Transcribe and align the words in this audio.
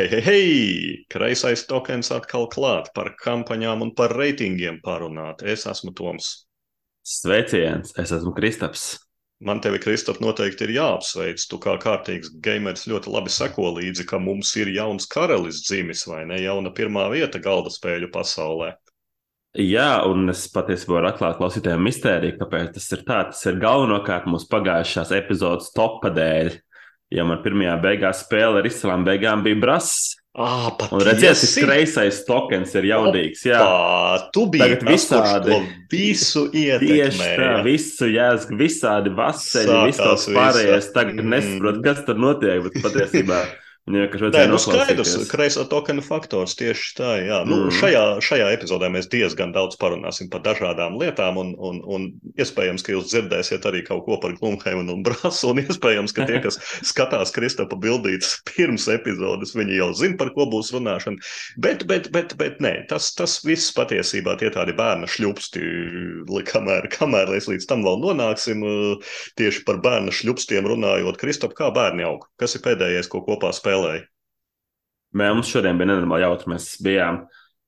Hei, 0.00 0.08
hei, 0.08 0.20
hei! 0.24 1.04
Kreisais 1.12 1.66
tokens 1.68 2.08
atkal 2.14 2.46
klāt 2.48 2.86
par 2.96 3.10
kampaņām 3.20 3.82
un 3.84 3.90
par 3.92 4.14
reitingiem 4.16 4.78
parunāt. 4.80 5.42
Es 5.44 5.66
esmu 5.68 5.90
Toms. 5.92 6.28
Sveiciens, 7.04 7.92
es 8.00 8.14
esmu 8.16 8.32
Kristaps. 8.32 8.94
Man 9.44 9.60
tevi, 9.60 9.76
Kristap, 9.82 10.22
noteikti 10.24 10.64
ir 10.64 10.72
jāapsveic. 10.78 11.44
Tu 11.50 11.58
kā 11.60 11.74
kārtīgs 11.82 12.32
gameris 12.40 12.86
ļoti 12.88 13.12
labi 13.12 13.34
seko 13.34 13.74
līdzi, 13.76 14.06
ka 14.08 14.22
mums 14.24 14.54
ir 14.56 14.72
jauns 14.72 15.04
karalis 15.04 15.60
dzimis 15.66 16.06
vai 16.08 16.22
ne 16.32 16.40
jauna 16.40 16.72
pirmā 16.72 17.04
vieta 17.12 17.42
galda 17.44 17.68
spēļu 17.68 18.08
pasaulē. 18.16 18.70
Jā, 19.60 19.90
un 20.08 20.32
es 20.32 20.46
patiesībā 20.54 20.96
varu 20.96 21.12
atklāt 21.12 21.36
klausītājiem 21.42 21.84
mistēriju, 21.90 22.38
kāpēc 22.40 22.72
tas 22.78 22.88
ir 22.96 23.04
tā. 23.04 23.20
Tas 23.34 23.44
ir 23.52 23.60
galvenokārt 23.60 24.32
mūsu 24.32 24.48
pagājušās 24.48 25.12
epizodes 25.20 25.74
topa 25.76 26.08
dēļ. 26.16 26.54
Ja 27.10 27.24
man 27.26 27.40
pirmajā 27.42 27.74
beigās 27.82 28.24
spēle 28.24 28.60
ar 28.62 28.66
izcilām 28.68 29.04
beigām 29.04 29.42
bija 29.42 29.58
brass. 29.60 30.16
Ah, 30.38 30.68
un 30.94 31.00
redziet, 31.02 31.34
tas 31.34 31.56
kreisais 31.58 32.20
tokens 32.24 32.70
ir 32.78 32.84
jaudīgs. 32.86 33.40
Jā, 33.48 33.58
Opa, 33.58 34.28
tu 34.32 34.44
biji 34.46 34.62
Tagad 34.62 34.84
visādi- 34.86 35.56
visu 35.90 36.44
tieši 36.54 37.18
tā, 37.34 37.48
visu 37.66 38.06
jāsaka, 38.06 38.54
visādi 38.60 39.10
vaseļi, 39.16 39.80
visa. 39.88 40.14
pārējais. 40.30 40.92
Tagad 40.94 41.16
Mm. 41.18 41.34
nesaprotu, 41.34 41.82
kas 41.82 42.04
tur 42.06 42.14
notiek, 42.14 42.62
bet 42.62 42.78
patiesībā 42.84 43.40
vienkārši 43.88 44.26
vajadzēja 44.26 44.50
nu 44.50 44.58
skaidrs, 44.60 45.14
kreisā 45.30 45.64
tokena 45.70 46.02
faktors 46.04 46.56
tieši 46.58 46.92
tā, 46.98 47.10
jā. 47.24 47.40
Nu, 47.48 47.56
Mm. 47.60 47.70
šajā, 47.78 48.02
šajā 48.22 48.50
epizodē 48.56 48.90
mēs 48.92 49.08
diezgan 49.10 49.52
daudz 49.52 49.76
parunāsim 49.80 50.28
par 50.30 50.42
dažādām 50.44 50.98
lietām, 51.00 51.36
un, 51.40 51.54
un, 51.58 51.80
un 51.84 52.06
iespējams, 52.38 52.82
ka 52.82 52.92
jūs 52.92 53.10
dzirdēsiet 53.10 53.64
arī 53.66 53.82
kaut 53.86 54.04
ko 54.04 54.18
par 54.20 54.32
Glumheimenu 54.38 54.94
un 54.94 55.02
Brasu, 55.02 55.50
un 55.50 55.62
iespējams, 55.64 56.12
ka 56.12 56.26
tie, 56.28 56.40
kas 56.44 56.58
skatās 56.92 57.32
Kristapa 57.32 57.76
bildītas 57.76 58.40
pirms 58.50 58.88
epizodes, 58.88 59.54
viņi 59.56 59.80
jau 59.80 59.90
zina, 59.94 60.16
par 60.20 60.30
ko 60.36 60.46
būs 60.50 60.72
runāšana, 60.76 61.16
bet, 61.58 61.86
bet, 61.90 62.10
bet, 62.12 62.36
bet 62.36 62.60
nē, 62.60 62.86
tas, 62.90 63.10
tas 63.14 63.40
viss 63.44 63.72
patiesībā 63.76 64.36
tie 64.38 64.50
tādi 64.54 64.76
bērna 64.76 65.08
šļupsti, 65.10 65.64
kamēr, 66.50 66.88
kamēr 66.92 67.30
mēs 67.34 67.48
līdz 67.50 67.66
tam 67.70 67.84
vēl 67.86 68.00
nonāksim, 68.02 68.62
eh, 68.66 69.12
tieši 69.40 69.64
par 69.66 69.80
bērna 69.82 70.12
šļupstiem 70.14 70.66
runājot. 70.68 71.18
Kristap, 71.20 71.54
kā 71.58 71.70
bērni 71.74 72.04
aug? 72.06 72.26
Kas 72.40 72.54
ir 72.56 72.64
pēdējais, 72.64 73.08
ko 73.10 73.22
kopā 73.26 73.52
spēlēja? 73.70 74.06
Mē, 75.10 75.30
Mums 75.34 75.50
šodien 75.50 75.78
bija 75.78 75.90
nenormāli 75.90 76.24
jautri. 76.24 76.52
Mēs 76.52 76.66
bijām 76.82 77.24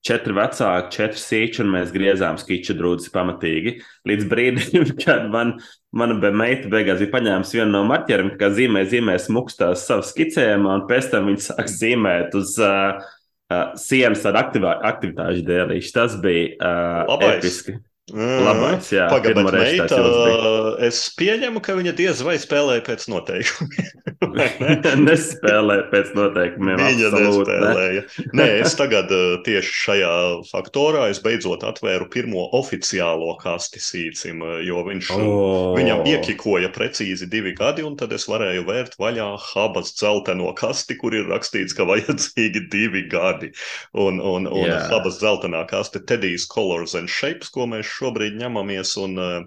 četri 0.07 0.35
vecāki, 0.35 0.93
četri 0.95 1.23
sīči, 1.23 1.63
un 1.63 1.73
mēs 1.75 1.95
griezām 1.95 2.39
skiču 2.39 2.77
drūzi 2.79 3.11
pamatīgi. 3.15 3.77
Līdz 4.09 4.29
brīdim, 4.31 4.93
kad 5.03 5.27
man, 5.33 5.57
mana 5.95 6.19
meita 6.35 6.71
beigās 6.73 7.03
bija 7.03 7.15
paņēmusi 7.15 7.59
vienu 7.59 7.75
no 7.75 7.85
marķieriem, 7.91 8.35
kā 8.39 8.51
zīmē, 8.55 8.85
zīmē 8.91 9.19
smukstās 9.23 9.87
savas 9.89 10.13
skicējumā, 10.15 10.79
un 10.81 10.87
pēc 10.91 11.11
tam 11.15 11.31
viņi 11.31 11.47
sāk 11.49 11.71
zīmēt 11.71 12.37
uz 12.39 12.55
uh, 12.63 13.03
uh, 13.03 13.65
sienas 13.81 14.27
ar 14.31 14.39
aktivā, 14.43 14.77
aktivitāšu 14.93 15.47
dēlīšu. 15.51 15.97
Tas 15.99 16.19
bija 16.23 16.53
uh, 16.59 17.15
Labais. 17.15 17.41
episki. 17.41 17.79
Labais, 18.11 18.89
jā. 18.91 19.07
Pagaid, 19.07 19.37
pirmo 19.37 19.47
bet 19.47 19.61
reizi 19.61 19.85
tāds 19.87 19.95
meita, 19.95 20.71
es 20.89 21.03
pieņemu, 21.15 21.61
ka 21.63 21.77
viņa 21.79 21.93
diez 21.95 22.23
vai 22.27 22.35
spēlēja 22.43 22.83
pēc 22.89 23.07
noteikumiem. 23.13 23.99
Vai 24.33 24.47
ne? 24.63 24.75
Nespēlē 25.03 25.77
pēc 25.91 26.13
noteikumiem. 26.15 26.79
Viņa 26.79 27.09
absolūti, 27.11 27.51
ne. 27.51 27.57
nespēlēja. 27.63 28.03
Nē, 28.39 28.47
es 28.63 28.77
tagad 28.79 29.11
tieši 29.47 29.73
šajā 29.81 30.13
faktorā 30.47 31.09
es 31.11 31.19
beidzot 31.23 31.65
atvēru 31.67 32.07
pirmo 32.11 32.45
oficiālo 32.55 33.35
kasti 33.43 33.83
sīcim, 33.83 34.43
jo 34.67 34.85
viņš 34.87 35.11
Oh. 35.13 35.75
Viņam 35.77 36.05
iekikoja 36.09 36.71
precīzi 36.73 37.27
divi 37.31 37.53
gadi, 37.59 37.85
un 37.87 37.97
tad 37.99 38.15
es 38.15 38.25
varēju 38.31 38.65
vērt 38.69 38.97
vaļā 39.03 39.29
habas 39.53 39.93
dzelteno 39.99 40.53
kasti, 40.59 40.97
kur 41.01 41.15
ir 41.17 41.29
rakstīts, 41.31 41.75
ka 41.77 41.87
vajadzīgi 41.89 42.67
divi 42.73 43.05
gadi. 43.13 43.53
Un, 43.93 44.23
un, 44.23 44.49
un 44.49 44.71
Jā. 44.71 44.81
habas 44.93 45.21
dzeltenā 45.21 45.65
kaste 45.71 46.03
Teddy's 46.09 46.47
Colors 46.49 46.97
and 46.99 47.11
Shapes, 47.13 47.53
ko 47.53 47.69
mēs 47.71 47.92
šobrīd 47.97 48.39
ņemamies. 48.43 48.95
Un, 49.05 49.19
uh, 49.21 49.43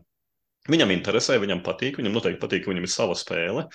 Viņam 0.66 0.90
interesē, 0.96 1.36
viņam 1.38 1.60
patīk, 1.62 2.00
viņam 2.00 2.16
noteikti 2.18 2.42
patīk, 2.42 2.64
ka 2.66 2.72
viņam 2.72 2.86
ir 2.88 2.90
sava 2.90 3.14
spēle. 3.18 3.68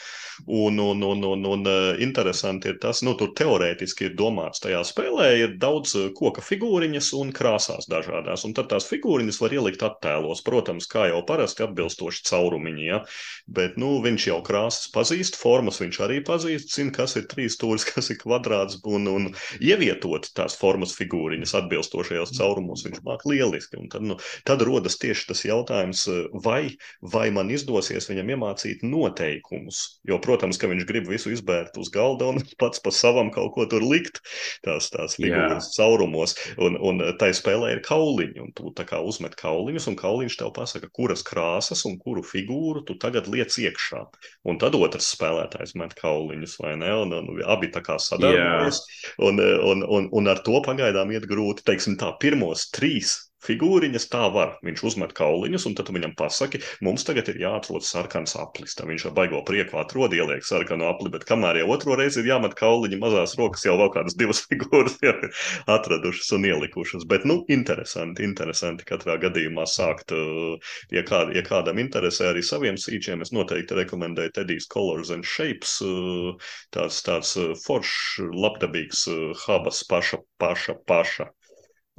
Un, 0.51 0.79
un, 0.83 1.03
un, 1.07 1.21
un, 1.23 1.45
un 1.47 1.61
uh, 1.71 2.01
interesanti 2.03 2.73
ir 2.73 2.81
tas, 2.83 3.05
nu, 3.07 3.13
tur 3.15 3.31
teorētiski 3.39 4.09
ir 4.09 4.17
domāts, 4.19 4.59
tajā 4.65 4.81
spēlē 4.89 5.29
ir 5.39 5.55
daudz 5.63 5.95
uh, 5.95 6.09
koka 6.17 6.43
figūriņas 6.43 7.13
un 7.21 7.31
krāsās 7.37 7.87
dažādās. 7.91 8.43
Un 8.49 8.57
tad 8.59 8.73
tās 8.73 8.89
figūriņas 8.91 9.39
var 9.39 9.55
ielikt 9.55 9.85
attēlos, 9.87 10.43
protams, 10.43 10.89
kā 10.91 11.07
jau 11.13 11.21
parasti 11.29 11.63
atbilstoši 11.69 12.25
caurumiņi. 12.27 12.89
Ja? 12.89 12.99
Bet 13.47 13.79
nu, 13.79 13.93
viņš 14.03 14.27
jau 14.33 14.41
krāsas 14.51 14.91
pazīst, 14.91 15.39
formas 15.39 15.79
viņš 15.85 16.01
arī 16.09 16.19
pazīst, 16.27 16.75
zina, 16.75 16.97
kas 16.99 17.15
ir 17.21 17.31
trīs 17.31 17.55
stūris, 17.55 17.87
kas 17.93 18.11
ir 18.11 18.19
kvadrāts. 18.25 18.81
Un, 18.91 19.07
un 19.07 19.31
ievietot 19.63 20.27
tās 20.35 20.59
formas 20.59 20.99
figūriņas 20.99 21.55
atbilstošajos 21.63 22.35
caurumos, 22.41 22.83
viņš 22.89 23.07
māk 23.07 23.23
lieliski. 23.31 23.79
Un 23.79 23.95
tad, 23.95 24.11
nu, 24.11 24.19
tad 24.43 24.67
rodas 24.67 24.99
tieši 24.99 25.31
tas 25.31 25.47
jautājums, 25.47 26.09
uh, 26.11 26.27
vai 26.43 26.80
vai 27.15 27.29
man 27.35 27.51
izdosies 27.53 28.09
viņam 28.11 28.35
iemācīt 28.35 28.85
noteikumus. 28.87 30.01
Jo, 30.09 30.21
protams, 30.23 30.59
ka 30.61 30.71
viņš 30.71 30.87
grib 30.89 31.09
visu 31.11 31.33
izbērt 31.35 31.79
uz 31.81 31.91
galda 31.93 32.31
un 32.33 32.41
pats 32.63 32.83
pa 32.83 32.93
savam 32.95 33.33
kaut 33.35 33.53
ko 33.57 33.67
tur 33.71 33.85
likt, 33.87 34.21
tās, 34.67 34.91
tās 34.93 35.17
figūras 35.21 35.73
caurumos. 35.77 36.37
Un, 36.61 36.77
un 36.77 37.03
tai 37.21 37.31
spēlē 37.37 37.75
ir 37.77 37.83
kauliņi, 37.87 38.41
un 38.43 38.53
tu 38.57 38.73
tā 38.77 38.87
kā 38.89 39.01
uzmet 39.05 39.37
kauliņus, 39.41 39.89
un 39.93 39.99
kauliņš 40.01 40.39
tev 40.41 40.53
pasaka, 40.57 40.91
kuras 40.97 41.25
krāsas 41.27 41.85
un 41.89 41.99
kuru 42.01 42.25
figūru 42.27 42.85
tu 42.89 42.97
tagad 43.01 43.31
liec 43.31 43.55
iekšā. 43.61 44.05
Un 44.49 44.61
tad 44.63 44.77
otrs 44.79 45.13
spēlētājs 45.15 45.77
met 45.81 45.97
kauliņus, 45.99 46.59
vai 46.63 46.77
ne? 46.81 46.93
Un, 47.05 47.17
un 47.21 47.43
abi 47.51 47.71
tā 47.73 47.83
kā 47.85 47.99
sadarbojas. 48.01 48.83
Un, 49.23 49.41
un, 49.41 49.85
un, 49.85 50.09
un 50.17 50.31
ar 50.31 50.43
to 50.47 50.61
pagaidām 50.65 51.13
iet 51.15 51.29
grūti. 51.31 51.67
Teiksim 51.67 51.99
tā, 52.01 52.13
pirmos 52.21 52.69
trīs 52.75 53.19
figūriņas 53.47 54.07
tā 54.13 54.27
var. 54.35 54.57
Viņš 54.67 54.83
uzmet 54.91 55.15
kauliņus, 55.17 55.67
un 55.69 55.77
tad 55.79 55.91
viņam 55.95 56.13
pasaki, 56.19 56.61
mums 56.85 57.05
tagad 57.09 57.31
ir 57.33 57.41
jāatrod 57.43 57.85
sarkans 57.87 58.37
aplis. 58.41 58.77
Tad 58.79 58.91
viņš 58.91 59.07
ar 59.09 59.15
baigo 59.17 59.41
prieku 59.49 59.79
atrod, 59.81 60.15
ieliek 60.17 60.45
sarkanu 60.47 60.89
apli, 60.91 61.13
bet 61.15 61.27
kamēr 61.29 61.63
jau 61.63 61.71
otro 61.77 61.97
reizi 62.01 62.21
ir 62.23 62.31
jāmet 62.33 62.57
kauliņi, 62.59 63.01
mazās 63.01 63.37
rokas 63.41 63.65
jau 63.67 63.77
vēl 63.81 63.93
kādas 63.97 64.17
divas 64.21 64.43
figūras 64.51 64.99
jau 65.05 65.15
ir 65.15 65.31
atradušas 65.73 66.31
un 66.37 66.49
ielikušas. 66.51 67.07
Bet, 67.11 67.27
nu, 67.29 67.41
interesanti, 67.53 68.27
interesanti 68.29 68.87
katrā 68.89 69.17
gadījumā 69.25 69.67
sākt. 69.69 70.15
uh, 70.17 70.73
Ja, 70.93 71.03
kād, 71.07 71.33
ja 71.37 71.43
kādam 71.47 71.79
interesē 71.83 72.31
arī 72.31 72.43
saviem 72.45 72.77
sīčiem, 72.81 73.23
es 73.25 73.33
noteikti 73.35 73.77
rekomendēju 73.79 74.35
Teddy's 74.37 74.69
Colors 74.71 75.13
and 75.15 75.27
Shapes. 75.27 75.79
uh, 75.85 76.37
Tāds, 76.75 77.01
tāds 77.07 77.35
uh, 77.41 77.53
foršs, 77.65 78.21
labdabīgs 78.45 79.07
habas 79.47 79.83
paša, 79.91 80.21
paša, 80.41 80.77
paša 80.87 81.31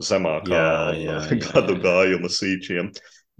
zemākā 0.06 0.54
Jā, 0.54 0.72
jā, 1.08 1.18
gadu 1.48 1.78
jā. 1.78 1.82
gājuma 1.86 2.32
sīčiem. 2.32 2.92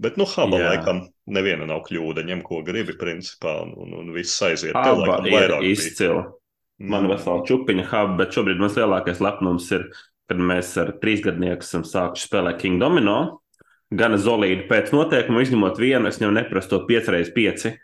Bet, 0.02 0.16
nu, 0.18 0.24
haba 0.26 0.58
Jā. 0.58 0.70
laikam 0.72 1.04
neviena 1.30 1.66
nav 1.68 1.84
kļūda. 1.86 2.24
Ņem, 2.26 2.40
ko 2.42 2.62
gribi, 2.66 2.96
principā, 2.98 3.60
un, 3.62 3.74
un, 3.84 3.92
un 4.00 4.08
viss 4.16 4.40
aiziet. 4.42 4.72
Aba 4.74 4.96
laikam 4.98 5.28
ir 5.30 5.36
vairāk 5.36 5.66
izcila. 5.70 6.24
Man 6.82 7.04
Mm. 7.06 7.12
vesela 7.12 7.44
čupiņa 7.46 7.84
haba, 7.92 8.16
bet 8.18 8.34
šobrīd 8.34 8.58
mans 8.58 8.74
lielākais 8.74 9.20
lepnums 9.22 9.68
ir, 9.76 9.84
kad 10.26 10.40
mēs 10.42 10.72
ar 10.82 10.88
trīsgadnieku 10.98 11.62
esam 11.62 11.84
sākuši 11.86 12.26
spēlēt 12.26 12.58
King 12.58 12.80
Domino. 12.82 13.18
Gan 13.94 14.16
zolīdi 14.18 14.64
pēc 14.70 14.90
noteikuma, 14.90 15.44
izņemot 15.44 15.78
vienu, 15.78 16.08
es 16.08 16.18
viņam 16.18 16.34
neprasu 16.40 16.72
to 16.72 16.80
5x5. 16.88 17.76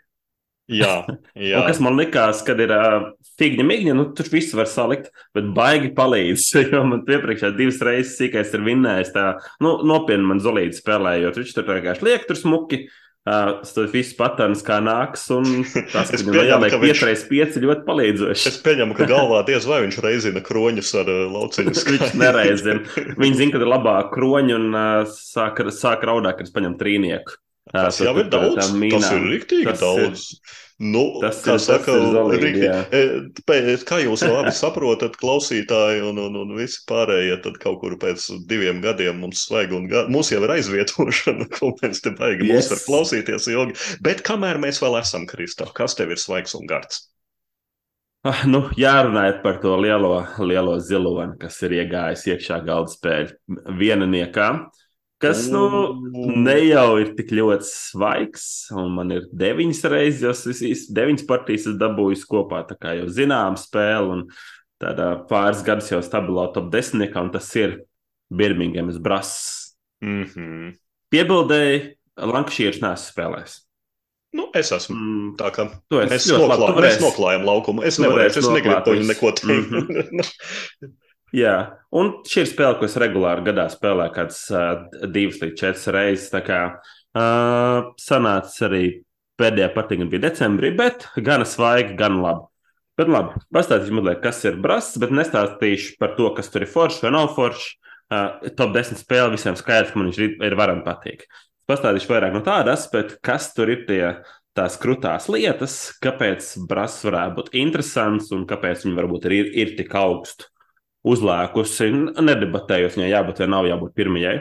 Jā, 0.69 0.93
jā. 1.49 1.57
Un 1.59 1.67
kas 1.67 1.81
man 1.83 1.97
likās, 1.97 2.43
kad 2.45 2.59
ir 2.61 2.71
uh, 2.75 3.09
figņa 3.41 3.65
migņa, 3.65 3.95
nu 3.97 4.07
tur 4.17 4.29
viss 4.33 4.53
var 4.57 4.69
salikt, 4.69 5.09
bet 5.35 5.49
baigi 5.57 5.91
palīdz. 5.97 6.47
Jo 6.69 6.83
man 6.85 7.01
iepriekšējā 7.09 7.55
divas 7.57 7.81
reizes 7.85 8.15
sīkais 8.19 8.53
ir 8.53 8.65
vinnējis 8.67 9.13
tā, 9.15 9.27
nu, 9.65 9.77
nopietni 9.89 10.27
man 10.29 10.41
zolīdi 10.43 10.77
spēlējot. 10.77 11.39
Viņš 11.41 11.53
tur 11.57 11.69
vienkārši 11.73 12.05
liek 12.05 12.27
tur 12.29 12.37
smuki. 12.37 12.83
Uh, 13.29 13.59
tas 13.67 13.89
viss 13.91 14.13
patērns 14.17 14.61
kā 14.65 14.77
nāks, 14.81 15.25
un 15.35 15.43
tas, 15.93 16.07
ka 16.09 16.17
viņam 16.23 16.47
jāliek 16.47 16.77
viņš- 16.81 17.01
5x5 17.03 17.57
ļoti 17.65 17.83
palīdzoši. 17.85 18.45
Es 18.53 18.61
pieņemu, 18.63 18.95
ka 18.97 19.05
galvā 19.09 19.41
diez 19.45 19.67
vai 19.69 19.81
viņš 19.83 19.97
reizina 20.05 20.41
kroņus 20.45 20.93
ar 21.01 21.11
uh, 21.11 21.19
lauciņu. 21.35 21.73
Viņš 21.91 22.15
nereizina. 22.17 22.79
Viņi 23.19 23.41
zina, 23.41 23.53
ka 23.53 23.61
ir 23.61 23.69
labāk 23.69 24.09
kroņi 24.15 24.55
un 24.55 24.69
uh, 24.71 25.03
sāk, 25.11 25.61
sāk 25.75 26.07
raudāt, 26.09 26.39
kad 26.39 26.47
es 26.47 26.55
paņemu 26.55 26.79
trīnieku. 26.79 27.37
Uh, 27.69 27.83
Tas 27.85 27.99
jau 28.01 28.15
ir 28.17 28.29
daudz. 28.33 28.55
Tas 28.57 29.11
ir 29.13 29.27
rīktīgi 29.29 29.67
Tas 29.69 29.79
daudz. 29.83 30.23
Nu, 30.79 31.01
tas 31.19 31.41
kā 31.43 31.51
ir- 31.51 31.57
tas 31.59 31.65
saka, 31.67 31.93
ir 32.37 32.43
jā. 32.63 32.75
E, 32.95 32.99
pēc- 33.45 33.83
Kā 33.85 33.97
jūs 33.99 34.23
labi 34.23 34.53
saprotat, 34.55 35.17
klausītāji 35.19 35.99
un, 36.07 36.17
un, 36.23 36.37
un 36.39 36.53
visi 36.55 36.79
pārējie, 36.87 37.35
tad 37.43 37.59
kaut 37.59 37.81
kur 37.81 37.97
pēc 37.99 38.29
diviem 38.47 38.79
gadiem 38.81 39.19
mums 39.19 39.43
svaig 39.49 39.73
un 39.75 39.89
gadi. 39.91 40.09
Mums 40.15 40.31
jau 40.31 40.39
ir 40.47 40.53
aizvietošana, 40.55 41.49
ko 41.59 41.73
mēs 41.83 41.99
te 42.05 42.13
baigi 42.15 42.47
yes. 42.47 42.53
Mums 42.55 42.71
var 42.71 42.81
klausīties 42.87 43.49
ilgi. 43.51 43.75
Bet 44.07 44.23
kamēr 44.23 44.57
mēs 44.63 44.79
vēl 44.81 44.97
esam, 45.01 45.27
Kristā, 45.27 45.67
kas 45.75 45.99
tev 45.99 46.15
ir 46.15 46.21
svaigs 46.23 46.55
un 46.55 46.65
gards? 46.71 47.09
Ah, 48.27 48.41
nu, 48.47 48.65
jārunājot 48.79 49.37
par 49.43 49.59
to 49.63 49.75
lielo, 49.79 50.25
lielo 50.43 50.73
ziloni, 50.83 51.37
kas 51.39 51.59
ir 51.63 51.75
iegājis 51.77 52.25
iekšā 52.33 52.57
galda 52.67 52.91
spēļu 52.91 53.75
vienaniekā, 53.79 54.47
kas 55.19 55.47
nu, 55.51 55.63
ne 56.45 56.55
jau 56.69 56.97
ir 57.01 57.13
tik 57.17 57.33
ļoti 57.35 57.67
svaigs, 57.67 58.45
un 58.75 58.91
man 58.95 59.11
ir 59.11 59.27
deviņas 59.35 59.81
reizes, 59.91 60.21
jau 60.23 60.31
es- 60.53 60.61
es- 60.63 60.87
deviņas 60.95 61.25
partijas 61.27 61.67
es 61.67 61.75
dabūju 61.81 62.23
kopā, 62.31 62.63
tā 62.69 62.77
kā 62.79 62.95
jau 62.99 63.07
zinām 63.11 63.57
spēli, 63.59 64.09
un 64.15 64.27
tādā 64.81 65.27
pāris 65.27 65.63
gadus 65.65 65.89
jau 65.91 65.99
stabilā 66.01 66.53
top 66.53 66.71
desmitniekā, 66.71 67.21
un 67.21 67.31
tas 67.31 67.55
ir 67.55 67.81
Birmingemas 68.31 68.97
Brass. 69.01 69.75
Mm 70.01 70.23
-hmm. 70.23 70.75
Piebildēji, 71.11 71.95
Lankšīrs 72.17 72.79
nesu 72.81 73.13
spēlējis. 73.13 73.59
Nu, 74.33 74.49
es 74.53 74.69
esmu. 74.71 74.95
Mm, 74.95 75.35
Tā 75.37 75.49
kā 75.51 75.65
tu 75.89 75.97
esi 75.99 76.29
mēs, 76.31 76.37
noklā, 76.37 76.75
mēs 76.77 76.99
noklājam 77.01 77.45
laukumu. 77.45 77.83
Es 77.83 77.97
varēsi 77.97 78.37
es 78.37 78.47
negribu 78.47 79.07
neko 79.07 79.31
teikt. 79.31 79.71
Mhm. 79.71 80.19
Jā, 81.35 81.55
un 81.93 82.09
šī 82.25 82.41
ir 82.41 82.47
spēle, 82.49 82.75
ko 82.79 82.87
es 82.87 82.95
regulāri 82.97 83.43
gadā 83.45 83.67
spēlēju, 83.69 84.13
kādas 84.15 84.39
uh, 84.49 84.87
divas 85.13 85.37
līdz 85.43 85.59
četras 85.59 85.85
reizes. 85.93 86.31
Tā 86.33 86.41
kā 86.45 86.61
uh, 86.73 87.91
sanāca 88.01 88.65
arī 88.65 88.83
pēdējā 89.39 89.67
partija 89.75 90.07
bija 90.09 90.25
decembrī, 90.25 90.73
bet 90.77 91.05
gan 91.27 91.45
svaigi, 91.45 91.93
gan 91.99 92.17
labi. 92.23 92.47
Bet 92.99 93.13
labi, 93.13 93.37
pastāstīšu 93.55 93.95
mazliet, 93.95 94.23
kas 94.25 94.41
ir 94.49 94.57
brass, 94.59 94.97
bet 94.99 95.13
nestāstīšu 95.15 95.95
par 96.01 96.17
to, 96.17 96.33
kas 96.35 96.49
tur 96.51 96.65
ir 96.65 96.73
forši 96.73 97.05
vai 97.05 97.13
nav 97.15 97.31
forši. 97.37 97.77
Uh, 98.09 98.49
top 98.57 98.73
10 98.73 98.97
spēle 98.97 99.29
visiem 99.35 99.53
skaidrs, 99.53 99.93
ka 99.93 100.01
man 100.01 100.09
viņš 100.09 100.41
ir 100.49 100.57
varam 100.57 100.81
patīk. 100.81 101.27
Pastāstīšu 101.69 102.09
vairāk 102.09 102.33
no 102.33 102.41
tāda 102.41 102.73
aspekta, 102.73 103.19
kas 103.21 103.51
tur 103.53 103.69
ir 103.69 103.85
tie 103.85 104.01
tās 104.57 104.79
krūtās 104.81 105.29
lietas, 105.29 105.75
kāpēc 106.01 106.55
brass 106.67 107.05
varētu 107.05 107.37
būt 107.37 107.51
interesants 107.61 108.33
un 108.33 108.49
kāpēc 108.49 108.87
viņi 108.87 108.97
varbūt 108.97 109.29
ir, 109.29 109.51
ir 109.61 109.77
tik 109.77 109.93
augstu 109.93 110.49
uzlēkusi. 111.07 111.89
Nedebatējot, 112.19 112.97
viņai 112.97 113.11
jābūt 113.13 113.43
vai 113.43 113.49
nav 113.51 113.69
jābūt 113.69 113.95
pirmajai, 113.97 114.35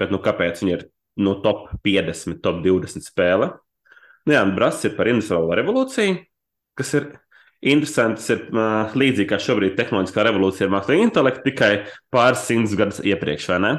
bet 0.00 0.14
nu, 0.14 0.20
kāpēc 0.22 0.62
viņi 0.62 0.76
ir 0.76 0.86
no 1.24 1.36
top 1.42 1.68
50, 1.86 2.40
top 2.44 2.62
20 2.64 3.06
spēle. 3.06 3.52
Nu, 4.24 4.34
jā, 4.34 4.40
un 4.46 4.54
brass 4.56 4.86
ir 4.86 4.94
par 4.96 5.10
industriālo 5.10 5.52
revolūciju, 5.58 6.16
kas 6.78 6.94
ir 6.96 7.10
interesants. 7.64 8.28
Ir 8.32 8.46
uh, 8.52 8.94
līdzīgi 8.96 9.28
kā 9.30 9.38
šobrīd 9.42 9.76
tehnoloģiskā 9.78 10.24
revolūcija 10.28 10.68
ar 10.68 10.74
mākslīgo 10.78 11.08
intelektu, 11.08 11.44
tikai 11.50 11.72
pāris 12.14 12.46
simtus 12.48 12.76
gadus 12.78 13.02
iepriekš, 13.04 13.50
vai 13.52 13.60
ne? 13.64 13.72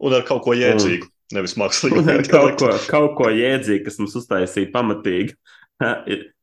Un 0.00 0.16
ar 0.16 0.24
kaut 0.28 0.42
ko 0.46 0.56
jēdzīgu, 0.56 1.08
nevis 1.36 1.56
mākslīgu. 1.60 2.00
Un 2.02 2.12
ar 2.14 2.24
kaut 2.28 2.60
ko, 2.62 2.72
kaut 2.88 3.16
ko 3.18 3.28
jēdzīgu, 3.34 3.84
kas 3.86 4.00
mums 4.00 4.16
uztaisīja 4.20 4.72
pamatīgi 4.72 5.36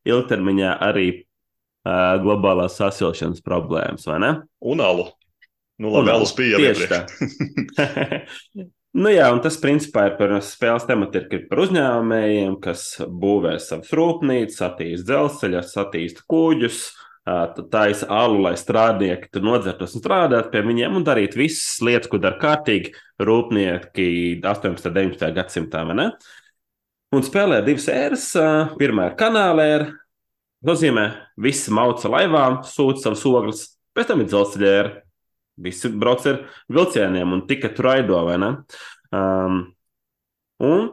ilgtermiņā 0.07 0.77
arī 0.85 1.07
uh, 1.17 2.17
globālās 2.21 2.77
sasilšanas 2.79 3.43
problēmas, 3.45 4.05
vai 4.09 4.21
ne? 4.23 4.33
Un 4.65 4.85
alu. 4.85 5.09
Nu, 5.77 5.91
labi, 5.93 6.09
alus 6.09 6.33
bija 6.37 6.57
jau 6.57 6.71
iepriekš. 6.71 7.25
nu, 9.01 9.11
jā, 9.13 9.27
un 9.33 9.41
tas 9.43 9.59
principā 9.61 10.07
ir 10.09 10.15
par 10.17 10.33
spēles 10.45 10.87
tematiku, 10.89 11.37
ir 11.37 11.43
par 11.51 11.61
uzņēmējiem, 11.67 12.55
kas 12.63 12.87
būvē 13.05 13.57
savas 13.61 13.91
rūpnīcas, 13.97 14.63
attīst 14.65 15.05
dzelzceļus, 15.05 15.75
attīst 15.83 16.23
kuģus, 16.29 16.81
taisa 17.71 18.07
alu, 18.13 18.39
lai 18.45 18.55
strādnieki 18.57 19.29
tur 19.33 19.43
nodzertos 19.43 19.97
un 19.97 20.01
strādātu 20.01 20.51
pie 20.53 20.61
viņiem 20.63 20.97
un 20.97 21.05
darītu 21.05 21.41
visas 21.41 21.81
lietas, 21.83 22.09
ko 22.09 22.21
dara 22.23 22.39
kārtīgi 22.39 22.93
rūpnieki 23.19 24.09
18. 24.41 24.87
un 24.87 24.95
19. 24.95 25.33
gadsimtā. 25.35 25.83
Un 27.15 27.23
spēlē 27.23 27.61
divas 27.67 27.87
ēras. 27.91 28.29
Pirmā 28.79 29.11
ir 29.11 29.17
kanāla 29.19 29.67
ēra. 29.67 29.89
Tas 30.57 30.71
nozīmē, 30.81 31.03
visi 31.39 31.71
mauca 31.71 32.09
laivām, 32.11 32.63
sūta 32.65 33.03
savus 33.03 33.25
ogles, 33.29 33.59
pēc 33.95 34.09
tam 34.09 34.23
ir 34.23 34.31
dzelzceļa 34.31 34.71
ēra. 34.79 34.95
Visi 35.57 35.89
brauc 35.89 36.25
ar 36.29 36.43
vilcieniem 36.69 37.33
un 37.33 37.43
tikai 37.49 37.71
tur 37.73 37.89
aido, 37.95 38.19
vai 38.27 38.37
ne? 38.41 38.51
Um, 39.15 39.59
un 40.61 40.87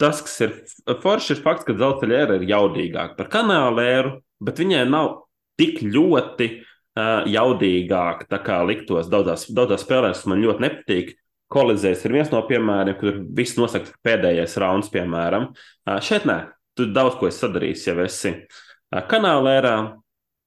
tas, 0.00 0.20
kas 0.24 0.36
ir 0.44 0.54
forši, 1.00 1.36
ir 1.36 1.42
fakts, 1.44 1.64
ka 1.66 1.76
dzelzceļa 1.76 2.20
ēra 2.20 2.38
ir 2.38 2.46
jaudīgāka 2.50 3.16
par 3.18 3.30
kanāla 3.32 3.86
ēru, 3.94 4.14
bet 4.44 4.60
viņai 4.60 4.84
nav 4.90 5.12
tik 5.60 5.80
ļoti 5.86 6.48
uh, 6.58 7.24
jaudīgāka, 7.30 8.28
tā 8.30 8.40
kā 8.44 8.60
liktos 8.66 9.08
daudzās, 9.12 9.46
daudzās 9.54 9.86
spēlēs, 9.86 10.24
man 10.30 10.42
ļoti 10.44 10.66
nepatīk. 10.66 11.14
Kolizēs 11.54 12.02
ir 12.06 12.14
viens 12.16 12.30
no 12.32 12.40
piemēriem, 12.48 12.96
kur 12.98 13.20
viss 13.36 13.58
nosaka 13.60 13.92
pēdējais 14.04 14.56
rauns, 14.58 14.88
piemēram. 14.92 15.52
Uh, 15.86 16.00
šeit 16.02 16.26
nē, 16.28 16.40
tu 16.76 16.88
daudz 16.90 17.20
ko 17.20 17.30
esi 17.30 17.44
sadarījis, 17.44 17.88
jau 17.88 18.00
esi 18.04 18.34
uh, 18.34 19.04
kanāla 19.08 19.58
ērā, 19.60 19.76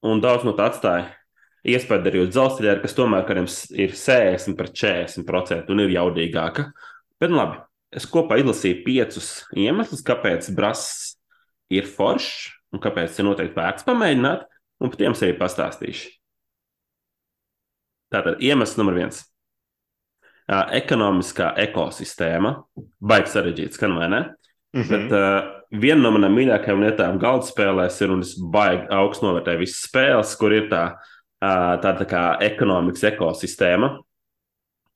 un 0.06 0.22
daudz 0.22 0.46
no 0.46 0.54
tā 0.58 0.68
atstāja 0.70 1.14
uz 2.24 2.30
dzelzceļa, 2.32 2.78
kas 2.84 2.96
tomēr 2.96 3.26
ir 3.76 3.96
60 3.96 4.58
pret 4.60 4.76
40% 4.78 5.74
un 5.74 5.84
ir 5.84 5.96
jaudīgāka. 5.98 6.70
Bet 7.20 7.34
nu 7.34 7.42
labi, 7.42 7.60
es 7.92 8.08
kopā 8.10 8.38
izlasīju 8.40 8.84
piecus 8.86 9.32
iemeslus, 9.56 10.06
kāpēc 10.06 10.48
brass 10.56 11.18
ir 11.74 11.88
foršs 11.90 12.54
un 12.76 12.84
kāpēc 12.84 13.20
ir 13.20 13.28
noteikti 13.28 13.58
vērts 13.58 13.88
pamēģināt, 13.88 14.46
un 14.84 14.92
par 14.92 15.00
tiem 15.00 15.16
arī 15.16 15.36
pastāstīšu. 15.40 16.12
Tātad 18.14 18.44
iemesls 18.44 18.78
numur 18.80 18.96
viens. 18.96 19.26
Ekonomiskā 20.48 21.52
ekosistēma, 21.66 22.54
baigs 23.04 23.34
sarežģīts, 23.36 23.76
skan 23.76 23.98
vai 24.00 24.08
ne? 24.12 24.22
Mm 24.76 24.82
-hmm. 24.82 24.90
Bet 24.90 25.12
uh, 25.12 25.80
viena 25.82 26.02
no 26.02 26.12
manām 26.16 26.36
mīļākajām 26.36 26.84
lietām 26.84 27.20
galda 27.20 27.48
spēlēs 27.48 28.02
ir, 28.02 28.12
un 28.12 28.24
es 28.24 28.36
baigi 28.40 28.88
augstu 28.90 29.26
novērtēju 29.26 29.60
visas 29.60 29.90
spēles, 29.90 30.36
kur 30.40 30.54
ir 30.54 30.70
tā, 30.72 30.96
tāda 31.42 31.98
tā 32.02 32.08
kā 32.10 32.24
ekonomikas 32.48 33.06
ekosistēma. 33.12 33.92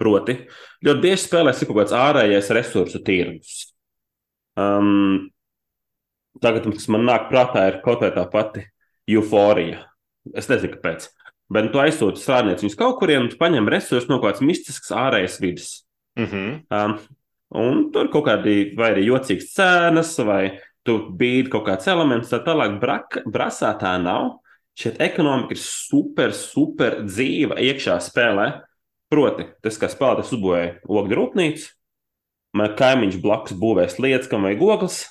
Proti, 0.01 0.33
ļoti 0.81 1.03
bieži 1.03 1.27
spēlēs 1.27 1.61
ir 1.61 1.69
kaut 1.69 1.77
kāds 1.83 1.93
ārējais 1.93 2.49
resursu 2.57 3.03
tirgus. 3.05 3.67
Um, 4.57 5.29
tagad, 6.41 6.65
kas 6.73 6.87
man 6.89 7.05
nāk 7.05 7.29
prātā, 7.29 7.67
ir 7.69 7.81
kaut 7.85 8.01
vai 8.01 8.09
tā 8.15 8.25
pati 8.31 8.65
euforija. 9.09 9.83
Es 10.37 10.49
nezinu, 10.49 10.73
kāpēc. 10.73 11.05
Bet 11.51 11.69
tu 11.73 11.81
aizsūti 11.83 12.21
strādnieci 12.21 12.65
viņus 12.65 12.79
kaut 12.79 12.97
kurien, 13.01 13.25
un 13.25 13.31
tu 13.31 13.37
paņem 13.39 13.69
resursus 13.69 14.09
no 14.09 14.17
kaut 14.21 14.31
kādas 14.31 14.45
mistiskas 14.47 14.93
ārējas 14.95 15.39
vidas. 15.43 15.71
Mm 16.17 16.25
-hmm. 16.25 16.59
Um, 16.71 16.99
un 17.61 17.91
tur 17.91 18.09
kaut 18.11 18.25
kādi 18.25 18.75
vai 18.77 18.93
arī 18.93 19.05
jocīgas 19.05 19.53
cenas, 19.53 20.17
vai 20.17 20.59
tu 20.83 20.97
bīdi 21.17 21.49
kaut 21.49 21.67
kāds 21.67 21.87
elements, 21.87 22.29
tā 22.31 22.41
tālāk. 22.45 22.79
Brak, 22.79 23.17
brasā 23.25 23.77
tā 23.79 24.01
nav. 24.01 24.40
Šeit 24.81 24.99
ekonomika 25.03 25.55
ir 25.55 25.61
super, 25.61 26.33
super 26.33 27.01
dzīva 27.05 27.59
iekšā 27.61 27.99
spēlē. 28.01 28.47
Proti, 29.11 29.45
tas, 29.61 29.77
kā 29.77 29.89
spēlētājs 29.91 30.31
uzbūvēja 30.33 30.75
ogļu 30.87 31.17
rūpnīcu, 31.19 31.65
man 32.57 32.77
kaimiņš 32.79 33.17
blakus 33.21 33.57
būvēs 33.59 33.97
lietas, 33.99 34.29
kam 34.31 34.47
vajag 34.47 34.63
ogles. 34.63 35.01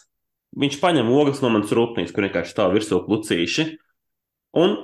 Viņš 0.58 0.78
paņem 0.82 1.10
ogles 1.14 1.42
no 1.44 1.52
manas 1.52 1.74
rūpnīcas, 1.76 2.14
kur 2.16 2.26
vienkārši 2.26 2.54
stāv 2.54 2.72
virsū 2.74 3.02
klucīši. 3.04 3.66
Un 4.58 4.78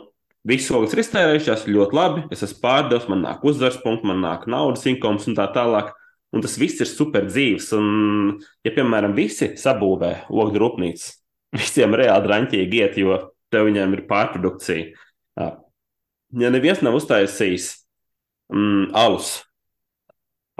Visas 0.46 0.70
ogles 0.70 0.92
ir 0.94 1.02
iztērējušās 1.02 1.64
ļoti 1.66 1.96
labi. 1.96 2.24
Es 2.30 2.44
esmu 2.46 2.60
pārdevis, 2.62 3.08
man 3.10 3.24
nāk 3.24 3.42
uzvaras 3.46 3.80
punkts, 3.82 4.06
man 4.06 4.20
nāk 4.22 4.44
naudas 4.50 4.84
inkums 4.86 5.26
un 5.26 5.34
tā 5.34 5.48
tālāk. 5.54 5.90
Un 6.34 6.42
tas 6.44 6.54
viss 6.60 6.78
ir 6.82 6.86
super 6.86 7.26
dzīves. 7.26 7.72
Un, 7.74 8.36
ja, 8.62 8.70
piemēram, 8.74 9.16
visi 9.16 9.54
sabūvē 9.58 10.12
ogļu 10.30 10.62
rūpnīcu, 10.62 11.08
visiem 11.58 11.96
reāli 11.98 12.28
draņķīgi 12.28 12.78
iet, 12.78 13.00
jo 13.02 13.18
tev 13.56 13.70
viņiem 13.70 13.96
ir 13.96 14.04
pārprodukcija. 14.10 14.92
Ja 16.36 16.52
neviens 16.52 16.82
nav 16.84 16.98
uztaisījis 16.98 17.70
mm, 18.52 18.90
alus, 18.96 19.38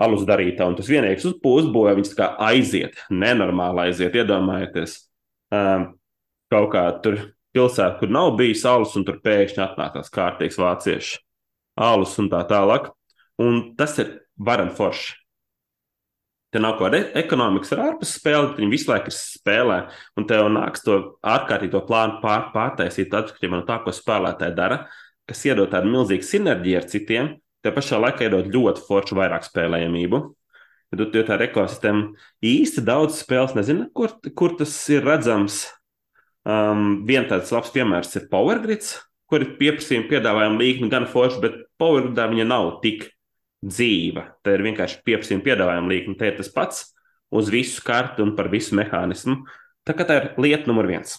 alus 0.00 0.24
darītā, 0.28 0.68
un 0.68 0.76
tas 0.78 0.88
vienīgais 0.88 1.26
uz, 1.28 1.36
uzbūvē, 1.36 1.96
viņš 1.98 2.12
tā 2.14 2.18
kā 2.22 2.28
aiziet, 2.48 2.96
nenormāli 3.12 3.88
aiziet, 3.88 4.16
iedomājieties. 4.16 4.98
Um, 5.54 5.90
kaut 6.52 6.70
kā 6.72 6.86
tur 7.04 7.20
pilsēta, 7.56 7.98
kur 8.00 8.12
nav 8.12 8.34
bijis 8.38 8.64
alus, 8.68 8.96
un 8.98 9.04
tur 9.06 9.20
pēkšņi 9.24 9.62
atnāk 9.64 9.94
tās 9.96 10.12
kārtīgas 10.12 10.58
vāciešu 10.60 11.20
alus 11.86 12.16
un 12.22 12.30
tā 12.32 12.42
tālāk. 12.48 12.90
Un 13.42 13.76
tas 13.76 13.98
ir 14.00 14.12
varam 14.40 14.70
forši. 14.72 15.14
Te 16.54 16.60
nav 16.62 16.76
kaut 16.78 16.92
kāda 16.92 17.10
ekonomikas 17.18 17.72
ar 17.74 17.82
ārpus 17.88 18.14
spēle, 18.16 18.54
viņi 18.56 18.70
visu 18.70 18.90
laiku 18.92 19.10
ir 19.10 19.16
spēlē, 19.16 19.78
un 20.16 20.28
tev 20.30 20.46
nāks 20.54 20.84
to 20.86 20.98
ārkārtīgo 21.26 21.82
plānu 21.88 22.20
pār, 22.22 22.46
pārtaisīt 22.54 23.14
atkarībā 23.18 23.58
no 23.58 23.66
tā, 23.66 23.80
ko 23.82 23.92
spēlētāji 23.94 24.54
dara, 24.56 24.84
kas 25.26 25.42
iedod 25.48 25.72
tādu 25.72 25.90
milzīgu 25.90 26.26
sinerģiju 26.26 26.78
ar 26.78 26.86
citiem, 26.92 27.32
te 27.66 27.72
pašā 27.74 27.98
laikā 27.98 28.28
iedod 28.28 28.52
ļoti 28.54 28.84
foršu 28.86 29.18
vairāk 29.18 29.48
spēlējamību. 29.48 30.22
Jo 30.94 31.22
tā 31.26 31.36
ekosistēma 31.42 32.14
īsti 32.46 32.84
daudz 32.86 33.18
spēles 33.18 33.56
nezina, 33.58 33.88
kur, 33.92 34.14
kur 34.38 34.54
tas 34.56 34.72
ir 34.94 35.02
redzams. 35.04 35.64
Um, 36.46 37.02
viens 37.08 37.26
tāds 37.26 37.50
labs 37.50 37.72
piemērs 37.74 38.14
ir 38.20 38.28
Power 38.30 38.62
Grids, 38.62 38.94
kur 39.26 39.42
ir 39.42 39.56
pieprasījuma 39.58 40.06
piedāvājuma 40.12 40.62
līkne 40.62 40.88
gan 40.92 41.08
forša, 41.10 41.42
bet 41.42 41.58
Power 41.80 42.06
Gridā 42.06 42.28
viņa 42.30 42.46
nav 42.46 42.76
tik 42.84 43.08
dzīva. 43.64 44.26
Tā 44.44 44.56
ir 44.56 44.64
vienkārši 44.66 45.02
pieprasījuma 45.06 45.44
piedāvājuma 45.46 45.92
līkne. 45.92 46.16
Tā 46.18 46.30
ir 46.30 46.38
tas 46.40 46.50
pats 46.52 46.82
uz 47.34 47.50
visu 47.52 47.82
kartu 47.86 48.24
un 48.26 48.34
par 48.38 48.50
visu 48.52 48.76
mehānismu. 48.78 49.40
Tā, 49.86 49.96
tā 49.96 50.18
ir 50.20 50.28
lieta 50.42 50.70
numur 50.70 50.88
viens. 50.90 51.18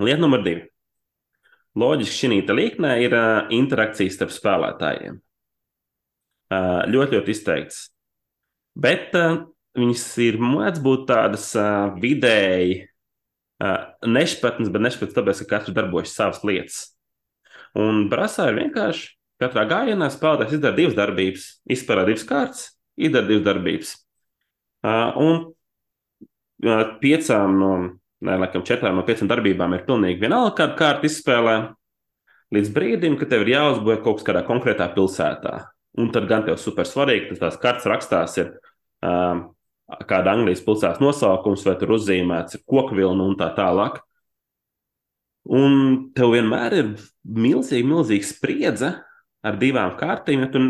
Lieta 0.00 0.22
numur 0.22 0.44
divi. 0.44 0.66
Loģiski 1.78 2.28
šī 2.28 2.40
līknē 2.52 2.96
ir 3.00 3.14
uh, 3.16 3.48
interakcijas 3.52 4.18
starp 4.18 4.32
spēlētājiem. 4.34 5.16
Uh, 6.52 6.82
ļoti, 6.92 7.16
ļoti 7.16 7.32
izteikts. 7.32 7.78
Bet 8.76 9.14
uh, 9.16 9.46
viņas 9.78 10.04
ir 10.24 10.36
mēdz 10.40 10.82
būt 10.84 11.06
tādas 11.08 11.48
uh, 11.56 11.92
vidēji 12.00 12.82
nešpatnas, 13.62 14.72
bet 14.74 14.82
nešpatnas 14.82 15.14
tāpēc, 15.14 15.40
ka 15.44 15.48
katrs 15.52 15.76
darbojas 15.76 16.16
savas 16.16 16.40
lietas. 16.42 16.78
Un 17.78 18.08
brasā 18.10 18.48
ir 18.50 18.56
vienkārši 18.58 19.12
katrā 19.42 19.66
gājienā 19.70 20.08
spēlētājs 20.12 20.56
izdara 20.56 20.78
divas 20.78 20.96
darbības, 20.96 21.48
izspēlē 21.74 22.06
divas 22.08 22.24
kārtas, 22.28 22.64
izdara 22.96 23.28
divas 23.28 23.44
darbības. 23.48 23.92
Un 25.22 25.42
piecām 27.02 27.58
no, 27.58 27.72
ne, 28.22 28.38
laikam, 28.38 28.64
četrām 28.66 28.98
no 28.98 29.04
piecām 29.06 29.30
darbībām 29.30 29.76
ir 29.76 29.86
pilnīgi 29.86 30.22
vienalga, 30.22 30.54
kāda 30.60 30.78
kārta 30.78 31.08
izspēlē, 31.08 31.56
līdz 32.54 32.72
brīdim, 32.74 33.16
kad 33.20 33.32
tev 33.32 33.46
ir 33.46 33.54
jāuzbūvē 33.56 33.98
kaut 34.04 34.20
kas 34.20 34.28
kādā 34.28 34.44
konkrētā 34.46 34.88
pilsētā. 34.94 35.56
Un 36.00 36.08
tad 36.12 36.28
gan 36.28 36.46
tev 36.46 36.56
super 36.60 36.88
svarīgi, 36.88 37.32
ka 37.32 37.42
tās 37.44 37.58
kartes 37.60 37.88
rakstās 37.90 38.38
ir 38.40 38.54
um, 39.04 39.50
kāda 40.08 40.32
Anglijas 40.32 40.62
pilsētas 40.64 41.02
nosaukums, 41.02 41.66
vai 41.68 41.76
tur 41.80 41.96
uzzīmēts 41.98 42.56
ir 42.56 42.64
koku 42.68 42.96
vilna 42.96 43.26
un 43.28 43.36
tā 43.40 43.50
tālāk. 43.56 44.00
Un 45.52 46.12
tev 46.16 46.32
vienmēr 46.36 46.76
ir 46.78 46.92
milzīga, 47.26 47.88
milzīga 47.90 48.28
spriedze 48.28 48.92
ar 49.46 49.58
divām 49.60 49.96
kārtīm. 50.00 50.44
Ja 50.44 50.50
tu, 50.52 50.62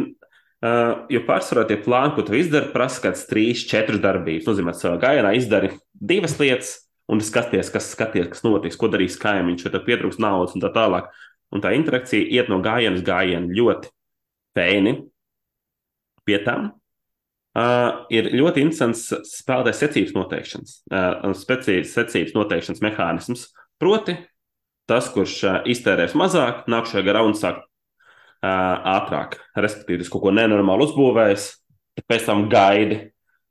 uh, 0.64 1.05
jo 1.12 1.23
pārsvarā 1.29 1.67
tie 1.69 1.79
plāni, 1.83 2.14
ko 2.17 2.25
tu 2.26 2.37
izdari, 2.38 2.73
prasa 2.75 3.07
kāds 3.07 3.26
trīs, 3.31 3.67
četras 3.69 4.02
darbības. 4.02 4.49
Nozīmē, 4.49 4.75
savā 4.76 4.99
gājienā 5.02 5.35
izdari 5.38 5.75
divas 5.93 6.38
lietas, 6.41 6.75
un 7.12 7.23
skaties, 7.23 7.71
kas, 7.73 7.91
skaties, 7.93 8.29
kas 8.33 8.45
notiks, 8.47 8.79
ko 8.81 8.91
darīs 8.93 9.19
kaimiņš, 9.21 9.67
vai 9.67 9.73
tev 9.75 9.87
pietrūks 9.88 10.21
naudas 10.23 10.57
un 10.57 10.64
tā 10.64 10.73
tālāk. 10.75 11.11
Un 11.52 11.61
tā 11.61 11.75
interakcija 11.76 12.31
iet 12.33 12.49
no 12.49 12.62
gājiena 12.64 13.43
ļoti 13.52 13.91
fēni. 14.57 14.95
Pie 16.25 16.38
tam 16.47 16.71
uh, 17.59 18.05
ir 18.14 18.31
ļoti 18.33 18.62
interesants 18.62 19.09
spēlētāju 19.26 19.79
secības 19.81 20.14
noteikšanas, 20.17 20.76
uh, 20.95 21.33
secības 21.43 22.37
noteikšanas 22.37 22.85
mehānisms. 22.85 23.49
Proti, 23.83 24.14
tas, 24.88 25.11
kurš 25.12 25.37
uh, 25.45 25.59
iztērēs 25.69 26.14
mazāk, 26.17 26.64
nākamajā 26.71 27.05
garā 27.09 27.26
un 27.26 27.37
sāk 27.37 27.64
ātrāk. 28.42 29.38
Respektīvi, 29.56 30.02
tas 30.02 30.12
kaut 30.12 30.25
ko 30.26 30.32
nenormālu 30.34 30.88
uzbūvējis, 30.88 31.49
pēc 32.08 32.26
tam 32.28 32.49
gaidi, 32.52 32.99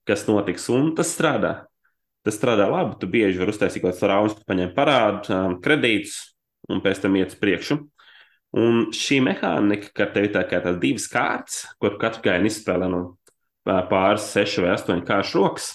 kas 0.07 0.25
notiks, 0.27 0.67
un 0.73 0.91
tas 0.97 1.11
strādā. 1.13 1.53
Tas 2.25 2.37
strādā 2.37 2.67
labi. 2.69 2.99
Tu 3.01 3.09
bieži 3.09 3.39
vari 3.41 3.53
uztaisīt 3.53 3.81
kaut 3.81 3.95
kādas 3.95 4.09
raunas, 4.09 4.37
paņemt 4.45 4.75
parādu, 4.77 5.39
kredītus 5.63 6.19
un 6.69 6.83
pēc 6.83 7.01
tam 7.01 7.17
iet 7.17 7.33
uz 7.33 7.39
priekšu. 7.41 7.79
Un 8.61 8.89
šī 8.95 9.21
mehānika, 9.23 9.93
ka 9.95 10.09
tev 10.11 10.27
ir 10.27 10.33
tā 10.33 10.43
kā 10.49 10.59
tās 10.63 10.75
divas 10.81 11.07
kārtas, 11.11 11.61
ko 11.79 11.93
katru 11.99 12.25
gājienu 12.25 12.51
izspēlē 12.51 12.89
no 12.91 13.03
pāris, 13.65 14.27
sešu 14.33 14.65
vai 14.65 14.73
astoņu 14.75 15.05
kāršu 15.07 15.39
rokas, 15.39 15.69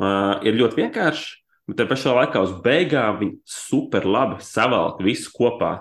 uh, 0.00 0.40
ir 0.46 0.56
ļoti 0.56 0.80
vienkārši. 0.80 1.28
Bet 1.68 1.82
te 1.82 1.84
pašā 1.90 2.14
laikā 2.16 2.40
uz 2.40 2.54
beigām 2.64 3.18
viņi 3.20 3.36
super 3.44 4.06
labi 4.08 4.40
savalk 4.40 5.02
visu 5.04 5.28
kopā. 5.34 5.74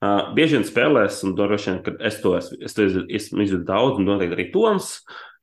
Uh, 0.00 0.30
bieži 0.32 0.56
vien 0.56 0.62
spēlēs, 0.64 1.18
un 1.28 1.34
droši 1.36 1.66
vien, 1.68 1.80
ka 1.84 1.92
es 2.08 2.22
to 2.22 2.30
esmu, 2.38 2.56
es 2.64 2.72
to 2.72 2.86
esmu 2.88 3.44
izjūtu 3.44 3.66
daudz, 3.68 3.98
un 4.00 4.06
noteikti 4.08 4.36
arī 4.38 4.46
Toms 4.54 4.94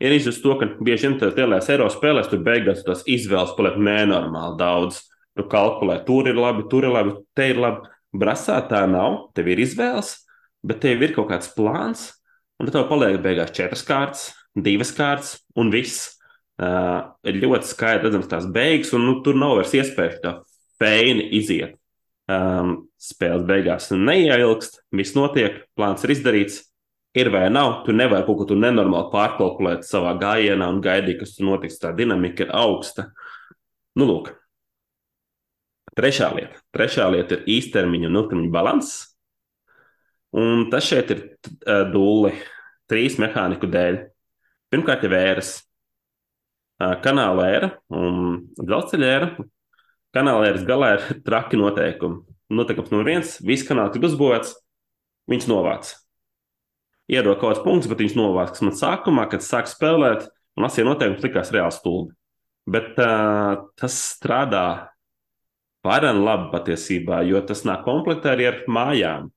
ir 0.01 0.15
izjūts 0.15 0.39
to, 0.41 0.55
ka 0.57 0.69
bieži 0.81 1.05
vien 1.05 1.19
tajās 1.21 1.37
lielajās 1.37 1.69
eiro 1.75 1.89
spēlēs 1.93 2.31
tur 2.31 2.41
beigās 2.45 2.81
tās 2.87 3.03
izvēles 3.05 3.53
paliek 3.57 3.77
nenormāli 3.77 4.57
daudz. 4.57 5.03
Tu 5.37 5.45
kalkulē, 5.45 5.99
tur 6.07 6.25
ir 6.31 6.39
labi, 6.41 6.65
tur 6.71 6.87
ir 6.87 6.95
labi, 6.95 7.13
te 7.37 7.51
ir 7.51 7.61
labi. 7.61 7.85
Brasā 8.17 8.57
tā 8.65 8.81
nav, 8.89 9.27
tev 9.37 9.51
ir 9.53 9.61
izvēles, 9.61 10.15
bet 10.65 10.81
tev 10.81 11.05
ir 11.05 11.13
kaut 11.13 11.29
kāds 11.29 11.53
plāns, 11.53 12.07
un 12.57 12.73
tev 12.73 12.87
paliek 12.89 13.21
beigās 13.21 13.53
četras 13.53 13.85
kārtas, 13.85 14.23
divas 14.57 14.95
kārtas 14.97 15.35
un 15.53 15.69
viss. 15.69 16.15
Uh, 16.57 17.13
ir 17.29 17.37
ļoti 17.43 17.69
skaidrs 17.69 18.07
redzams 18.07 18.29
tās 18.31 18.49
beigas, 18.49 18.89
un 18.97 19.05
nu, 19.05 19.19
tur 19.21 19.37
nav 19.37 19.59
vairs 19.59 19.77
iespēja 19.77 20.17
tā 20.23 20.31
feini 20.81 21.29
iziet. 21.37 21.76
Um, 22.27 22.89
spēles 22.99 23.45
beigās 23.47 23.85
neieilgst, 23.95 24.81
viss 24.91 25.15
notiek, 25.15 25.61
plāns 25.79 26.03
ir 26.03 26.11
izdarīts. 26.11 26.57
Ir 27.17 27.31
vai 27.33 27.45
nav, 27.49 27.85
tu 27.85 27.95
nevari 27.95 28.25
kaut 28.27 28.41
ko 28.41 28.45
tur 28.49 28.59
nenormāli 28.59 29.07
pārkalkulēt 29.13 29.87
savā 29.87 30.11
gājienā 30.19 30.67
un 30.69 30.81
gaidīt, 30.83 31.21
kas 31.21 31.37
tur 31.37 31.47
notiks. 31.47 31.79
Tā 31.81 31.93
dinamika 31.95 32.43
ir 32.45 32.51
augsta. 32.53 33.07
Nu, 33.97 34.05
lūk. 34.05 34.33
Trešā 35.97 36.27
lieta. 36.35 36.59
Trešā 36.75 37.07
lieta 37.09 37.39
ir 37.39 37.47
īstermiņa 37.55 38.11
un 38.11 38.19
ilgtermiņa 38.19 38.53
balanss. 38.53 38.99
Un 40.37 40.67
tas 40.69 40.85
šeit 40.85 41.15
ir 41.15 41.23
uh, 41.23 41.87
dūli 41.89 42.35
trīs 42.91 43.17
mehāniku 43.23 43.71
dēļ. 43.71 44.03
Pirmkārt, 44.69 45.07
ir 45.07 45.15
vēras. 45.15 45.55
Uh, 46.77 46.99
kanāla 47.01 47.47
ēra 47.55 47.71
un 47.89 48.43
dzelzceļa 48.59 49.13
ēra. 49.15 49.31
Kanāla 50.15 50.51
ēras 50.51 50.65
galā 50.67 50.95
ir 50.97 51.07
traki 51.27 51.59
noteikumi. 51.59 52.23
Noteikums 52.53 52.91
numur 52.93 53.09
viens- 53.09 53.37
viss 53.47 53.67
kanāls 53.67 53.95
ir 53.97 54.05
uzbūvēts, 54.07 54.53
viņš 55.31 55.47
novāc. 55.51 55.95
Iedod 57.11 57.39
kaut 57.39 57.55
kāds 57.55 57.63
punkts, 57.63 57.87
bet 57.87 58.03
viņš 58.03 58.15
novāc, 58.19 58.51
kas 58.51 58.63
man 58.63 58.75
sākumā, 58.75 59.29
kad 59.31 59.43
sāk 59.43 59.67
spēlēt, 59.71 60.27
un 60.59 60.67
asie 60.67 60.83
noteikums 60.83 61.23
likās 61.23 61.51
reāli 61.55 61.75
stulbi. 61.75 62.15
Bet 62.67 62.99
uh, 62.99 63.63
tas 63.79 63.95
strādā 63.95 64.91
pārāk 65.87 66.19
labi 66.19 66.49
patiesībā, 66.51 67.21
jo 67.27 67.39
tas 67.47 67.63
nāk 67.67 67.85
komplektā 67.87 68.33
arī 68.35 68.49
ar 68.49 68.63
mājām. 68.67 69.29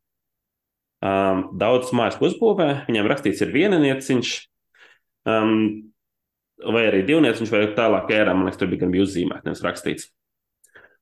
Um, 1.01 1.45
daudz 1.57 1.95
mājas, 1.97 2.19
uzbūvē, 2.21 2.89
viņam 2.91 3.07
rakstīts, 3.09 3.41
ir 3.41 3.55
vieninieciņš, 3.55 4.33
um, 5.31 5.55
vai 6.75 6.83
arī 6.91 7.05
divnieciņš, 7.09 7.53
vai 7.55 7.63
tālāk 7.79 8.11
ērā, 8.13 8.35
man 8.35 8.51
liekas, 8.51 8.61
tur 8.61 8.69
bija 8.69 8.83
gan 8.83 8.93
bija 8.93 9.07
uzzīmēts, 9.07 9.47
nevis 9.47 9.65
rakstīts. 9.65 10.11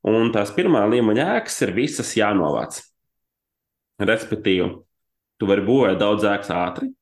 Un 0.07 0.31
tās 0.35 0.52
pirmā 0.55 0.85
līmeņa 0.88 1.26
ēkas 1.38 1.59
ir 1.67 1.75
visas 1.76 2.12
jānovāc. 2.17 2.78
Respektīvi, 3.99 4.69
tu 5.40 5.49
vari 5.50 5.64
būvēt 5.67 5.99
daudz 5.99 6.26
ēkas 6.28 6.52
ātri, 6.55 6.93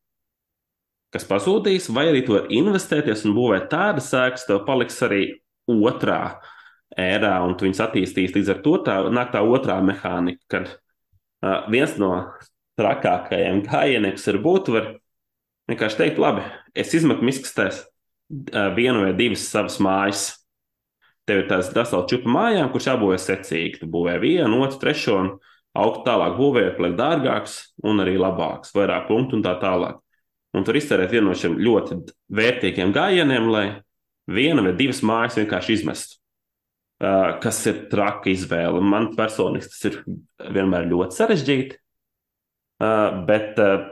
kas 1.13 1.27
pazudīs, 1.29 1.91
vai 1.93 2.09
arī 2.11 2.23
tu 2.25 2.37
vari 2.37 2.57
investēties 2.61 3.27
un 3.29 3.37
būvēt 3.37 3.69
tādas 3.73 4.09
ēkas, 4.17 4.47
tev 4.49 4.65
paliks 4.69 4.97
arī 5.05 5.23
otrā 5.69 6.39
ērā, 6.97 7.35
un 7.45 7.57
tu 7.57 7.67
viņus 7.67 7.83
attīstīs. 7.85 8.35
Līdz 8.37 8.53
ar 8.55 8.63
to 8.65 8.77
tā 8.87 8.97
nāk 9.13 9.33
tā 9.35 9.43
otrā 9.45 9.77
mehānika, 9.85 10.43
kad 10.53 10.71
uh, 10.73 11.67
viens 11.73 11.97
no 12.01 12.13
trakākajiem 12.81 13.63
gājieniem, 13.67 14.17
kas 14.17 14.29
var 14.31 14.41
būt, 14.45 14.73
var 14.73 14.89
vienkārši 15.71 16.01
teikt, 16.01 16.23
labi, 16.23 16.45
es 16.77 16.93
izmetu 16.97 17.27
miskastēs 17.27 17.85
vienu 18.77 19.05
vai 19.05 19.13
divas 19.17 19.47
savas 19.51 19.79
mājas. 19.83 20.27
Tev 21.27 21.43
ir 21.43 21.49
tās 21.51 21.73
dasāla 21.75 22.07
čupa 22.11 22.31
mājām, 22.31 22.71
kurš 22.71 22.91
jābūvē 22.93 23.17
secīgi. 23.19 23.81
Tu 23.81 23.89
būvē 23.91 24.17
vienu, 24.23 24.61
otru, 24.63 24.79
trešo, 24.85 25.17
un 25.19 25.31
augt 25.77 26.05
tālāk 26.07 26.37
būvējot, 26.39 26.77
paliek 26.79 26.99
dārgāks 26.99 27.57
un 27.87 28.03
arī 28.05 28.15
labāks, 28.21 28.75
vairāk 28.77 29.09
punktu 29.11 29.39
un 29.39 29.43
tā 29.47 29.57
tālāk. 29.63 29.99
Un 30.57 30.65
tur 30.65 30.79
izcerēt 30.79 31.13
vienu 31.13 31.29
no 31.29 31.35
šiem 31.37 31.59
ļoti 31.61 31.99
vērtīgiem 32.33 32.95
gājieniem, 32.95 33.51
lai 33.53 33.67
viena 34.31 34.63
vai 34.65 34.77
divas 34.79 35.03
mājas 35.05 35.37
vienkārši 35.41 35.77
izmestu. 35.81 36.21
Uh, 36.97 37.35
kas 37.43 37.59
ir 37.69 37.83
traka 37.93 38.31
izvēle. 38.33 38.81
Man 38.81 39.11
personīgi 39.19 39.69
tas 39.69 39.83
ir 39.91 39.99
vienmēr 40.41 40.87
ļoti 40.89 41.19
sarežģīti. 41.19 41.77
Uh, 42.81 43.19
bet 43.29 43.61
uh, 43.61 43.91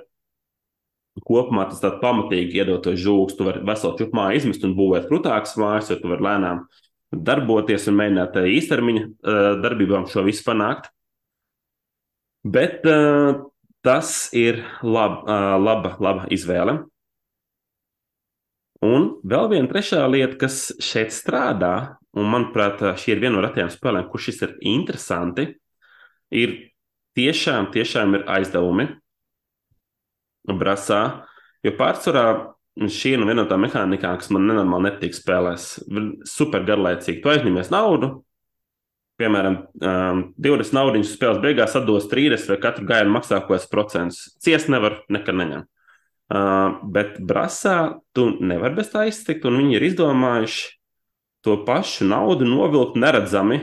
kopumā 1.20 1.66
tas 1.68 1.82
tāds 1.82 2.00
pamatīgi 2.00 2.62
iedod 2.62 2.80
to 2.86 2.94
žūgu. 2.96 3.36
Tu 3.36 3.44
vari 3.44 3.60
veselu 3.66 3.98
čūpu 4.00 4.16
māju 4.16 4.40
izmest 4.40 4.64
un 4.64 4.72
būvēt 4.78 5.10
krūtākas 5.10 5.52
mājas, 5.60 5.92
jo 5.92 5.98
tu 6.00 6.14
vari 6.14 6.24
lēnām 6.30 6.64
darboties 7.14 7.88
un 7.90 7.98
mēģināt 8.00 8.38
īstermiņa 8.50 9.04
uh, 9.04 9.50
darbībām 9.62 10.08
šo 10.10 10.24
visu 10.26 10.44
panākt. 10.46 10.90
Bet 12.44 12.82
tas 13.84 14.08
ir 14.36 14.58
lab, 14.84 15.22
laba, 15.64 15.94
laba 15.96 16.26
izvēle. 16.28 16.74
Un 18.84 19.06
vēl 19.24 19.48
viena 19.52 19.70
trešā 19.70 20.02
lieta, 20.12 20.36
kas 20.42 20.74
šeit 20.82 21.14
strādā, 21.14 21.96
un 22.12 22.28
manuprāt, 22.28 22.82
šī 23.00 23.14
ir 23.14 23.22
viena 23.22 23.38
no 23.38 23.44
retajām 23.46 23.70
spēlēm, 23.72 24.10
kur 24.12 24.20
šis 24.20 24.42
ir 24.44 24.52
interesanti, 24.74 25.46
ir 26.34 26.52
tiešām, 27.16 27.70
tiešām 27.72 28.18
ir 28.18 28.26
aizdevumi 28.36 28.88
brasā. 30.60 31.00
Jo 31.64 31.72
pārsvarā 31.78 32.26
šī 32.74 33.14
ir 33.14 33.22
viena 33.22 33.42
no 33.42 33.48
tām 33.50 33.62
mehānikām, 33.64 34.18
kas 34.18 34.30
man 34.34 34.48
nenormāli 34.48 34.88
nepatīk 34.88 35.14
spēlēs. 35.16 35.66
Super 36.28 36.64
garlaicīgi. 36.66 37.20
Tu 37.22 37.30
aizņemies 37.30 37.70
naudu, 37.70 38.10
piemēram, 39.20 39.60
um, 39.78 40.22
20 40.42 40.74
naudas 40.74 41.12
spēles 41.14 41.42
beigās 41.42 41.76
atdos 41.78 42.08
30 42.10 42.50
vai 42.50 42.58
katru 42.62 42.88
gājienu 42.88 43.14
maksā 43.14 43.38
kaut 43.42 43.54
kāds 43.54 43.70
procents. 43.70 44.24
Ciest 44.42 44.70
nevar, 44.72 45.02
nekad 45.12 45.38
neņem. 45.38 45.68
Uh, 46.34 46.80
bet 46.90 47.20
brasā 47.22 48.00
tu 48.16 48.30
nevari 48.40 48.78
bez 48.78 48.88
tā 48.90 49.04
iztikt, 49.10 49.44
un 49.46 49.60
viņi 49.60 49.76
ir 49.76 49.86
izdomājuši 49.90 50.72
to 51.44 51.58
pašu 51.66 52.08
naudu 52.08 52.48
novilkt 52.48 52.96
neredzami, 52.96 53.60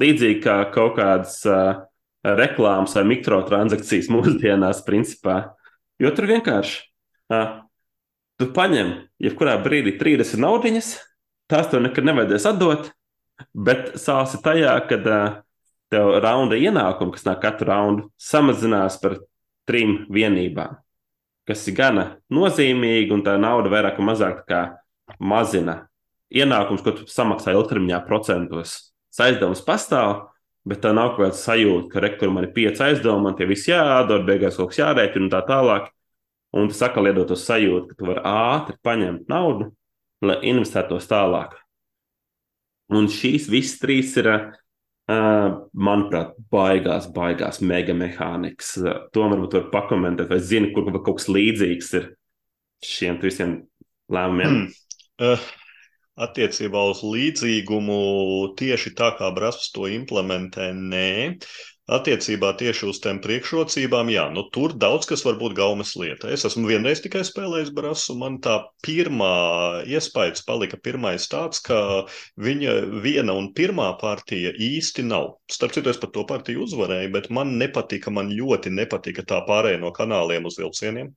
līdzīgi 0.00 0.40
kā 0.42 0.56
kaut 0.74 0.96
kādas 0.96 1.38
uh, 1.46 1.84
reklāmas 2.24 2.96
vai 2.96 3.04
mikrotransakcijas 3.14 4.10
mūsdienās, 4.14 4.82
principā. 4.86 5.42
Jo 6.00 6.10
tur 6.16 6.30
vienkārši 6.32 6.80
uh, 7.36 7.60
tu 8.40 8.48
paņem, 8.56 8.94
jebkurā 9.20 9.58
brīdī 9.60 9.94
30 10.00 10.40
naudiņas, 10.40 10.90
tās 11.50 11.68
tev 11.70 11.84
nekad 11.84 12.08
nevajadzēs 12.08 12.48
atdot, 12.48 12.90
bet 13.52 13.94
sāsi 14.00 14.40
tajā, 14.44 14.74
kad 14.88 15.08
tev 15.90 16.14
raunda 16.22 16.56
ienākumi, 16.56 17.12
kas 17.16 17.26
nāk 17.26 17.42
katru 17.44 17.68
raundu, 17.70 18.06
samazinās 18.20 18.96
par 19.02 19.18
trim 19.68 20.06
vienībām, 20.12 20.78
kas 21.48 21.66
ir 21.68 21.76
gana 21.78 22.06
nozīmīgi, 22.32 23.12
un 23.14 23.24
tā 23.26 23.36
nauda 23.40 23.72
vairāk 23.72 24.00
vai 24.00 24.08
mazāk 24.12 24.50
mazina 25.18 25.84
ienākums, 26.30 26.82
ko 26.86 26.94
tu 26.94 27.06
samaksā 27.10 27.54
ilgtermiņā 27.56 28.00
procentos. 28.06 28.76
Aizdevums 29.20 29.60
pastāv, 29.66 30.30
bet 30.64 30.80
tā 30.84 30.94
nav 30.94 31.16
kaut 31.16 31.26
kāda 31.26 31.36
sajūta, 31.36 31.88
ka 31.90 32.02
rekur 32.04 32.30
man 32.32 32.46
ir 32.46 32.54
pieci 32.54 32.84
aizdevumi, 32.86 33.26
man 33.26 33.36
tie 33.36 33.48
visi 33.50 33.72
jādod, 33.72 34.22
beigās 34.28 34.56
kaut 34.56 34.70
kas 34.70 34.80
jārēķina 34.80 35.26
un 35.26 35.32
tā 35.32 35.40
tālāk. 35.48 35.90
Un 36.56 36.70
tas 36.70 36.80
atkal 36.82 37.10
iedod 37.10 37.28
to 37.30 37.36
sajūtu, 37.38 37.92
ka 37.92 37.98
tu 37.98 38.08
vari 38.08 38.22
ātri 38.26 38.78
paņemt 38.82 39.28
naudu, 39.30 39.70
lai 40.26 40.40
investētos 40.50 41.06
tālāk. 41.10 41.54
Un 42.90 43.06
šīs 43.10 43.46
visas 43.52 43.78
trīs 43.78 44.16
ir, 44.18 44.30
manuprāt, 45.10 46.34
baigās, 46.50 47.06
baigās 47.14 47.60
mega 47.62 47.94
mehānikas. 47.94 48.74
To 49.14 49.28
varbūt 49.30 49.56
var 49.58 49.70
pakomentēt, 49.76 50.30
vai 50.30 50.40
zini, 50.42 50.72
kur 50.74 50.90
kaut 50.98 51.20
kas 51.20 51.30
līdzīgs 51.30 51.94
ir 52.00 52.10
šiem 52.86 53.18
visiem 53.22 53.56
lēmumiem. 54.10 54.56
Hmm. 54.56 54.68
Uh, 55.20 55.48
attiecībā 56.20 56.82
uz 56.90 57.02
līdzīgumu 57.06 58.00
tieši 58.58 58.94
tā 58.98 59.12
kā 59.18 59.30
Brasps 59.36 59.70
to 59.74 59.88
implementē, 59.90 60.70
nē. 60.74 61.38
Attiecībā 61.90 62.52
tieši 62.54 62.86
uz 62.86 63.00
tām 63.02 63.18
priekšrocībām, 63.24 64.12
jā, 64.14 64.28
nu, 64.30 64.44
tur 64.54 64.76
daudz 64.78 65.08
kas 65.10 65.24
var 65.26 65.40
būt 65.40 65.56
gaumas 65.58 65.96
lieta. 65.98 66.28
Es 66.30 66.44
esmu 66.46 66.68
vienreiz 66.70 67.02
tikai 67.02 67.24
spēlējis 67.26 67.72
brasu, 67.74 68.14
man 68.20 68.36
tā 68.44 68.60
pirmā 68.86 69.82
iespējas 69.90 70.44
palika 70.46 70.78
pirmais 70.78 71.26
tāds, 71.32 71.58
ka 71.66 71.80
viņa 72.38 72.76
viena 73.02 73.34
un 73.34 73.50
pirmā 73.58 73.88
partija 73.98 74.54
īsti 74.54 75.08
nav. 75.08 75.32
Starp 75.50 75.74
citu, 75.74 75.90
es 75.90 75.98
pat 75.98 76.14
to 76.14 76.22
partiju 76.30 76.62
uzvarēju, 76.68 77.10
bet 77.16 77.26
man 77.34 77.56
nepatika, 77.58 78.14
man 78.14 78.30
ļoti 78.30 78.70
nepatika 78.70 79.26
tā 79.26 79.42
pārējai 79.50 79.82
no 79.82 79.90
kanāliem 79.96 80.46
uz 80.46 80.60
vilcieniem. 80.62 81.10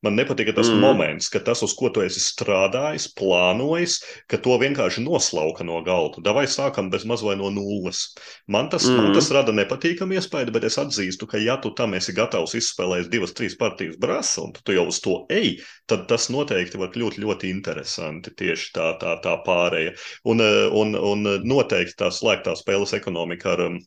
Man 0.00 0.16
nepatika 0.16 0.54
tas 0.56 0.70
mm. 0.70 0.80
moments, 0.80 1.28
ka 1.28 1.42
tas, 1.44 1.60
uz 1.66 1.74
ko 1.76 1.90
tu 1.92 2.00
esi 2.00 2.22
strādājis, 2.24 3.10
plānojis, 3.18 3.98
ka 4.32 4.38
to 4.40 4.56
vienkārši 4.62 5.02
noslauka 5.04 5.66
no 5.68 5.82
galda. 5.84 6.22
Davai 6.24 6.46
sākam 6.48 6.88
bez 6.92 7.04
maz 7.04 7.20
vai 7.26 7.34
no 7.36 7.50
nulles. 7.52 8.06
Man 8.48 8.70
tas, 8.72 8.86
mm. 8.88 8.96
man 8.96 9.16
tas 9.16 9.28
rada 9.36 9.52
nepatīkamu 9.52 10.16
iespēju, 10.16 10.54
bet 10.56 10.64
es 10.70 10.80
atzīstu, 10.80 11.28
ka 11.28 11.42
ja 11.42 11.58
tu 11.60 11.74
tam 11.76 11.98
esi 11.98 12.16
gatavs 12.16 12.56
izspēlēt 12.56 13.12
divas, 13.12 13.36
trīs 13.36 13.58
partijas 13.60 14.00
brāzas, 14.00 14.38
un 14.40 14.56
tu 14.56 14.76
jau 14.78 14.88
uz 14.88 15.02
to 15.04 15.18
ej, 15.36 15.58
tad 15.90 16.08
tas 16.08 16.30
noteikti 16.32 16.80
var 16.80 16.94
kļūt 16.96 17.20
ļoti 17.20 17.52
interesanti 17.52 18.32
tieši 18.40 18.72
tā, 18.76 18.90
tā, 19.02 19.18
tā 19.20 19.36
pārēja. 19.44 19.92
Un, 20.32 20.40
un, 20.80 20.96
un 20.96 21.32
noteikti 21.44 22.00
tā 22.00 22.08
slēgtā 22.14 22.56
spēles 22.56 22.96
ekonomika 22.96 23.52
ar 23.52 23.68
um, 23.68 23.80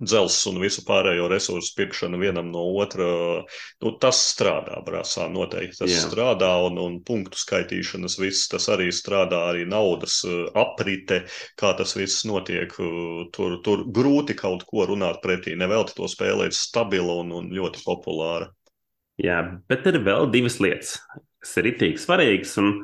dzelzs 0.00 0.46
un 0.50 0.58
visu 0.62 0.84
pārējo 0.86 1.28
resursu 1.30 1.74
pirkšana 1.78 2.18
vienam 2.20 2.50
no 2.52 2.62
otra, 2.78 3.08
nu, 3.82 3.92
tas 4.02 4.20
strādā 4.32 4.80
brāzā 4.86 5.28
noteikti. 5.32 5.80
Tas 5.82 5.92
Jā. 5.92 6.04
strādā 6.06 6.50
un, 6.66 6.78
un 6.82 6.98
punktu 7.06 7.40
skaitīšanas 7.40 8.18
viss, 8.20 8.48
tas 8.52 8.68
arī 8.72 8.90
strādā, 8.94 9.44
arī 9.52 9.66
naudas 9.68 10.20
uh, 10.28 10.46
aprite, 10.58 11.24
kā 11.58 11.74
tas 11.78 11.96
viss 11.98 12.26
notiek. 12.28 12.72
Uh, 12.78 13.26
tur, 13.34 13.58
tur 13.66 13.84
grūti 13.94 14.38
kaut 14.38 14.64
ko 14.68 14.86
runāt 14.88 15.22
pretī. 15.24 15.56
Nevelti 15.58 15.98
to 15.98 16.08
spēlēt 16.10 16.56
stabila 16.56 17.20
un, 17.24 17.34
un 17.40 17.52
ļoti 17.54 17.82
populāra. 17.86 18.52
Jā, 19.18 19.42
bet 19.70 19.86
ir 19.90 19.98
vēl 20.06 20.30
divas 20.30 20.60
lietas, 20.62 20.98
kas 21.42 21.58
ir 21.58 21.74
itīgi 21.74 22.06
svarīgas. 22.06 22.56
Un... 22.62 22.82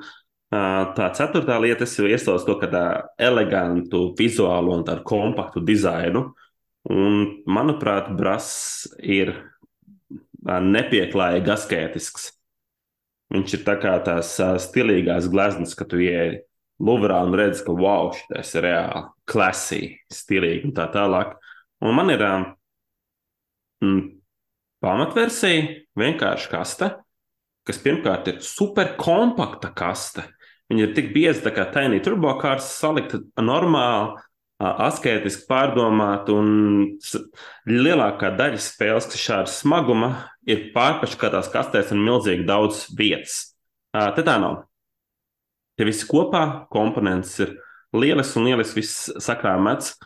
Tā 0.55 1.09
ceturtā 1.17 1.57
lieta, 1.59 1.83
es 1.83 1.97
jau 1.99 2.05
iesaucu 2.07 2.45
to, 2.47 2.55
ka 2.61 2.69
tā 2.71 2.83
elegantu, 3.19 4.05
vizuālu 4.15 4.71
un 4.77 4.85
tādu 4.87 5.03
kompaktu 5.09 5.59
dizainu 5.67 6.21
uh, 6.29 6.44
Un, 6.93 7.21
manuprāt, 7.49 8.11
Brass 8.17 8.85
ir 9.01 9.33
nepieklājīgi 10.45 11.53
askētisks. 11.55 12.27
Viņš 13.33 13.55
ir 13.57 13.63
tā 13.67 13.79
kā 13.81 13.95
tās 14.05 14.35
stilīgās 14.67 15.31
gleznas, 15.33 15.73
kad 15.79 15.89
tu 15.91 16.03
ieej 16.05 16.43
Luvrā 16.85 17.21
un 17.25 17.33
redz, 17.39 17.63
ka 17.65 17.73
wow, 17.73 18.11
šis 18.13 18.57
ir 18.59 18.67
reāli 18.67 19.05
klasīgi, 19.31 19.95
stilīgi 20.13 20.69
un 20.69 20.75
tā 20.77 20.89
tālāk. 20.93 21.37
Un 21.85 21.95
man 21.97 22.11
ir 22.13 22.25
mm, 22.27 24.03
pamatversija, 24.85 25.69
vienkārši 25.99 26.51
kaste, 26.53 26.91
kas 27.65 27.81
pirmkārt 27.81 28.29
ir 28.33 28.43
super 28.45 28.93
kompakta 29.01 29.71
kaste. 29.75 30.27
Viņa 30.69 30.87
ir 30.87 30.95
tik 30.97 31.13
bieza, 31.15 31.45
tā 31.47 31.55
kā 31.55 31.69
tainī 31.73 32.01
turbokārs 32.05 32.67
salikta 32.81 33.23
normāli, 33.41 34.19
asketiski 34.63 35.49
pārdomāt, 35.49 36.29
un 36.31 36.95
lielākā 37.69 38.31
daļa 38.39 38.61
spēles, 38.63 39.09
kas 39.11 39.23
šāda 39.23 39.51
smaguma, 39.51 40.11
ir 40.47 40.71
pārpaškatās 40.75 41.51
kastēs 41.53 41.93
un 41.95 42.05
milzīgi 42.05 42.47
daudz 42.49 42.87
vietas. 42.97 43.57
Te 43.95 44.25
tā 44.27 44.37
nav. 44.43 44.65
Te 45.75 45.87
viss 45.87 46.07
kopā 46.07 46.67
komponents 46.71 47.35
ir 47.43 47.57
lielisks 47.95 48.39
un 48.39 48.47
lielisks 48.49 48.77
viss 48.79 49.09
sakrāmēts, 49.23 49.97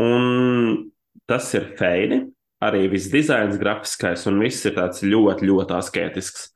un 0.00 0.90
tas 1.28 1.50
ir 1.56 1.74
feini. 1.78 2.24
Arī 2.64 2.86
viss 2.88 3.10
dizains, 3.12 3.58
grafiskais 3.60 4.22
un 4.30 4.38
viss 4.40 4.64
ir 4.64 4.72
tāds 4.78 5.02
ļoti, 5.04 5.44
ļoti 5.50 5.74
asketisks. 5.76 6.46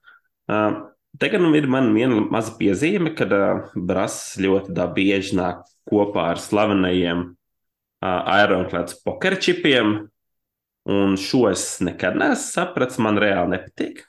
Tagad 1.18 1.42
nu 1.42 1.50
ir 1.58 1.66
man 1.66 1.90
viena 1.96 2.20
maza 2.30 2.52
piezīme, 2.58 3.10
kad 3.18 3.32
uh, 3.34 3.72
Brass 3.74 4.36
ļoti 4.38 4.74
bieži 4.94 5.38
nāk 5.38 5.64
kopā 5.88 6.28
ar 6.34 6.42
slavenajiem 6.42 7.24
uh, 7.24 8.36
Ironclads 8.38 9.00
pokerčipiem, 9.02 9.96
un 10.88 11.16
šo 11.18 11.48
es 11.50 11.64
nekad 11.84 12.16
neesmu 12.18 12.44
sapratis, 12.44 13.00
man 13.02 13.18
reāli 13.20 13.56
nepatīk. 13.56 14.04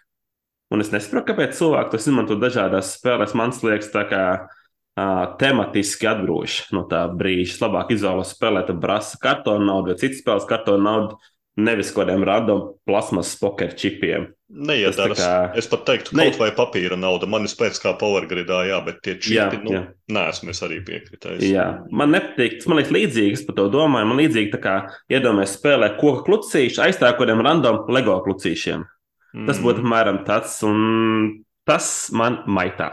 Un 0.69 0.84
es 0.84 0.91
nesaprotu, 0.93 1.32
kāpēc 1.32 1.58
cilvēki 1.58 1.91
to 1.91 2.00
izmanto 2.04 2.38
dažādās 2.38 2.93
spēlēs. 3.00 3.34
Man 3.38 3.56
liekas, 3.58 3.89
tā 3.89 4.04
kā 4.12 4.24
uh, 4.38 5.24
tematiski 5.41 6.12
atbrūž 6.12 6.60
no 6.78 6.86
tā 6.91 7.08
brīža. 7.10 7.58
Labāk 7.63 7.95
izvēlos 7.95 8.36
spēlēt 8.36 8.69
brāzi 8.78 9.17
kartonu 9.24 9.65
naudu 9.65 9.95
vai 9.95 9.98
citas 10.02 10.22
spēles 10.22 10.45
kartonu 10.50 10.86
naudu, 10.86 11.17
nevis 11.60 11.91
kaut 11.93 12.06
kādiem 12.06 12.24
random 12.28 12.62
plasmas 12.88 13.32
poker 13.39 13.74
čipiem. 13.78 14.30
Neiedaras. 14.50 15.19
Kā... 15.19 15.34
Es 15.60 15.67
pat 15.69 15.84
teiktu, 15.86 16.15
ne... 16.17 16.26
kaut 16.30 16.39
vai 16.41 16.50
papīra 16.58 16.98
nauda. 16.98 17.28
Man 17.30 17.45
ir 17.45 17.52
spēc 17.52 17.78
kā 17.84 17.93
powergridā, 18.00 18.63
jā, 18.69 18.80
bet 18.86 19.02
tie 19.06 19.17
čipi, 19.19 19.36
jā, 19.38 19.50
nu, 19.62 19.74
jā. 19.76 19.82
neesmu 20.15 20.54
es 20.56 20.62
arī 20.65 20.80
piekritējis. 20.88 21.43
Jā, 21.52 21.67
man 21.93 22.15
nepatīk, 22.15 22.58
tas 22.60 22.69
man 22.72 22.80
liekas 22.82 22.95
līdzīgi, 22.95 23.36
es 23.38 23.43
par 23.45 23.60
to 23.60 23.67
domāju. 23.74 24.10
Man 24.10 24.22
līdzīgi 24.24 24.54
tā 24.56 24.62
kā 24.63 24.78
iedomājies 25.13 25.58
spēlē 25.60 25.91
koka 26.00 26.26
klucīšu, 26.30 26.82
aizstāv 26.88 27.19
kādiem 27.19 27.43
random 27.45 27.84
LEGO 27.93 28.17
klucīšiem. 28.26 28.88
Mm. 29.36 29.45
Tas 29.52 29.62
būtu 29.62 29.84
apmēram 29.84 30.24
tāds, 30.26 30.56
un 30.65 31.43
tas 31.69 31.91
man 32.17 32.41
maitā. 32.50 32.89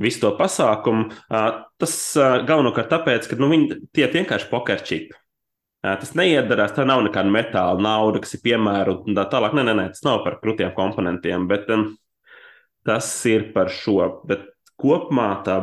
Visu 0.00 0.24
to 0.24 0.32
pasākumu, 0.34 1.12
tas 1.28 1.92
galvenokārt 2.48 2.88
tāpēc, 2.90 3.28
ka 3.30 3.36
nu, 3.38 3.52
viņi 3.52 3.76
tie 3.94 4.08
vienkārši 4.10 4.48
pokerčipi. 4.50 5.20
Tas 5.84 6.14
neiedarās, 6.16 6.72
tā 6.72 6.86
nav 6.88 7.02
nekāda 7.04 7.28
metāla 7.28 7.82
nauda, 7.84 8.22
kas 8.24 8.38
ir 8.38 8.40
piemērota 8.46 9.04
un 9.04 9.18
tā 9.18 9.26
tālāk. 9.28 9.52
Nē, 9.52 9.66
nē, 9.68 9.74
nē, 9.76 9.84
tas 9.92 10.04
nav 10.06 10.22
par 10.24 10.38
krutiem 10.40 10.70
komponentiem, 10.72 11.44
bet 11.50 11.68
um, 11.74 11.90
tas 12.88 13.08
ir 13.28 13.50
par 13.52 13.68
šo. 13.68 13.98
Bet 14.24 14.46
kopumā 14.80 15.28
tā 15.44 15.58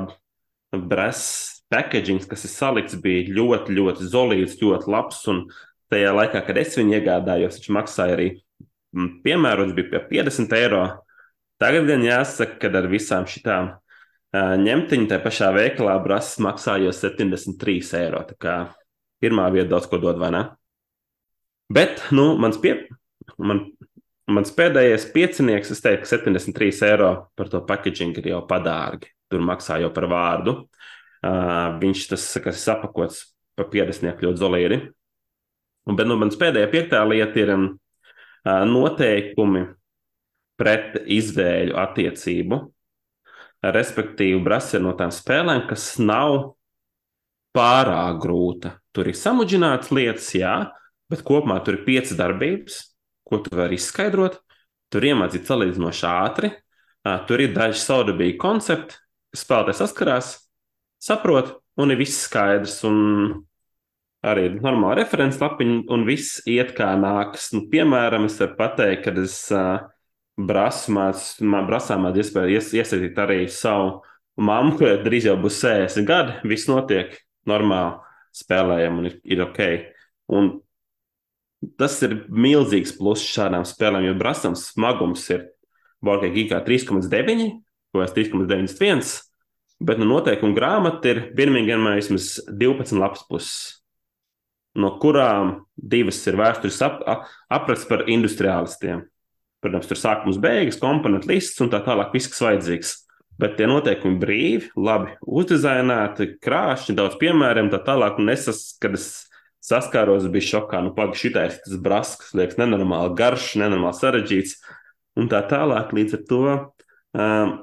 bresa 0.77 1.57
packaging, 1.73 2.21
kas 2.29 2.45
ir 2.45 2.53
salikts, 2.53 2.99
bija 3.01 3.33
ļoti, 3.33 3.73
ļoti 3.73 4.09
solīds, 4.11 4.59
ļoti 4.61 4.91
labs. 4.93 5.23
Un 5.31 5.47
tajā 5.89 6.11
laikā, 6.13 6.43
kad 6.45 6.59
es 6.61 6.77
viņu 6.77 6.99
iegādājos, 6.99 7.57
viņš 7.57 7.71
maksāja 7.79 8.17
arī 8.19 8.27
piemērots, 9.25 9.73
bija 9.77 9.89
pie 9.95 10.03
50 10.21 10.53
eiro. 10.59 10.83
Tagad 11.61 11.89
gan 11.89 12.05
jāsaka, 12.05 12.59
ka 12.61 12.71
ar 12.77 12.89
visām 12.91 13.25
šitām 13.29 13.71
uh, 13.73 14.53
ņemtiņām 14.61 15.09
tajā 15.09 15.25
pašā 15.25 15.49
veikalā 15.57 15.97
brasa 16.05 16.45
maksāja 16.45 16.93
73 16.93 17.97
eiro. 18.03 18.21
Pirmā 19.21 19.45
vieta 19.53 19.69
daudz 19.75 19.87
ko 19.89 19.99
dod, 20.01 20.19
vai 20.21 20.31
ne? 20.33 20.43
Bet, 21.71 22.01
nu, 22.11 22.33
mans, 22.41 22.57
pie, 22.59 22.73
man, 23.39 23.63
mans 24.31 24.51
pēdējais 24.55 25.05
piecinieks, 25.13 25.71
es 25.71 25.83
teiktu, 25.83 26.03
ka 26.03 26.11
73 26.17 26.81
eiro 26.89 27.11
par 27.37 27.51
to 27.51 27.61
packaging 27.67 28.17
ir 28.19 28.31
jau 28.33 28.41
padārgi. 28.49 29.11
Tur 29.31 29.43
maksā 29.47 29.77
jau 29.79 29.91
par 29.95 30.09
vārdu. 30.11 30.57
Uh, 31.21 31.77
viņš 31.79 32.07
tas, 32.11 32.25
kas 32.43 32.65
ir 32.65 32.73
apakots 32.73 33.21
pa 33.55 33.67
50 33.69 34.25
ļoti 34.25 34.41
zolīri. 34.41 34.81
Bet, 35.87 36.05
nu, 36.09 36.17
mans 36.19 36.37
pēdējā 36.37 36.71
piektā 36.73 37.05
lieta 37.07 37.39
ir 37.39 37.53
um, 37.55 37.69
noteikumi 38.45 39.67
pret 40.59 40.99
izvēļu 41.05 41.77
attiecību. 41.79 42.61
Respektīvi, 43.61 44.41
ir 44.41 44.81
no 44.81 44.93
tām 44.97 45.13
spēlēm, 45.13 45.67
kas 45.69 45.93
nav 46.01 46.55
pārāk 47.53 48.21
grūta. 48.23 48.80
Tur 48.95 49.07
ir 49.07 49.15
samudžināts 49.15 49.91
lietas, 49.95 50.29
jā, 50.35 50.55
bet 51.11 51.23
kopumā 51.27 51.59
tur 51.63 51.77
ir 51.77 51.85
piecas 51.85 52.17
darbības, 52.19 52.81
ko 53.27 53.39
tu 53.43 53.53
vari 53.55 53.79
izskaidrot. 53.79 54.39
Tur 54.91 55.07
iemācīt 55.07 55.47
salīdzinoši 55.47 56.07
ātri. 56.09 56.51
Tur 57.27 57.41
ir 57.41 57.53
daži 57.55 57.79
saudabīgi 57.81 58.35
koncepti, 58.41 58.97
kas 59.31 59.45
spēlētājs 59.45 59.79
saskarās, 59.81 60.33
saprot, 61.01 61.55
un 61.79 61.93
ir 61.93 62.01
viss 62.01 62.25
skaidrs. 62.27 62.81
Un 62.85 62.99
arī 64.27 64.49
normāla 64.57 64.99
referents 64.99 65.39
lapiņa, 65.41 65.79
un 65.95 66.05
viss 66.05 66.43
iet 66.49 66.75
kā 66.77 66.91
nākas. 66.99 67.49
Nu, 67.55 67.63
piemēram, 67.71 68.27
es 68.27 68.37
varu 68.43 68.57
pateikt, 68.59 69.07
ka 69.07 69.15
es 69.23 69.39
brasmās, 70.41 71.33
man 71.41 71.67
brasā 71.69 71.97
man 72.01 72.17
iespēja 72.17 72.59
ies, 72.59 72.69
iesaistīt 72.75 73.17
arī 73.23 73.45
savu 73.51 74.01
mammu, 74.41 74.75
kurai 74.77 74.99
drīz 75.05 75.31
jau 75.31 75.39
būs 75.41 75.63
60 75.63 76.07
gadi. 76.07 76.37
Viss 76.51 76.69
notiek 76.69 77.17
normāli, 77.49 77.97
spēlējam 78.35 79.01
un 79.01 79.09
ir, 79.09 79.17
ir 79.23 79.43
ok. 79.45 79.61
Un 80.31 80.53
tas 81.77 81.97
ir 82.05 82.21
milzīgs 82.29 82.95
pluss 82.97 83.25
šādām 83.25 83.65
spēlēm, 83.67 84.07
jo 84.09 84.15
brasams 84.19 84.69
smagums 84.71 85.27
ir 85.33 85.49
Borgē 86.01 86.31
Gigā 86.33 86.61
3,9 86.65 87.51
vai 87.97 88.07
3,91. 88.07 89.11
Bet 89.81 89.97
no 89.97 90.07
noteikuma 90.07 90.57
grāmata 90.57 91.09
ir 91.09 91.23
Birmingemā 91.37 91.95
vismaz 91.97 92.35
12 92.47 92.99
lapas 93.01 93.23
puses 93.29 93.81
no 94.77 94.93
kurām 95.01 95.53
divas 95.75 96.19
ir 96.29 96.37
vēstures 96.39 96.79
ap, 96.85 97.01
apraksts 97.51 97.87
par 97.89 98.05
industriālistiem. 98.11 99.05
Protams, 99.61 99.87
tur 99.89 99.99
sākums, 99.99 100.39
beigas, 100.41 100.79
komponentu 100.81 101.29
lists 101.29 101.61
un 101.61 101.69
tā 101.69 101.81
tālāk, 101.85 102.13
viss, 102.15 102.29
kas 102.31 102.41
vajadzīgs. 102.47 102.93
Bet 103.41 103.55
tie 103.57 103.65
noteikumi 103.65 104.19
brīvi, 104.21 104.69
labi 104.77 105.15
uzdizainēti, 105.25 106.35
krāšņi, 106.45 106.93
daudz 106.99 107.17
piemēriem, 107.21 107.71
tā 107.73 107.79
tālāk. 107.87 108.19
Un 108.21 108.29
es, 108.29 108.45
kad 108.81 108.93
es 108.97 109.07
saskāros, 109.65 110.27
biju 110.29 110.47
šokā, 110.51 110.83
nu, 110.85 110.93
pagaidi, 110.97 111.23
šitais 111.23 111.57
tas 111.63 111.79
brasks, 111.81 112.35
liekas, 112.37 112.59
nenormāli 112.61 113.15
garš, 113.17 113.55
nenormāli 113.61 113.97
sarežģīts 113.97 114.55
un 115.17 115.29
tā 115.31 115.41
tālāk. 115.49 115.93
Līdz 115.97 116.17
ar 116.19 116.23
to 116.29 116.41
um, 116.53 117.55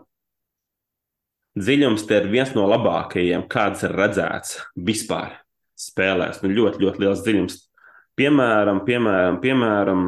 dziļums 1.58 2.06
ir 2.10 2.28
viens 2.32 2.54
no 2.58 2.66
labākajiem, 2.70 3.46
kāds 3.50 3.86
ir 3.86 3.94
redzēts 3.98 4.58
vispār 4.74 5.38
spēlēs. 5.78 6.42
Nu, 6.42 6.52
ļoti, 6.54 6.82
ļoti 6.82 7.04
liels 7.04 7.22
dziļums. 7.26 7.58
Piemēram, 8.18 8.82
piemēram, 8.86 9.38
piemēram 9.42 10.04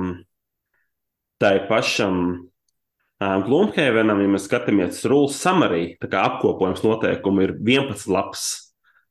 tai 1.41 1.57
pašam 1.71 2.50
uh, 3.21 3.37
Glumhevenam, 3.47 4.23
ja 4.23 4.33
mēs 4.33 4.49
skatāmies 4.49 5.05
rules 5.11 5.39
summary, 5.41 5.95
tā 6.03 6.11
kā 6.11 6.25
apkopojums 6.29 6.83
noteikumu 6.87 7.47
ir 7.47 7.55
11 7.59 8.11
lapas, 8.13 8.49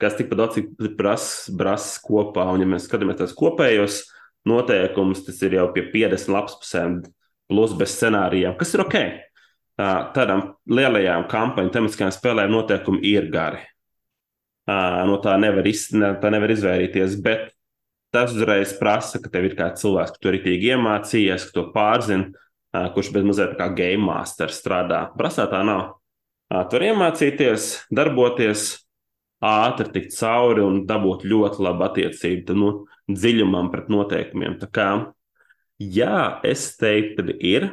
kas 0.02 0.18
tikpat 0.20 0.42
daudz, 0.42 0.60
prasa 0.98 1.56
bras 1.56 1.94
kopā, 2.04 2.48
un 2.54 2.66
ja 2.66 2.70
mēs 2.70 2.90
skatāmies 2.90 3.22
tās 3.22 3.36
kopējos 3.38 4.04
noteikumus, 4.50 5.26
tas 5.28 5.42
ir 5.46 5.58
jau 5.60 5.70
pie 5.76 5.88
50 5.94 6.36
lapas 6.36 6.60
pusēm 6.62 7.02
plus 7.50 7.74
bez 7.78 7.96
scenārijiem, 7.98 8.56
kas 8.60 8.76
ir 8.76 8.86
ok. 8.86 9.02
Uh, 9.80 10.10
tādām 10.16 10.46
lielajām 10.68 11.30
kampaņu 11.32 11.72
tematiskajām 11.72 12.12
spēlēm 12.12 12.52
noteikumi 12.52 13.00
ir 13.08 13.30
gari 13.32 13.62
no 15.08 15.18
tā 15.24 15.36
nevar, 15.40 15.68
iz, 15.68 15.88
tā 15.92 16.32
nevar 16.34 16.52
izvairīties. 16.54 17.18
Bet 17.24 17.52
tas 18.14 18.34
uzreiz 18.36 18.74
prasa, 18.80 19.22
ka 19.22 19.32
tev 19.32 19.50
ir 19.50 19.58
kāds 19.58 19.84
cilvēks, 19.84 20.16
kurš 20.16 20.24
to 20.24 20.34
rītīgi 20.36 20.74
iemācījies, 20.74 21.48
ka 21.50 21.58
to 21.58 21.66
pārzina, 21.74 22.32
kurš 22.74 23.14
bez 23.16 23.26
mazliet 23.26 23.56
kā 23.60 23.70
game 23.76 24.04
master 24.06 24.54
strādā. 24.54 25.08
Prasā 25.18 25.48
tā 25.50 25.64
nav. 25.66 25.96
Tur 26.70 26.82
iemācīties, 26.86 27.72
darboties, 27.94 28.72
ātri 29.46 29.92
tikt 29.94 30.16
cauri 30.18 30.64
un 30.66 30.82
dabūt 30.90 31.24
ļoti 31.30 31.64
labu 31.64 31.86
attiecību 31.86 32.56
nu, 32.58 32.72
dziļumam 33.10 33.70
pret 33.74 33.92
noteikumiem. 33.94 34.58
Tā 34.62 34.70
kā, 34.74 34.90
jā, 35.80 36.40
es 36.46 36.72
teiktu, 36.80 37.30
ka 37.30 37.38
ir 37.38 37.70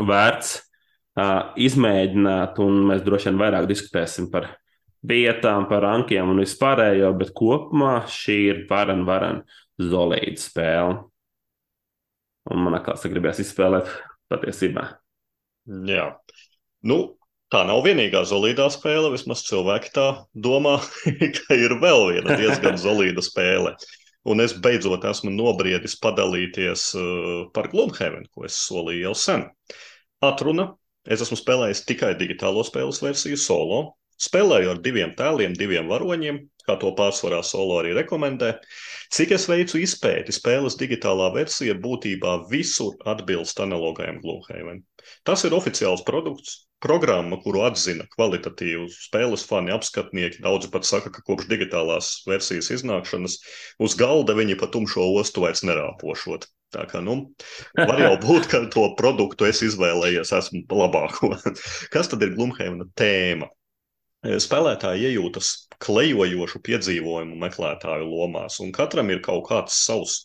vērts 0.00 0.56
uh, 0.56 1.52
izmēģināt, 1.60 2.58
un 2.64 2.82
mēs 2.88 3.04
droši 3.06 3.30
vien 3.30 3.40
vairāk 3.44 3.68
diskutēsim 3.70 4.30
par 4.32 4.48
vietām, 5.06 5.66
par 5.70 5.84
rankiem 5.84 6.32
un 6.32 6.42
vispārējo, 6.42 7.12
bet 7.18 7.32
kopumā 7.36 8.02
šī 8.10 8.38
ir 8.48 8.64
varen, 8.70 9.04
varen 9.08 9.42
zolīda 9.82 10.40
spēle. 10.40 11.00
Un 12.50 12.64
man 12.64 12.74
atkal 12.78 12.98
gribēs 13.12 13.40
izspēlēt 13.44 13.90
patiesībā. 14.32 14.86
Jā, 15.86 16.08
nu, 16.90 16.98
tā 17.52 17.62
nav 17.68 17.84
vienīgā 17.86 18.24
zolīdā 18.26 18.66
spēle. 18.74 19.12
Vismaz 19.14 19.44
cilvēki 19.46 19.92
tā 19.94 20.06
domā, 20.34 20.78
ka 21.38 21.58
ir 21.58 21.76
vēl 21.82 22.08
viena 22.10 22.38
diezgan 22.40 22.78
zolīda 22.80 23.22
spēle. 23.24 23.76
Un 24.22 24.42
es 24.42 24.54
beidzot 24.54 25.02
esmu 25.10 25.32
nobriedis 25.34 25.96
padalīties 26.02 26.92
uh, 26.94 27.48
par 27.54 27.70
Gloomhaven, 27.72 28.28
ko 28.30 28.46
es 28.46 28.58
solīju 28.68 29.08
jau 29.08 29.16
sen. 29.18 29.48
Atruna, 30.22 30.68
es 31.10 31.24
esmu 31.24 31.38
spēlējis 31.40 31.82
tikai 31.88 32.12
digitālo 32.18 32.62
spēles 32.66 33.02
versiju 33.02 33.38
solo, 33.40 33.80
Spēlēju 34.22 34.72
ar 34.74 34.80
diviem 34.82 35.14
tēliem, 35.18 35.54
diviem 35.58 35.88
varoņiem, 35.90 36.40
kā 36.66 36.76
to 36.78 36.92
pārsvarā 36.98 37.40
solo 37.46 37.80
arī 37.80 37.94
rekomendē. 37.96 38.52
Cik 39.12 39.34
es 39.36 39.48
veicu 39.50 39.80
izpēti, 39.82 40.34
spēles 40.34 40.78
digitālā 40.80 41.32
versija 41.34 41.74
būtībā 41.78 42.36
visur 42.52 42.94
atbilst 43.12 43.60
analogajam 43.64 44.20
Gloomhaven. 44.22 44.84
Tas 45.26 45.42
ir 45.44 45.56
oficiāls 45.58 46.04
produkts, 46.06 46.62
programma, 46.82 47.38
kuru 47.42 47.62
atzina 47.66 48.06
kvalitatīvu 48.14 48.88
spēles 48.92 49.44
fani, 49.46 49.72
apskatnieki. 49.74 50.42
Daudzi 50.44 50.70
pat 50.72 50.86
saka, 50.88 51.12
ka 51.14 51.22
kopš 51.26 51.48
digitālās 51.50 52.10
versijas 52.28 52.72
iznākšanas 52.78 53.38
uz 53.82 53.96
galda 53.98 54.36
viņi 54.38 54.58
pa 54.60 54.70
tumšo 54.72 55.06
ostu 55.20 55.46
vairs 55.46 55.64
nerāpošot. 55.66 56.48
Tā 56.72 56.86
kā, 56.88 57.02
nu, 57.04 57.16
var 57.76 58.00
jau 58.00 58.14
būt, 58.26 58.48
ka 58.50 58.62
to 58.72 58.86
produktu 58.98 59.46
es 59.50 59.62
izvēlējies, 59.66 60.32
esmu 60.38 60.64
labāko. 60.72 61.34
Kas 61.94 62.10
tad 62.10 62.24
ir 62.24 62.34
Glumheimna 62.38 62.88
tēma? 62.98 63.50
Spēlētāji 64.22 65.08
iejūtas 65.10 65.52
klejojošu 65.82 66.60
piedzīvojumu 66.62 67.38
meklētāju 67.42 68.06
lomās, 68.06 68.60
un 68.62 68.70
katram 68.74 69.10
ir 69.10 69.22
kaut 69.24 69.48
kāds 69.48 69.78
savs 69.82 70.20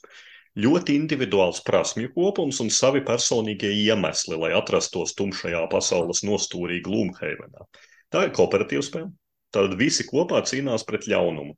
ļoti 0.58 0.96
individuāls 0.98 1.62
prasmju 1.66 2.12
kopums 2.16 2.62
un 2.64 2.70
savi 2.74 3.02
personīgie 3.06 3.72
iemesli, 3.86 4.38
lai 4.38 4.54
atrastos 4.58 5.16
tumšajā 5.18 5.64
pasaules 5.74 6.24
nostūrī 6.26 6.82
Gloomhavenā. 6.86 7.66
Tā 8.14 8.28
ir 8.28 8.36
kooperatīva 8.38 8.86
spēle. 8.86 9.14
Tad 9.56 9.78
visi 9.80 10.04
kopā 10.04 10.42
cīnās 10.44 10.84
pret 10.86 11.06
ļaunumu. 11.08 11.54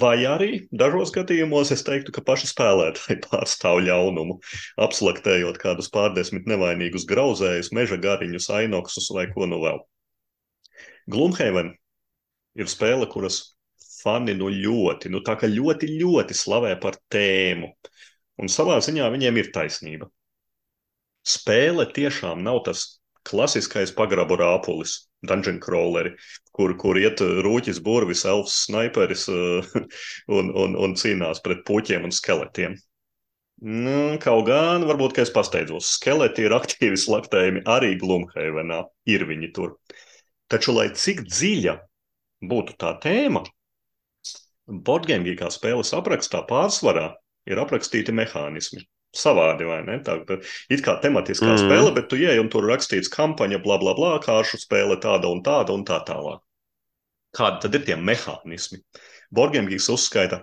Vai 0.00 0.20
arī 0.30 0.50
dažos 0.70 1.10
gadījumos 1.12 1.72
es 1.74 1.82
teiktu, 1.84 2.14
ka 2.14 2.22
paši 2.24 2.48
spēlētāji 2.52 3.18
pārstāv 3.26 3.80
ļaunumu, 3.88 4.38
apslaktējot 4.86 5.58
kādus 5.60 5.90
pārdesmit 5.92 6.46
nevainīgus 6.48 7.08
grauzējus, 7.10 7.72
meža 7.74 7.98
gariņus, 8.06 8.48
ainoksus 8.60 9.10
vai 9.16 9.26
ko 9.34 9.50
nu 9.50 9.60
vēl. 9.66 9.82
Gloomhaven 11.10 11.72
ir 12.58 12.70
spēle, 12.70 13.08
kuras 13.10 13.40
fani 14.04 14.34
nu 14.36 14.50
ļoti, 14.52 15.10
nu 15.12 15.22
tā 15.24 15.36
kā 15.40 15.48
ļoti, 15.50 15.90
ļoti 16.00 16.36
slavē 16.36 16.74
par 16.80 16.98
tēmu. 17.12 17.70
Un 18.42 18.50
savā 18.50 18.80
ziņā 18.82 19.08
viņiem 19.14 19.40
ir 19.40 19.50
taisnība. 19.54 20.10
Spēle 21.24 21.86
tiešām 21.96 22.42
nav 22.44 22.64
tas 22.66 22.84
klasiskais 23.24 23.94
pagrabu 23.96 24.36
rāpulis, 24.36 25.06
dungeon 25.24 25.60
crawleri, 25.62 26.12
kur, 26.52 26.74
kur 26.80 26.98
iet 27.00 27.22
rūķis, 27.46 27.80
burvis, 27.84 28.24
elfs, 28.28 28.64
sniperis 28.66 29.28
un, 30.38 30.50
un, 30.50 30.76
un 30.76 30.98
cīnās 31.00 31.40
pret 31.44 31.64
puķiem 31.68 32.04
un 32.04 32.12
skeletiem. 32.12 32.76
Nu, 33.64 34.18
kaut 34.20 34.44
gan, 34.48 34.84
varbūt, 34.84 35.14
ka 35.16 35.22
es 35.24 35.30
pasteidzos. 35.32 35.94
Skeleti 35.96 36.44
ir 36.44 36.52
aktīvi 36.52 36.98
slaktējumi 37.00 37.62
arī 37.70 37.94
Glumhavenā. 38.00 38.82
Ir 39.08 39.24
viņi 39.30 39.52
tur. 39.56 39.78
Taču, 40.54 40.74
lai 40.76 40.88
cik 40.94 41.24
dziļa 41.26 41.74
būtu 42.46 42.76
tā 42.78 42.94
tēma, 43.02 43.42
kā 45.40 45.50
spēles 45.52 45.92
aprakstā 45.96 46.44
pārsvarā 46.48 47.08
ir 47.50 47.60
aprakstīti 47.60 48.14
mehānismi. 48.14 48.84
Savādi, 49.14 49.66
vai 49.68 49.80
ne? 49.86 50.00
Tā 50.02 50.16
ir 50.74 50.80
kā 50.82 50.96
tematiskā 51.02 51.52
mm. 51.52 51.60
spēle, 51.62 51.90
bet 51.94 52.08
tu 52.10 52.18
ieej 52.18 52.40
un 52.42 52.48
tur 52.50 52.66
rakstīts 52.66 53.10
kampaņa, 53.14 53.60
bla, 53.62 53.76
bla, 53.78 53.92
bla, 53.94 54.14
kāršu 54.22 54.58
spēle 54.64 54.96
tāda 55.02 55.30
un 55.30 55.42
tāda 55.46 55.74
un 55.76 55.84
tā 55.86 56.00
tālāk. 56.06 56.42
Kādi 57.34 57.62
tad 57.62 57.78
ir 57.78 57.84
tie 57.86 57.98
mehānismi? 57.98 58.80
Boardgame 59.34 59.74
uzskaita 59.74 60.42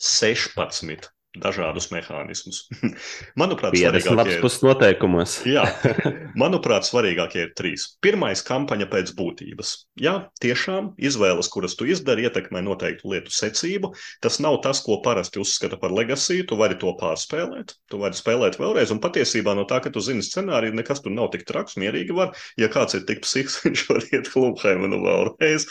16 0.00 1.10
dažādus 1.38 1.88
mehānismus. 1.92 2.66
manuprāt, 3.40 3.72
svarīgākie 3.78 4.36
ir 4.36 4.44
noteikumos. 4.66 5.38
jā, 5.56 5.64
manuprāt, 6.42 6.84
svarīgākie 6.88 7.46
ir 7.46 7.54
trīs. 7.56 7.86
Pirmais- 8.04 8.44
kampaņa 8.50 8.88
pēc 8.92 9.14
būtības. 9.16 9.72
Jā, 10.02 10.14
tiešām 10.44 10.92
izvēles, 11.00 11.48
kuras 11.52 11.76
tu 11.78 11.88
izdari, 11.88 12.26
ietekmē 12.28 12.62
noteiktu 12.66 13.14
lietu 13.14 13.32
secību. 13.32 13.94
Tas 14.24 14.38
nav 14.44 14.60
tas, 14.66 14.82
ko 14.84 15.00
parasti 15.04 15.40
uzskata 15.40 15.80
par 15.80 15.94
legasiju. 15.96 16.46
Tu 16.48 16.60
vari 16.60 16.76
to 16.80 16.92
pārspēlēt, 17.00 17.76
tu 17.88 18.02
vari 18.02 18.18
spēlēt 18.18 18.60
vēlreiz. 18.60 18.92
Un 18.92 19.00
patiesībā 19.00 19.56
no 19.56 19.64
tā, 19.68 19.80
ka 19.82 19.92
tu 19.92 20.04
zini 20.04 20.24
scenāriju, 20.26 20.76
nekas 20.76 21.00
tur 21.04 21.16
nav 21.16 21.32
tik 21.32 21.46
traks. 21.48 21.78
Mierīgi 21.80 22.16
var, 22.16 22.36
ja 22.60 22.68
kāds 22.72 22.98
ir 22.98 23.06
tik 23.08 23.24
psihiski, 23.24 23.70
viņš 23.70 23.88
var 23.88 24.08
iet 24.12 24.32
klubhaimenu 24.32 25.00
vēlreiz. 25.06 25.68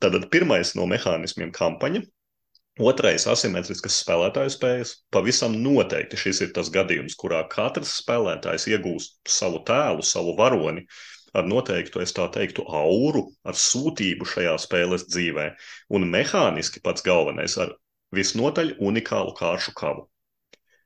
Tad 0.00 0.20
pirmais 0.30 0.76
no 0.78 0.86
mehānismiem- 0.90 1.50
kampaņa. 1.60 2.06
Otrais- 2.82 3.22
asimetriskas 3.30 4.00
spēlētāju 4.02 4.50
spējas. 4.50 4.92
Pavisam 5.14 5.52
noteikti 5.62 6.18
šis 6.18 6.40
ir 6.42 6.48
tas 6.56 6.70
gadījums, 6.74 7.14
kurā 7.14 7.44
katrs 7.48 7.92
spēlētājs 8.00 8.66
iegūst 8.72 9.20
savu 9.30 9.60
tēlu, 9.68 10.02
savu 10.02 10.34
varoni, 10.40 10.82
ar 11.34 11.46
noteiktu, 11.46 12.00
es 12.02 12.12
tā 12.16 12.26
teiktu, 12.34 12.64
auru, 12.66 13.28
ar 13.46 13.54
sūtību 13.54 14.26
šajā 14.26 14.56
spēles 14.58 15.06
dzīvē, 15.06 15.46
un 15.90 16.08
mehāniski 16.10 16.82
pats 16.82 17.06
galvenais 17.06 17.54
ar 17.62 17.76
visnotaļ 18.10 18.74
unikālu 18.80 19.36
kāršu 19.38 19.76
kavu. 19.78 20.08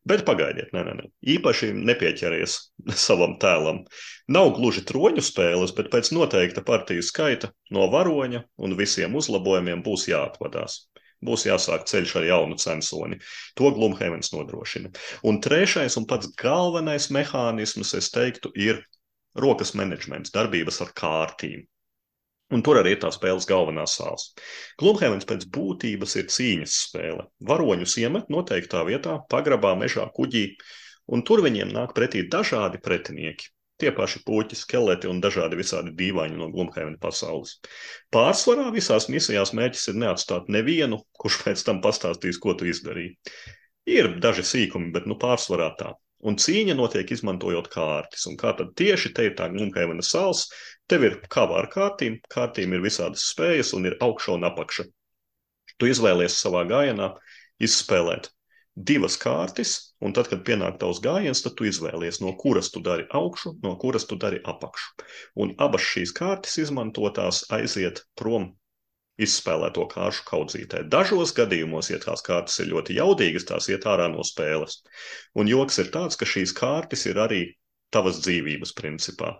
Bet 0.09 0.27
pagaidiet, 0.29 0.69
nē, 0.77 0.85
nē, 0.85 0.93
nē. 1.01 1.09
īpaši 1.37 1.73
nepieķeries 1.73 2.59
savam 3.07 3.39
tēlam. 3.41 3.83
Nav 4.29 4.53
gluži 4.61 4.85
troņu 4.93 5.25
spēles, 5.25 5.73
bet 5.73 5.89
pēc 5.93 6.13
noteikta 6.13 6.61
partiju 6.69 7.01
skaita 7.01 7.53
no 7.73 7.89
varoņa 7.97 8.45
un 8.61 8.77
visiem 8.77 9.17
uzlabojumiem 9.17 9.81
būs 9.89 10.05
jāatvadās. 10.13 10.83
Būs 11.25 11.47
jāsāk 11.49 11.89
ceļš 11.91 12.13
ar 12.21 12.27
jaunu 12.29 12.59
censoni. 12.63 13.19
To 13.59 13.73
Glumhevens 13.75 14.31
nodrošina. 14.35 14.93
Un 15.27 15.41
trešais 15.43 15.99
un 15.99 16.07
pats 16.07 16.31
galvenais 16.39 17.09
mehānisms, 17.15 17.95
es 17.99 18.13
teiktu, 18.15 18.53
ir 18.55 18.85
rokas 19.39 19.75
menedžments, 19.79 20.31
darbības 20.35 20.81
ar 20.85 20.95
kārtīm. 20.95 21.67
Un 22.55 22.63
tur 22.65 22.79
arī 22.81 22.95
ir 22.95 23.01
tā 23.03 23.11
spēles 23.13 23.45
galvenā 23.49 23.85
sāls. 23.91 24.31
Glumhevens 24.81 25.27
pēc 25.29 25.45
būtības 25.53 26.15
ir 26.23 26.31
cīņas 26.33 26.77
spēle. 26.87 27.27
Varoņus 27.51 27.99
iemet 28.01 28.31
noteiktā 28.33 28.87
vietā, 28.89 29.19
pagrabā, 29.29 29.75
mežā, 29.77 30.07
kuģī, 30.17 30.47
un 31.13 31.27
tur 31.29 31.43
viņiem 31.45 31.75
nāk 31.75 31.93
pretī 31.99 32.25
dažādi 32.31 32.81
pretinieki. 32.81 33.51
Tie 33.79 33.93
paši 33.95 34.25
puķi, 34.27 34.59
skeleti 34.59 35.07
un 35.11 35.21
dažādi 35.23 35.59
visādi 35.61 35.93
dīvaini 35.99 36.39
no 36.41 36.49
Glumhevena 36.51 36.99
pasaules. 36.99 37.61
Pārsvarā 38.15 38.73
visās 38.75 39.07
misijās 39.13 39.55
mērķis 39.55 39.93
ir 39.93 40.01
neatstāt 40.03 40.51
nevienu, 40.51 40.99
kurš 41.19 41.45
pēc 41.45 41.63
tam 41.69 41.79
pastāstīs, 41.85 42.41
ko 42.43 42.57
tu 42.59 42.67
izdarīji. 42.67 43.15
Ir 43.89 44.17
daži 44.21 44.45
sīkumi, 44.45 44.91
bet 44.93 45.07
nu 45.07 45.15
pārsvarā 45.21 45.71
tā. 45.79 45.95
Un 46.27 46.35
cīņa 46.35 46.75
notiek 46.75 47.13
izmantojot 47.15 47.69
kārtas. 47.71 48.27
Un 48.27 48.35
kā 48.41 48.51
tad 48.59 48.75
tieši 48.77 49.13
te 49.15 49.29
ir 49.29 49.37
tā 49.39 49.47
Glumhevena 49.53 50.03
sals, 50.03 50.49
Tev 50.89 51.05
ir 51.05 51.19
kava 51.29 51.59
ar 51.61 51.67
kārtīm, 51.69 52.17
kārtīm 52.33 52.73
ir 52.73 52.81
visādas 52.81 53.27
spējas 53.29 53.75
un 53.77 53.91
ir 53.91 53.99
augša 54.05 54.39
un 54.39 54.49
apakša. 54.49 54.87
Tu 55.77 55.91
izvēlies 55.93 56.39
savā 56.41 56.63
gājienā 56.71 57.11
izspēlēt 57.61 58.31
divas 58.91 59.19
kārtas, 59.21 59.88
un 60.05 60.15
tad, 60.17 60.31
kad 60.31 60.45
pienāk 60.47 60.79
tavs 60.83 61.01
gājiens, 61.05 61.43
tad 61.45 61.57
tu 61.59 61.67
izvēlies, 61.69 62.21
no 62.23 62.35
kuras 62.39 62.71
tu 62.75 62.83
dari 62.85 63.07
augšu, 63.21 63.57
no 63.65 63.75
kuras 63.83 64.07
tu 64.11 64.19
dari 64.21 64.41
apakšu. 64.53 65.09
Un 65.43 65.55
abas 65.59 65.85
šīs 65.85 66.15
kārtas 66.17 66.59
izmantotās 66.63 67.45
aiziet 67.55 68.05
prom 68.19 68.53
izspēlēto 69.19 69.85
kāršu 69.91 70.27
kaudzītē. 70.29 70.85
Dažos 70.93 71.35
gadījumos, 71.35 71.91
ja 71.91 71.99
tās 72.03 72.23
kārtas 72.27 72.61
ir 72.63 72.71
ļoti 72.73 72.99
jaudīgas, 73.01 73.49
tās 73.51 73.67
iet 73.73 73.87
ārā 73.91 74.07
no 74.13 74.23
spēles. 74.27 74.83
Un 75.35 75.51
joks 75.51 75.81
ir 75.83 75.91
tāds, 75.95 76.19
ka 76.19 76.29
šīs 76.29 76.55
kārtas 76.55 77.05
ir 77.11 77.19
arī 77.19 77.43
tavas 77.95 78.21
dzīvības 78.23 78.75
principā. 78.79 79.35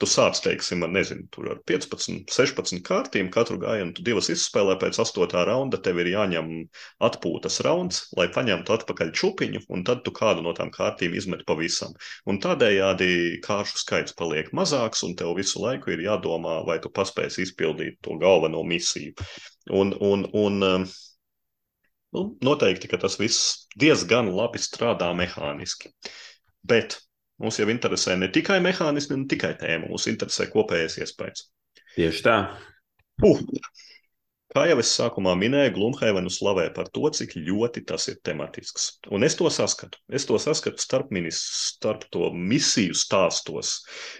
Tu 0.00 0.06
sāc, 0.08 0.38
teiksim, 0.40 0.80
ar, 0.86 0.88
nezinu, 0.94 1.26
ar 1.52 1.58
15, 1.68 2.22
16 2.32 2.80
kārtīm, 2.86 3.26
katru 3.32 3.58
gājienu 3.60 3.92
tu 3.96 4.04
divas 4.06 4.30
izspēlē, 4.32 4.78
pēc 4.80 4.96
astotā 5.02 5.42
raunda 5.44 5.76
tev 5.84 6.00
ir 6.00 6.08
jāņem 6.14 6.46
atpūtas 7.04 7.60
rauns, 7.66 7.98
lai 8.16 8.30
paņemtu 8.32 8.72
atpakaļ 8.78 9.10
čupiņu, 9.20 9.60
un 9.76 9.84
tad 9.84 10.00
tu 10.06 10.14
kādu 10.16 10.46
no 10.46 10.54
tām 10.56 10.72
kārtīm 10.72 11.18
izmet 11.20 11.44
pavisam. 11.50 11.92
Un 12.24 12.40
tādējādi 12.40 13.10
kāršu 13.44 13.82
skaits 13.82 14.16
paliek 14.16 14.48
mazāks, 14.56 15.04
un 15.04 15.12
tev 15.20 15.34
visu 15.36 15.60
laiku 15.60 15.92
ir 15.92 16.06
jādomā, 16.06 16.56
vai 16.64 16.78
tu 16.80 16.88
paspēsi 16.88 17.44
izpildīt 17.44 18.00
to 18.00 18.16
galveno 18.24 18.64
misiju. 18.64 19.12
Un, 19.68 19.92
un, 20.00 20.24
un, 20.32 20.58
um, 20.70 20.88
nu, 22.16 22.24
noteikti, 22.48 22.88
ka 22.88 23.04
tas 23.04 23.20
viss 23.20 23.68
diezgan 23.76 24.32
labi 24.32 24.64
strādā 24.64 25.12
mehāniski. 25.12 25.92
Bet 26.64 27.02
Mūs 27.40 27.60
jau 27.60 27.68
interesē 27.72 28.16
ne 28.20 28.28
tikai 28.32 28.58
mehānismi, 28.64 29.22
ne 29.22 29.30
tikai 29.30 29.54
tēma, 29.60 29.88
mūs 29.88 30.08
interesē 30.12 30.50
kopējais 30.52 30.98
iespējas. 31.04 31.46
Tieši 31.96 32.26
tā. 32.26 32.36
Uh. 33.24 33.40
Kā 34.50 34.64
jau 34.66 34.80
es 34.82 34.90
sākumā 34.98 35.36
minēju, 35.38 35.70
Glumhevenu 35.76 36.30
slavē 36.34 36.64
par 36.74 36.88
to, 36.90 37.04
cik 37.14 37.36
ļoti 37.38 37.84
tas 37.86 38.08
ir 38.10 38.16
tematisks. 38.26 38.88
Un 39.14 39.22
es 39.22 39.36
to 39.38 39.46
saskatu. 39.54 40.00
Es 40.10 40.26
to 40.26 40.40
saskatu 40.42 40.82
starp, 40.82 41.12
minis, 41.14 41.38
starp 41.68 42.02
to 42.10 42.32
misiju 42.34 42.96
stāstos, 42.98 43.76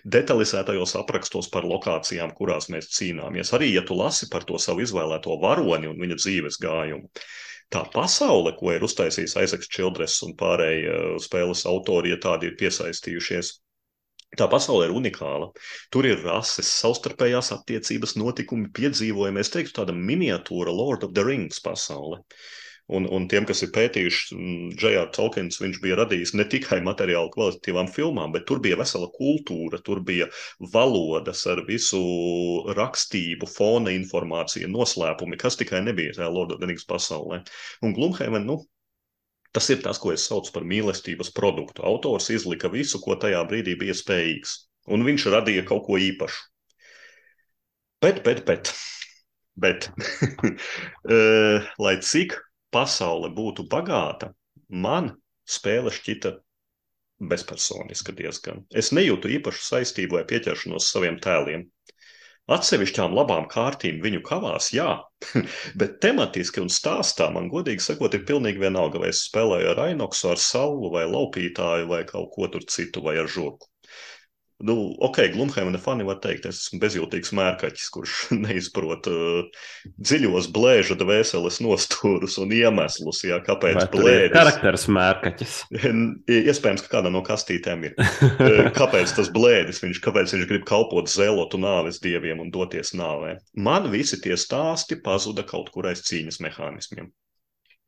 detalizētajos 0.07 0.95
aprakstos 1.03 1.51
par 1.51 1.67
lokācijām, 1.67 2.31
kurās 2.39 2.71
mēs 2.71 2.93
cīnāmies. 2.95 3.51
Arī, 3.59 3.73
ja 3.75 3.83
tu 3.83 3.99
lasi 3.99 4.31
par 4.31 4.47
to 4.47 4.61
savu 4.63 4.87
izvēlēto 4.87 5.35
varoni 5.43 5.91
un 5.91 5.99
viņa 5.99 6.21
dzīves 6.23 6.63
gājumu 6.63 7.11
tā 7.75 7.85
pasaule, 7.95 8.53
ko 8.59 8.75
ir 8.75 8.87
uztaisījis 8.87 9.37
Aizeks 9.41 9.71
Čildres 9.73 10.21
un 10.27 10.37
pārējie 10.39 10.95
uh, 10.95 11.19
spēles 11.23 11.67
autori, 11.71 12.15
ja 12.15 12.21
tādi 12.23 12.51
ir 12.51 12.57
piesaistījušies. 12.61 13.57
Tā 14.39 14.47
pasaule 14.47 14.87
ir 14.87 14.95
unikāla. 14.95 15.49
Tur 15.91 16.07
ir 16.07 16.21
rases, 16.23 16.71
savstarpējās 16.85 17.51
attiecības, 17.57 18.15
notikumi, 18.21 18.71
piedzīvojumi. 18.79 19.43
Es 19.43 19.51
teiktu, 19.51 19.75
tāda 19.81 19.97
miniatūra 19.97 20.71
Lord 20.71 21.07
of 21.09 21.17
the 21.17 21.25
Rings 21.27 21.59
pasaule. 21.65 22.21
Uh, 22.21 22.49
Un, 22.91 23.07
un 23.15 23.27
tiem, 23.31 23.45
kas 23.47 23.61
ir 23.63 23.71
pētījuši, 23.75 24.37
Džejā 24.75 25.05
mm, 25.05 25.11
Tolkiens, 25.15 25.61
viņš 25.63 25.77
bija 25.83 26.01
radījis 26.01 26.33
ne 26.35 26.47
tikai 26.51 26.81
materiālu 26.83 27.31
kvalitatīvām 27.37 27.87
filmām, 27.95 28.33
bet 28.35 28.49
tur 28.49 28.59
bija 28.65 28.79
vesela 28.81 29.07
kultūra, 29.15 29.79
tur 29.87 30.01
bija 30.07 30.27
valodas 30.73 31.45
ar 31.51 31.63
visu 31.69 32.01
rakstību, 32.75 33.47
fona 33.47 33.95
informāciju, 33.95 34.73
noslēpumi, 34.75 35.39
kas 35.39 35.61
tikai 35.61 35.85
nebija 35.87 36.17
tajā 36.19 36.33
Lord 36.35 36.57
of 36.57 36.59
the 36.59 36.67
Rings 36.67 36.89
pasaulē. 36.91 37.45
Un 37.87 37.95
Glumhaven, 37.95 38.49
nu, 38.51 38.59
tas 39.55 39.71
ir 39.71 39.85
tas, 39.87 40.03
ko 40.03 40.11
es 40.17 40.27
saucu 40.27 40.51
par 40.59 40.67
mīlestības 40.67 41.31
produktu. 41.37 41.87
Autors 41.87 42.27
izlika 42.35 42.73
visu, 42.75 42.99
ko 43.07 43.15
tajā 43.15 43.47
brīdī 43.47 43.79
bija 43.79 43.95
spējīgs, 43.95 44.59
un 44.91 45.07
viņš 45.07 45.31
radīja 45.39 45.67
kaut 45.71 45.87
ko 45.87 46.03
īpašu. 46.11 46.47
Bet, 48.03 48.25
bet, 48.27 48.47
bet, 48.51 48.75
bet, 49.61 49.91
uh, 49.95 51.71
lai 51.87 51.99
cik 52.03 52.41
pasaule 52.75 53.31
būtu 53.35 53.67
bagāta, 53.71 54.33
man 54.69 55.15
spēle 55.49 55.93
šķita 55.95 56.37
bezpersoniska 57.31 58.15
diezgan. 58.17 58.65
Es 58.83 58.93
nejūtu 58.97 59.31
īpašu 59.37 59.67
saistību 59.67 60.19
vai 60.19 60.25
pieķeršanos 60.29 60.89
saviem 60.93 61.19
tēliem. 61.23 61.67
Atsevišķām 62.51 63.13
labām 63.15 63.45
kārtīm 63.51 64.01
viņu 64.03 64.23
kavās, 64.27 64.73
jā, 64.75 64.97
bet 65.81 66.01
tematiski 66.03 66.63
un 66.65 66.73
stāstā 66.73 67.29
man 67.35 67.51
godīgi 67.53 67.85
sakot, 67.85 68.17
ir 68.17 68.25
pilnīgi 68.27 68.63
vienalga, 68.65 69.03
vai 69.03 69.13
es 69.13 69.23
spēlēju 69.29 69.71
ar 69.75 69.83
Ainoksu, 69.85 70.33
ar 70.33 70.41
Saulu 70.43 70.91
vai 70.97 71.05
Laupītāju 71.07 71.87
vai 71.93 72.03
kaut 72.09 72.33
ko 72.35 72.49
tur 72.51 72.67
citu 72.67 73.05
vai 73.07 73.21
ar 73.23 73.31
žurku. 73.31 73.70
Nu, 74.61 74.95
ok, 74.99 75.19
Glumheimana 75.33 75.79
fani 75.81 76.05
var 76.05 76.19
teikt, 76.21 76.45
es 76.51 76.59
esmu 76.67 76.81
bezjūtīgs 76.83 77.33
mērkaķis, 77.37 77.87
kurš 77.95 78.17
neizprot 78.45 79.07
uh, 79.09 79.63
dziļos 79.97 80.51
blēža 80.53 80.99
dvēseles 81.01 81.61
nostūrus 81.65 82.37
un 82.43 82.53
iemeslus, 82.53 83.23
jā, 83.25 83.39
kāpēc 83.47 83.87
blēdis. 83.95 84.35
Karakters 84.35 84.85
mērkaķis. 84.93 85.55
Iespējams, 86.37 86.85
ka 86.85 86.93
kādā 86.99 87.13
no 87.15 87.25
kastītēm 87.27 87.89
ir. 87.89 87.97
Uh, 87.97 88.69
kāpēc 88.81 89.17
tas 89.17 89.33
blēdis, 89.33 89.81
viņš, 89.85 90.03
kāpēc 90.05 90.37
viņš 90.37 90.51
grib 90.53 90.69
kalpot 90.69 91.09
zelotu 91.09 91.61
nāves 91.61 92.03
dieviem 92.05 92.45
un 92.45 92.53
doties 92.53 92.93
nāvē. 92.99 93.39
Man 93.57 93.89
visi 93.95 94.21
tie 94.21 94.37
stāsti 94.37 95.01
pazuda 95.01 95.47
kaut 95.49 95.73
kur 95.73 95.89
aiz 95.89 96.05
cīņas 96.05 96.43
mehānismiem. 96.45 97.09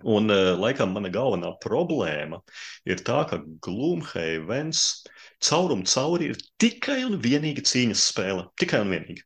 Un, 0.02 0.32
uh, 0.32 0.56
laikam, 0.58 0.96
mana 0.96 1.10
galvenā 1.12 1.52
problēma 1.62 2.40
ir 2.88 3.02
tā, 3.06 3.22
ka 3.30 3.38
Glumheivens 3.62 5.02
caurumu 5.48 5.88
cauri 5.88 6.32
ir 6.32 6.40
tikai 6.62 7.02
un 7.08 7.18
vienīgi 7.22 7.64
cīņas 7.68 8.08
spēle. 8.12 8.48
Tikai 8.60 8.82
un 8.84 8.94
vienīgi. 8.94 9.24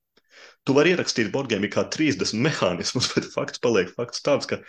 Tu 0.66 0.74
vari 0.74 0.96
ierakstīt 0.96 1.30
Borgēmī 1.34 1.70
kā 1.70 1.86
30 1.94 2.40
mehānismus, 2.42 3.10
bet 3.14 3.30
fakts 3.32 3.62
paliek 3.62 3.92
fakts 3.94 4.24
tāds, 4.26 4.50
ka 4.50 4.62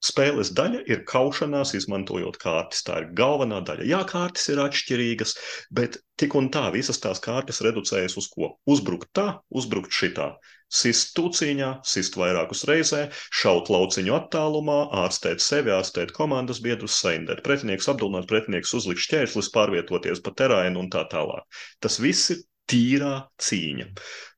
Spēles 0.00 0.48
daļa 0.56 0.78
ir 0.88 1.02
kaušanās, 1.08 1.74
izmantojot 1.76 2.38
kārtas. 2.40 2.80
Tā 2.86 3.02
ir 3.02 3.10
galvenā 3.16 3.58
daļa. 3.68 3.84
Jā, 3.90 3.98
kārtas 4.08 4.48
ir 4.48 4.62
atšķirīgas, 4.62 5.34
bet 5.76 5.98
tik 6.20 6.36
un 6.40 6.48
tā 6.54 6.70
visas 6.72 7.02
tās 7.02 7.20
kārtas 7.20 7.60
reducējas 7.66 8.16
uz 8.16 8.30
ko? 8.32 8.54
Uzbrukt 8.64 9.10
tā, 9.16 9.26
uzbrukt 9.52 9.92
šitā. 9.92 10.30
Sist 10.70 11.16
tūciņā, 11.16 11.70
sist 11.92 12.14
vairākus 12.20 12.62
reizē, 12.70 13.00
šaut 13.40 13.72
lauciņu 13.74 14.14
attālumā, 14.14 14.78
ārstēt 15.02 15.42
sevi, 15.42 15.72
ārstēt 15.74 16.14
komandas 16.14 16.62
biedrus, 16.62 17.00
saindēt 17.02 17.42
pretinieks, 17.46 17.88
apdulināt 17.90 18.28
pretinieks, 18.30 18.76
uzlikt 18.78 19.02
šķēršļus, 19.06 19.50
pārvietoties 19.56 20.22
pa 20.22 20.34
terēnu 20.42 20.84
un 20.84 20.92
tā 20.94 21.02
tālāk. 21.10 21.62
Tas 21.82 21.98
viss 22.02 22.30
ir 22.36 22.44
tīrā 22.70 23.14
cīņa. 23.42 23.88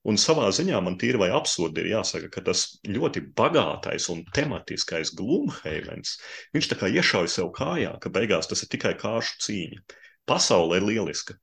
Un 0.08 0.18
savā 0.18 0.48
ziņā 0.56 0.80
man 0.82 0.96
tīri 0.98 1.20
vai 1.20 1.28
absurdi 1.36 1.84
ir 1.84 1.92
jāsaka, 1.92 2.30
ka 2.32 2.42
tas 2.48 2.64
ļoti 2.88 3.22
bagātais 3.38 4.08
un 4.14 4.24
tematiskais 4.34 5.12
Glumheivens, 5.18 6.16
viņš 6.56 6.70
tā 6.72 6.78
kā 6.80 6.90
iešauj 6.90 7.28
sev 7.30 7.52
kājā, 7.58 7.92
ka 8.02 8.10
beigās 8.14 8.50
tas 8.50 8.64
ir 8.64 8.72
tikai 8.72 8.96
kāršu 8.98 9.38
cīņa. 9.46 9.82
Pasaule 10.26 10.80
ir 10.80 10.88
lieliska. 10.88 11.36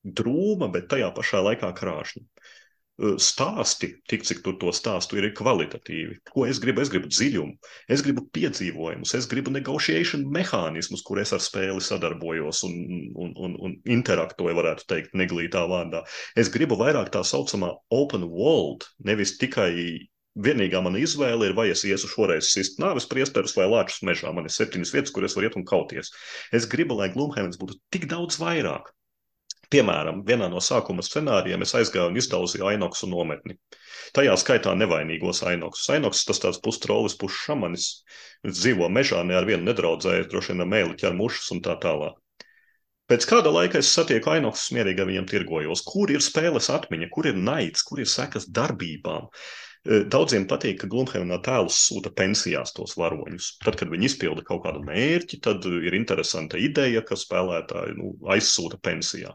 Drūma, 0.00 0.70
bet 0.72 0.88
tajā 0.90 1.10
pašā 1.12 1.44
laikā 1.44 1.70
krāšņa. 1.76 2.24
Stāsti, 3.20 3.94
tik 4.10 4.24
cik 4.28 4.42
tur 4.44 4.56
to 4.60 4.72
stāstu 4.76 5.18
ir 5.18 5.30
kvalitatīvi. 5.36 6.18
Ko 6.30 6.44
es 6.48 6.60
gribu? 6.62 6.82
Es 6.84 6.92
gribu 6.92 7.10
dziļumu, 7.10 7.56
es 7.92 8.04
gribu 8.04 8.26
piedzīvojumus, 8.36 9.14
es 9.16 9.28
gribu 9.30 9.52
negotiation 9.54 10.26
mehānismus, 10.34 11.04
kur 11.06 11.20
es 11.22 11.32
ar 11.36 11.42
spēli 11.44 11.80
sadarbojos 11.84 12.62
un, 12.68 12.76
un, 13.14 13.34
un, 13.36 13.56
un 13.68 13.76
interaktoju, 13.96 14.56
varētu 14.60 14.86
teikt, 14.92 15.16
neglītā 15.16 15.64
vārdā. 15.70 16.04
Es 16.40 16.52
gribu 16.52 16.78
vairāk 16.80 17.12
tā 17.14 17.24
saucamā 17.26 17.72
open 17.94 18.28
world, 18.28 18.88
nevis 19.04 19.36
tikai 19.40 19.72
vienīgā 20.38 20.80
mana 20.84 21.00
izvēle 21.02 21.48
ir, 21.48 21.56
vai 21.56 21.70
es 21.72 21.82
iesu 21.88 22.08
šoreiz 22.10 22.52
sist 22.52 22.78
nāves 22.82 23.08
priesterus 23.10 23.56
vai 23.56 23.66
lāčus 23.70 24.04
mežā. 24.06 24.30
Man 24.34 24.46
ir 24.46 24.54
septiņas 24.54 24.94
vietas, 24.94 25.12
kur 25.14 25.26
es 25.26 25.34
varu 25.36 25.48
iet 25.48 25.58
un 25.58 25.66
kauties. 25.66 26.12
Es 26.54 26.68
gribu, 26.70 26.96
lai 27.00 27.10
Gloomhaven 27.14 27.52
būtu 27.60 27.80
tik 27.94 28.06
daudz 28.12 28.38
vairāk. 28.40 28.92
Piemēram, 29.70 30.24
vienā 30.26 30.48
no 30.50 30.58
sākuma 30.66 31.02
scenārijiem 31.06 31.62
es 31.62 31.76
aizgāju 31.78 32.10
un 32.10 32.18
izdauzīju 32.18 32.66
ainoksu 32.72 33.06
nometni. 33.10 33.54
Tajā 34.16 34.32
skaitā 34.42 34.72
nevainīgos 34.74 35.44
ainoksus. 35.46 35.92
Ainoks 35.94 36.24
tas 36.26 36.42
tāds 36.42 36.58
pustrolis, 36.64 37.14
pusšamanis. 37.20 37.86
Dzīvo 38.48 38.88
mežā, 38.90 39.22
ne 39.26 39.36
ar 39.38 39.46
vienu 39.46 39.68
nedraudzējas, 39.68 40.26
droši 40.32 40.56
vien 40.56 40.66
mēli 40.72 40.98
ķer 40.98 41.14
mušas 41.14 41.52
un 41.54 41.62
tā 41.62 41.76
tālāk. 41.84 42.18
Pēc 43.10 43.24
kāda 43.26 43.50
laika 43.50 43.78
es 43.78 43.88
satieku 43.94 44.30
ainoksus, 44.30 44.72
mierīgi 44.74 45.02
ar 45.02 45.08
viņiem 45.08 45.30
tirgojos. 45.30 45.80
Kur 45.86 46.10
ir 46.14 46.22
spēles 46.22 46.70
atmiņa, 46.70 47.08
kur 47.14 47.26
ir 47.30 47.38
naids, 47.38 47.82
kur 47.86 48.02
ir 48.02 48.10
sekas 48.10 48.50
darbībām? 48.54 49.30
E, 49.30 50.02
daudziem 50.14 50.44
patīk, 50.50 50.82
ka 50.82 50.90
Glumheimā 50.90 51.40
tēlus 51.46 51.78
sūta 51.88 52.12
pensijās 52.14 52.74
tos 52.76 52.94
varoņus. 53.00 53.52
Tad, 53.64 53.78
kad 53.80 53.90
viņi 53.90 54.10
izpilda 54.10 54.44
kaut 54.46 54.62
kādu 54.66 54.82
mērķi, 54.86 55.40
tad 55.46 55.66
ir 55.70 55.96
interesanta 55.98 56.58
ideja, 56.58 57.02
ka 57.06 57.18
spēlētāji 57.18 57.98
nu, 57.98 58.12
aizsūta 58.34 58.78
pensijā. 58.82 59.34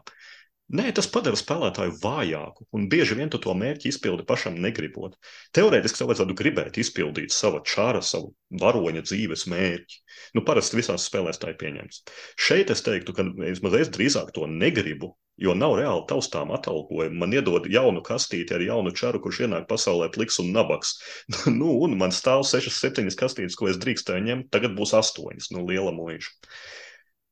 Nē, 0.66 0.88
tas 0.90 1.06
padara 1.06 1.38
spēlētāju 1.38 1.92
vājāku, 2.02 2.64
un 2.74 2.88
bieži 2.90 3.14
vien 3.14 3.28
tu 3.30 3.38
to 3.38 3.52
mērķi 3.54 3.86
izpildi 3.92 4.24
pašam 4.26 4.56
negribot. 4.58 5.12
Teorētiski 5.54 6.00
tev 6.00 6.08
vajadzētu 6.10 6.34
gribēt 6.40 6.80
izpildīt 6.82 7.30
savu 7.30 7.60
čāra, 7.62 8.00
savu 8.02 8.32
varoņa 8.62 9.04
dzīves 9.06 9.46
mērķi. 9.52 10.00
Nu, 10.34 10.42
parasti 10.48 10.80
visās 10.80 11.06
spēlēs 11.06 11.38
tā 11.38 11.52
ir 11.52 11.60
pieņemts. 11.60 12.00
Šeit 12.48 12.72
es 12.74 12.82
teiktu, 12.82 13.14
ka 13.14 13.28
vismaz 13.38 13.76
es 13.78 13.92
drīzāk 13.94 14.32
to 14.34 14.48
negribu, 14.50 15.12
jo 15.38 15.54
nav 15.54 15.76
reāli 15.78 16.02
taustām 16.10 16.50
atalgojumi. 16.58 17.14
Man 17.22 17.38
iedod 17.38 17.70
jaunu 17.70 18.02
kastīti 18.02 18.58
ar 18.58 18.66
jaunu 18.66 18.90
čaru, 18.90 19.22
kurš 19.22 19.44
ienāk 19.46 19.70
pasaulē 19.70 20.10
pliks 20.18 20.40
un 20.42 20.50
nabaks. 20.56 20.96
nu, 21.60 21.76
un 21.86 21.94
man 22.02 22.10
stāv 22.10 22.42
sešas, 22.42 22.82
septiņas 22.82 23.20
kastītes, 23.22 23.60
ko 23.60 23.70
es 23.70 23.78
drīkstēju 23.86 24.26
ņemt, 24.32 24.50
tagad 24.50 24.74
būs 24.74 24.96
astoņas, 24.98 25.52
nu, 25.54 25.62
liela 25.70 25.94
mūža. 25.94 26.34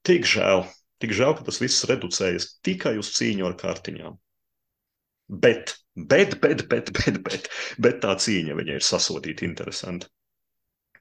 Tik 0.06 0.28
žēl, 0.28 0.68
Tik 1.02 1.14
žēl, 1.16 1.34
ka 1.38 1.46
tas 1.46 1.60
viss 1.62 1.86
reducējas 1.90 2.48
tikai 2.64 2.96
uz 3.00 3.10
cīņu 3.16 3.48
ar 3.48 3.56
kartiņām. 3.60 4.18
Bet, 5.44 5.74
bet, 5.94 6.36
bet, 6.40 6.66
bet, 6.68 6.92
bet, 6.94 7.20
bet, 7.24 7.48
bet 7.80 8.02
tā 8.04 8.14
cīņa 8.20 8.56
viņai 8.58 8.78
ir 8.78 8.84
sasodīta 8.84 9.46
interesanti. 9.46 10.10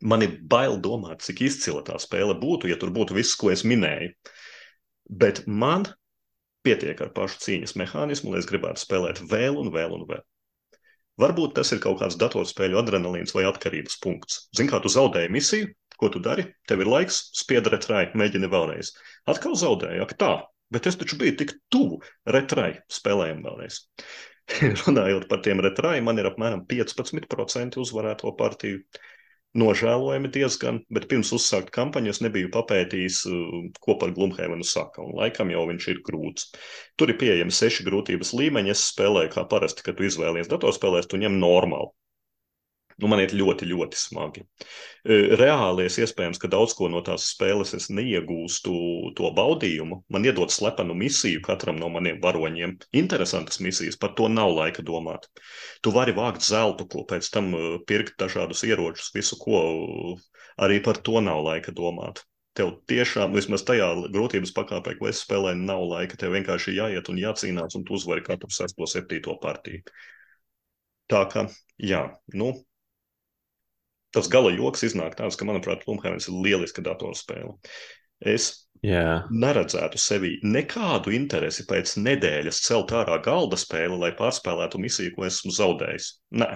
Man 0.03 0.25
ir 0.25 0.37
bail 0.51 0.79
domāt, 0.83 1.21
cik 1.23 1.43
izcila 1.47 1.83
tā 1.87 1.95
spēle 2.01 2.35
būtu, 2.39 2.67
ja 2.71 2.79
tur 2.79 2.91
būtu 2.95 3.15
viss, 3.15 3.37
ko 3.39 3.51
es 3.53 3.63
minēju. 3.67 4.11
Bet 5.07 5.43
man 5.47 5.85
pietiek 6.63 6.99
ar 7.03 7.11
pašu 7.15 7.39
cīņas 7.43 7.75
mehānismu, 7.79 8.33
lai 8.33 8.41
es 8.41 8.49
gribētu 8.49 8.83
spēlēt 8.83 9.21
vēl 9.29 9.59
un 9.59 9.71
vēl 9.75 9.95
un 9.99 10.07
vēl. 10.09 10.23
Varbūt 11.21 11.53
tas 11.59 11.69
ir 11.75 11.81
kaut 11.83 11.99
kāds 11.99 12.17
datorspēļu 12.17 12.79
adrenalīns 12.79 13.35
vai 13.35 13.45
atkarības 13.45 13.99
punkts. 14.01 14.47
Zini, 14.55 14.71
kā 14.71 14.79
tu 14.81 14.89
zaudēji 14.89 15.29
misiju, 15.35 15.69
Ko 16.03 16.09
tu 16.11 16.19
dari? 16.19 16.43
Tev 16.67 16.81
ir 16.83 16.89
laiks, 16.91 17.17
spied 17.39 17.67
retrai, 17.71 18.09
mēģini 18.19 18.49
vēlreiz. 18.51 18.89
Atkal 19.31 19.53
zaudēji, 19.55 20.01
ak 20.03 20.09
tā, 20.19 20.33
bet 20.75 20.89
es 20.89 20.97
taču 20.99 21.15
biju 21.21 21.37
tik 21.39 21.53
tuvu 21.71 22.01
retrai, 22.35 22.73
spēlējam 22.91 23.39
vēlreiz. 23.45 23.77
Runājot 24.81 25.29
par 25.31 25.39
tiem 25.45 25.63
retrai, 25.63 26.01
man 26.03 26.19
ir 26.19 26.27
apmēram 26.27 26.65
15% 26.67 27.79
uzvarēto 27.79 28.35
partiju. 28.35 28.83
Nožēlojami 29.63 30.33
diezgan, 30.35 30.81
bet 30.91 31.07
pirms 31.07 31.31
uzsākt 31.37 31.71
kampaņu 31.71 32.11
es 32.11 32.19
nebiju 32.25 32.51
papētījis, 32.51 33.23
uh, 33.31 33.57
ko 33.79 33.95
par 34.03 34.11
Glumhēvenu 34.19 34.67
saka, 34.67 35.07
un 35.07 35.15
laikam 35.23 35.55
jau 35.55 35.63
viņš 35.71 35.91
ir 35.93 36.03
grūts. 36.03 36.51
Tur 36.99 37.15
ir 37.15 37.21
pieejami 37.23 37.55
seši 37.63 37.87
grūtības 37.87 38.35
līmeņi, 38.35 38.75
es 38.75 38.87
spēlēju 38.91 39.37
kā 39.37 39.47
parasti, 39.47 39.87
kad 39.87 39.95
tu 39.95 40.11
izvēlies 40.11 40.51
datorspēlēs, 40.51 41.07
tu 41.07 41.23
ņem 41.23 41.39
normālu 41.39 41.93
Nu, 43.01 43.09
man 43.11 43.21
iet 43.23 43.33
ļoti, 43.35 43.67
ļoti 43.69 43.99
smagi. 43.99 44.43
E, 44.43 45.17
reālies 45.39 45.97
iespējams, 46.03 46.39
ka 46.41 46.49
daudz 46.51 46.75
ko 46.77 46.89
no 46.91 47.01
tās 47.05 47.29
spēles 47.33 47.73
es 47.77 47.89
neiegūstu 47.93 48.73
to 49.17 49.31
baudījumu. 49.37 50.01
Man 50.13 50.27
iedod 50.27 50.53
slepenu 50.53 50.95
misiju 50.97 51.41
katram 51.45 51.79
no 51.81 51.89
maniem 51.93 52.19
varoņiem. 52.23 52.75
Interesantas 53.03 53.61
misijas, 53.63 53.97
par 53.99 54.13
to 54.19 54.29
nav 54.31 54.53
laika 54.57 54.85
domāt. 54.85 55.29
Tu 55.81 55.93
vari 55.95 56.15
vākt 56.17 56.45
zeltu, 56.45 56.87
ko 56.89 57.05
pēc 57.09 57.31
tam 57.33 57.53
e, 57.57 57.63
pirkt 57.89 58.19
dažādus 58.21 58.65
ieročus, 58.67 59.09
visu 59.15 59.39
ko. 59.41 59.63
Arī 60.61 60.77
par 60.85 60.99
to 61.01 61.17
nav 61.25 61.41
laika 61.47 61.73
domāt. 61.73 62.21
Tev 62.53 62.75
tiešām, 62.89 63.33
vismaz 63.33 63.63
tajā 63.65 63.87
grūtības 64.13 64.51
pakāpē, 64.53 64.93
ko 64.99 65.07
es 65.09 65.23
spēlēju, 65.25 65.63
nav 65.65 65.87
laika. 65.89 66.19
Tev 66.21 66.35
vienkārši 66.37 66.75
jāiet 66.77 67.09
un 67.09 67.17
jācīnās, 67.17 67.79
un 67.79 67.85
tu 67.87 67.97
uzvari 67.97 68.21
katru 68.25 68.51
sesto, 68.53 68.85
septīto 68.89 69.33
partiju. 69.41 69.81
Tā 71.09 71.23
kā, 71.31 71.47
jā, 71.81 72.03
nu, 72.37 72.51
tas 74.13 74.29
gala 74.31 74.53
joks 74.53 74.85
iznāk 74.87 75.17
tāds, 75.19 75.37
ka, 75.39 75.47
manuprāt, 75.49 75.85
Lumhēvens 75.89 76.29
ir 76.29 76.39
lieliska 76.45 76.85
datorspēle. 76.85 77.55
Es 78.23 78.51
Jā. 78.83 79.23
neredzētu 79.31 79.99
sevī 80.01 80.33
nekādu 80.43 81.13
interesi 81.15 81.63
pēc 81.69 81.93
nedēļas 82.03 82.57
celt 82.65 82.91
ārā 82.91 83.15
galda 83.23 83.55
spēli, 83.55 83.95
lai 84.01 84.09
pārspēlētu 84.17 84.81
misiju, 84.83 85.13
ko 85.15 85.23
esmu 85.29 85.53
zaudējis. 85.55 86.09
Nē, 86.41 86.49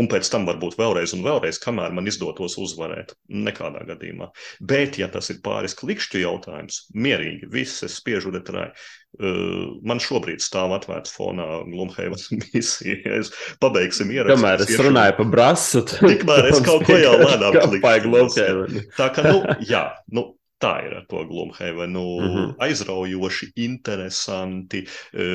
un 0.00 0.08
pēc 0.08 0.30
tam 0.32 0.46
varbūt 0.48 0.78
vēlreiz 0.78 1.12
un 1.12 1.26
vēlreiz, 1.26 1.58
kamēr 1.60 1.92
man 1.92 2.08
izdotos 2.08 2.56
uzvarēt. 2.62 3.12
Nekādā 3.28 3.82
gadījumā. 3.90 4.30
Bet, 4.64 4.96
ja 4.96 5.10
tas 5.12 5.28
ir 5.34 5.42
pāris 5.44 5.76
klikšķu 5.76 6.22
jautājums, 6.22 6.86
mierīgi, 6.96 7.50
viss 7.52 7.84
es 7.84 7.98
spiežu 8.00 8.32
retrai. 8.32 8.70
Uh, 9.18 9.76
man 9.88 10.00
šobrīd 10.00 10.40
stāv 10.44 10.72
atvērts 10.76 11.12
fonā 11.12 11.50
Glumheivas 11.68 12.30
misija. 12.46 13.18
Es 13.18 13.32
pabeigsim 13.60 14.12
ierakstu. 14.14 14.40
Kamēr 14.40 14.64
es 14.64 14.72
iešu... 14.72 14.88
runāju 14.88 15.18
par 15.20 15.30
brasu, 15.36 15.84
tikmēr 16.00 16.48
es 16.54 16.64
kaut 16.64 16.88
ko 16.88 16.96
jau 16.96 17.14
lēnām 17.20 17.60
klikšķu. 17.60 18.82
Tā 18.96 19.12
kā, 19.16 19.28
nu, 19.28 19.40
jā, 19.68 19.84
nu, 20.16 20.30
Tā 20.58 20.72
ir 20.82 20.94
ar 20.98 21.04
to 21.06 21.20
Glumhevenu. 21.28 22.04
Mm 22.18 22.30
-hmm. 22.34 22.54
Aizraujoši, 22.66 23.52
interesanti, 23.62 24.80
e, 25.12 25.26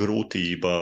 grūtība. 0.00 0.74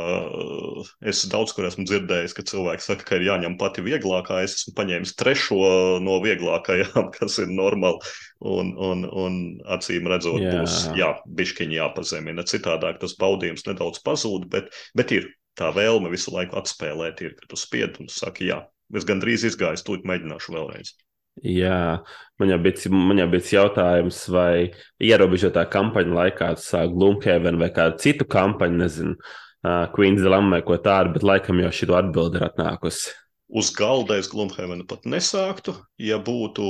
Es 1.00 1.24
daudz 1.32 1.54
kur 1.56 1.64
esmu 1.64 1.86
dzirdējis, 1.88 2.34
ka 2.36 2.42
cilvēki 2.42 2.84
saka, 2.84 3.04
ka 3.08 3.16
ir 3.16 3.24
jāņem 3.30 3.56
pati 3.56 3.80
vieglākā. 3.80 4.42
Es 4.44 4.58
esmu 4.58 4.74
paņēmis 4.76 5.16
trešo 5.16 6.00
no 6.04 6.20
vieglākajām, 6.20 7.10
kas 7.18 7.38
ir 7.38 7.48
normāli. 7.48 7.98
Un, 8.40 8.74
un, 8.76 9.08
un 9.08 9.40
acīm 9.64 10.06
redzot, 10.12 10.42
jā. 10.44 10.52
būs 10.52 10.76
jā, 10.96 11.10
bišķiņi 11.24 11.80
jāpazemina. 11.80 12.44
Citādāk 12.44 13.00
tas 13.00 13.16
baudījums 13.16 13.64
nedaudz 13.66 14.02
pazūd, 14.04 14.50
bet, 14.52 14.68
bet 14.94 15.12
ir 15.12 15.32
tā 15.56 15.72
vēlme 15.72 16.12
visu 16.12 16.36
laiku 16.36 16.60
atspēlēt, 16.60 17.24
ir, 17.24 17.34
ka 17.40 17.48
tu 17.48 17.56
spied 17.56 17.96
un 18.00 18.12
saki, 18.12 18.52
jā, 18.52 18.60
es 18.94 19.08
gandrīz 19.08 19.48
izgāju, 19.48 19.80
tūlīt 19.88 20.04
mēģināšu 20.04 20.52
vēlreiz. 20.52 20.92
Jā, 21.44 22.00
man 22.40 22.48
jau 22.48 22.56
bija, 22.64 22.90
man 22.92 23.18
jau 23.20 23.26
bija 23.28 23.58
jautājums, 23.58 24.22
vai 24.32 24.70
ierobežotā 25.04 25.66
kampaņa 25.68 26.14
laikā 26.20 26.54
sāk 26.60 26.94
Gloomhaven 26.94 27.58
vai 27.60 27.68
kādu 27.76 28.00
citu 28.00 28.24
kampaņu, 28.24 28.78
nezinu, 28.80 29.16
Queen's 29.92 30.22
Dilemma 30.22 30.56
vai 30.56 30.64
ko 30.64 30.78
tādu, 30.80 31.12
bet 31.16 31.26
laikam 31.26 31.60
jau 31.60 31.72
šī 31.74 31.90
atbilde 31.98 32.40
ir 32.40 32.46
atnākusi. 32.48 33.12
Uz 33.46 33.68
galda 33.70 34.16
es 34.18 34.26
Gloomhavenu 34.32 34.86
pat 34.90 35.04
nesāktu. 35.06 35.76
Ja 36.02 36.16
būtu, 36.18 36.64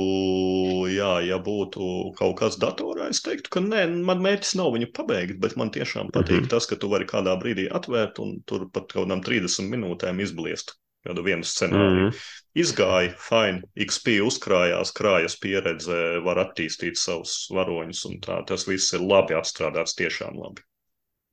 jā, 0.91 1.13
ja 1.25 1.39
būtu 1.41 1.87
kaut 2.19 2.35
kas 2.41 2.59
datorā, 2.61 3.07
es 3.13 3.23
teiktu, 3.25 3.49
ka 3.55 3.63
nē, 3.63 3.85
man 4.05 4.21
mērķis 4.25 4.53
nav 4.59 4.75
viņu 4.75 4.91
pabeigt, 4.93 5.39
bet 5.41 5.55
man 5.57 5.71
tiešām 5.73 6.11
patīk 6.11 6.41
mm 6.41 6.43
-hmm. 6.43 6.51
tas, 6.53 6.67
ka 6.69 6.75
tu 6.75 6.91
vari 6.91 7.07
kādā 7.09 7.33
brīdī 7.39 7.65
atvērt 7.71 8.19
un 8.19 8.41
tur 8.45 8.67
pat 8.69 8.91
kaut 8.91 9.07
kādām 9.07 9.23
30 9.25 9.71
minūtēm 9.73 10.21
izbliest 10.21 10.75
kādu 11.07 11.25
vienu 11.25 11.47
scenāriju. 11.47 12.11
Mm. 12.11 12.21
Izgāja, 12.57 13.11
fine, 13.21 13.65
XP 13.87 14.19
uzkrājās, 14.25 14.93
krājas 14.97 15.37
pieredze, 15.41 15.97
var 16.25 16.41
attīstīt 16.45 16.97
savus 16.99 17.43
varoņus, 17.53 18.05
un 18.09 18.17
tā 18.23 18.41
tas 18.49 18.65
viss 18.69 18.95
ir 18.97 19.05
labi 19.05 19.37
atstrādāts, 19.37 19.97
tiešām 19.97 20.39
labi. 20.41 20.65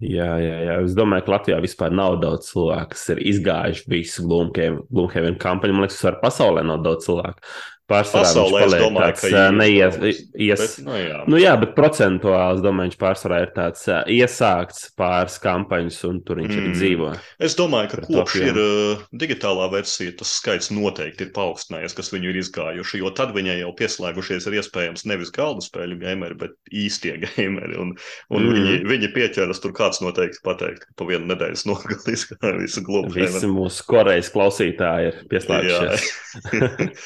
Jā, 0.05 0.33
jā, 0.43 0.57
jā. 0.67 0.75
Es 0.85 0.95
domāju, 0.99 1.25
ka 1.25 1.33
Latvijā 1.37 1.61
vispār 1.63 1.93
nav 1.95 2.19
daudz 2.21 2.49
cilvēku, 2.51 2.93
kas 2.93 3.05
ir 3.15 3.21
izgājuši 3.31 3.85
visu 3.93 4.25
Gloomhaven 4.27 5.39
kampaņu. 5.41 5.77
Man 5.77 5.87
liekas, 5.87 6.01
vispār 6.01 6.19
pasaulē 6.21 6.65
nav 6.67 6.83
daudz 6.85 7.07
cilvēku, 7.07 7.55
Pārsvarā 7.85 8.25
Pasaulē 8.25 8.61
viņš 8.63 8.65
paliek 8.65 8.81
domāju, 8.81 9.15
tāds 9.21 9.35
ā, 9.37 9.41
neies, 9.53 9.97
ies, 10.41 10.61
Bet, 10.63 10.77
nu, 10.87 10.95
jā. 10.97 11.19
Nu, 11.29 11.37
jā, 11.37 11.51
bet 11.61 11.75
procentuāli 11.77 12.57
es 12.57 12.63
domāju, 12.65 12.89
viņš 12.89 13.01
pārsvarā 13.03 13.41
ir 13.45 13.51
tāds 13.53 13.83
iesākts 14.15 14.87
pāris 14.97 15.37
kampaņas, 15.43 15.99
un 16.09 16.23
tur 16.25 16.41
viņš 16.41 16.55
mm. 16.55 16.63
arī 16.63 16.73
dzīvo. 16.79 17.11
Es 17.45 17.57
domāju, 17.59 17.91
ka 17.93 18.07
kopš 18.07 18.39
ir 18.41 18.61
uh, 18.63 19.03
digitālā 19.21 19.67
versija, 19.75 20.15
tas 20.17 20.33
skaits 20.39 20.71
noteikti 20.73 21.27
ir 21.27 21.35
paaugstinājies, 21.37 21.97
kas 21.99 22.09
viņu 22.15 22.31
ir 22.33 22.41
izgājuši. 22.41 23.03
Jo 23.03 23.13
tad 23.21 23.35
viņai 23.37 23.59
jau 23.61 23.75
pieslēgušies 23.77 24.49
ir 24.49 24.57
iespējams 24.63 25.05
nevis 25.11 25.35
galda 25.35 25.67
spēļu 25.67 26.01
gameri, 26.01 26.39
bet 26.41 26.57
īstie 26.73 27.19
gameri. 27.27 27.77
Un, 27.85 27.93
un 28.33 28.45
Mm. 28.45 28.53
viņi, 28.55 28.79
viņi 28.91 29.09
pieķeras 29.15 29.61
tur 29.63 29.73
kāds 29.77 30.01
noteikti 30.05 30.43
pateikt, 30.45 30.85
ka 30.85 30.97
pa 31.01 31.09
vienu 31.09 31.29
nedēļas 31.33 31.65
nogali 31.71 32.17
izgāja 32.17 32.57
visu 32.61 32.85
globu. 32.85 33.13
Visi 33.17 33.51
mūsu 33.51 33.87
korejas 33.89 34.33
klausītāji 34.35 35.13
ir 35.13 35.21
pieslēgušies. 35.33 36.09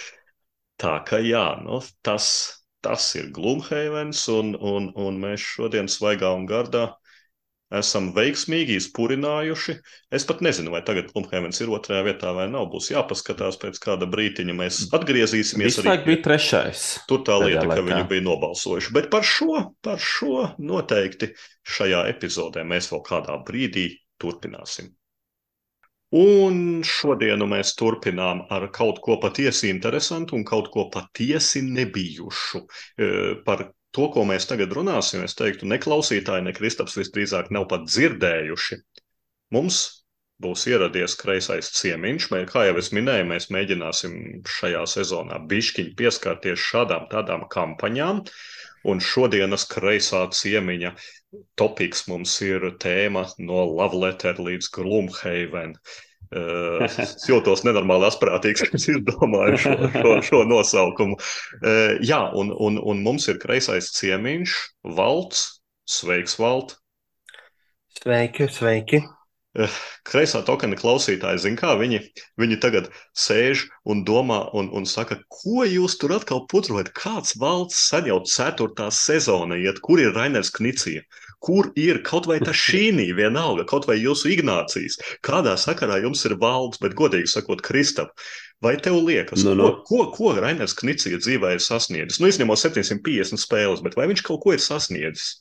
Tā 0.79 0.95
ka 1.07 1.19
jā, 1.23 1.45
nu, 1.65 1.81
tas, 2.07 2.29
tas 2.85 3.11
ir 3.19 3.33
Gloomhavens, 3.35 4.23
un, 4.31 4.55
un, 4.55 4.93
un 4.95 5.21
mēs 5.23 5.43
šodien 5.57 5.91
svaigā 5.91 6.31
un 6.37 6.47
gardā 6.47 6.93
esam 7.75 8.13
veiksmīgi 8.17 8.79
izpurinājuši. 8.81 9.75
Es 10.15 10.25
pat 10.29 10.41
nezinu, 10.45 10.73
vai 10.73 10.81
tagad 10.87 11.11
Gloomhavens 11.13 11.61
ir 11.61 11.73
otrajā 11.75 12.05
vietā 12.07 12.33
vai 12.37 12.47
nav. 12.51 12.69
Būs 12.73 12.91
jāpaskatās 12.93 13.59
pēc 13.61 13.81
kāda 13.83 14.09
brītiņa. 14.09 14.57
Mēs 14.57 14.81
atgriezīsimies 14.97 15.75
Visu 15.75 15.85
laiku 15.89 16.09
bija 16.09 16.23
trešais. 16.29 16.85
Tur 17.11 17.25
tā 17.29 17.37
lieta, 17.43 17.67
ka 17.69 17.85
viņi 17.85 18.05
bija 18.09 18.25
nobalsojuši. 18.25 18.95
Bet 18.97 19.11
par 19.13 19.27
šo, 19.27 19.65
par 19.85 20.01
šo 20.01 20.47
noteikti 20.63 21.33
šajā 21.69 22.07
epizodē 22.15 22.65
mēs 22.65 22.89
vēl 22.95 23.05
kādā 23.11 23.37
brīdī 23.45 23.91
turpināsim. 24.23 24.95
Un 26.17 26.81
šodienu 26.89 27.45
mēs 27.51 27.75
turpinām 27.77 28.47
ar 28.55 28.71
kaut 28.73 29.03
ko 29.05 29.19
patiesi 29.21 29.69
interesantu 29.69 30.39
un 30.39 30.45
kaut 30.49 30.71
ko 30.73 30.87
patiesi 30.95 31.61
nebijušu. 31.67 32.63
E, 32.97 33.09
Par 33.45 33.67
to, 33.93 34.09
ko 34.15 34.25
mēs 34.25 34.49
tagad 34.49 34.73
runāsim, 34.73 35.21
es 35.27 35.37
teiktu, 35.37 35.69
ne 35.69 35.77
klausītāji, 35.81 36.47
ne 36.47 36.55
Kristaps 36.57 36.97
visdrīzāk 36.97 37.53
nav 37.53 37.69
pat 37.69 37.85
dzirdējuši. 37.91 38.81
Mums 39.53 39.83
būs 40.45 40.65
ieradies 40.71 41.17
kreisais 41.21 41.69
ciemiņš. 41.77 42.31
Mē, 42.33 42.43
kā 42.49 42.65
jau 42.69 42.77
es 42.81 42.89
minēju, 42.95 43.29
mēs 43.29 43.51
mēģināsim 43.53 44.15
šajā 44.59 44.85
sezonā 44.89 45.43
bišķiņi 45.51 45.97
pieskarties 45.99 46.65
šādām 46.71 47.09
tādām 47.13 47.45
kampaņām. 47.53 48.23
Un 48.89 49.03
šodienas 49.05 49.67
kreisā 49.69 50.25
ciemiņa 50.33 50.95
topiks 51.61 52.07
mums 52.09 52.35
ir 52.45 52.65
tēma 52.81 53.27
no 53.39 53.65
Love 53.69 53.99
Letter 54.05 54.41
līdz 54.41 54.71
Gloomhaven. 54.77 55.79
Es 56.29 57.25
jūtos 57.25 57.63
nenormāli 57.65 58.05
asprātīgs, 58.05 58.67
kad 58.69 58.75
izdomāju 58.77 59.61
šo, 59.63 59.77
šo, 59.95 60.11
šo 60.27 60.41
nosaukumu. 60.45 61.17
Uh, 61.63 61.95
jā, 62.05 62.19
un, 62.37 62.53
un, 62.53 62.77
un 62.77 63.01
mums 63.01 63.31
ir 63.33 63.41
kreisais 63.41 63.89
ciemiņš, 63.97 64.59
Valts. 64.99 65.47
Sveiks, 65.89 66.37
Valt! 66.37 66.75
Sveiki, 67.97 68.45
sveiki. 68.53 69.01
Kreisā 70.09 70.41
tokena 70.47 70.77
klausītāji 70.79 71.43
zina, 71.43 71.59
kā 71.61 71.75
viņi, 71.81 72.01
viņi 72.41 72.59
tagad 72.63 72.91
sēž 73.19 73.65
un 73.91 74.05
domā 74.09 74.41
un, 74.57 74.71
un 74.75 74.87
saka, 74.89 75.19
ko 75.33 75.67
jūs 75.69 75.99
tur 76.01 76.15
atkal 76.17 76.45
putrojat? 76.51 76.93
Kāds 76.97 77.35
valsts 77.41 77.89
sen 77.91 78.11
jau 78.11 78.21
ceturtā 78.29 78.91
sezona 78.95 79.59
iet, 79.59 79.81
kur 79.85 80.03
ir 80.03 80.15
Rainers 80.17 80.53
Knicija? 80.55 81.03
Kur 81.45 81.69
ir 81.79 82.01
kaut 82.07 82.27
vai 82.31 82.41
tā 82.43 82.55
šīnī, 82.65 83.11
vienalga, 83.19 83.67
kaut 83.69 83.87
vai 83.91 83.99
jūsu 84.01 84.33
Ignācijas? 84.35 84.99
Kādā 85.27 85.55
sakarā 85.61 86.01
jums 86.03 86.25
ir 86.27 86.39
valsts, 86.41 86.83
bet 86.83 86.97
godīgi 86.99 87.31
sakot, 87.31 87.63
Kristap, 87.67 88.15
vai 88.65 88.77
tev 88.83 88.99
liekas, 89.07 89.45
Nu, 89.45 89.55
no, 89.55 89.59
nu. 89.59 89.69
no. 89.69 89.83
ko, 89.87 90.09
ko, 90.15 90.33
ko 90.35 90.39
Rainers 90.41 90.75
Knicija 90.79 91.21
dzīvē 91.23 91.57
ir 91.57 91.63
sasniedzis? 91.63 92.23
Nu, 92.23 92.31
izņemot 92.31 92.59
750 92.59 93.39
spēles, 93.43 93.85
bet 93.87 93.99
vai 93.99 94.09
viņš 94.11 94.25
kaut 94.27 94.43
ko 94.45 94.57
ir 94.57 94.63
sasniedzis? 94.63 95.39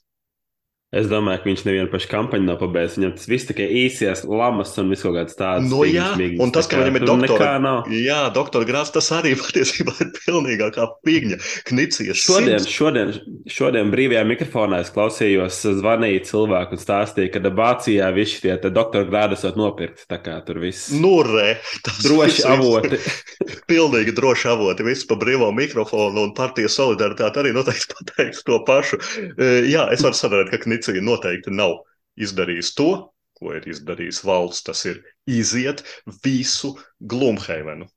Es 0.95 1.09
domāju, 1.11 1.41
ka 1.43 1.49
viņš 1.49 1.61
nevienu 1.67 1.89
pašu 1.91 2.07
kampaņu 2.13 2.45
nav 2.47 2.61
pabeidzis. 2.61 2.93
Viņam 2.95 3.09
tas 3.17 3.25
viss 3.27 3.47
tikai 3.49 3.65
īsies, 3.75 4.21
lamas 4.23 4.69
un 4.79 4.87
viss 4.93 5.03
kaut 5.03 5.17
kāds 5.17 5.35
tāds 5.35 5.65
Nu, 5.67 5.81
jā, 5.83 6.05
mīgs, 6.15 6.39
un 6.39 6.53
tas, 6.55 6.69
ka 6.71 6.77
viņam 6.79 6.95
ir 7.01 7.03
doktora-. 7.09 7.73
Jā, 7.91 8.19
doktor 8.31 8.63
Grāts, 8.69 8.93
tas 8.95 9.09
arī 9.11 9.33
patiesībā 9.41 9.91
ir 10.05 10.13
pilnīgākā 10.15 10.85
pigņa. 11.03 11.39
Knicijas 11.67 12.21
Šodien, 12.23 12.61
simts- 12.63 12.71
šodien, 12.71 13.11
šodien 13.51 13.91
brīvajā 13.91 14.21
mikrofonā 14.29 14.79
es 14.85 14.93
klausījos, 14.95 15.57
zvanīja 15.81 16.23
cilvēku 16.29 16.77
un 16.77 16.81
stāstīja, 16.85 17.33
ka 17.35 17.43
Dabācijā 17.43 18.07
visi 18.15 18.39
tie 18.45 18.55
te 18.63 18.71
doktora 18.71 19.03
grādi 19.11 19.35
esat 19.35 19.59
nopirkti. 19.59 20.07
Tā 20.07 20.21
kā 20.23 20.37
tur 20.47 20.61
viss 20.63 20.87
Nu, 20.95 21.17
re, 21.27 21.57
tas 21.83 21.99
droši 22.05 22.31
viss- 22.31 22.47
avoti. 22.55 23.01
Pilnīgi 23.73 24.15
droši 24.15 24.47
avoti, 24.55 24.87
viss 24.87 25.03
pa 25.11 25.19
brīvo 25.19 25.51
mikrofonu 25.55 26.23
un 26.29 26.33
partijas 26.37 26.79
solidaritāte 26.79 27.43
arī 27.43 27.51
noteikti 27.59 27.91
pateiks 27.99 28.45
to 28.47 28.63
pašu. 28.67 29.03
E, 29.35 29.51
Jā, 29.67 29.89
es 29.91 29.99
varu 30.05 30.15
sadarīt, 30.15 30.53
ka 30.55 30.63
Knicija 30.77 31.01
noteikti 31.01 31.53
nav 31.53 31.79
izdarījis 32.21 32.73
to, 32.77 32.91
ko 33.37 33.53
ir 33.57 33.65
izdarījis 33.69 34.21
valsts. 34.25 34.65
Tas 34.67 34.83
ir 34.85 35.01
iziet 35.29 35.81
visu 36.23 36.75
Glumheivenu. 37.01 37.87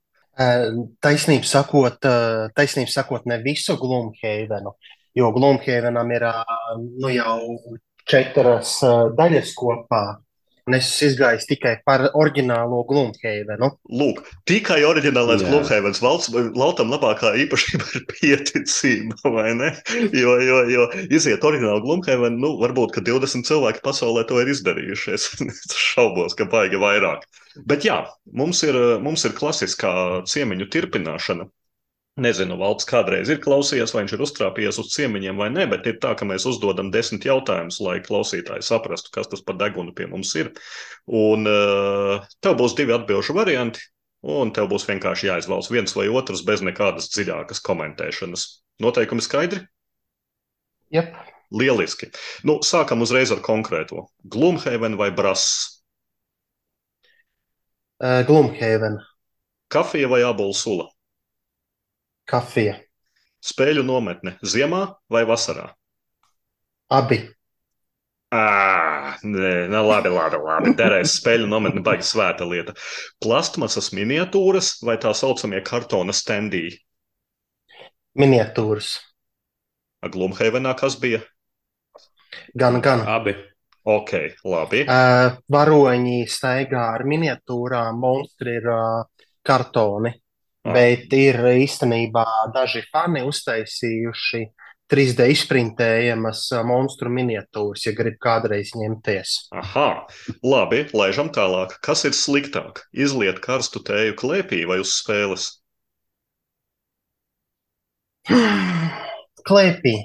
Taisnība 1.03 1.45
sakot, 1.45 1.99
taisnība 2.57 2.89
sakot, 2.89 3.27
ne 3.29 3.37
visu 3.43 3.75
Gloomhavenu, 3.77 4.73
jo 5.17 5.31
Gloomhavenam 5.35 6.11
ir 6.15 6.25
nu, 6.97 7.11
jau 7.13 7.37
četras 8.09 8.79
daļas 9.17 9.53
kopā. 9.59 10.01
Un 10.71 10.77
es 10.77 10.87
izgāju 11.03 11.41
tikai 11.49 11.73
par 11.83 12.05
oriģinālo 12.15 12.77
Gloomhavenu. 12.87 13.67
Lūk, 13.91 14.21
tikai 14.47 14.77
oriģinālais. 14.87 15.43
Glumheivens 15.43 15.99
valsts 15.99 16.31
lautam 16.55 16.93
labākā 16.93 17.33
īpašība 17.43 17.89
ir 17.99 18.05
pieticība, 18.13 19.33
vai 19.35 19.49
ne? 19.59 19.73
Jo, 20.15 20.37
jo, 20.39 20.61
jo 20.71 20.85
iziet 21.11 21.43
oriģinālu 21.43 21.83
Glumheivenu, 21.83 22.39
nu, 22.39 22.53
varbūt, 22.61 22.95
ka 22.95 23.03
20 23.03 23.43
cilvēki 23.49 23.83
pasaulē 23.83 24.23
to 24.29 24.39
ir 24.39 24.53
izdarījuši. 24.55 25.11
Es 25.19 25.27
šaubos, 25.75 26.37
ka 26.39 26.47
baigi 26.47 26.79
vairāk. 26.79 27.27
Bet 27.67 27.83
jā, 27.83 27.99
mums 28.31 28.63
ir, 28.63 28.77
mums 29.03 29.27
ir 29.27 29.35
klasiskā 29.35 29.91
ciemiņu 30.31 30.71
turpināšana. 30.71 31.51
Nezinu, 32.19 32.57
valsts 32.59 32.87
kādreiz 32.89 33.29
ir 33.31 33.39
klausījies, 33.39 33.93
vai 33.95 34.01
viņš 34.03 34.13
ir 34.17 34.23
uztrāpījies 34.25 34.79
uz 34.81 34.89
ciemiņiem 34.91 35.37
vai 35.39 35.47
nē, 35.53 35.63
bet 35.71 35.85
ir 35.87 35.95
tā, 36.03 36.11
ka 36.19 36.27
mēs 36.27 36.43
uzdodam 36.49 36.89
desmit 36.91 37.23
jautājumus, 37.23 37.79
lai 37.79 38.01
klausītāji 38.03 38.67
saprastu, 38.67 39.13
kas 39.15 39.31
tas 39.31 39.43
par 39.47 39.55
degunu 39.61 39.95
pie 39.95 40.09
mums 40.11 40.33
ir. 40.35 40.51
Un 41.07 41.47
uh, 41.47 42.27
tev 42.43 42.57
būs 42.59 42.75
divi 42.75 42.97
atbildžu 42.97 43.37
varianti, 43.39 43.87
un 44.27 44.51
tev 44.51 44.67
būs 44.73 44.89
vienkārši 44.91 45.31
jāizvēlas 45.31 45.71
viens 45.71 45.95
vai 45.95 46.09
otrs 46.11 46.43
bez 46.43 46.65
nekādas 46.67 47.07
dziļākas 47.15 47.63
komentēšanas. 47.63 48.47
Noteikumi 48.83 49.23
skaidri? 49.23 49.63
Jep. 50.91 51.15
Lieliski. 51.51 52.11
Nu, 52.47 52.59
sākam 52.63 53.03
uzreiz 53.03 53.31
ar 53.31 53.39
konkrēto. 53.43 54.09
Glumhaven 54.27 54.99
vai 54.99 55.13
brass? 55.15 55.79
Uh, 58.01 58.19
Gloomhaven, 58.27 58.99
Kafija 59.71 60.07
vai 60.11 60.25
ābolu 60.27 60.55
sula? 60.57 60.91
Kafija, 62.31 62.79
Spēļu 63.41 63.81
nometne 63.83 64.35
ziemā 64.45 64.85
vai 65.09 65.23
vasarā? 65.25 65.71
abi. 66.91 67.17
Ā, 68.31 68.41
nē, 69.27 69.49
nē, 69.71 69.79
labi, 69.83 70.11
labi, 70.13 70.37
labi. 70.39 70.71
Derēs 70.79 71.17
spēļu 71.19 71.49
nometne 71.51 71.81
baigi 71.83 72.05
svēta 72.07 72.45
lieta. 72.47 72.75
Plastmasas 73.23 73.89
miniatūras 73.97 74.77
vai 74.87 74.95
tā 75.01 75.11
saucamie 75.17 75.59
kartona 75.67 76.15
standī? 76.15 76.69
Miniatūras. 78.15 78.93
Glumhavenā 80.13 80.71
kas 80.79 80.95
bija? 81.01 81.19
Gan, 82.55 82.79
gan. 82.79 83.03
Abi. 83.03 83.35
Ok, 83.83 84.13
labi. 84.45 84.85
Uh, 84.85 85.35
varoņi 85.51 86.21
staigā 86.29 86.85
ar 86.95 87.03
miniatūrām, 87.09 87.99
monstri 87.99 88.59
ir 88.61 88.67
uh, 88.71 89.27
kartoni. 89.43 90.13
Ah. 90.61 90.75
Bet 90.75 91.13
ir 91.17 91.39
īstenībā 91.55 92.25
daži 92.53 92.83
fani 92.91 93.23
uztaisījuši 93.25 94.43
3D 94.91 95.29
izprintējamas 95.31 96.43
uh, 96.51 96.65
monstru 96.67 97.09
miniatūras, 97.13 97.85
ja 97.87 97.93
grib 97.95 98.17
kādreiz 98.21 98.73
ņemties. 98.75 99.37
Aha, 99.57 99.87
labi, 100.43 100.83
laižam 100.93 101.31
tālāk. 101.33 101.77
Kas 101.85 102.03
ir 102.05 102.13
sliktāk? 102.17 102.83
Izliet 102.91 103.39
karstu 103.41 103.81
tēju 103.87 104.17
klēpī 104.19 104.65
vai 104.69 104.81
uz 104.83 104.93
spēles? 104.99 105.47
Klēpī. 109.49 109.95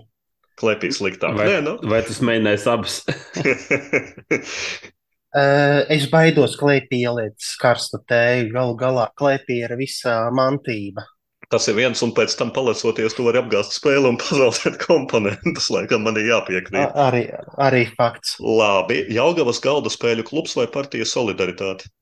Klēpī 0.57 0.89
sliktāk. 0.95 1.37
Vai, 1.37 1.51
Nē, 1.51 1.61
nu. 1.67 1.77
vai 1.91 2.01
tas 2.07 2.23
mēģinājis 2.25 2.69
abas? 2.73 3.03
Uh, 5.37 5.82
es 5.93 6.07
baidos 6.09 6.55
klēpī 6.57 7.03
ieliet 7.05 7.45
karstu 7.61 8.01
tēju. 8.09 8.49
Galu 8.55 8.76
galā 8.80 9.11
klēpī 9.20 9.61
ir 9.66 9.74
visa 9.76 10.30
mantība. 10.32 11.05
Tas 11.53 11.68
ir 11.70 11.76
viens, 11.76 12.01
un 12.03 12.11
pēc 12.16 12.32
tam 12.39 12.49
palecoties, 12.51 13.14
tu 13.14 13.26
vari 13.26 13.39
apgāzt 13.39 13.76
spēli 13.76 14.09
un 14.09 14.16
pazaudēt 14.18 14.80
komponentus. 14.87 15.68
Laikam 15.70 16.03
man 16.09 16.16
ir 16.18 16.32
jāpiekrīt. 16.32 16.97
arī, 16.97 17.26
arī 17.62 17.84
fakts. 17.99 18.39
Labi, 18.41 19.05
Jaugavas 19.14 19.61
galda 19.62 19.93
spēļu 19.93 20.24
klubs 20.26 20.57
vai 20.59 20.66
partija 20.72 21.07
solidaritāte? 21.07 21.93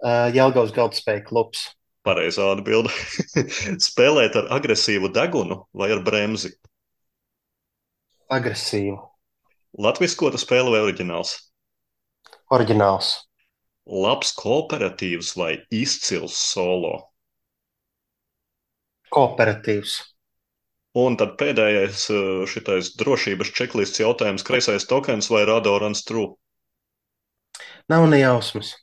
Uh, 0.00 0.30
Jelgavas 0.32 0.72
galdspēja 0.76 1.24
klubs. 1.26 1.66
Pareizā 2.06 2.46
atbilde. 2.54 2.92
Spēlēt 3.88 4.36
ar 4.40 4.48
agresīvu 4.56 5.10
degunu 5.12 5.64
vai 5.76 5.90
ar 5.92 6.00
bremzi? 6.04 6.54
Agresīvu. 8.32 9.09
Latviskota 9.78 10.38
spēle 10.40 10.72
vai 10.72 10.80
oriģināls? 10.82 11.36
Oriģināls. 12.50 13.12
Labs 13.86 14.32
kooperatīvs 14.38 15.34
vai 15.38 15.52
izcils 15.74 16.34
solo? 16.34 16.96
Kooperatīvs. 19.14 19.96
Un 20.98 21.16
tad 21.18 21.36
pēdējais 21.38 22.08
šitais 22.50 22.92
drošības 22.98 23.52
čeklists 23.54 24.02
jautājums. 24.02 24.42
Kreisais 24.46 24.86
tokens 24.90 25.30
vai 25.30 25.44
radorans 25.46 26.02
true? 26.06 26.34
Nav 27.90 28.08
ne 28.10 28.18
jausmas. 28.22 28.74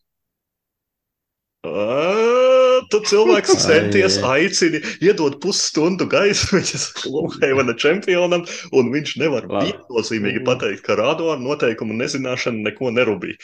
Tu 2.92 3.00
cilvēks 3.12 3.56
centies, 3.64 4.18
aicini, 4.26 4.82
iedod 5.04 5.38
pusstundu 5.44 6.08
gaismiņas 6.12 6.88
Lumheivena 7.08 7.76
čempionam, 7.80 8.46
un 8.76 8.92
viņš 8.94 9.14
nevar 9.22 9.48
viennozīmīgi 9.52 10.44
pateikt, 10.48 10.84
ka 10.86 10.98
rādoru 11.00 11.40
noteikumu 11.44 11.98
nezināšana 11.98 12.70
neko 12.70 12.92
nerubīja. 12.96 13.38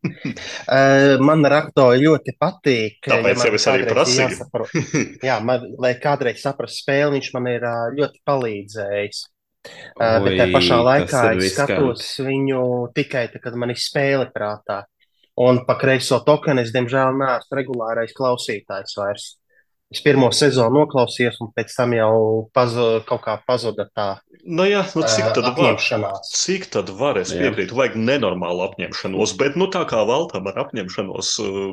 man 1.28 1.44
raktoji 1.54 2.04
ļoti 2.06 2.36
patīk. 2.40 3.00
Tāpēc 3.08 3.44
ja 3.44 3.50
jau 3.50 3.58
es 3.58 3.68
arī 3.72 3.88
prasīju. 3.90 4.30
Jāsapro, 4.30 4.70
jā, 5.26 5.36
man, 5.44 5.66
lai 5.82 5.94
kādreiz 6.02 6.42
saprastu 6.44 6.84
spēli, 6.84 7.18
viņš 7.18 7.34
man 7.36 7.50
ir 7.52 7.68
ļoti 7.98 8.24
palīdzējis. 8.28 9.26
Oi, 9.60 10.20
bet 10.24 10.38
tajā 10.38 10.52
pašā 10.54 10.78
laikā 10.86 11.22
es 11.36 11.52
skatos 11.52 12.06
viņu 12.24 12.62
tikai 12.96 13.26
tad, 13.32 13.42
kad 13.44 13.58
man 13.60 13.74
ir 13.74 13.80
spēle 13.80 14.30
prātā. 14.32 14.84
Un 15.38 15.62
pa 15.66 15.76
kreiso 15.78 16.18
tokenu 16.26 16.64
es, 16.64 16.72
diemžēl, 16.74 17.14
neesmu 17.20 17.60
regulārais 17.60 18.16
klausītājs 18.16 18.98
vairs. 18.98 19.28
Es 19.90 19.98
pirmo 20.06 20.28
sezonu 20.30 20.84
noklausījos, 20.84 21.40
un 21.42 21.48
pēc 21.50 21.72
tam 21.74 21.96
jau 21.96 22.10
pazu, 22.54 22.84
kaut 23.08 23.24
kā 23.24 23.32
pazuda 23.42 23.88
tā. 23.90 24.04
Nu, 24.46 24.62
jā, 24.68 24.84
nu, 24.94 25.02
cik 25.02 25.32
tad 25.34 25.48
var? 25.58 25.80
Cik 26.30 26.68
tad 26.70 26.92
var? 26.94 27.18
Es 27.18 27.32
piekrītu, 27.34 27.74
vajag 27.74 27.96
nenormālu 27.98 28.62
apņemšanos, 28.68 29.34
bet, 29.40 29.58
nu, 29.58 29.66
tā 29.74 29.82
kā 29.90 30.04
valtam 30.06 30.46
ar 30.46 30.62
apņemšanos 30.62 31.32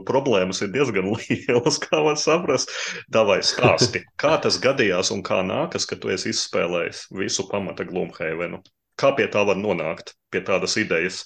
problēmas 0.09 0.63
ir 0.65 0.73
diezgan 0.73 1.11
lielas, 1.13 1.77
kā 1.85 2.01
var 2.09 2.17
saprast, 2.17 2.73
davai 3.13 3.43
stāsti. 3.45 4.01
Kā 4.17 4.33
tas 4.41 4.57
gadījās 4.65 5.13
un 5.13 5.21
kā 5.21 5.43
nākas, 5.45 5.85
ka 5.85 6.01
tu 6.01 6.09
esi 6.09 6.33
izspēlējis 6.33 7.05
visu 7.21 7.45
pamata 7.51 7.85
Glumheivenu? 7.85 8.63
Kā 8.97 9.13
pie 9.13 9.29
tā 9.29 9.45
var 9.45 9.61
nonākt, 9.61 10.15
pie 10.33 10.41
tādas 10.41 10.73
idejas? 10.81 11.21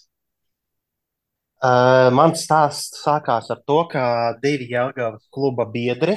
Uh, 1.61 2.09
mans 2.17 2.41
stāsts 2.41 3.03
sākās 3.03 3.51
ar 3.53 3.59
to, 3.69 3.83
ka 3.91 4.03
divi 4.41 4.71
Jāgaunas 4.71 5.27
kluba 5.29 5.67
biedri 5.69 6.15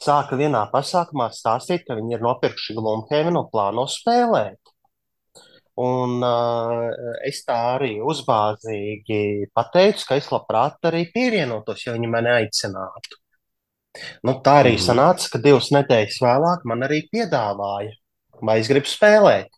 sāka 0.00 0.38
vienā 0.40 0.62
pasākumā 0.72 1.26
stāstīt, 1.36 1.84
ka 1.84 1.96
viņi 1.98 2.16
ir 2.16 2.22
nopirkuši 2.24 2.76
Glumhēvenu 2.78 3.42
un 3.42 3.50
plāno 3.52 3.84
spēlēt. 3.90 4.72
Un 5.82 6.18
uh, 6.24 6.88
es 7.28 7.42
tā 7.44 7.58
arī 7.78 7.94
uzbāzīgi 8.00 9.50
pateicu, 9.56 10.06
ka 10.08 10.18
es 10.20 10.28
labprāt 10.32 10.88
arī 10.88 11.06
pievienotos, 11.12 11.86
ja 11.86 11.94
viņi 11.96 12.10
mani 12.12 12.32
aicinātu. 12.32 13.20
Nu, 14.24 14.38
tā 14.44 14.58
arī 14.62 14.74
mm. 14.76 14.82
sanāca, 14.84 15.28
ka 15.32 15.40
divas 15.44 15.68
nedēļas 15.72 16.20
vēlāk 16.24 16.64
man 16.68 16.84
arī 16.88 17.02
piedāvāja, 17.12 17.92
vai 18.40 18.58
es 18.60 18.72
gribu 18.72 18.88
spēlēt. 18.88 19.52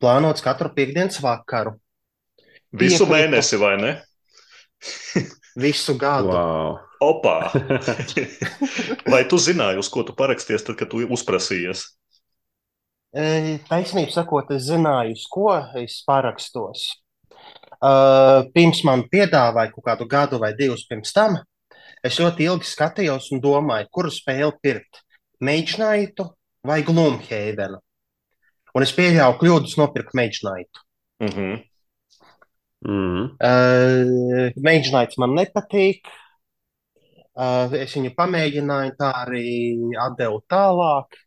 Plānots 0.00 0.46
katru 0.46 0.70
piekdienas 0.74 1.18
vakaru. 1.22 1.74
Visu 2.70 3.02
Piekrita. 3.02 3.16
mēnesi, 3.16 3.58
vai 3.60 3.74
ne? 3.82 3.92
Visu 5.60 5.96
gadu. 5.98 6.30
Wow. 6.32 6.78
Opā! 7.00 7.36
Vai 9.12 9.22
tu 9.28 9.38
zināji, 9.40 9.80
uz 9.80 9.88
ko 9.92 10.04
tu 10.04 10.14
paraksties, 10.16 10.64
tad, 10.66 10.76
kad 10.78 10.90
tu 10.92 11.00
uzprasījies? 11.04 11.86
E, 13.10 13.58
taisnība 13.66 14.12
sakot, 14.14 14.52
es 14.54 14.68
zināju, 14.68 15.16
uz 15.16 15.24
ko 15.32 15.54
es 15.80 16.00
parakstos. 16.06 16.90
Uh, 17.80 18.44
pirms 18.52 18.82
man 18.84 19.06
piedāvāja 19.08 19.72
kaut 19.72 19.86
kādu 19.86 20.06
gadu 20.10 20.38
vai 20.42 20.50
divus 20.58 20.84
pirms 20.88 21.14
tam, 21.16 21.38
es 22.04 22.18
ļoti 22.20 22.44
ilgi 22.44 22.68
skatījos 22.68 23.30
un 23.32 23.40
domāju, 23.40 23.88
kuru 23.96 24.12
spēli 24.12 24.52
pirkt. 24.60 25.00
Meģnaitu 25.40 26.26
vai 26.68 26.82
Glumheivenu. 26.84 27.80
Un 28.76 28.84
es 28.84 28.92
pieļāvu 28.94 29.38
kļūdus 29.40 29.78
nopirkt 29.80 30.12
Meģnaitu. 30.14 30.84
Mm 31.24 31.32
-hmm. 31.32 31.58
Mm. 32.80 33.34
Uh, 33.36 34.52
Mēģinājums 34.56 35.18
man 35.20 35.34
nepatīk. 35.36 36.08
Uh, 37.40 37.72
es 37.78 37.92
viņu 37.96 38.14
pamēģināju, 38.16 38.94
tā 38.98 39.10
arī 39.22 39.50
atdevu 40.00 40.40
tālāk. 40.50 41.18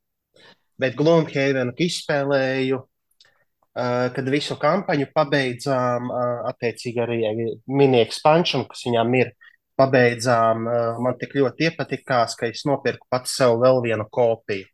Bet 0.81 0.97
Glumhēvenu 0.97 1.75
izspēlēju, 1.85 2.79
uh, 2.81 4.09
kad 4.15 4.33
visu 4.33 4.57
kampaņu 4.61 5.11
pabeidzām, 5.13 6.09
uh, 6.09 6.43
attiecīgi 6.49 7.03
arī 7.05 7.21
mini-expansion, 7.69 8.65
kas 8.69 8.85
viņām 8.89 9.17
ir, 9.21 9.33
pabeidzām. 9.77 10.67
Uh, 10.67 11.01
man 11.05 11.17
tik 11.21 11.37
ļoti 11.37 11.69
iepatikās, 11.69 12.37
ka 12.37 12.49
es 12.49 12.65
nopirku 12.69 13.07
pats 13.13 13.37
sev 13.37 13.59
vēl 13.61 13.81
vienu 13.85 14.09
kopiju. 14.09 14.69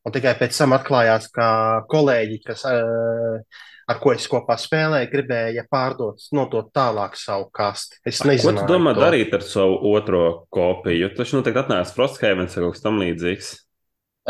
Un 0.00 0.16
tikai 0.16 0.32
pēc 0.40 0.56
tam 0.56 0.72
atklājās, 0.72 1.28
ka 1.28 1.46
kolēģi, 1.92 2.40
kas 2.46 2.64
uh, 2.68 3.60
ar 3.90 3.98
ko 4.02 4.12
es 4.14 4.26
kopā 4.30 4.56
spēlēju, 4.60 5.08
gribēja 5.10 5.64
pārdot, 5.70 6.22
nodot 6.36 6.70
tālāk 6.74 7.16
savu 7.18 7.48
kasti. 7.54 7.98
Es 8.06 8.22
nezinu, 8.26 8.60
ko 8.60 8.66
tu 8.66 8.76
domā 8.76 8.94
to. 8.94 9.02
darīt 9.02 9.34
ar 9.36 9.44
savu 9.46 9.80
otro 9.90 10.22
kopiju. 10.54 11.10
Tas 11.16 11.34
noteikti 11.34 11.62
atnāks 11.64 11.94
Frosthavens 11.96 12.56
vai 12.56 12.64
kaut 12.66 12.78
kas 12.78 12.86
tam 12.86 13.00
līdzīgs. 13.02 13.50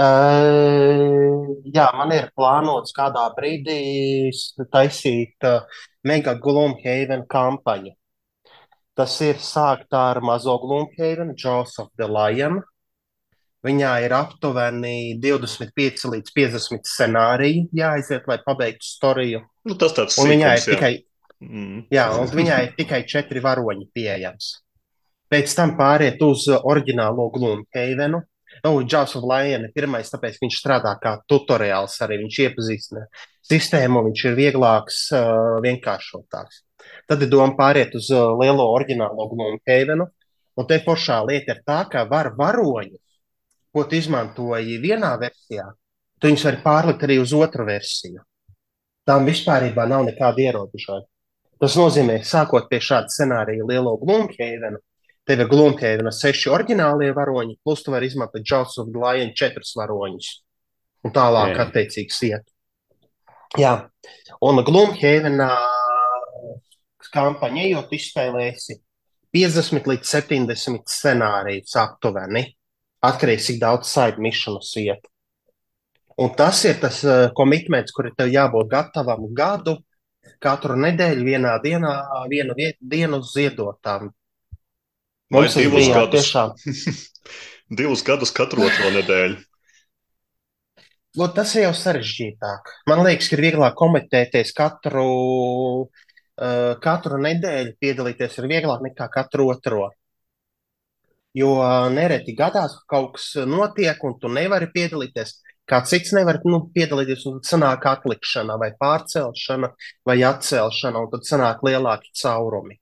Uh, 0.00 1.50
jā, 1.74 1.86
man 1.98 2.12
ir 2.14 2.30
plānots 2.38 2.94
kādā 2.96 3.26
brīdī 3.36 4.30
taisīt 4.72 5.44
uh, 5.44 5.66
Mega 6.06 6.36
Gloomhaven 6.40 7.26
kampaņu. 7.28 7.92
Tas 8.96 9.16
ir 9.24 9.40
sākt 9.42 9.92
ar 9.96 10.22
mazo 10.24 10.56
Gloomhaven, 10.62 11.34
Jaws 11.36 11.76
of 11.82 11.90
the 11.98 12.08
Lion. 12.08 12.62
Viņā 13.66 13.90
ir 14.06 14.14
aptuveni 14.16 15.18
25 15.20 16.06
līdz 16.14 16.32
50 16.36 16.88
scenāriji 16.88 17.66
jāaiziet, 17.76 18.24
lai 18.30 18.38
pabeigtu 18.40 18.86
storiju. 18.88 19.42
Nu, 19.68 19.76
tas 19.80 19.92
tāds 19.96 20.16
un 20.22 20.30
viņai 20.32 20.52
ir 20.56 20.64
tikai, 20.64 20.92
mm. 21.44 21.82
jā, 21.92 22.06
un 22.16 22.30
viņai 22.32 22.60
ir 22.64 22.72
tikai 22.78 23.02
četri 23.08 23.42
varoņi 23.44 23.84
pieejams. 23.92 24.54
Pēc 25.30 25.52
tam 25.58 25.74
pāriet 25.76 26.22
uz 26.24 26.46
oriģinālo 26.56 27.28
Gloomhavenu. 27.34 28.22
Nu, 28.64 28.72
Džons 28.82 29.12
of 29.20 29.28
Lion 29.28 29.68
ir 29.68 29.76
pirmais, 29.76 30.08
tāpēc 30.10 30.40
viņš 30.40 30.56
strādā 30.56 30.94
kā 31.00 31.14
tutoriāls, 31.28 31.98
arī 32.04 32.18
viņš 32.24 32.40
iepazīstina 32.46 33.04
sistēmu, 33.46 34.02
viņš 34.08 34.24
ir 34.24 34.40
vieglāks, 34.40 35.02
uh, 35.14 35.60
vienkāršotāks. 35.64 36.64
Tad 37.08 37.22
ir 37.22 37.30
doma 37.30 37.52
pāriet 37.60 37.92
uz 37.96 38.08
uh, 38.12 38.32
lielo 38.40 38.66
oriģinālo 38.72 39.28
Gloomhavenu, 39.30 40.08
un 40.56 40.68
te 40.68 40.80
foršā 40.82 41.20
lieta 41.28 41.54
ir 41.54 41.62
tā, 41.68 41.84
ka 41.92 42.08
var 42.08 42.32
varoņus 42.40 43.04
ko 43.74 43.84
tu 43.86 43.98
izmantoji 43.98 44.78
vienā 44.82 45.12
versijā, 45.20 45.68
tu 46.20 46.28
viņus 46.28 46.44
vari 46.48 46.60
pārlikt 46.64 47.06
arī 47.06 47.20
uz 47.22 47.32
otru 47.36 47.66
versiju. 47.68 48.22
Tām 49.06 49.26
vispār 49.26 49.70
nav 49.88 50.04
nekāda 50.06 50.42
ierobežojuma. 50.44 51.06
Tas 51.60 51.74
nozīmē, 51.76 52.20
sākot 52.24 52.70
pie 52.70 52.78
šāda 52.80 53.12
scenārija 53.12 53.66
lielo 53.68 53.96
Gloomhavenu, 54.00 54.78
tev 55.28 55.42
ir 55.42 55.48
Gloomhavena 55.50 56.12
seši 56.14 56.48
oriģinālie 56.52 57.10
varoņi, 57.16 57.58
plus 57.64 57.82
tu 57.84 57.92
vari 57.92 58.08
izmantot 58.08 58.52
of 58.52 58.88
the 58.88 59.00
Lion 59.00 59.34
četrus 59.36 59.74
varoņus. 59.76 60.30
Un 61.04 61.12
tālāk, 61.12 61.56
Jā. 61.56 61.66
attiecīgi, 61.66 62.16
iet. 62.30 62.48
Jā, 63.58 63.74
un 64.40 64.62
Gloomhavenā 64.64 65.50
kampaņa, 67.10 67.64
ejot, 67.66 67.92
izspēlēsi 67.96 68.78
50 69.34 69.88
līdz 69.90 70.10
70 70.10 70.90
scenārijus 70.90 71.76
aptuveni 71.78 72.44
atkarīgs, 73.04 73.48
cik 73.48 73.60
daudz 73.62 73.90
side 73.90 74.22
missionus 74.22 74.72
iet. 74.80 75.06
Un 76.20 76.34
tas 76.36 76.58
ir 76.68 76.80
tas 76.82 77.00
komitments, 77.36 77.92
uh, 77.92 77.96
kur 77.96 78.10
tev 78.16 78.32
jābūt 78.32 78.68
gatavam 78.72 79.28
gadu, 79.36 79.78
katru 80.42 80.76
nedēļu, 80.76 81.24
vienā 81.24 81.54
dienā, 81.64 81.92
vienu 82.28 82.56
dienu 82.80 83.20
ziedotām. 83.24 84.10
Mums 85.30 85.54
Vai 85.56 85.64
divus 85.64 85.88
gadus? 85.94 86.26
Tiešām... 86.26 86.52
divus 87.80 88.02
gadus 88.04 88.34
katru 88.34 88.66
otro 88.66 88.90
nedēļu. 88.98 89.38
Nu, 91.18 91.26
tas 91.34 91.52
ir 91.56 91.64
jau 91.64 91.72
sarežģītāk. 91.74 92.68
Man 92.90 93.02
liekas, 93.02 93.30
ka 93.30 93.34
ir 93.34 93.44
vieglāk 93.48 93.74
komentēties 93.78 94.52
katru, 94.54 95.06
uh, 95.86 96.74
katru 96.82 97.18
nedēļu, 97.22 97.74
piedalīties 97.82 98.38
ir 98.38 98.50
vieglāk 98.50 98.84
nekā 98.86 99.08
katru 99.10 99.48
otro. 99.50 99.88
Jo 101.36 101.52
nereti 101.94 102.34
gadās, 102.34 102.74
ka 102.80 102.96
kaut 102.96 103.12
kas 103.18 103.28
notiek, 103.46 104.00
un 104.04 104.16
tu 104.18 104.30
nevari 104.32 104.66
piedalīties. 104.74 105.36
Kāds 105.70 105.92
cits 105.92 106.10
nevar 106.16 106.40
nu, 106.50 106.64
piedalīties, 106.74 107.22
un 107.30 107.38
tad 107.38 107.52
sanāk 107.52 107.86
atlikšana, 107.86 108.56
vai 108.58 108.72
pārcelšana, 108.80 109.70
vai 110.06 110.18
atcelšana, 110.26 111.04
un 111.04 111.12
tad 111.12 111.28
sanāk 111.28 111.62
lielāki 111.66 112.10
caurumi. 112.22 112.80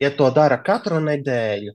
Ja 0.00 0.08
to 0.16 0.30
dara 0.32 0.56
katru 0.64 1.02
nedēļu, 1.04 1.74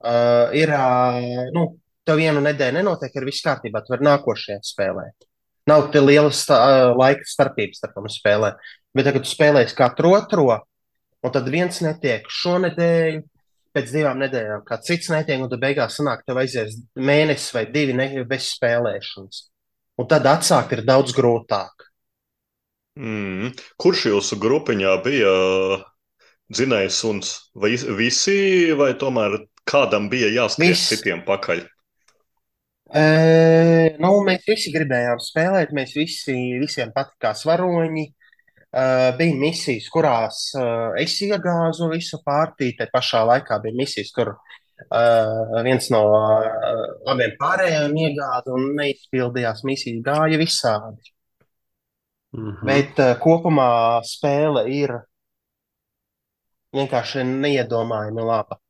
Uh, 0.00 0.48
ir, 0.56 0.70
uh, 0.72 1.50
nu, 1.52 1.66
tev 2.08 2.20
vienu 2.20 2.40
nedēļu 2.40 2.78
nenotiek, 2.78 3.12
ir 3.16 3.26
viss 3.28 3.44
kārtībā, 3.44 3.82
tu 3.84 3.92
vari 3.92 4.06
nākošajā 4.06 4.62
spēlēt. 4.64 5.26
Nav 5.68 5.90
te 5.92 6.00
liela 6.00 6.30
sta, 6.32 6.56
uh, 6.56 6.92
laika 6.96 7.26
starpība 7.28 7.76
starp 7.76 7.98
tām 7.98 8.08
spēlēm. 8.08 8.56
Bet 8.96 9.06
tagad 9.08 9.26
tu 9.26 9.32
spēlēsi 9.32 9.76
katru 9.76 10.14
otro, 10.16 10.46
un 11.20 11.34
tad 11.34 11.50
viens 11.52 11.82
netiek 11.84 12.24
šonadēļ, 12.32 13.20
pēc 13.74 13.92
divām 13.94 14.18
nedēļām, 14.22 14.64
kā 14.66 14.80
cits 14.84 15.10
netiek, 15.12 15.40
un 15.42 15.50
tad 15.50 15.62
beigās 15.62 15.98
sanāk, 15.98 16.24
tev 16.26 16.40
aizies 16.42 16.78
mēnesis 16.98 17.54
vai 17.56 17.64
divi 17.70 17.94
ne, 17.96 18.08
bez 18.28 18.50
spēlēšanas. 18.56 19.44
Un 20.00 20.08
tad 20.10 20.26
atsākt 20.26 20.74
ir 20.76 20.84
daudz 20.86 21.14
grūtāk. 21.16 21.86
Mm. 23.00 23.52
Kurš 23.80 24.06
jūsu 24.10 24.38
grupiņā 24.40 24.94
bija 25.04 25.34
dzinējs 26.52 27.02
suns? 27.02 27.34
Vai 27.54 27.74
visi, 27.98 28.72
vai 28.76 28.92
tomēr 28.98 29.38
kādam 29.68 30.08
bija 30.10 30.48
Viss. 30.58 30.88
citiem 30.90 31.22
pakaļ? 31.26 31.62
E, 32.90 33.02
nu, 34.02 34.16
mēs 34.26 34.48
visi 34.48 34.72
gribējām 34.74 35.20
spēlēt, 35.22 35.70
mēs 35.76 35.94
visi, 35.94 36.34
visiem 36.58 36.90
patikās 36.96 37.44
varoņi. 37.46 38.08
E, 38.08 38.19
bija 38.70 39.34
misijas, 39.34 39.88
kurās 39.90 40.42
e, 40.54 40.64
es 41.02 41.16
iegāzu 41.26 41.90
visu 41.90 42.20
pārtīti, 42.26 42.78
te 42.78 42.86
pašā 42.92 43.24
laikā 43.26 43.58
bija 43.64 43.74
misijas, 43.80 44.12
kur 44.14 44.30
e, 44.30 45.00
viens 45.66 45.90
no 45.90 46.04
e, 46.14 46.74
abiem 47.10 47.34
pārējiem 47.40 47.96
iegāza 48.06 48.54
un 48.54 48.70
neizpildījās 48.78 49.64
misijas, 49.66 50.04
gāja 50.06 50.38
visādi. 50.38 51.14
Mhm. 52.30 52.62
Bet 52.62 53.00
uh, 53.02 53.16
kopumā 53.18 53.70
spēle 54.06 54.62
ir 54.70 54.92
vienkārši 56.76 57.24
neiedomājami 57.26 58.22
laba. 58.22 58.60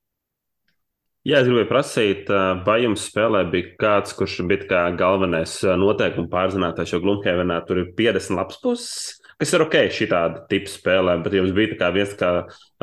Jā, 1.29 1.43
es 1.43 1.51
gribēju 1.51 1.69
prasīt, 1.69 2.31
vai 2.65 2.79
jums 2.81 3.03
spēlē 3.11 3.43
bija 3.53 3.75
kāds, 3.83 4.15
kurš 4.17 4.39
bija 4.49 4.65
kā 4.71 4.85
galvenais 4.97 5.59
ā, 5.69 5.75
noteikumu 5.77 6.31
pārzinātājs, 6.33 6.95
jo 6.95 7.03
Glumhevenā 7.05 7.59
tur 7.69 7.83
ir 7.83 7.91
50 7.99 8.39
lapas 8.39 8.57
puses, 8.63 9.20
kas 9.41 9.55
ir 9.57 9.65
ok 9.65 9.77
šitāda 9.97 10.45
tipa 10.51 10.71
spēlē, 10.71 11.17
bet 11.25 11.35
jums 11.39 11.55
bija 11.57 11.73
tā 11.73 11.79
kā 11.81 11.91
viens 11.95 12.13
kā 12.19 12.31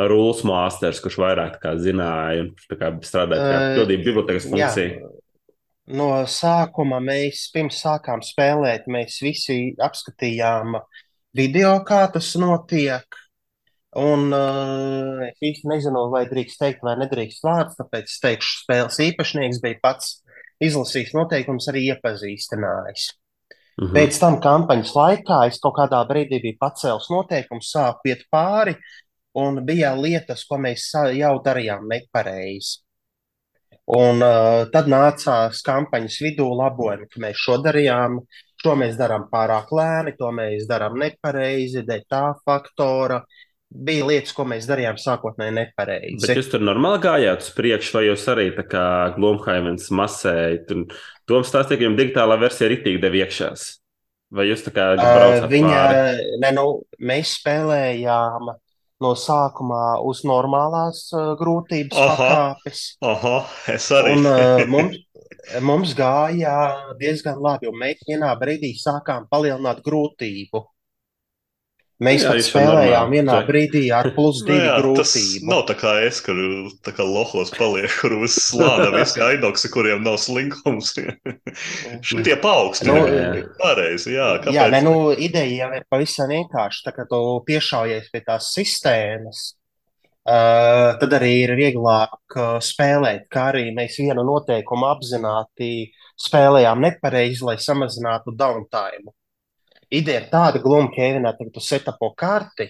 rules 0.10 0.42
masters, 0.48 1.02
kurš 1.04 1.20
vairāk 1.22 1.60
zināja 1.84 2.48
un 2.48 2.52
kurš 2.58 3.06
strādāja 3.06 3.46
Ē, 3.46 3.62
pildīja 3.78 4.04
bibliotekas 4.06 4.48
Jā, 4.48 4.52
funkciju. 4.54 5.12
no 6.00 6.10
sākuma 6.32 7.00
mēs 7.04 7.46
pirms 7.54 7.80
sākām 7.86 8.26
spēlēt, 8.26 8.90
mēs 8.92 9.22
visi 9.24 9.60
apskatījām 9.78 10.80
video, 11.38 11.78
kā 11.88 12.04
tas 12.14 12.34
notiek. 12.42 13.24
Un 13.98 14.28
uh, 14.36 15.24
es 15.26 15.40
īsti 15.42 15.70
nezinu, 15.72 16.04
vai 16.14 16.26
drīkst 16.30 16.60
teikt, 16.62 16.84
vai 16.86 16.98
nedrīkst 17.00 17.46
vārds, 17.46 17.78
tāpēc 17.80 18.12
es 18.12 18.20
teikšu, 18.22 18.60
spēles 18.66 19.00
īpašnieks 19.08 19.62
bija 19.64 19.80
pats 19.82 20.20
izlasījis 20.62 21.16
noteikumus, 21.18 21.70
arī 21.72 21.88
iepazīstinājis. 21.94 23.08
Mhm. 23.78 23.94
Pēc 23.94 24.18
tam 24.18 24.40
kampaņas 24.42 24.96
laikā 24.98 25.44
es 25.52 25.60
kaut 25.62 25.76
kādā 25.78 26.00
brīdī 26.10 26.42
biju 26.42 26.58
pacēlis 26.62 27.12
noteikumus, 27.14 27.70
sāku 27.76 28.10
iet 28.10 28.24
pāri, 28.34 28.74
un 29.38 29.62
bija 29.66 29.94
lietas, 29.94 30.44
ko 30.50 30.58
mēs 30.58 30.90
jau 31.14 31.36
darījām 31.46 31.86
nepareizi. 31.92 32.80
Un 33.88 34.20
uh, 34.20 34.66
tad 34.74 34.90
nācās 34.92 35.62
kampaņas 35.64 36.18
vidū 36.26 36.48
labojumi, 36.60 37.06
ka 37.08 37.22
mēs 37.24 37.40
šo 37.40 37.56
darījām, 37.64 38.18
šo 38.60 38.74
mēs 38.76 38.98
darām 39.00 39.30
pārāk 39.32 39.70
lēni, 39.72 40.16
to 40.20 40.32
mēs 40.36 40.66
darām 40.68 40.98
nepareizi, 41.00 41.86
dēļ 41.88 42.02
tā 42.12 42.24
faktora. 42.44 43.22
Bija 43.68 44.06
lietas, 44.08 44.32
ko 44.32 44.46
mēs 44.48 44.64
darījām 44.70 44.96
sākotnēji 44.96 45.52
Bet 45.52 45.58
nepareizi. 45.60 46.30
jūs 46.40 46.48
tur 46.54 46.62
normāli 46.64 47.02
gājāt 47.04 47.42
uz 47.44 47.50
priekšu, 47.58 47.98
vai 47.98 48.04
jūs 48.08 48.24
arī 48.32 48.46
tā 48.56 48.64
kā 48.64 48.84
Glumhaimens 49.18 49.90
masējat? 49.92 50.72
Un 50.72 50.86
Toms 51.28 51.50
stāstīja, 51.52 51.82
ka 51.82 51.84
jums 51.90 52.00
digitālā 52.00 52.38
versija 52.40 52.70
ir 52.70 52.78
itīgi 52.78 53.02
dev 53.04 53.18
iekšās. 53.20 53.66
Vai 54.32 54.46
jūs 54.50 54.64
tā 54.64 54.72
kā 54.76 54.86
Uh, 54.96 55.04
braucat 55.04 55.50
viņa, 55.52 55.82
pāri? 55.84 56.38
ne, 56.44 56.52
nu, 56.56 56.64
mēs 57.00 57.34
spēlējām 57.42 58.50
no 59.04 59.12
sākumā 59.20 60.00
uz 60.08 60.24
normālās 60.28 61.04
uh, 61.16 61.34
grūtības 61.40 62.00
Aha. 62.00 62.16
pakāpes. 62.16 62.82
Aha, 63.04 63.36
es 63.76 63.92
arī. 63.92 64.16
Un 64.16 64.26
uh, 64.32 64.64
mums, 64.72 64.98
mums 65.64 65.94
gāja 65.96 66.56
diezgan 67.00 67.40
labi, 67.44 67.68
un 67.68 67.78
mēs 67.84 68.00
vienā 68.08 68.32
brīdī 68.40 68.72
sākām 68.80 69.28
palielināt 69.32 69.84
grūtību. 69.86 70.64
Mēs 71.98 72.22
Jā, 72.22 72.30
pat 72.30 72.46
spēlējām 72.46 73.10
vienā 73.10 73.36
Tā- 73.40 73.46
brīdī 73.48 73.80
ar 73.90 74.12
plus 74.14 74.44
Nu 74.44 74.52
divu 74.52 74.60
jā, 74.68 74.74
tas 75.00 75.14
grūtību. 75.16 75.48
nav 75.50 75.64
tā 75.66 75.76
kā 75.80 75.94
es, 76.06 76.20
kur 76.22 76.38
tā 76.86 76.92
kā 76.94 77.02
lohos 77.02 77.50
paliek, 77.58 77.90
kur 78.04 78.14
uz 78.22 78.36
slāna 78.38 78.92
visi 78.94 79.18
aidoksi, 79.32 79.72
kuriem 79.74 80.04
nav 80.06 80.20
slinkums. 80.22 80.92
Šitie 82.08 82.36
paaugstina. 82.44 82.94
Nu, 82.94 83.08
Jā. 83.10 83.32
Pareizi, 83.58 84.14
jā. 84.14 84.28
Jā, 84.38 84.44
Kāpēc? 84.46 84.72
ne, 84.78 84.82
nu, 84.86 84.94
ideja 85.18 85.64
jau 85.66 85.72
ir 85.80 85.88
pavisam 85.90 86.30
vienkārša. 86.36 86.86
Tā 86.86 86.94
kā 87.00 87.08
tu 87.10 87.24
piešaujies 87.50 88.12
pie 88.14 88.22
tās 88.30 88.52
sistēmas, 88.54 89.42
uh, 90.30 90.94
tad 91.02 91.18
arī 91.18 91.34
ir 91.48 91.56
vieglāk 91.58 92.38
uh, 92.38 92.60
spēlēt, 92.62 93.26
kā 93.34 93.50
arī 93.56 93.72
mēs 93.74 93.98
vienu 93.98 94.22
noteikumu 94.28 94.86
apzināti 94.94 95.90
spēlējām 96.14 96.78
nepareizi, 96.86 97.42
lai 97.42 97.58
samazinātu 97.58 98.38
downtime. 98.38 99.17
Ideja 99.94 100.24
ir 100.24 100.30
tāda, 100.32 100.60
gluma 100.64 100.92
ka 100.92 101.50
tu 101.54 101.64
setapo 101.64 102.14
karti, 102.18 102.70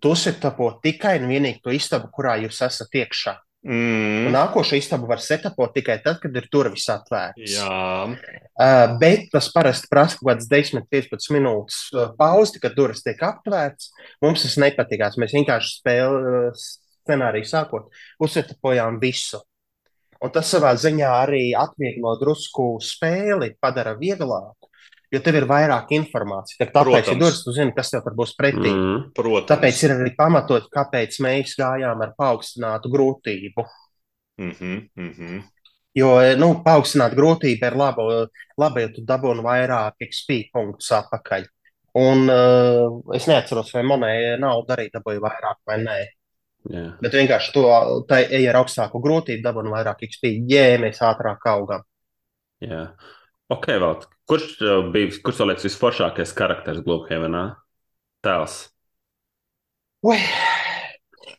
tu 0.00 0.14
setapo 0.18 0.80
tikai 0.82 1.18
un 1.20 1.28
vienīgi 1.30 1.62
to 1.62 1.74
istabu, 1.74 2.10
kurā 2.12 2.36
jūs 2.42 2.62
esat 2.66 2.94
iekšā. 3.02 3.38
Mm, 3.64 4.28
nākošo 4.34 4.76
istabu 4.76 5.06
var 5.08 5.22
setapot 5.24 5.70
tikai 5.72 5.96
tad, 6.04 6.18
kad 6.20 6.34
ir 6.36 6.50
durvis 6.52 6.84
atvērtas. 6.92 7.54
Uh, 7.64 8.96
bet 9.00 9.30
tas 9.32 9.48
parasti 9.54 9.88
prasa 9.88 10.18
kaut 10.18 10.28
kādas 10.34 10.50
10-15 10.50 11.32
minūtes 11.32 11.78
uh, 11.94 12.10
pauzi, 12.18 12.60
kad 12.60 12.76
durvis 12.76 13.00
tiek 13.06 13.22
aptvērts. 13.24 13.88
Mums 14.20 14.44
tas 14.44 14.58
nepatīkās. 14.60 15.16
Mēs 15.16 15.32
vienkārši 15.38 15.78
spēlējām 15.78 16.60
scenāriju 17.04 17.48
sākot, 17.48 17.88
uzsetapojām 18.24 19.00
visu. 19.00 19.40
Un 20.24 20.32
tas 20.32 20.48
savā 20.48 20.72
ziņā 20.80 21.08
arī 21.24 21.44
atvieglo 21.56 22.14
drusku 22.20 22.74
spēli, 22.84 23.54
padara 23.60 23.92
vieglāku, 23.98 24.63
jo 25.14 25.22
tev 25.24 25.38
ir 25.40 25.46
vairāk 25.48 25.94
informācijas. 25.96 26.58
Tad 26.60 26.74
Tāpēc, 26.74 27.08
ja 27.12 27.16
durvis, 27.20 27.40
tu 27.46 27.54
zini, 27.54 27.74
kas 27.76 27.92
tev 27.94 28.10
būs 28.18 28.34
pretī. 28.38 28.68
Mhm. 28.70 29.00
Protams. 29.16 29.48
Tāpēc 29.52 29.82
ir 29.86 29.96
arī 29.96 30.12
pamatot, 30.18 30.68
kāpēc 30.74 31.18
mēs 31.24 31.56
gājām 31.60 32.04
ar 32.04 32.14
paaugstinātu 32.18 32.92
grūtību. 32.92 33.66
Mhm, 34.42 34.78
mhm. 34.98 35.42
Jo, 35.94 36.10
nu, 36.40 36.48
paaugstināt 36.64 37.14
grūtību 37.14 37.68
ir 37.68 37.76
laba, 37.78 38.04
laba 38.58 38.82
ja 38.82 38.90
tu 38.90 39.04
dabūni 39.06 39.44
vairāk 39.46 40.02
XP 40.08 40.48
punktus 40.54 40.90
atpakaļ. 40.96 41.46
Un 41.94 42.26
uh, 42.26 42.96
es 43.14 43.28
neatceros, 43.30 43.70
vai 43.76 43.84
monēta 43.86 44.40
nauda 44.42 44.74
arī 44.74 44.88
dabūja 44.90 45.22
vairāk 45.22 45.60
vai 45.70 45.76
nē. 45.84 45.98
Jā. 46.74 46.84
Bet 46.98 47.14
vienkārši 47.14 47.52
to 47.54 47.64
tā 48.08 48.24
ej 48.24 48.48
ar 48.50 48.58
augstāku 48.62 48.98
grūtību, 49.04 49.44
dabūni 49.44 49.70
vairāk 49.70 50.02
XP. 50.08 50.32
Jē, 50.50 50.64
mēs 50.82 50.98
ātrāk 51.06 51.46
augam. 51.52 51.84
Jā. 52.64 52.88
Ok, 53.52 53.68
vēl. 53.68 53.98
Kurš 54.30 54.52
tev 54.56 54.86
bija, 54.94 55.10
kurš 55.24 55.40
tev 55.40 55.50
liekas 55.50 55.66
visforšākais 55.68 56.32
karakteris 56.36 56.84
Globhavenā? 56.86 57.44
Tēls. 58.24 58.60
Ui. 60.04 60.16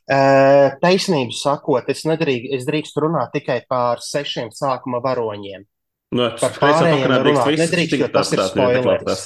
Uh, 0.05 0.75
taisnību 0.83 1.33
sakot, 1.33 1.87
es, 1.89 2.03
nedrīk, 2.05 2.45
es 2.53 2.67
drīkstu 2.67 3.07
runāt 3.07 3.31
tikai 3.33 3.63
par 3.69 4.03
sešiem 4.05 4.51
sākuma 4.53 4.99
varoņiem. 5.01 5.63
Nu, 6.13 6.27
Par 6.37 6.53
pārējiem 6.61 7.15
runāt 7.25 7.57
nedrīkst, 7.63 7.97
jo 7.97 8.09
tas 8.13 8.29
ir 8.35 8.43
spoilers. 8.45 9.25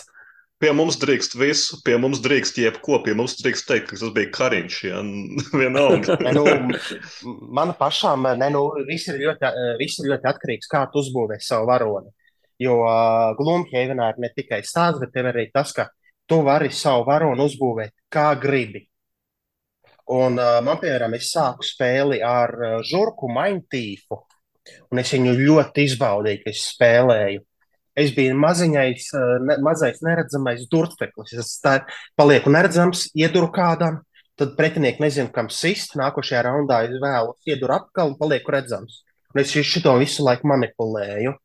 Pie 0.60 0.72
mums 0.76 0.98
drīkst 1.00 1.38
visu, 1.40 1.78
pie 1.86 1.96
mums 2.00 2.20
drīkst 2.24 2.58
jebko, 2.60 2.98
pie 3.04 3.14
mums 3.16 3.38
drīkst 3.40 3.68
teikt, 3.68 3.92
ka 3.92 4.00
tas 4.00 4.12
bija 4.16 4.32
kariņš. 4.36 4.80
Ja? 4.88 5.04
Vienalga. 5.62 6.18
Nu, 6.36 6.44
man 7.56 7.72
pašām 7.80 8.28
ne, 8.40 8.50
nu, 8.52 8.66
viss, 8.88 9.08
ir 9.12 9.22
ļoti, 9.22 9.48
eh, 9.48 9.76
viss 9.80 10.02
ir 10.02 10.10
ļoti 10.12 10.32
atkarīgs 10.34 10.68
no 10.68 10.72
tā, 10.72 10.74
kā 10.74 10.92
tu 10.92 11.04
uzbūvē 11.04 11.40
savu 11.44 11.70
varoni. 11.72 12.12
Jo 12.60 12.82
uh, 12.84 13.32
Glumhēvenā 13.40 14.10
ir 14.14 14.18
ne 14.20 14.30
tikai 14.36 14.60
stāsts, 14.68 15.00
bet 15.00 15.16
arī 15.24 15.48
tas, 15.54 15.72
ka 15.76 15.88
tu 16.30 16.42
vari 16.44 16.70
savu 16.76 17.06
varoni 17.08 17.46
uzbūvēt 17.46 17.94
kā 18.12 18.34
gribi. 18.42 18.84
Un 20.10 20.40
uh, 20.42 20.58
man, 20.66 20.80
piemēram, 20.82 21.14
es 21.16 21.30
sāku 21.32 21.66
spēli 21.66 22.20
ar 22.26 22.54
uh, 22.58 22.76
žurku 22.86 23.30
maintīfu, 23.32 24.18
un 24.90 25.02
es 25.02 25.14
viņu 25.14 25.36
ļoti 25.38 25.86
izbaudīju, 25.86 26.44
ka 26.44 26.52
es 26.52 26.66
spēlēju. 26.74 27.44
Es 28.00 28.14
biju 28.16 28.36
maziņais, 28.40 29.10
uh, 29.16 29.36
ne, 29.46 29.60
mazais 29.66 30.02
neredzamais 30.06 30.66
durteklis. 30.72 31.36
Es 31.40 31.56
tā 31.64 31.80
palieku 32.20 32.52
neredzams, 32.52 33.08
ieduru 33.18 33.52
kādam, 33.54 34.02
tad 34.40 34.56
pretinieki 34.58 35.04
nezina, 35.04 35.32
kam 35.36 35.52
sist. 35.54 35.94
Nākošajā 36.00 36.42
raundā 36.48 36.84
es 36.88 36.98
vēlu 37.02 37.36
ieduru 37.48 37.78
apkalu 37.78 38.16
un 38.16 38.20
palieku 38.20 38.56
redzams. 38.56 39.04
Un 39.30 39.44
es 39.44 39.54
šo 39.54 39.94
visu 40.02 40.26
laiku 40.26 40.50
manipulēju, 40.50 41.36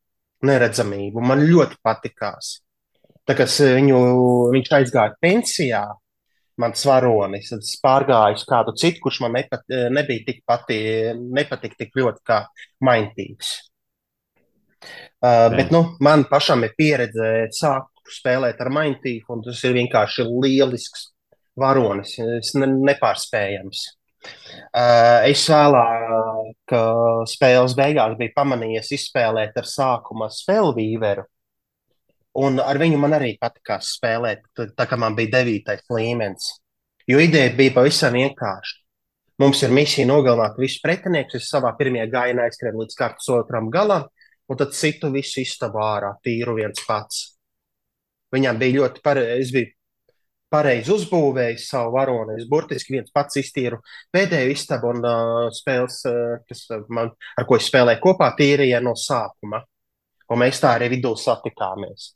neredzamību. 0.46 1.22
Man 1.24 1.44
ļoti 1.48 1.80
patikās. 1.84 2.58
Tā 3.24 3.36
kā 3.38 3.46
viņu, 3.48 3.98
viņš 4.52 4.72
aizgāja 4.78 5.14
pensijā, 5.22 5.84
mans 6.60 6.86
varonis. 6.86 7.50
Tad 7.50 7.64
es 7.64 7.76
pārgāju 7.82 8.38
uz 8.38 8.44
kādu 8.48 8.74
citu, 8.78 9.02
kurš 9.04 9.22
man 9.24 9.34
nepat, 9.38 9.64
nebija 9.94 10.26
tik 10.28 10.42
pati, 10.46 10.78
nepatika 11.14 11.80
tik 11.82 11.96
ļoti 11.98 12.24
kā 12.26 12.42
maintīgs. 12.84 13.56
Uh, 15.24 15.48
bet 15.56 15.70
nu, 15.72 15.94
man 16.04 16.26
pašam 16.28 16.66
ir 16.66 16.74
pieredze 16.76 17.48
sākt 17.56 17.94
spēlēt 18.12 18.58
ar 18.60 18.68
maintīgu, 18.68 19.24
un 19.32 19.44
tas 19.46 19.62
ir 19.64 19.72
vienkārši 19.78 20.26
lielisks 20.28 21.08
varonis, 21.56 22.18
ne, 22.58 22.68
nepārspējams. 22.90 23.84
Uh, 24.74 25.22
es 25.30 25.44
vēlāk, 25.50 26.74
spēles 27.30 27.76
beigās 27.78 28.16
biju 28.18 28.34
pamanījies 28.34 28.90
izspēlēt 28.96 29.58
ar 29.60 29.68
sākuma 29.70 30.30
spēļu 30.32 30.72
vīveru. 30.78 31.26
Un 32.42 32.58
ar 32.58 32.80
viņu 32.82 32.98
man 32.98 33.14
arī 33.14 33.36
patīkās 33.38 33.92
spēlēt, 33.98 34.48
tā 34.74 34.86
kā 34.90 34.98
man 34.98 35.14
bija 35.14 35.36
devītais 35.36 35.84
līmenis. 35.94 36.56
Jo 37.06 37.20
ideja 37.22 37.52
bija 37.54 37.76
pavisam 37.76 38.16
vienkārša. 38.16 38.80
Mums 39.42 39.60
ir 39.66 39.72
misija 39.74 40.06
nogalināt 40.06 40.58
visus 40.58 40.82
pretiniekus. 40.82 41.42
Es 41.42 41.50
savā 41.50 41.72
pirmajā 41.78 42.06
gājienā 42.10 42.48
aizskrēju 42.48 42.82
līdz 42.82 42.98
kartes 42.98 43.30
otram 43.34 43.70
galam, 43.70 44.06
un 44.50 44.58
tad 44.58 44.74
citu 44.78 45.10
visu 45.14 45.42
istabu 45.42 45.82
ārā, 45.82 46.12
tīru 46.22 46.54
viens 46.58 46.82
pats. 46.86 47.24
Viņam 48.34 48.58
bija 48.58 48.80
ļoti 48.80 49.02
pareizi, 49.02 49.40
es 49.42 49.54
biju 49.54 49.72
pareizi 50.54 50.92
uzbūvējis 50.94 51.68
savu 51.72 51.94
varoni. 51.98 52.38
Es 52.38 52.48
burtiski 52.50 52.96
viens 52.96 53.12
pats 53.14 53.40
iztīru 53.42 53.80
pēdējo 54.14 54.54
istabu 54.54 54.92
un 54.94 55.02
uh, 55.02 55.46
spēles, 55.54 56.00
uh, 56.10 56.34
kas 56.48 56.66
man, 56.94 57.10
ar 57.36 57.48
ko 57.48 57.58
es 57.58 57.70
spēlēju 57.70 58.02
kopā, 58.04 58.30
tīrīja 58.38 58.82
no 58.84 58.94
sākuma. 58.98 59.64
Un 60.32 60.40
mēs 60.40 60.62
tā 60.62 60.76
arī 60.78 60.88
vidū 60.94 61.12
satikāmies. 61.20 62.14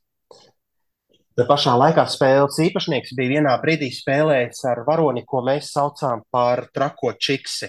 Bet 1.38 1.46
pašā 1.46 1.76
laikā 1.78 2.02
spēles 2.10 2.56
īpašnieks 2.64 3.12
bija 3.14 3.36
vienā 3.36 3.52
brīdī 3.62 3.92
spēlējis 3.94 4.64
ar 4.72 4.80
varoni, 4.86 5.22
ko 5.28 5.44
mēs 5.46 5.70
saucām 5.74 6.24
par 6.34 6.64
trako 6.74 7.12
čiksi. 7.14 7.68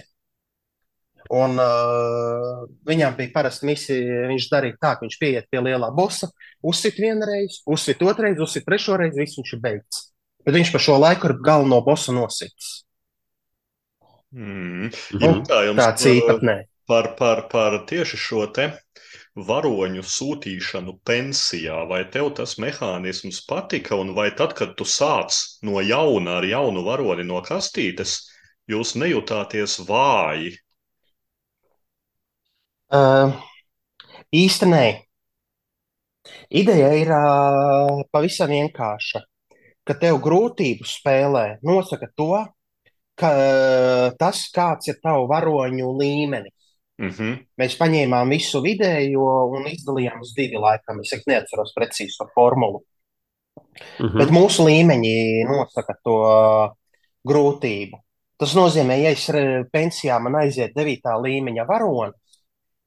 Un 1.30 1.54
uh, 1.62 2.64
viņam 2.88 3.14
bija 3.14 3.30
parasti 3.36 3.68
misija, 3.68 4.24
viņš 4.26 4.48
darīja 4.50 4.78
tā, 4.80 4.96
ka 4.96 5.04
viņš 5.04 5.18
pieiet 5.20 5.46
pie 5.52 5.62
lielā 5.62 5.92
bosa, 5.94 6.26
uzsit 6.66 6.98
vienreiz, 6.98 7.60
uzsit 7.70 8.02
otrreiz, 8.02 8.40
uzsit 8.42 8.66
trešoreiz, 8.66 9.14
viss 9.14 9.38
viņš 9.38 9.52
ir 9.54 9.62
beigts. 9.62 10.08
Bet 10.50 10.56
viņš 10.58 10.70
pa 10.74 10.78
šo 10.82 10.96
laiku 10.98 11.28
ir 11.30 11.36
galveno 11.46 11.76
bosu 11.86 12.10
nosits. 12.10 12.80
Mm. 14.34 14.88
Nu, 15.22 15.28
tāds 15.46 16.02
īpatnē. 16.10 16.56
Par, 16.90 17.12
par, 17.14 17.44
par 17.52 17.76
tieši 17.86 18.18
šo 18.18 18.48
te 18.50 18.64
varoņu 19.38 20.02
sūtīšanu 20.02 20.96
pensijā, 21.06 21.84
vai 21.86 22.00
tev 22.10 22.32
tas 22.34 22.56
mehānisms 22.58 23.38
patika, 23.46 23.94
un 23.94 24.10
vai 24.18 24.32
tad, 24.34 24.56
kad 24.58 24.74
tu 24.74 24.82
sāc 24.82 25.38
no 25.62 25.78
jauna 25.86 26.40
ar 26.40 26.48
jaunu 26.50 26.82
varoni 26.82 27.28
no 27.30 27.38
kastītes, 27.46 28.18
jūs 28.66 28.96
nejutāties 28.98 29.78
vāji? 29.86 30.56
Uh, 32.90 33.38
īsti 34.34 34.74
nē. 34.74 34.84
Ideja 36.50 36.90
ir 36.98 37.14
uh, 37.14 38.02
pavisam 38.10 38.50
vienkārša. 38.50 39.29
Ka 39.90 39.96
tev 39.98 40.20
grūtību 40.22 40.86
spēlē 40.86 41.44
nosaka 41.66 42.06
to, 42.14 42.44
ka 43.18 43.30
uh, 43.34 44.04
tas, 44.20 44.44
kāds 44.54 44.86
ir 44.92 45.00
tavu 45.02 45.26
varoņu 45.30 45.94
līmenis. 45.98 46.54
Mm 47.00 47.08
-hmm. 47.08 47.38
Mēs 47.58 47.74
paņēmām 47.80 48.30
visu 48.30 48.60
vidējo 48.62 49.26
un 49.56 49.66
izdalījām 49.66 50.20
uz 50.20 50.34
divu 50.36 50.60
laikam. 50.60 51.00
Es 51.00 51.26
neatceros 51.26 51.72
precīzi 51.74 52.18
to 52.18 52.28
formulu. 52.34 52.84
Mm 53.98 54.06
-hmm. 54.06 54.18
Bet 54.18 54.30
mūsu 54.30 54.66
līmeņi 54.68 55.44
nosaka 55.48 55.96
to 56.04 56.18
grūtību. 57.28 57.98
Tas 58.38 58.54
nozīmē, 58.54 58.96
ja 59.02 59.10
es 59.10 59.26
pensijā 59.72 60.20
man 60.20 60.34
aiziet 60.34 60.72
9. 60.76 61.16
līmeņa 61.24 61.66
varonis, 61.68 62.16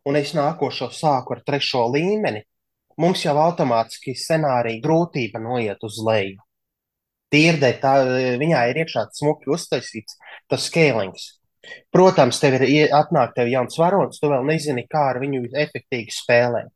un 0.05 0.15
es 0.15 0.33
nākošo 0.33 0.89
sāku 0.89 1.35
ar 1.35 1.43
3. 1.45 1.83
līmeni, 1.93 2.41
mums 2.97 3.25
jau 3.25 3.35
automātiski 3.37 4.15
scenārija 4.15 4.81
grūtība 4.81 5.39
noiet 5.39 5.77
uz 5.83 5.99
leju. 6.07 6.41
Tīrdē, 7.33 7.71
tā, 7.81 7.93
viņā 8.41 8.65
ir 8.69 8.83
iekšā 8.83 9.07
smuki 9.17 9.49
uztaisīts 9.53 10.19
tas 10.51 10.67
scalings. 10.69 11.31
Protams, 11.95 12.39
tev 12.43 12.59
ir 12.67 12.91
atnāk 12.93 13.33
tev 13.37 13.49
jauns 13.51 13.77
varonis, 13.79 14.19
tu 14.21 14.29
vēl 14.31 14.43
nezini, 14.47 14.85
kā 14.89 15.07
ar 15.13 15.19
viņu 15.23 15.45
efektīvi 15.65 16.11
spēlēt. 16.11 16.71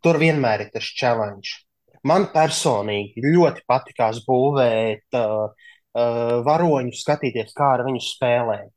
Tur 0.00 0.16
vienmēr 0.20 0.64
ir 0.64 0.70
tas 0.72 0.86
challenge. 0.96 1.60
Man 2.08 2.30
personīgi 2.32 3.20
ļoti 3.20 3.66
patīkās 3.68 4.22
būvēt 4.24 5.18
uh, 5.18 5.50
uh, 5.52 6.36
varoņu, 6.46 6.94
skatīties, 6.96 7.52
kā 7.56 7.74
ar 7.76 7.84
viņu 7.84 8.00
spēlēt. 8.04 8.72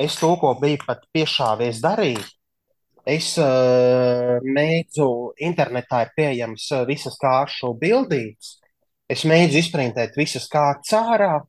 Es 0.00 0.16
to, 0.16 0.32
ko 0.40 0.54
biju 0.56 0.80
pat 0.86 1.04
piešāvies 1.12 1.82
darīt, 1.84 2.24
es 3.04 3.34
uh, 3.40 4.38
mēdzu, 4.40 5.10
internetā 5.50 6.06
ir 6.06 6.14
pieejams 6.16 6.70
uh, 6.72 6.86
visas 6.88 7.20
kāršu 7.20 7.74
bildītes. 7.82 8.56
Es 9.10 9.24
mēdzu 9.26 9.58
izprintēt 9.58 10.14
visas 10.18 10.46
kārtas 10.50 10.92
ārā, 10.94 11.40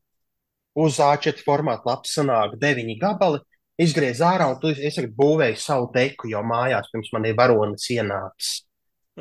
uz 0.81 0.97
A4 1.03 1.43
formāta 1.45 1.91
lapas 1.91 2.15
sanāk 2.17 2.55
deviņi 2.61 2.97
gabali, 3.01 3.41
izgriez 3.81 4.21
ārā 4.25 4.49
un 4.51 4.57
tu 4.61 4.71
es 4.71 4.97
tagad 4.97 5.13
būvēju 5.17 5.59
savu 5.61 5.91
deku 5.93 6.31
jau 6.31 6.41
mājās, 6.47 6.89
pirms 6.93 7.11
man 7.13 7.27
ir 7.29 7.37
varonis 7.37 7.85
ienācis. 7.93 8.61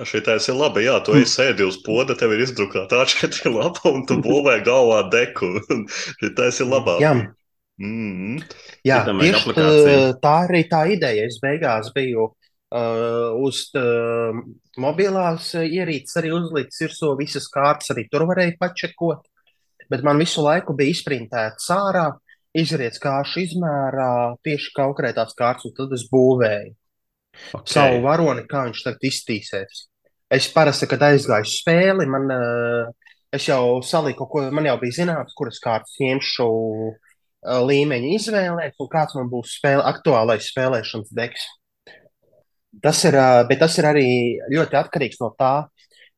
Šitais 0.06 0.46
ir 0.48 0.56
labi, 0.56 0.84
jā, 0.86 0.94
tu 1.04 1.16
esi 1.18 1.34
sēdi 1.34 1.66
uz 1.66 1.80
poda, 1.84 2.14
tev 2.16 2.32
ir 2.32 2.44
izdrukāta 2.46 3.02
A4 3.02 3.50
lapa 3.58 3.90
un 3.90 4.06
tu 4.08 4.16
būvē 4.22 4.60
galvā 4.64 5.02
deku. 5.12 5.58
Šitais 6.22 6.62
ir 6.62 6.70
labāk. 6.70 7.02
Jā. 7.02 7.14
Mm 7.80 8.12
-hmm. 8.36 8.42
Jā, 8.84 9.04
tieši 9.08 9.52
tā, 9.56 9.68
tā 10.20 10.34
arī 10.46 10.68
tā 10.68 10.84
ideja. 10.92 11.26
Es 11.26 11.40
beigās 11.42 11.92
biju 11.94 12.30
uh, 12.70 13.34
uz 13.42 13.66
uh, 13.78 14.38
mobilās 14.80 15.52
ierīces 15.60 16.20
arī 16.20 16.32
uzlicis 16.36 16.86
virsū 16.86 17.12
visas 17.18 17.50
kārtas, 17.52 17.92
arī 17.94 18.06
tur 18.10 18.28
varēja 18.30 18.58
pačekot 18.60 19.26
bet 19.90 20.04
man 20.06 20.22
visu 20.22 20.44
laiku 20.44 20.74
bija 20.78 20.94
izprintēts 20.94 21.70
ārā, 21.74 22.06
izriets 22.56 23.02
kāšu 23.02 23.42
izmērā, 23.44 24.36
tieši 24.46 24.72
konkrētās 24.76 25.34
kārtas, 25.38 25.66
un 25.68 25.76
tad 25.76 25.94
es 25.96 26.06
būvēju 26.10 26.72
okay. 27.58 27.72
savu 27.74 28.00
varoni, 28.06 28.46
kā 28.50 28.64
viņš 28.68 28.84
tagad 28.86 29.06
iztīsies. 29.10 29.84
Es 30.30 30.46
parasti, 30.54 30.86
kad 30.90 31.02
aizgāju 31.08 31.48
spēli, 31.50 32.06
man, 32.10 32.30
eh, 32.30 33.14
es 33.34 33.48
jau 33.50 33.80
saliku, 33.86 34.28
ko 34.30 34.46
man 34.54 34.68
jau 34.70 34.76
bija 34.82 35.00
zināms, 35.02 35.34
kuras 35.38 35.58
kārtas 35.62 35.98
ņemšu 36.02 36.50
eh, 36.90 37.62
līmeņa 37.70 38.12
izvēlēt, 38.18 38.78
un 38.78 38.90
kāds 38.92 39.18
man 39.18 39.30
būs 39.32 39.56
spēle, 39.58 39.82
aktuālais 39.90 40.52
spēlēšanas 40.52 41.10
deks. 41.18 41.48
Tas 42.78 43.02
ir, 43.08 43.16
bet 43.50 43.58
tas 43.58 43.74
ir 43.80 43.86
arī 43.88 44.08
ļoti 44.52 44.78
atkarīgs 44.78 45.18
no 45.20 45.32
tā, 45.38 45.54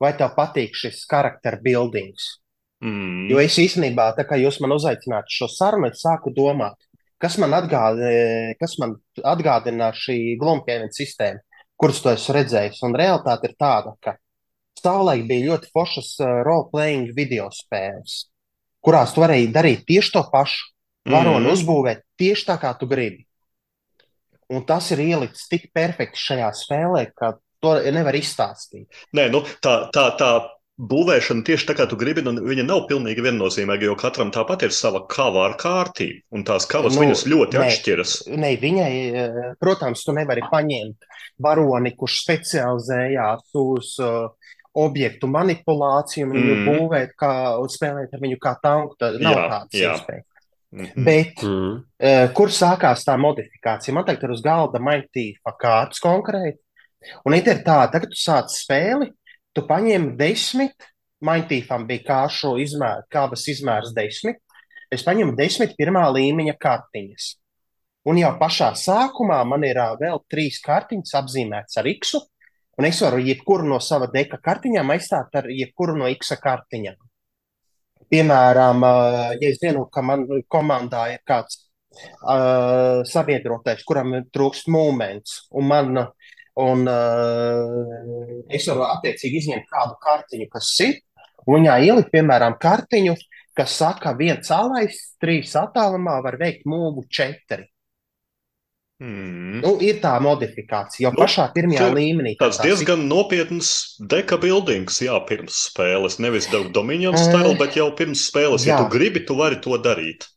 vai 0.03 0.13
tev 0.19 0.35
patīk 0.37 0.77
šis 0.77 1.05
charakter 1.09 1.57
buildings. 1.65 2.43
Mm. 2.83 3.29
Jo 3.31 3.39
es 3.41 3.57
īstenībā, 3.63 4.11
tā 4.17 4.27
kā 4.27 4.37
jūs 4.41 4.59
man 4.61 4.75
uzaicināt 4.75 5.31
šo 5.31 5.49
sarunu, 5.49 5.89
es 5.89 6.03
sāku 6.03 6.33
domāt, 6.35 6.77
kas 7.23 7.39
man, 7.39 7.55
atgādina, 7.55 8.57
kas 8.61 8.75
man 8.83 8.97
atgādina 9.23 9.93
šī 9.95 10.35
Glumpiena 10.41 10.91
sistēma, 10.93 11.41
kuras 11.79 12.03
to 12.03 12.13
esmu 12.13 12.37
redzējis. 12.37 12.83
Un 12.89 12.99
realitāte 12.99 13.49
ir 13.49 13.57
tāda, 13.61 13.95
ka 14.03 14.17
savulaik 14.83 15.25
bija 15.31 15.53
ļoti 15.53 15.71
foršas 15.73 16.17
role-playing 16.47 17.15
video 17.17 17.47
spēles, 17.55 18.27
kurās 18.83 19.15
tu 19.15 19.23
varēji 19.23 19.53
darīt 19.55 19.87
tieši 19.87 20.17
to 20.19 20.27
pašu, 20.35 20.73
varoni 21.09 21.47
mm. 21.47 21.53
uzbūvēt 21.55 22.03
tieši 22.19 22.49
tā, 22.51 22.59
kā 22.59 22.75
tu 22.79 22.91
gribi. 22.91 23.23
Un 24.53 24.67
tas 24.69 24.91
ir 24.95 25.03
ielikts 25.05 25.49
tik 25.51 25.71
perfekti 25.75 26.21
šajā 26.21 26.51
spēlē, 26.57 27.07
ka 27.17 27.37
to 27.63 27.77
nevar 27.95 28.17
izstāstīt. 28.19 28.89
Nē, 29.17 29.29
nu, 29.33 29.45
tā, 29.65 29.77
tā, 29.95 30.09
tā 30.19 30.33
būvēšana 30.83 31.45
tieši 31.47 31.69
tā, 31.69 31.77
kā 31.79 31.87
tu 31.89 31.99
gribi, 32.01 32.25
nu, 32.27 32.35
viņa 32.43 32.65
nav 32.67 32.87
pilnīgi 32.91 33.25
viennozīmīga, 33.25 33.87
jo 33.87 33.97
katram 34.01 34.33
tāpat 34.35 34.67
ir 34.67 34.75
sava 34.75 35.05
kava 35.11 35.47
ar 35.47 35.57
kārtību, 35.61 36.25
un 36.35 36.47
tās 36.49 36.67
kavas 36.71 36.97
nu, 36.97 37.05
viņas 37.05 37.25
ļoti 37.31 37.59
ne, 37.59 37.67
atšķiras. 37.67 38.15
Ne, 38.33 38.55
viņai, 38.61 38.93
eh, 39.23 39.41
protams, 39.63 40.05
tu 40.07 40.17
nevari 40.17 40.45
paņemt 40.51 41.07
varoni, 41.43 41.95
kurš 41.99 42.19
specializējās 42.25 43.55
uz 43.63 43.95
uh, 44.03 44.33
objektu 44.79 45.29
manipulāciju 45.29 46.27
un 46.27 46.37
viņu 46.37 46.55
mm. 46.55 46.69
būvēt, 46.69 47.17
kā, 47.21 47.33
un 47.61 47.73
spēlēt 47.73 48.15
ar 48.15 48.23
viņu 48.23 48.39
kā 48.43 48.55
tanku. 48.63 48.97
Tā 49.01 49.13
nav 49.19 49.37
jā, 49.37 49.49
tādas 49.53 49.81
iespējas. 49.83 50.29
-hmm. 50.73 51.05
Bet 51.05 51.43
mm. 51.45 51.73
uh, 51.77 52.33
kur 52.35 52.49
sākās 52.49 53.05
tā 53.05 53.16
modifikācija? 53.20 53.95
Man 53.95 54.07
tagad 54.09 54.25
ir 54.25 54.31
uz 54.37 54.43
galda 54.43 54.81
maitīfa 54.81 55.53
kārtas 55.61 56.01
konkrēti. 56.01 56.59
Un 57.27 57.35
ir 57.35 57.45
tā, 57.45 57.91
tagad 57.93 58.09
tu 58.12 58.16
sāc 58.16 58.49
spēli, 58.55 59.11
tu 59.53 59.66
paņem 59.66 60.16
desmit, 60.16 60.89
maintīfam 61.20 61.87
bija 61.87 62.07
kāšu 62.07 62.57
izmērs, 62.62 63.07
kādas 63.11 63.47
izmērs 63.49 63.93
desmit, 63.95 64.41
es 64.91 65.03
paņemu 65.03 65.37
desmit 65.37 65.77
pirmā 65.77 66.07
līmeņa 66.14 66.57
kartiņas. 66.59 67.29
Un 68.09 68.18
jau 68.18 68.33
pašā 68.39 68.73
sākumā 68.75 69.45
man 69.47 69.62
ir 69.64 69.79
uh, 69.79 69.97
vēl 70.01 70.25
trīs 70.31 70.61
kartiņas 70.64 71.14
apzīmētas 71.20 71.79
ar 71.79 71.87
X, 71.87 72.16
un 72.79 72.89
es 72.89 73.03
varu 73.05 73.20
jebkuru 73.23 73.68
no 73.68 73.79
sava 73.79 74.09
deka 74.11 74.41
kartiņām 74.43 74.91
aizstāt 74.95 75.37
ar 75.39 75.51
jebkuru 75.51 75.99
no 76.01 76.09
X 76.11 76.33
kartiņām. 76.43 76.97
Piemēram, 78.13 78.85
uh, 78.87 79.21
ja 79.41 79.51
es 79.51 79.61
zinu, 79.63 79.87
ka 79.93 80.05
man 80.05 80.27
komandā 80.53 81.07
ir 81.15 81.23
kāds 81.29 81.59
uh, 81.63 83.03
sabiedrotais, 83.09 83.85
kuram 83.89 84.19
trūkst 84.33 84.69
moments, 84.73 85.47
un 85.57 85.69
man 85.71 86.05
un, 86.61 86.85
uh, 86.87 88.45
es 88.53 88.69
varu 88.69 88.85
attiecīgi 88.91 89.41
izņemt 89.41 89.69
kādu 89.71 89.97
kartiņu, 90.03 90.49
kas 90.53 90.73
ir, 90.85 90.99
un 91.47 91.61
viņā 91.61 91.79
ielikt, 91.89 92.13
piemēram, 92.13 92.59
kartiņu, 92.61 93.17
kas 93.57 93.77
saka, 93.81 94.15
viens 94.19 94.51
alais, 94.53 94.99
trīs 95.21 95.57
attālumā 95.59 96.21
var 96.25 96.39
veikt 96.41 96.69
mūvu 96.69 97.07
četri. 97.13 97.67
Mm. 99.03 99.59
Nu, 99.65 99.73
ir 99.83 99.97
tā 99.99 100.13
modifikācija 100.23 101.09
jau 101.09 101.11
Nu, 101.17 101.25
pašā 101.25 101.49
pirmajā 101.57 101.89
tur 101.89 101.97
līmenī. 101.99 102.37
Tas 102.39 102.61
tā 102.61 102.69
diezgan 102.69 103.01
nopietns 103.11 103.73
deka 103.99 104.39
buildings, 104.39 105.01
jā, 105.03 105.17
pirms 105.27 105.57
spēles. 105.73 106.21
Nevis 106.23 106.47
Eh, 107.19 107.25
stila, 107.25 107.57
bet 107.59 107.75
jau 107.81 107.89
pirms 107.99 108.29
spēles. 108.29 108.67
Ja 108.69 108.77
jā. 108.77 108.85
tu 108.85 108.93
gribi, 108.95 109.25
tu 109.27 109.35
vari 109.41 109.59
to 109.65 109.75
darīt. 109.83 110.29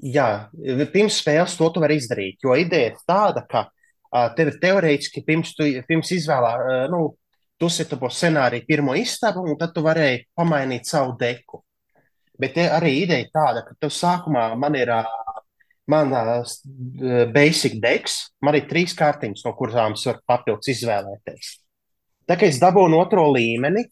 Jā, 0.00 0.48
pirms 0.94 1.20
spēles 1.20 1.58
to 1.58 1.68
tu 1.74 1.82
vari 1.84 1.98
izdarīt. 2.00 2.40
Jo 2.44 2.56
ideja 2.56 2.94
ir 2.94 2.96
tāda, 3.08 3.44
ka 3.44 3.66
tev 4.36 4.54
ir 4.54 4.58
teorētiski 4.64 5.24
pirms, 5.26 5.52
tu, 5.58 5.68
pirms 5.88 6.16
izvēlā, 6.16 6.56
uh, 6.56 6.88
nu, 6.92 7.02
tu 7.60 7.68
sitabo 7.72 8.08
scenāriju 8.12 8.64
pirmo 8.68 8.96
istabu, 8.96 9.44
un 9.44 9.60
tad 9.60 9.76
tu 9.76 9.84
varēji 9.84 10.24
pamainīt 10.36 10.88
savu 10.88 11.16
deku. 11.20 11.62
Bet 12.40 12.56
arī 12.60 12.98
ideja 13.02 13.28
tāda, 13.32 13.64
ka 13.64 13.76
tev 13.80 13.92
sākumā 13.92 14.50
man 14.60 14.76
ir 14.76 14.92
uh, 14.92 15.04
mana 15.90 16.22
uh, 16.40 17.20
basic 17.34 17.76
deks, 17.82 18.18
man 18.42 18.58
ir 18.58 18.66
trīs 18.70 18.94
kārtiņas, 18.98 19.44
no 19.46 19.54
kurām 19.58 19.94
es 19.96 20.06
varu 20.08 20.24
papildus 20.26 20.72
izvēlēties. 20.74 21.52
Tā 22.26 22.34
kā 22.38 22.48
es 22.50 22.58
dabūnu 22.62 22.98
otro 22.98 23.28
līmeni, 23.30 23.84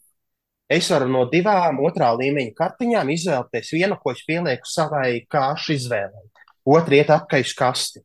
Es 0.65 0.87
varu 0.89 1.05
no 1.13 1.27
divām 1.29 1.77
otrā 1.85 2.07
līmeņa 2.17 2.55
kartiņām 2.57 3.09
izvēlēties 3.13 3.67
vienu, 3.75 3.97
ko 4.01 4.15
es 4.15 4.23
pielieku 4.25 4.65
savai 4.65 5.19
kāršu 5.29 5.75
izvēlei. 5.75 6.23
Otru 6.65 6.97
iet 6.97 7.11
apakaļ 7.13 7.43
uz 7.45 7.51
kasti. 7.53 8.01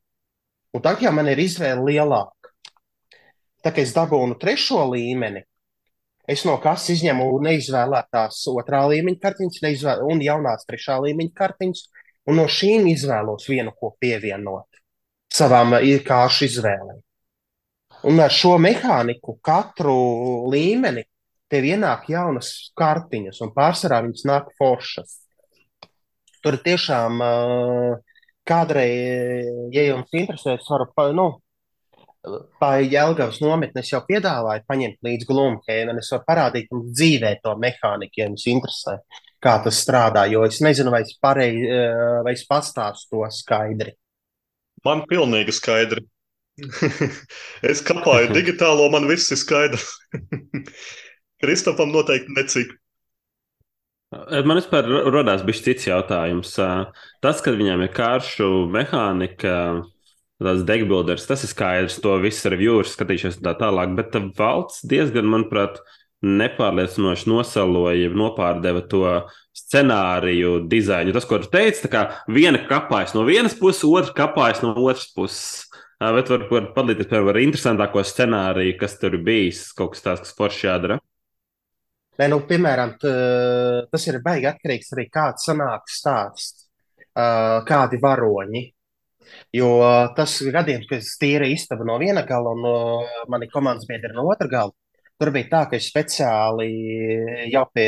Un 0.77 0.85
tad, 0.85 1.01
ja 1.01 1.09
man 1.11 1.31
ir 1.33 1.41
izvēle 1.41 1.81
lielāka, 1.89 2.53
tad, 3.65 3.73
kad 3.73 3.81
es 3.81 3.95
dabūnu 3.97 4.37
trešo 4.43 4.83
līmeni, 4.93 5.41
es 6.29 6.45
no 6.45 6.59
kastes 6.61 6.99
izņemu 6.99 7.31
neizvēlētās 7.49 8.43
otrā 8.53 8.85
līmeņa 8.93 9.23
kartiņas 9.25 9.65
neizvēl, 9.65 10.05
un 10.13 10.21
jaunās 10.23 10.69
trešā 10.69 11.01
līmeņa 11.07 11.35
kartiņas, 11.41 11.83
un 12.29 12.41
no 12.41 12.49
šīm 12.51 12.89
izvēlos 12.91 13.49
vienu, 13.49 13.73
ko 13.77 13.95
pievienot 14.01 14.81
savām 15.33 15.77
eh, 15.79 16.01
kāršu 16.05 16.49
izvēlēm. 16.49 17.01
Un 18.11 18.21
ar 18.25 18.33
šo 18.33 18.55
mehāniku 18.61 19.37
katru 19.45 19.95
līmeni 20.53 21.05
tev 21.51 21.67
ienāk 21.69 22.07
jaunas 22.09 22.71
kartiņas, 22.79 23.41
un 23.45 23.53
pārsvarā 23.57 24.01
viņas 24.07 24.25
nāk 24.29 24.49
foršas. 24.59 25.19
Tur 26.41 26.57
tiešām 26.65 27.21
uh, 27.21 27.99
kādreiz, 28.49 29.49
ja 29.75 29.85
jums 29.91 30.15
interesē, 30.17 30.57
es 30.57 30.69
varu, 30.71 30.87
pa, 30.97 31.11
nu, 31.13 31.27
pa 32.61 32.71
Jelgavas 32.81 33.41
nometnes 33.45 33.91
jau 33.93 34.01
piedāvāju 34.07 34.65
paņemt 34.71 35.05
līdz 35.05 35.29
Glumhēnu, 35.29 35.93
un 35.93 36.01
es 36.01 36.11
varu 36.15 36.27
parādīt 36.29 36.73
jums 36.73 36.95
dzīvē 36.95 37.35
to 37.45 37.57
mehāniku, 37.61 38.23
ja 38.23 38.31
jums 38.31 38.47
interesē, 38.51 38.97
kā 39.43 39.57
tas 39.65 39.81
strādā, 39.83 40.27
jo 40.31 40.45
es 40.47 40.61
nezinu, 40.65 40.93
vai 40.93 41.03
es 41.07 41.15
pareizi, 41.21 41.67
uh, 41.67 42.21
vai 42.27 42.35
es 42.37 42.47
pastāstu 42.49 43.17
to 43.17 43.29
skaidri. 43.35 43.95
Man 44.87 45.05
pilnīgi 45.09 45.55
skaidri. 45.57 46.05
es 47.71 47.83
kapāju 47.85 48.33
digitālo, 48.39 48.91
man 48.93 49.09
viss 49.11 49.33
ir 49.33 49.41
skaidrs. 49.41 49.89
Kristofam 51.43 51.93
noteikti 51.95 52.37
necik. 52.37 52.77
Man 54.11 54.59
vispār 54.59 54.89
radās 55.15 55.45
bijis 55.47 55.63
cits 55.63 55.87
jautājums. 55.87 56.57
Tas, 57.23 57.43
ka 57.45 57.53
viņam 57.55 57.85
ir 57.85 57.93
kāršu 57.95 58.49
mehānika, 58.75 59.53
tās 60.43 60.65
degbuilders, 60.67 61.29
tas 61.29 61.45
ir 61.47 61.53
skaidrs, 61.53 62.01
to 62.03 62.17
viss 62.23 62.49
ar 62.49 62.57
jūras 62.59 62.97
skatīšos 62.97 63.39
un 63.39 63.47
tā 63.47 63.55
tālāk, 63.61 63.95
bet 64.01 64.19
valsts 64.39 64.83
diezgan, 64.91 65.31
manuprāt, 65.31 65.79
nepārliecinoši 66.27 67.29
nosaloja, 67.31 68.11
nopārdeva 68.13 68.83
to 68.89 69.05
scenāriju 69.57 70.59
dizainu. 70.69 71.15
Tas, 71.17 71.27
ko 71.29 71.41
tu 71.41 71.51
teici, 71.53 71.85
tā 71.87 71.91
kā 71.93 72.03
viena 72.29 72.61
kapājas 72.69 73.15
no 73.17 73.25
vienas 73.29 73.57
puses, 73.59 73.85
otra 73.89 74.17
kapājas 74.25 74.63
no 74.65 74.75
otras 74.77 75.09
puses. 75.17 75.67
Bet 76.01 76.31
var, 76.33 76.47
var 76.49 76.71
padalīties 76.77 77.11
par 77.11 77.39
interesantāko 77.41 78.05
scenāriju, 78.09 78.79
kas 78.81 78.97
tur 79.01 79.19
bijis, 79.21 79.67
kaut 79.77 79.95
kas 79.95 80.05
tāds, 80.05 80.25
kas 80.25 80.37
forši 80.37 80.67
jādara. 80.69 80.97
Nē, 82.21 82.27
nu, 82.29 82.41
piemēram, 82.49 82.97
t, 83.01 83.11
tas 83.93 84.07
ir 84.09 84.19
baigi 84.25 84.49
atkarīgs 84.49 84.93
arī 84.97 85.07
kāds 85.13 85.47
sanāk 85.49 85.89
stāsts, 85.89 86.67
kādi 87.69 88.01
varoņi. 88.01 88.65
Jo 89.55 89.71
tas 90.17 90.35
gadījums, 90.43 90.89
ka 90.91 90.99
es 90.99 91.15
tīri 91.21 91.53
istabu 91.55 91.87
no 91.87 91.97
viena 92.03 92.25
gala 92.27 92.53
un 92.57 92.65
uh, 92.67 93.19
mani 93.31 93.47
komandas 93.53 93.87
biedri 93.87 94.11
no 94.17 94.25
otra 94.33 94.49
gala, 94.51 94.75
tur 95.21 95.31
bija 95.35 95.49
tā, 95.53 95.61
ka 95.71 95.77
es 95.77 95.87
speciāli 95.93 96.69
jau 97.53 97.63
pie 97.75 97.87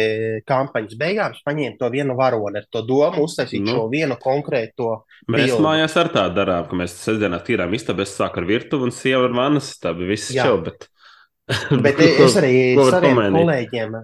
kampaņas 0.48 0.96
beigām 1.00 1.34
paņēmu 1.46 1.78
to 1.80 1.88
vienu 1.94 2.16
varoni 2.18 2.60
ar 2.60 2.66
to 2.70 2.82
domu 2.86 3.24
uztaisīt 3.26 3.64
Nu. 3.64 3.72
šo 3.74 3.86
vienu 3.92 4.18
konkrēto 4.20 4.90
Mēs 5.32 5.48
bildi. 5.50 5.62
mājās 5.64 5.96
ar 6.02 6.10
tā 6.14 6.26
darām, 6.36 6.68
ka 6.70 6.76
mēs 6.76 6.94
sestdienā 7.02 7.40
tīrām 7.46 7.72
istabu, 7.78 8.04
es 8.04 8.14
sāku 8.18 8.42
ar 8.42 8.48
virtuvi 8.48 8.88
un 8.88 8.94
sieva 8.94 9.24
ar 9.28 9.36
manas 9.36 9.70
istabu. 9.72 10.06
Viss 10.08 10.30
Jā. 10.34 10.44
čau, 10.50 10.58
bet. 10.66 10.88
Bet 11.84 11.96
Ko- 12.18 12.26
es 12.28 12.36
arī 12.38 12.54
ko 12.78 12.88
saviem 12.90 13.16
pamainīt? 13.18 13.38
kolēģiem, 13.42 13.96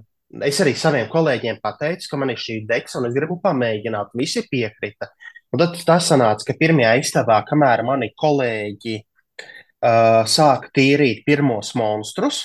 es 0.49 0.61
arī 0.65 0.75
saviem 0.77 1.09
kolēģiem 1.13 1.61
pateicu, 1.63 2.09
ka 2.11 2.17
man 2.21 2.31
ir 2.35 2.41
šī 2.43 2.63
deks 2.69 2.97
un 2.99 3.07
es 3.09 3.15
gribu 3.17 3.39
pamēģināt. 3.45 4.11
Visi 4.19 4.43
piekrita. 4.51 5.09
Un 5.55 5.63
tad 5.63 5.77
tas 5.87 6.09
sanāca, 6.11 6.45
ka 6.45 6.57
pirmajā 6.61 6.97
istabā, 7.01 7.39
kamēr 7.49 7.81
mani 7.87 8.11
kolēģi 8.21 8.97
uh, 8.99 10.25
sāka 10.29 10.69
tīrīt 10.77 11.23
pirmos 11.25 11.71
monstrus, 11.79 12.43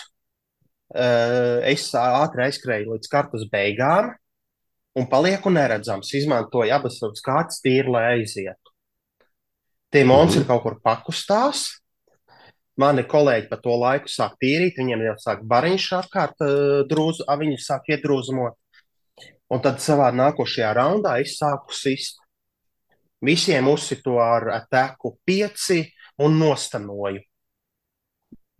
es 0.95 1.87
ātri 1.97 2.45
aizskrēju 2.47 2.93
līdz 2.93 3.09
kartas 3.09 3.47
beigām 3.51 4.11
un 4.95 5.07
palieku 5.09 5.49
neredzams. 5.49 6.11
Izmantoju 6.13 6.73
abas 6.73 6.99
savas 7.01 7.23
kārtas 7.25 7.61
tīri, 7.63 7.89
lai 7.89 8.03
aizietu. 8.19 8.73
Tie 9.93 10.03
monstri 10.05 10.41
Mhm. 10.41 10.47
kaut 10.47 10.63
kur 10.63 10.79
pakustās. 10.81 11.79
Mani 12.77 13.03
kolēģi 13.03 13.49
pa 13.49 13.57
to 13.57 13.69
laiku 13.77 14.09
sāk 14.09 14.33
tīrīt, 14.41 14.77
viņiem 14.77 15.05
jau 15.05 15.15
sāk 15.21 15.43
bariņš 15.45 15.91
apkārt, 16.01 16.41
uh, 16.41 16.81
drūzu, 16.89 17.23
a, 17.27 17.37
viņi 17.37 17.57
sāk 17.61 17.85
iedrūzumot. 17.89 18.53
Un 19.51 19.61
tad 19.61 19.77
savā 19.77 20.09
nākošajā 20.09 20.73
raundā 20.73 21.21
es 21.21 21.37
sāku 21.37 21.69
sist. 21.69 22.17
Visiem 23.21 23.67
uzsitu 23.67 24.17
ar 24.19 24.65
teku 24.71 25.19
pieci 25.23 25.93
un 26.17 26.39
nostanoju. 26.39 27.21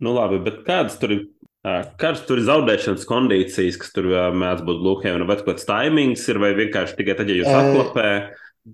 Nu, 0.00 0.14
labi, 0.14 0.38
bet 0.38 0.64
kādas 0.64 0.98
tur 1.00 1.10
ir? 1.10 1.26
Kādas 1.64 2.26
tur 2.28 2.42
ir 2.42 2.44
zaudēšanas 2.44 3.06
kondīcijas, 3.08 3.78
kas 3.80 3.94
tur 3.96 4.10
mēdz 4.36 4.64
būt 4.66 4.82
lūkiem, 4.84 5.22
vai 5.24 5.36
kaut 5.38 5.46
kāds 5.46 5.64
timings 5.64 6.26
ir, 6.28 6.36
vai 6.42 6.50
vienkārši 6.58 6.98
tikai 6.98 7.14
tad, 7.16 7.30
ja 7.32 7.38
jūs 7.38 7.48
Eh, 7.48 7.56
atklapē? 7.60 8.10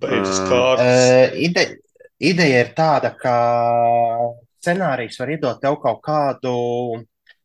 Beidzas 0.00 0.40
kārtas. 0.50 1.04
Uh, 1.04 1.38
ide, 1.38 1.64
ideja 2.18 2.64
ir 2.64 2.72
tāda, 2.74 3.12
ka 3.14 3.36
scenārijs 4.58 5.20
var 5.22 5.30
iedot 5.36 5.62
tev 5.62 5.78
kaut 5.82 6.02
kādu 6.02 6.54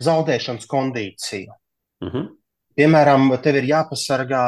zaudēšanas 0.02 0.66
kondīciju. 0.70 1.54
Uh 2.02 2.10
-huh. 2.10 2.28
Piemēram, 2.76 3.30
tev 3.42 3.62
ir 3.62 3.70
jāpasargā 3.70 4.46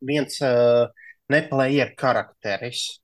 viens 0.00 0.40
uh, 0.42 0.86
neplayer 1.28 1.94
karakteris. 1.96 3.00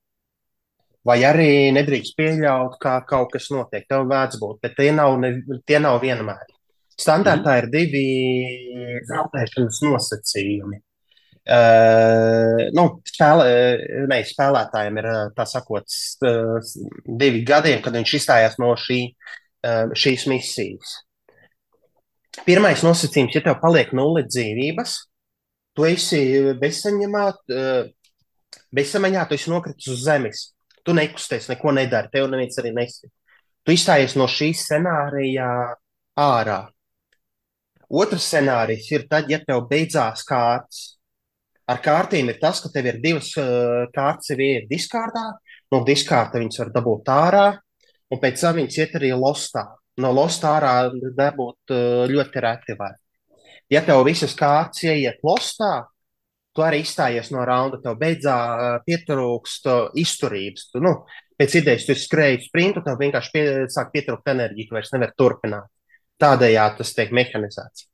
Vai 1.04 1.22
arī 1.22 1.72
nedrīkst 1.74 2.16
pieļaut, 2.18 2.78
ka 2.80 3.00
kaut 3.06 3.32
kas 3.32 3.50
notiek. 3.50 3.86
Tev 3.88 4.06
vajadz 4.06 4.38
būt, 4.38 4.60
bet 4.62 4.76
tie 4.76 4.92
nav, 4.92 5.18
ne, 5.20 5.42
tie 5.66 5.78
nav 5.78 6.00
vienmēr. 6.02 6.55
Standartā 6.97 7.59
ir 7.61 7.70
divi 7.72 8.05
zaudēšanas 9.09 9.82
nosacījumi. 9.84 10.80
Uh, 11.47 12.64
nu, 12.74 12.86
spēlē, 13.07 13.51
ne, 14.11 14.16
spēlētājiem 14.26 14.97
ir 14.99 15.07
uh, 15.07 15.18
tā 15.36 15.44
sakot, 15.47 15.86
uh, 16.26 16.70
divi 17.07 17.44
gadiem, 17.47 17.78
kad 17.84 17.94
viņš 17.94 18.14
izstājās 18.18 18.57
no 18.59 18.72
šī, 18.82 18.99
uh, 19.62 19.92
šīs 19.94 20.24
misijas. 20.32 20.97
Pirmais 22.49 22.82
nosacījums, 22.82 23.36
ja 23.38 23.44
tev 23.44 23.61
paliek 23.62 23.94
nulle 23.94 24.24
dzīvības, 24.26 24.97
tu 25.78 25.86
esi 25.86 26.20
bezsaņemā, 26.59 27.24
uh, 27.55 27.86
bezsamaņā, 28.74 29.28
tu 29.30 29.38
esi 29.38 29.53
nokritis 29.55 29.92
uz 29.94 30.03
zemes. 30.09 30.49
Tu 30.82 30.94
nekusties, 30.99 31.47
neko 31.51 31.76
nedari, 31.78 32.11
tev 32.11 32.26
neviens 32.32 32.59
arī 32.59 32.74
nesit. 32.74 33.12
Tu 33.62 33.74
izstājies 33.74 34.18
no 34.18 34.26
šī 34.30 34.51
scenārija 34.55 35.47
ārā. 36.18 36.64
Otrs 37.87 38.26
scenārijs 38.26 38.89
ir 38.91 39.07
tad, 39.11 39.30
ja 39.30 39.39
tev 39.43 39.66
beidzās 39.70 40.24
kārtas. 40.26 40.99
Ar 41.66 41.80
kārtīm 41.82 42.30
ir 42.30 42.39
tas, 42.43 42.61
ka 42.62 42.70
tev 42.70 42.87
ir 42.91 43.01
divas 43.03 43.32
uh, 43.39 43.87
kārtas, 43.95 44.30
jau 44.30 44.39
ir 44.43 44.68
diskārdā, 44.70 45.24
no 45.74 45.82
diskārta 45.87 46.39
viņas 46.39 46.61
var 46.62 46.70
dabūt 46.74 47.11
ārā, 47.11 47.47
un 48.11 48.22
pēc 48.22 48.43
tam 48.43 48.61
viņas 48.61 48.78
iet 48.78 48.95
arī 48.99 49.11
lostā. 49.18 49.64
No 50.03 50.12
lostā 50.14 50.57
ārā 50.59 50.74
dabūt 51.18 51.74
uh, 51.74 52.07
ļoti 52.11 52.43
reti 52.43 52.78
var. 52.78 52.95
Ja 53.70 53.82
tev 53.82 54.05
visas 54.07 54.34
kārtas 54.39 54.84
ieiet 54.87 55.22
lostā, 55.26 55.87
tu 56.55 56.62
arī 56.62 56.80
izstājies 56.82 57.32
no 57.34 57.45
raunda, 57.47 57.80
tev 57.82 57.99
beidzā 58.01 58.37
pietrūkst 58.87 59.66
izturības. 60.01 60.70
Tu, 60.72 60.82
nu, 60.82 60.95
pēc 61.39 61.59
idejas, 61.61 61.87
tu 61.89 61.97
skrēji 61.99 62.47
sprintu, 62.47 62.82
tev 62.87 62.99
vienkārši 63.01 63.32
pie, 63.34 63.47
sāk 63.72 63.91
pietrūkt 63.95 64.30
enerģija, 64.32 64.70
tu 64.70 64.78
vairs 64.78 64.95
nevari 64.95 65.18
turpināt. 65.18 65.70
Tādējādi 66.22 66.80
tas 66.80 66.94
tiek 66.96 67.12
mehanizēts. 67.14 67.86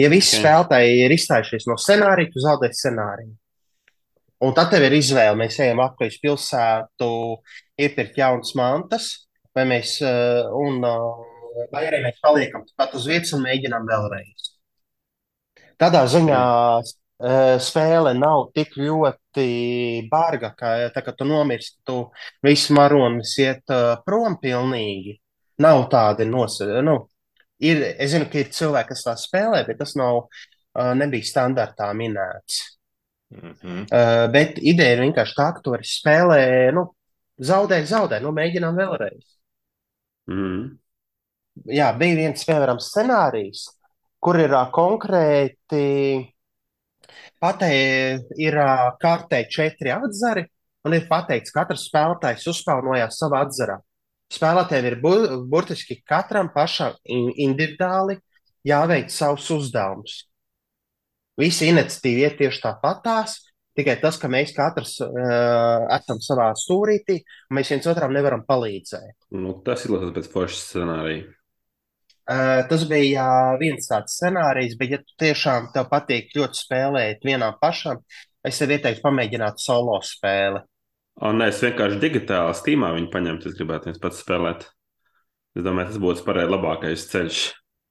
Ja 0.00 0.08
visi 0.12 0.36
okay. 0.36 0.42
spēlētāji 0.42 1.02
ir 1.04 1.14
izstājušies 1.16 1.66
no 1.68 1.76
scenārija, 1.80 2.30
tu 2.32 2.42
zaudē 2.44 2.70
scenāriju. 2.72 3.34
Un 4.46 4.52
tad 4.56 4.70
tev 4.72 4.84
ir 4.84 4.96
izvēle. 4.98 5.36
Mēs 5.40 5.56
ejam 5.64 5.80
apkārt 5.84 6.18
pilsētu, 6.22 7.08
iepirkt 7.80 8.18
jaunas 8.20 8.52
mantas, 8.58 9.08
vai 9.56 9.64
mēs, 9.68 9.96
un, 10.04 10.84
vai 11.72 11.86
arī 11.86 12.02
mēs 12.04 12.20
paliekam 12.24 12.66
pat 12.76 12.94
uz 12.96 13.08
vietas 13.08 13.32
un 13.36 13.44
mēģinām 13.46 13.88
vēlreiz. 13.88 14.52
Tādā 15.80 16.04
ziņā 16.08 16.42
spēle 17.64 18.12
nav 18.16 18.50
tik 18.56 18.76
ļoti 18.76 19.48
barga, 20.12 20.52
ka, 20.56 20.72
tā, 20.92 21.02
ka 21.04 21.16
tu 21.16 21.24
nomirsti, 21.28 21.80
tu 21.88 21.98
viss 22.44 22.68
maronis 22.76 23.32
iet 23.40 23.76
prom 24.04 24.36
pilnīgi. 24.40 25.16
Nav 25.64 25.86
tādi 25.88 26.26
nosacījumi. 26.28 26.84
Nu, 26.84 26.98
ir, 27.58 27.82
es 27.96 28.12
zinu, 28.12 28.28
ka 28.30 28.40
ir 28.40 28.52
cilvēki, 28.52 28.92
kas 28.92 29.04
tā 29.06 29.16
spēlē, 29.20 29.64
bet 29.66 29.78
tas 29.80 29.94
nav, 29.98 30.26
nebija 30.96 31.24
standartā 31.24 31.90
minēts. 31.96 32.76
Mm 33.30 33.54
-hmm. 33.62 33.80
uh, 33.82 34.32
bet 34.32 34.58
ideja 34.58 34.94
ir 34.94 35.00
vienkārši 35.02 35.34
tā, 35.34 35.48
ka 35.54 35.60
tu 35.60 35.72
vari 35.74 35.84
spēlēt, 35.84 36.74
nu, 36.74 36.84
zaudēt, 37.42 37.88
zaudēt, 37.90 38.22
nu, 38.22 38.30
mēģinām 38.32 38.76
vēlreiz. 38.76 39.24
Mm 40.26 40.36
-hmm. 40.36 40.78
Jā, 41.72 41.92
bija 41.98 42.16
viens 42.16 42.44
spēlējams 42.44 42.90
scenārijs, 42.92 43.64
kur 44.20 44.38
ir 44.40 44.52
uh, 44.52 44.70
konkrēti 44.70 46.32
pateikt, 47.40 48.30
ir 48.36 48.58
uh, 48.58 48.92
kārtē 49.02 49.48
četri 49.50 49.90
atzari, 49.90 50.46
un 50.84 50.94
ir 50.94 51.08
pateikts, 51.08 51.50
ka 51.50 51.64
katrs 51.64 51.88
spēlētājs 51.90 52.46
uzspēlnojās 52.46 53.18
savā 53.18 53.42
atzarā. 53.46 53.80
Spēlētājiem 54.32 54.88
ir 54.88 54.96
bu 55.02 55.12
burtiski 55.50 56.00
katram 56.02 56.48
pašam 56.54 56.96
individuāli 57.06 58.18
jāveic 58.66 59.12
savus 59.14 59.46
uzdevumus. 59.54 60.24
Visi 61.38 61.68
iniciatīvi 61.70 62.24
iet 62.24 62.38
tieši 62.40 62.62
tāpatās, 62.64 63.36
tikai 63.76 63.98
tas, 64.00 64.18
ka 64.18 64.30
mēs 64.32 64.54
katrs 64.56 64.96
uh, 65.04 65.86
esam 65.94 66.20
savā 66.24 66.48
stūrītī 66.58 67.20
un 67.22 67.58
mēs 67.58 67.70
viens 67.74 67.88
otram 67.92 68.14
nevaram 68.16 68.42
palīdzēt. 68.48 69.28
Nu, 69.36 69.58
tas 69.66 69.84
ir 69.86 69.98
tas 70.00 70.14
pēc 70.16 70.30
foršas 70.32 70.62
scenārija. 70.72 71.26
Uh, 72.26 72.64
tas 72.66 72.82
bija 72.90 73.26
viens 73.60 73.86
tāds 73.86 74.16
scenārijs, 74.18 74.74
bet, 74.80 74.96
ja 74.96 74.98
tu 74.98 75.12
tiešām 75.22 75.68
tev 75.74 75.86
patīk 75.92 76.32
ļoti 76.34 76.58
spēlēt 76.58 77.22
vienam 77.28 77.54
pašam, 77.60 78.00
es 78.42 78.58
tev 78.58 78.72
ieteiktu 78.74 79.04
pamēģināt 79.04 79.62
solo 79.62 80.00
spēli. 80.02 80.64
O, 81.16 81.30
nē, 81.32 81.48
es 81.48 81.62
vienkārši 81.64 82.00
digitāli 82.02 82.56
stīmā 82.58 82.92
viņu 82.96 83.08
paņemtu. 83.12 83.48
Es 83.48 83.56
gribētu 83.56 83.88
viņus 83.88 84.02
pats 84.02 84.20
spēlēt. 84.20 84.66
Es 85.56 85.64
domāju, 85.64 85.94
tas 85.94 86.00
būtu 86.02 86.24
pareizi 86.26 86.52
labākais 86.52 87.06
ceļš. 87.12 87.42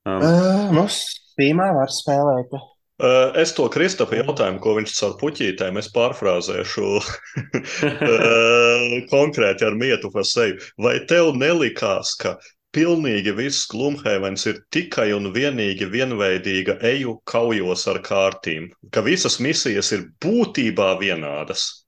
Um. 0.05 0.21
Uh, 0.21 0.73
nu, 0.76 0.86
stīmā 0.93 1.71
var 1.73 1.93
spēlēt. 1.93 2.53
Uh, 2.95 3.34
es 3.41 3.51
to 3.57 3.65
Kristofa 3.73 4.21
jautājumu, 4.21 4.61
ko 4.63 4.76
viņš 4.78 4.93
caur 4.99 5.15
puķītēm, 5.19 5.80
es 5.82 5.89
pārfrāzēšu 5.95 6.91
uh, 7.01 8.93
konkrēti 9.09 9.65
ar 9.67 9.76
mietu 9.80 10.13
par 10.13 10.28
sevi. 10.30 10.61
Vai 10.78 10.99
tev 11.09 11.34
nelikās, 11.36 12.13
ka 12.21 12.38
pilnīgi 12.76 13.34
viss 13.36 13.65
Glumhevens 13.71 14.45
ir 14.51 14.61
tikai 14.71 15.09
un 15.17 15.32
vienīgi 15.34 15.89
vienveidīga 15.91 16.78
eju 16.93 17.17
kaujos 17.28 17.88
ar 17.91 17.99
kārtīm, 18.05 18.69
ka 18.93 19.03
visas 19.03 19.41
misijas 19.43 19.91
ir 19.97 20.05
būtībā 20.23 20.93
vienādas? 21.01 21.84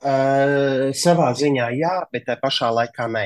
Uh, 0.00 0.94
savā 0.96 1.28
ziņā 1.36 1.66
jā, 1.76 1.92
bet 2.08 2.24
tā 2.24 2.38
pašā 2.40 2.70
laikā 2.72 3.04
nē. 3.12 3.24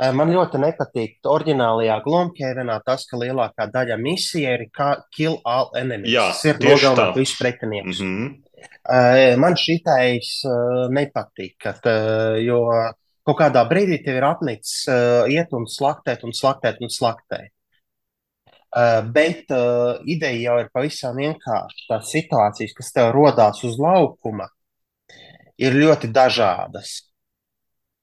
Uh, 0.00 0.08
man 0.16 0.30
ļoti 0.32 0.56
nepatīk 0.62 1.26
oriģinālajā 1.28 1.98
Glomkēvenā 2.06 2.78
tas, 2.86 3.02
ka 3.04 3.18
lielākā 3.20 3.66
daļa 3.68 3.98
misija 4.00 4.54
ir 4.56 4.70
kā 4.72 4.94
kill 5.12 5.36
all 5.44 5.68
enemies. 5.76 6.14
Jā, 6.14 6.30
tas 6.32 6.46
ir 6.48 6.62
nogalināt 6.64 7.18
visus 7.18 7.36
pretiniekus. 7.36 8.00
Mm 8.00 8.14
-hmm. 8.16 8.30
uh, 8.88 9.36
man 9.42 9.56
šitais 9.60 10.30
nepatīk, 10.96 11.58
kad, 11.60 11.84
jo 12.40 12.62
kaut 13.28 13.38
kādā 13.42 13.66
brīdī 13.68 13.98
tev 14.04 14.16
ir 14.16 14.24
apnicis 14.24 14.88
iet 15.28 15.52
un 15.52 15.68
slaktēt 15.68 16.24
un 16.24 16.32
slaktēt 16.32 16.80
un 16.80 16.88
slaktēt. 16.88 17.52
Bet 19.12 19.50
ideja 20.06 20.40
jau 20.40 20.56
ir 20.62 20.68
pavisam 20.72 21.16
vienkārša. 21.16 21.84
Tās 21.88 22.10
situācijas, 22.14 22.72
kas 22.72 22.92
tev 22.92 23.10
rodās 23.12 23.64
uz 23.66 23.76
laukuma, 23.76 24.46
ir 25.60 25.76
ļoti 25.76 26.10
dažādas. 26.14 26.96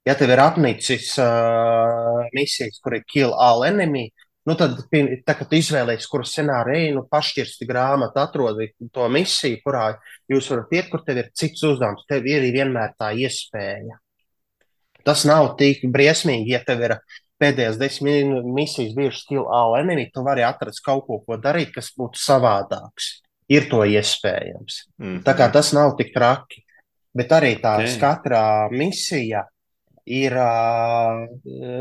Ja 0.07 0.15
tev 0.15 0.31
ir 0.31 0.39
apnicis 0.39 1.11
uh, 1.19 2.23
misijas, 2.35 2.79
kur 2.83 2.95
ir 2.95 3.03
kill 3.09 3.33
all 3.35 3.65
enemy, 3.67 4.05
nu 4.47 4.55
tad, 4.55 4.77
tā, 4.87 5.35
kad 5.35 5.51
izvēlējies, 5.57 6.07
kuru 6.07 6.23
scenāriju, 6.27 6.93
nu, 6.95 7.03
pašķirsti 7.11 7.67
grāmatu, 7.67 8.21
atrodi 8.21 8.69
to 8.95 9.07
misiju, 9.11 9.59
kurā 9.65 9.89
jūs 10.31 10.47
varat 10.53 10.75
iet, 10.77 10.91
kur 10.91 11.03
tev 11.03 11.19
ir 11.23 11.31
cits 11.35 11.65
uzdevums, 11.67 12.05
tev 12.07 12.27
ir 12.29 12.47
vienmēr 12.55 12.93
tā 12.99 13.11
iespēja. 13.19 13.99
Tas 15.07 15.25
nav 15.27 15.55
tik 15.59 15.83
briesmīgi, 15.91 16.53
ja 16.55 16.61
tev 16.63 16.85
ir 16.87 16.95
pēdējās 17.41 17.75
desmit 17.79 18.31
misijas 18.47 18.95
bijušas 18.95 19.27
kill 19.27 19.49
all 19.53 19.75
enemy, 19.79 20.07
tu 20.13 20.23
vari 20.23 20.45
atrast 20.47 20.81
kaut 20.85 21.03
ko, 21.09 21.19
ko 21.27 21.37
darīt, 21.41 21.73
kas 21.75 21.91
būtu 21.99 22.19
savādāks. 22.21 23.17
Ir 23.47 23.69
to 23.71 23.83
iespējams. 23.87 24.81
Mm 24.99 25.05
-hmm. 25.07 25.19
Tā 25.23 25.35
kā 25.35 25.51
tas 25.51 25.71
nav 25.75 25.93
tik 25.99 26.11
traki 26.15 26.66
bet 27.17 27.33
arī 27.37 27.55
tās 27.61 27.95
okay. 27.95 27.99
katrā 28.01 28.45
misija 28.73 29.43
ir, 30.07 30.37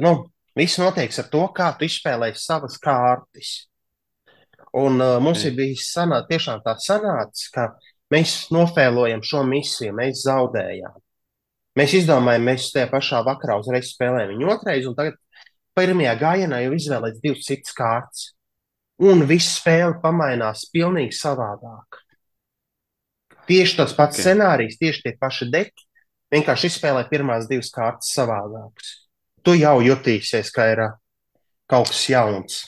nu, 0.02 0.12
viss 0.58 0.80
notiek 0.82 1.14
ar 1.22 1.30
to, 1.32 1.42
kā 1.56 1.70
tu 1.78 1.88
izspēlēji 1.88 2.40
savas 2.40 2.78
kārtas. 2.82 3.56
Un 4.76 5.00
uh, 5.00 5.16
mums 5.22 5.40
okay. 5.40 5.52
ir 5.52 5.56
bijis 5.56 5.86
sanā, 5.94 6.20
tiešām 6.28 6.60
tā 6.64 6.74
sanācis, 6.82 7.48
ka 7.54 7.70
mēs 8.12 8.34
nofēlojam 8.52 9.22
šo 9.24 9.44
misiju, 9.48 9.94
mēs 9.96 10.24
zaudējām. 10.26 10.96
Mēs 11.76 11.94
izdomājām, 11.98 12.44
mēs 12.50 12.70
tajā 12.72 12.88
pašā 12.90 13.22
vakarā 13.24 13.58
uzreiz 13.60 13.90
spēlējam 13.92 14.34
viņu 14.34 14.50
otrais, 14.52 14.88
un 14.88 14.96
tagad 14.96 15.16
pirmajā 15.76 16.14
gājienā 16.20 16.62
jau 16.64 16.74
izvēlēts 16.76 17.22
divas 17.24 17.48
citas 17.48 17.76
kārtas. 17.76 18.26
Un 19.04 19.26
viss 19.28 19.58
spēle 19.58 19.98
pamainās 20.00 20.64
pilnīgi 20.72 21.12
savādāk. 21.16 22.00
Tieši 23.46 23.76
tas 23.78 23.94
pats 23.94 24.18
okay. 24.18 24.24
scenārijs, 24.26 24.78
tieši 24.80 25.04
tie 25.04 25.12
paši 25.20 25.48
deki, 25.52 25.86
vienkārši 26.34 26.70
izspēlē 26.70 27.04
pirmās 27.10 27.46
divas 27.50 27.70
kārtas 27.74 28.10
savādākas. 28.16 28.92
Tu 29.46 29.60
jau 29.60 29.76
jutīsies, 29.84 30.50
ka 30.54 30.66
ir 30.72 30.82
kaut 31.70 31.92
kas 31.92 32.02
jauns. 32.10 32.64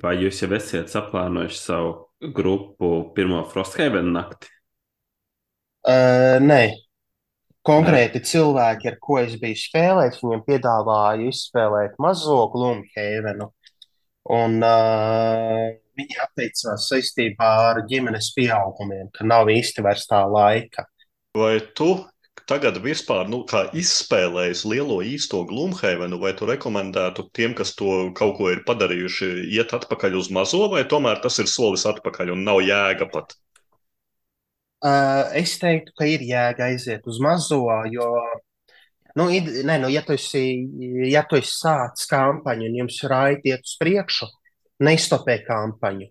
Vai 0.00 0.18
jūs 0.20 0.42
jau 0.42 0.50
esat 0.54 0.92
saplānojuši 0.92 1.56
savu 1.58 1.94
grupu 2.36 3.10
pirmo 3.16 3.40
Frosthaven 3.48 4.12
nakti? 4.12 4.50
Uh, 5.80 6.36
nē, 6.44 6.60
konkrēti 7.64 8.20
nē. 8.20 8.28
cilvēki, 8.28 8.90
ar 8.92 8.98
ko 9.00 9.16
es 9.22 9.38
biju 9.40 9.56
spēlējis, 9.56 10.20
viņiem 10.20 10.44
piedāvāju 10.44 11.30
izspēlēt 11.32 11.96
mazo 12.02 12.42
Gloomhavenu. 12.52 13.48
Un 14.30 14.60
uh, 14.60 15.79
viņi 15.98 16.20
atteicās 16.24 16.86
saistībā 16.90 17.50
ar 17.70 17.82
ģimenes 17.90 18.32
pieaugumiem, 18.36 19.10
ka 19.14 19.26
nav 19.26 19.50
īsti 19.52 19.84
vairs 19.86 20.06
tā 20.10 20.22
laika. 20.28 20.86
Vai 21.36 21.58
tu 21.78 21.94
tagad 22.50 22.80
vispār 22.82 23.28
nu, 23.30 23.42
izspēlējis 23.78 24.64
lielo 24.66 24.98
īsto 25.06 25.44
Glumhavenu, 25.46 26.18
vai 26.22 26.32
tu 26.38 26.48
rekomendētu 26.48 27.28
tiem, 27.36 27.54
kas 27.54 27.74
to 27.78 28.10
kaut 28.18 28.36
ko 28.38 28.50
ir 28.50 28.64
padarījuši, 28.66 29.30
iet 29.54 29.74
atpakaļ 29.76 30.18
uz 30.18 30.30
mazo, 30.34 30.64
vai 30.72 30.82
tomēr 30.88 31.22
tas 31.22 31.38
ir 31.42 31.50
solis 31.50 31.86
atpakaļ 31.90 32.34
un 32.34 32.44
nav 32.48 32.62
jēga 32.66 33.10
pat? 33.12 33.36
Uh, 34.80 35.28
es 35.36 35.58
teiktu, 35.60 35.92
ka 35.98 36.08
ir 36.08 36.24
jēga 36.24 36.70
aiziet 36.70 37.04
uz 37.10 37.20
mazo, 37.20 37.60
jo, 37.92 38.08
nu, 39.20 39.28
id, 39.28 39.50
ne, 39.68 39.76
nu, 39.82 39.90
ja 39.92 40.00
tu 40.06 40.16
esi, 40.16 40.44
ja 41.10 41.22
tu 41.28 41.36
esi 41.36 41.52
sācis 41.52 42.08
kampaņu 42.10 42.70
un 42.70 42.78
jums 42.80 43.02
raiti 43.12 43.52
iet 43.52 43.66
uz 43.68 43.76
priekšu, 43.82 44.30
neizstopē 44.84 45.40
kampaņu. 45.46 46.08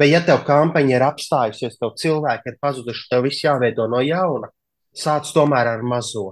Bet, 0.00 0.08
ja 0.08 0.20
tev 0.24 0.44
kampaņa 0.46 0.94
ir 0.94 1.04
apstājusies, 1.04 1.76
tev 1.80 1.92
cilvēki 2.00 2.52
ir 2.52 2.60
pazuduši, 2.62 3.08
tev 3.10 3.26
viss 3.26 3.44
jāveido 3.44 3.84
no 3.90 4.00
jauna, 4.04 4.48
sāc 4.96 5.28
tomēr 5.34 5.74
ar 5.74 5.82
mazo. 5.84 6.30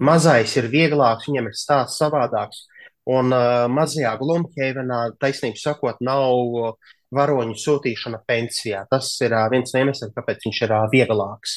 Mazais 0.00 0.54
ir 0.56 0.70
vieglāks, 0.72 1.28
viņam 1.28 1.50
ir 1.50 1.58
stāsts 1.58 2.00
savādāks. 2.00 2.64
Un 3.10 3.34
uh, 3.34 3.66
mazajā 3.68 4.14
Glumhavenā, 4.20 5.00
taisnība 5.20 5.60
sakot, 5.60 6.00
nav 6.04 6.78
varoņu 7.16 7.56
sūtīšana 7.58 8.22
pensijā. 8.28 8.84
Tas 8.88 9.10
ir 9.24 9.34
uh, 9.34 9.44
viens 9.52 9.74
no 9.74 9.82
iemesliem, 9.82 10.12
kāpēc 10.16 10.46
viņš 10.46 10.62
ir 10.64 10.74
uh, 10.76 10.86
vieglāks. 10.92 11.56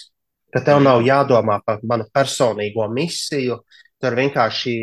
Ka 0.54 0.64
tev 0.66 0.84
nav 0.84 1.04
jādomā 1.06 1.60
par 1.66 1.80
manu 1.88 2.10
personīgo 2.14 2.90
misiju, 2.92 3.62
tur 4.04 4.20
vienkārši 4.20 4.74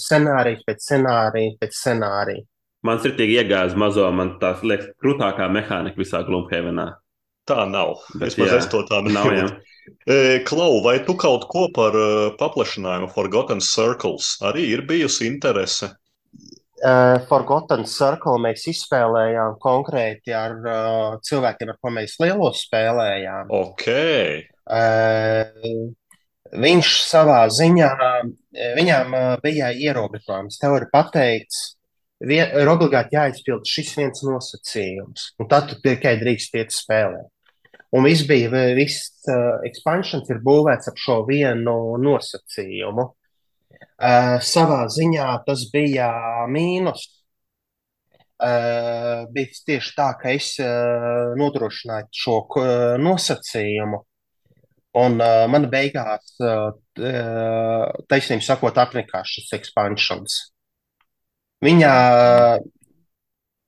scenārijas 0.00 0.64
pēc 0.66 0.86
scenārija 0.88 1.56
pēc 1.60 1.76
scenārija. 1.76 2.46
Man 2.86 3.02
ir 3.02 3.16
tik 3.18 3.32
iegājis 3.34 3.74
mazo, 3.78 4.06
man 4.14 4.36
tās 4.42 4.62
liekas, 4.66 4.92
krūtākā 5.02 5.48
mehānika 5.52 6.00
visā 6.00 6.22
Glumhavenā. 6.26 6.92
Tā 7.46 7.62
nav. 7.70 8.00
Bet, 8.14 8.32
Vismaz 8.32 8.52
jā, 8.52 8.60
es 8.62 8.70
to 8.72 8.82
tā. 8.88 9.02
E, 10.10 10.40
Klau, 10.42 10.80
vai 10.82 10.96
tu 11.06 11.14
kaut 11.14 11.44
ko 11.46 11.68
par 11.70 11.94
uh, 11.94 12.32
paplašinājumu 12.40 13.06
Forgotten 13.14 13.60
Circles 13.62 14.32
arī 14.42 14.64
ir 14.72 14.82
bijusi 14.88 15.28
interese? 15.30 15.92
Uh, 16.82 17.22
Forgotten 17.30 17.86
Circle 17.88 18.34
mēs 18.42 18.66
izspēlējām 18.72 19.54
konkrēti 19.62 20.34
ar 20.34 20.56
uh, 20.58 21.14
cilvēkiem, 21.22 21.70
ar 21.70 21.78
ko 21.78 21.94
mēs 21.94 22.18
lielos 22.18 22.64
spēlējām. 22.66 23.54
Ok. 23.54 23.86
Uh, 24.66 25.86
viņš 26.66 26.92
savā 27.06 27.38
ziņā, 27.54 27.92
viņām 28.76 29.14
uh, 29.14 29.30
bija 29.46 29.70
ierobežojums. 29.70 30.58
Tev 30.60 30.76
ir 30.80 30.90
pateikts, 30.92 31.75
vien, 32.24 32.52
ir 32.60 32.70
obligāti 32.70 33.16
jāizpild 33.16 33.66
šis 33.68 33.94
viens 33.98 34.22
nosacījums, 34.26 35.32
un 35.40 35.50
tad 35.50 35.70
tu 35.70 35.80
tikai 35.82 36.16
drīkst 36.20 36.56
iet 36.60 36.74
spēlēt. 36.74 37.28
Un 37.96 38.04
viss 38.04 38.26
bija, 38.26 38.50
viss 38.76 39.28
uh, 39.30 39.60
expansions 39.64 40.28
ir 40.32 40.40
būvēts 40.44 40.90
ap 40.90 40.98
šo 41.00 41.20
vienu 41.28 41.96
nosacījumu. 42.02 43.06
Uh, 43.96 44.36
savā 44.44 44.82
ziņā 44.92 45.28
tas 45.46 45.62
bija 45.72 46.10
mīnus. 46.50 47.06
Uh, 48.36 49.24
bija 49.32 49.62
tieši 49.70 49.94
tā, 49.96 50.10
ka 50.20 50.34
es 50.34 50.50
uh, 50.60 51.32
nodrošināju 51.40 52.10
šo 52.12 52.34
uh, 52.42 52.66
nosacījumu, 53.00 54.02
un 55.00 55.16
uh, 55.24 55.46
man 55.48 55.70
beigās, 55.72 56.34
uh, 56.44 56.74
taisnība 58.10 58.44
sakot, 58.44 58.76
apnikās 58.82 59.32
šis 59.38 59.56
expansions. 59.56 60.36
Viņa, 61.64 61.92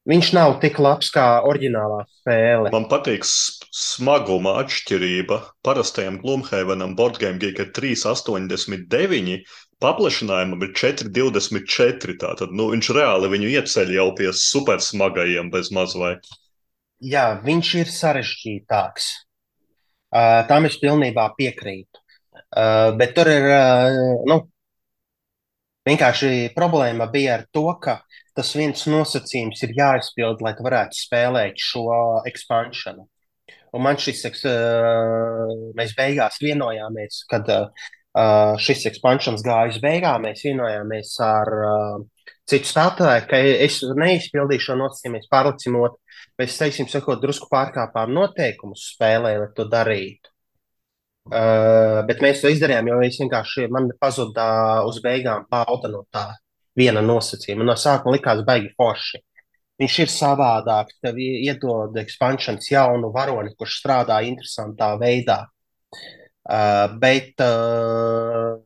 viņš 0.08 0.32
nav 0.36 0.58
tik 0.60 0.76
labs 0.82 1.08
kā 1.14 1.26
oriģinālā 1.48 2.02
spēle. 2.18 2.72
Man 2.74 2.88
patīk 2.90 3.24
smaguma 3.24 4.58
atšķirība. 4.62 5.40
Parastajam 5.64 6.18
Gloomhavenam 6.20 6.92
Boardgame 6.98 7.40
Geek 7.40 7.62
ir 7.64 7.72
3,89 7.76 9.40
paplašinājumam 9.82 10.66
ir 10.66 10.74
4,24. 10.76 12.18
Tātad 12.20 12.52
nu, 12.54 12.68
viņš 12.74 12.90
reāli 12.96 13.30
viņu 13.34 13.54
ieceļ 13.54 13.94
jau 13.96 14.10
pie 14.18 14.32
supersmagajiem 14.34 15.50
bez 15.54 15.72
mazvai. 15.74 16.16
Jā, 16.98 17.30
viņš 17.44 17.72
ir 17.78 17.90
sarežģītāks. 17.94 19.08
Uh, 20.08 20.42
tam 20.48 20.66
es 20.66 20.78
pilnībā 20.80 21.28
piekrītu. 21.38 22.00
Uh, 22.48 22.94
bet 22.98 23.12
tur 23.14 23.28
ir, 23.28 23.44
uh, 23.52 24.24
nu, 24.26 24.40
vienkārši 25.88 26.50
problēma 26.56 27.08
bija 27.12 27.38
ar 27.38 27.46
to, 27.52 27.66
ka 27.82 28.00
tas 28.38 28.54
viens 28.54 28.84
nosacījums 28.86 29.62
ir 29.66 29.74
jāizpild, 29.78 30.42
lai 30.44 30.54
tu 30.56 30.66
varētu 30.66 30.98
spēlēt 30.98 31.58
šo 31.62 31.88
ekspansionu. 32.28 33.08
Un 33.74 33.84
man 33.84 33.98
šis, 34.00 34.22
mēs 35.76 35.94
beigās 35.98 36.38
vienojāmies, 36.40 37.24
kad 37.28 37.50
uh, 37.52 37.88
šis 38.62 38.86
ekspansions 38.92 39.44
gāja 39.44 39.74
uz 39.74 39.80
beigām, 39.82 40.24
mēs 40.24 40.46
vienojāmies 40.46 41.12
ar 41.24 41.52
uh, 41.58 42.30
citu 42.48 42.70
spēlētāju, 42.70 43.26
ka 43.28 43.42
es 43.66 43.82
neizpildīšu 43.98 44.70
šo 44.70 44.78
nosacījumu, 44.80 45.18
mēs 45.18 45.30
pārliksim 45.32 45.76
otru. 45.80 46.00
Mēs, 46.38 46.56
teiksim, 46.60 46.86
sakot, 46.90 47.20
drusku 47.22 47.48
pārkāpām 47.50 48.12
noteikumus 48.14 48.92
spēlē, 48.94 49.34
lai 49.42 49.48
to 49.56 49.66
darītu. 49.68 50.30
Uh, 51.28 52.00
bet 52.08 52.22
mēs 52.24 52.40
to 52.40 52.48
izdarījām, 52.48 52.86
jo 52.88 53.00
es 53.04 53.18
vienkārši 53.20 53.66
man 53.72 53.90
pazuda 54.00 54.44
uz 54.88 55.00
beigām 55.04 55.44
pauda 55.50 55.90
no 55.92 56.06
tā 56.14 56.30
viena 56.78 57.02
nosacījuma. 57.04 57.66
No 57.68 57.74
sākuma 57.76 58.16
likās 58.16 58.40
baigi 58.46 58.70
forši. 58.78 59.20
Viņš 59.78 59.98
ir 60.02 60.10
savādāk, 60.10 60.94
tev 61.04 61.20
iedod 61.22 61.94
ekspansions 62.00 62.70
jaunu 62.72 63.12
varoni, 63.14 63.52
kurš 63.58 63.76
strādā 63.82 64.22
interesantā 64.26 64.94
veidā. 64.98 65.42
Uh, 66.48 66.88
bet 66.98 67.44
uh, 67.44 68.56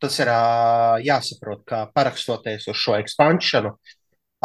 tas 0.00 0.18
ir 0.22 0.32
uh, 0.32 0.96
jāsaprot, 1.04 1.62
ka 1.68 1.84
parakstoties 1.94 2.66
uz 2.72 2.80
šo 2.80 2.96
ekspansionu, 3.02 3.76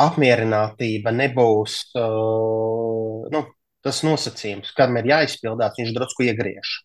apmierinātība 0.04 1.16
nebūs 1.16 1.80
uh, 1.96 3.26
nu, 3.32 3.46
tas 3.82 4.04
nosacījums, 4.06 4.76
kam 4.76 5.00
ir 5.00 5.14
jāizpildās, 5.16 5.80
viņš 5.80 5.96
drusku 5.96 6.28
iegriež. 6.28 6.82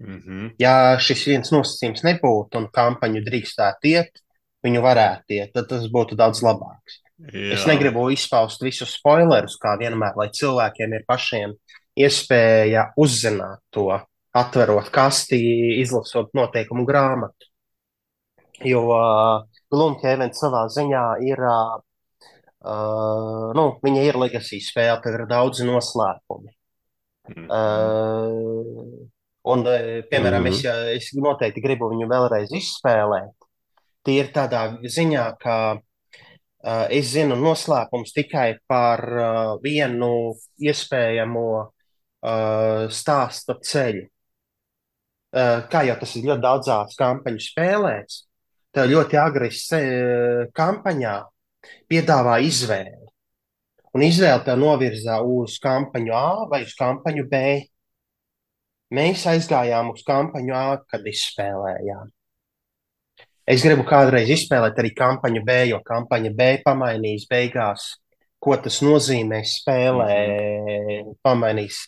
Mm 0.00 0.18
-hmm. 0.18 0.50
Ja 0.58 0.98
šis 0.98 1.26
viens 1.26 1.52
nosacījums 1.52 2.04
nebūtu 2.04 2.56
un 2.56 2.68
kampaņu 2.72 3.20
drīkstētu 3.26 3.92
iet, 3.92 4.22
viņu 4.64 4.80
varētu 4.84 5.36
iet, 5.36 5.52
tad 5.54 5.68
tas 5.68 5.84
būtu 5.92 6.16
daudz 6.16 6.42
labāks. 6.42 7.00
Jā. 7.32 7.52
Es 7.52 7.66
negribu 7.68 8.06
izpaust 8.10 8.62
visus 8.64 8.94
spoilerus, 8.96 9.58
kā 9.60 9.76
vienmēr, 9.80 10.16
lai 10.16 10.30
cilvēkiem 10.32 10.94
ir 10.96 11.04
pašiem 11.08 11.52
iespēja 12.00 12.86
uzzināt 12.96 13.60
to 13.70 13.90
atverot 14.32 14.88
kasti, 14.94 15.40
izlasot 15.80 16.32
noteikumu 16.34 16.86
grāmatu. 16.88 17.50
Jo 18.64 18.86
uh, 18.88 19.44
Gloomhaven 19.72 20.32
savā 20.36 20.64
ziņā 20.72 21.04
ir, 21.28 21.44
uh, 21.44 21.76
nu, 23.56 23.68
viņa 23.84 24.08
ir 24.08 24.20
legacy 24.20 24.60
spēle, 24.64 25.00
tad 25.04 25.20
ir 25.20 25.28
daudzi 25.28 25.68
noslēpumi. 25.68 26.56
Mm 27.36 27.50
uh, 27.50 29.09
un, 29.42 29.64
piemēram, 30.10 30.42
mm 30.42 30.46
-hmm. 30.46 30.56
es, 30.56 30.64
ja, 30.64 30.74
es 30.92 31.10
noteikti 31.14 31.62
gribu 31.64 31.90
viņu 31.92 32.08
vēlreiz 32.10 32.52
izspēlēt. 32.52 33.48
Tie 34.04 34.20
ir 34.20 34.32
tādā 34.32 34.78
ziņā, 34.80 35.26
ka 35.40 35.56
uh, 35.76 36.86
es 36.88 37.12
zinu 37.12 37.36
noslēpums 37.36 38.12
tikai 38.16 38.58
par 38.66 39.04
uh, 39.12 39.58
vienu 39.62 40.34
iespējamo 40.58 41.48
uh, 41.60 42.88
stāsta 42.88 43.58
ceļu. 43.60 44.08
Eh, 45.30 45.60
kā 45.70 45.84
jau 45.86 45.94
tas 46.00 46.12
ir 46.18 46.24
ļoti 46.26 46.42
daudzās 46.42 46.96
kampaņu 46.98 47.42
spēlēs, 47.44 48.24
tev 48.74 48.88
ļoti 48.90 49.18
agri 49.22 49.50
kampaņā 50.58 51.12
piedāvā 51.86 52.40
izvēli. 52.42 53.06
Un 53.94 54.02
izvēle 54.02 54.42
tev 54.42 54.58
novirza 54.58 55.20
uz 55.22 55.54
kampaņu 55.62 56.14
A 56.14 56.48
vai 56.50 56.64
uz 56.66 56.74
kampaņu 56.78 57.28
B. 57.30 57.42
Mēs 58.94 59.22
aizgājām 59.30 59.92
uz 59.92 60.02
kampaņu 60.06 60.56
A, 60.56 60.64
kad 60.90 61.06
izspēlējām. 61.06 62.10
Es 63.50 63.62
gribu 63.66 63.84
kādreiz 63.86 64.30
izspēlēt 64.30 64.78
arī 64.78 64.90
kampaņu 64.94 65.42
B, 65.46 65.56
jo 65.70 65.80
kampaņa 65.86 66.30
B 66.36 66.50
pamainīs 66.64 67.26
beigās, 67.30 67.86
ko 68.42 68.56
tas 68.62 68.80
nozīmē 68.82 69.40
spēlē, 69.46 70.18
pamainīs 71.22 71.80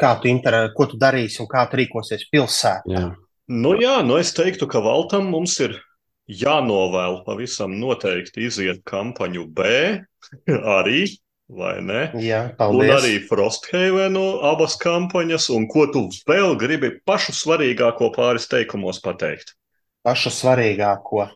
kā 0.00 0.14
tu, 0.20 0.30
inter, 0.30 0.58
ko 0.76 0.86
tu 0.90 0.98
darīsi 1.00 1.40
un 1.42 1.50
kā 1.50 1.64
tu 1.70 1.80
rīkosies 1.80 2.26
pilsētā. 2.32 2.92
Jā. 2.92 3.04
Nu, 3.46 3.76
jā, 3.78 4.00
nu 4.02 4.18
es 4.18 4.32
teiktu, 4.34 4.66
ka 4.70 4.82
Valtam 4.82 5.30
mums 5.30 5.54
ir 5.62 5.76
jānovēl 6.26 7.20
pavisam 7.26 7.76
noteikti 7.78 8.48
iziet 8.48 8.82
kampaņu 8.88 9.46
B 9.54 9.70
arī. 10.78 11.06
Vai 11.46 11.78
ne? 11.78 12.08
Jā, 12.18 12.40
paldies. 12.58 12.88
Un 12.90 12.92
arī 12.96 13.18
Frosthavenu 13.28 14.24
abas 14.48 14.74
kampaņas, 14.82 15.46
un 15.54 15.68
ko 15.70 15.86
tu 15.94 16.08
vēl 16.26 16.56
gribi 16.58 16.90
pašu 17.06 17.36
svarīgāko 17.38 18.10
pāris 18.16 18.48
teikumos 18.50 18.98
pateikt? 19.04 19.54
Pašu 20.06 20.32
svarīgāko. 20.34 21.28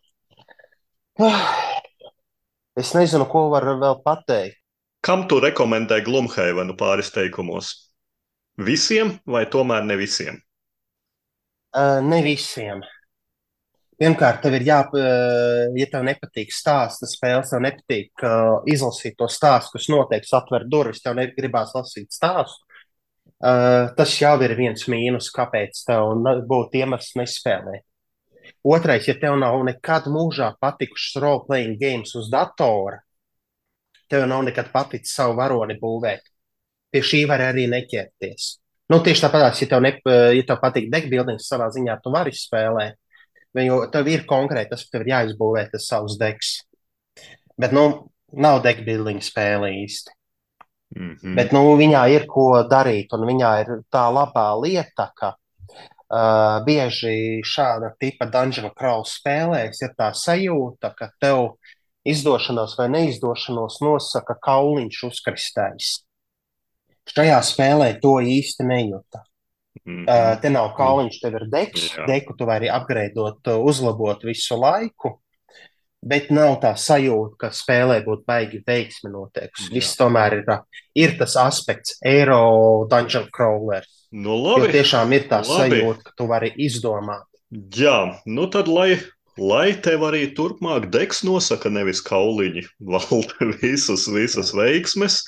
Es 2.81 2.91
nezinu, 2.97 3.29
ko 3.31 3.47
var 3.55 3.69
vēl 3.79 4.01
pateikt. 4.03 4.59
Kam 5.01 5.25
tu 5.31 5.39
rekomendē 5.41 6.03
Glumhavenu 6.05 6.75
pāris 6.77 7.09
teikumos? 7.15 7.73
Visiem 8.61 9.15
vai 9.25 9.47
tomēr 9.49 9.87
ne 9.87 9.97
visiem? 9.97 10.43
Uh, 11.71 12.03
ne 12.05 12.19
visiem. 12.27 12.83
Pirmkārt, 14.01 14.41
tev 14.41 14.57
ir 14.57 14.65
jā, 14.65 14.79
uh, 14.97 15.67
ja 15.77 15.87
tev 15.93 16.07
nepatīk 16.07 16.55
stāsts, 16.57 17.05
spēles, 17.13 17.51
tev 17.53 17.61
nepatīk 17.67 18.25
uh, 18.25 18.63
izlasīt 18.71 19.19
to 19.21 19.29
stāstu, 19.29 19.77
kas 19.77 19.91
noteikti 19.93 20.33
atver 20.39 20.65
durvis, 20.73 21.03
tev 21.05 21.19
negribās 21.19 21.75
lasīt 21.77 22.09
stāstu. 22.17 22.65
Uh, 23.41 23.93
tas 23.97 24.15
jau 24.21 24.35
ir 24.45 24.57
viens 24.57 24.83
mīnus, 24.89 25.31
kāpēc 25.33 25.85
tev 25.89 26.17
būtu 26.49 26.81
iemesls 26.81 27.15
nespēlēt. 27.21 27.85
Otrais, 28.65 29.07
ja 29.09 29.15
tev 29.17 29.39
nav 29.41 29.61
nekad 29.65 30.09
mūžā 30.13 30.51
patikušas 30.61 31.21
role-playing 31.23 31.79
games 31.81 32.13
uz 32.17 32.29
datora, 32.33 32.99
tev 34.13 34.27
nav 34.29 34.45
nekad 34.49 34.69
paticis 34.73 35.15
savu 35.17 35.39
varoni 35.39 35.79
būvēt 35.81 36.27
pie 36.91 37.03
šī 37.07 37.25
var 37.31 37.45
arī 37.51 37.67
neķerties. 37.71 38.57
Nu, 38.91 38.99
tieši 39.05 39.23
tāpat, 39.23 39.61
ja 39.63 39.69
tev, 39.71 39.83
ne, 39.85 39.93
ja 40.35 40.47
tev 40.47 40.59
patīk 40.63 40.91
deckbuildings, 40.91 41.47
savā 41.47 41.71
ziņā 41.75 41.97
tu 42.03 42.13
vari 42.15 42.35
spēlēt, 42.35 42.99
jo 43.59 43.81
tev 43.93 44.09
ir 44.11 44.25
konkrēti 44.29 44.75
tas, 44.75 44.85
ka 44.87 44.97
tev 44.97 45.07
ir 45.07 45.13
jāizbūvē 45.15 45.67
tas 45.73 45.89
savs 45.91 46.17
deks. 46.21 46.55
Bet, 47.61 47.75
nu, 47.77 47.85
nav 48.33 48.63
deckbuilding 48.65 49.23
spēle 49.25 49.73
īsti. 49.83 50.15
Mm 50.97 51.15
-hmm. 51.15 51.37
Bet, 51.37 51.53
nu, 51.53 51.77
viņā 51.79 52.07
ir 52.15 52.27
ko 52.27 52.63
darīt, 52.71 53.13
un 53.13 53.27
viņā 53.27 53.53
ir 53.61 53.69
tā 53.93 54.07
labā 54.11 54.49
lieta, 54.63 55.11
ka 55.17 55.35
uh, 55.35 56.65
bieži 56.67 57.43
šāda 57.47 57.95
tipa 57.99 58.27
dungeon 58.27 58.71
crawl 58.75 59.05
spēlēs 59.05 59.83
ir 59.83 59.95
tā 59.99 60.13
sajūta, 60.15 60.95
ka 60.97 61.11
tev 61.21 61.57
izdošanos 62.05 62.79
vai 62.79 62.89
neizdošanos 62.89 63.81
nosaka 63.81 64.35
kauliņš 64.41 65.03
uzkristējis 65.05 65.99
Šajā 67.11 67.41
spēlē 67.43 67.89
to 68.03 68.19
īsti 68.23 68.65
nejūta. 68.69 69.25
Mm 69.87 70.05
-hmm. 70.05 70.41
te 70.43 70.51
nav 70.51 70.73
kauliņš, 70.77 71.21
tev 71.23 71.35
ir 71.35 71.47
deks, 71.51 71.97
Jā. 71.97 72.07
deku 72.07 72.35
tu 72.37 72.45
vari 72.47 72.69
uh, 73.47 73.65
uzlabot 73.65 74.23
visu 74.25 74.57
laiku, 74.61 75.21
bet 76.03 76.31
nav 76.31 76.61
tā 76.61 76.73
sajūta, 76.77 77.37
ka 77.39 77.49
spēlē 77.55 78.01
būtu 78.05 78.25
baigi 78.27 78.63
veiksmi 78.67 79.11
noteikusi. 79.11 79.73
Viss 79.73 79.97
tomēr 79.97 80.33
ir, 80.41 80.45
tā- 80.45 80.63
ir 80.95 81.17
tas 81.19 81.37
aspekts, 81.37 81.99
eiro 82.05 82.87
dungeon 82.91 83.29
crawler. 83.37 83.85
Nu, 84.13 84.31
Jo 84.35 84.59
labi. 84.59 84.73
tiešām 84.73 85.13
ir 85.13 85.29
tā 85.29 85.41
labi. 85.47 85.71
sajūta, 85.81 86.03
ka 86.03 86.13
tu 86.17 86.27
vari 86.27 86.53
izdomāt. 86.59 87.25
Jā, 87.77 88.19
nu 88.27 88.47
tad, 88.47 88.69
lai, 88.69 88.99
lai 89.39 89.73
tev 89.75 90.01
arī 90.01 90.35
turpmāk 90.35 90.91
degs 90.91 91.23
nosaka, 91.23 91.71
nevis 91.71 92.01
kauliņi, 92.03 92.65
valda 92.81 93.35
visas, 93.63 94.09
visas 94.09 94.53
veiksmes. 94.53 95.23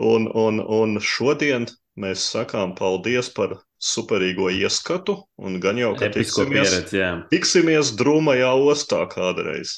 Un, 0.00 0.28
un, 0.32 0.60
un 0.60 0.96
šodien 1.00 1.66
mēs 2.00 2.24
sakām 2.32 2.72
paldies 2.78 3.28
par 3.34 3.58
superīgo 3.82 4.48
ieskatu, 4.54 5.18
un 5.36 5.58
gan 5.60 5.78
jau, 5.80 5.92
ka 5.98 6.08
Episko 6.08 6.46
tiksimies, 6.46 6.70
pieredzi, 6.70 7.00
jā. 7.02 7.10
tiksimies 7.32 7.92
drūmajā 7.98 8.52
ostā 8.72 9.02
kādreiz. 9.10 9.74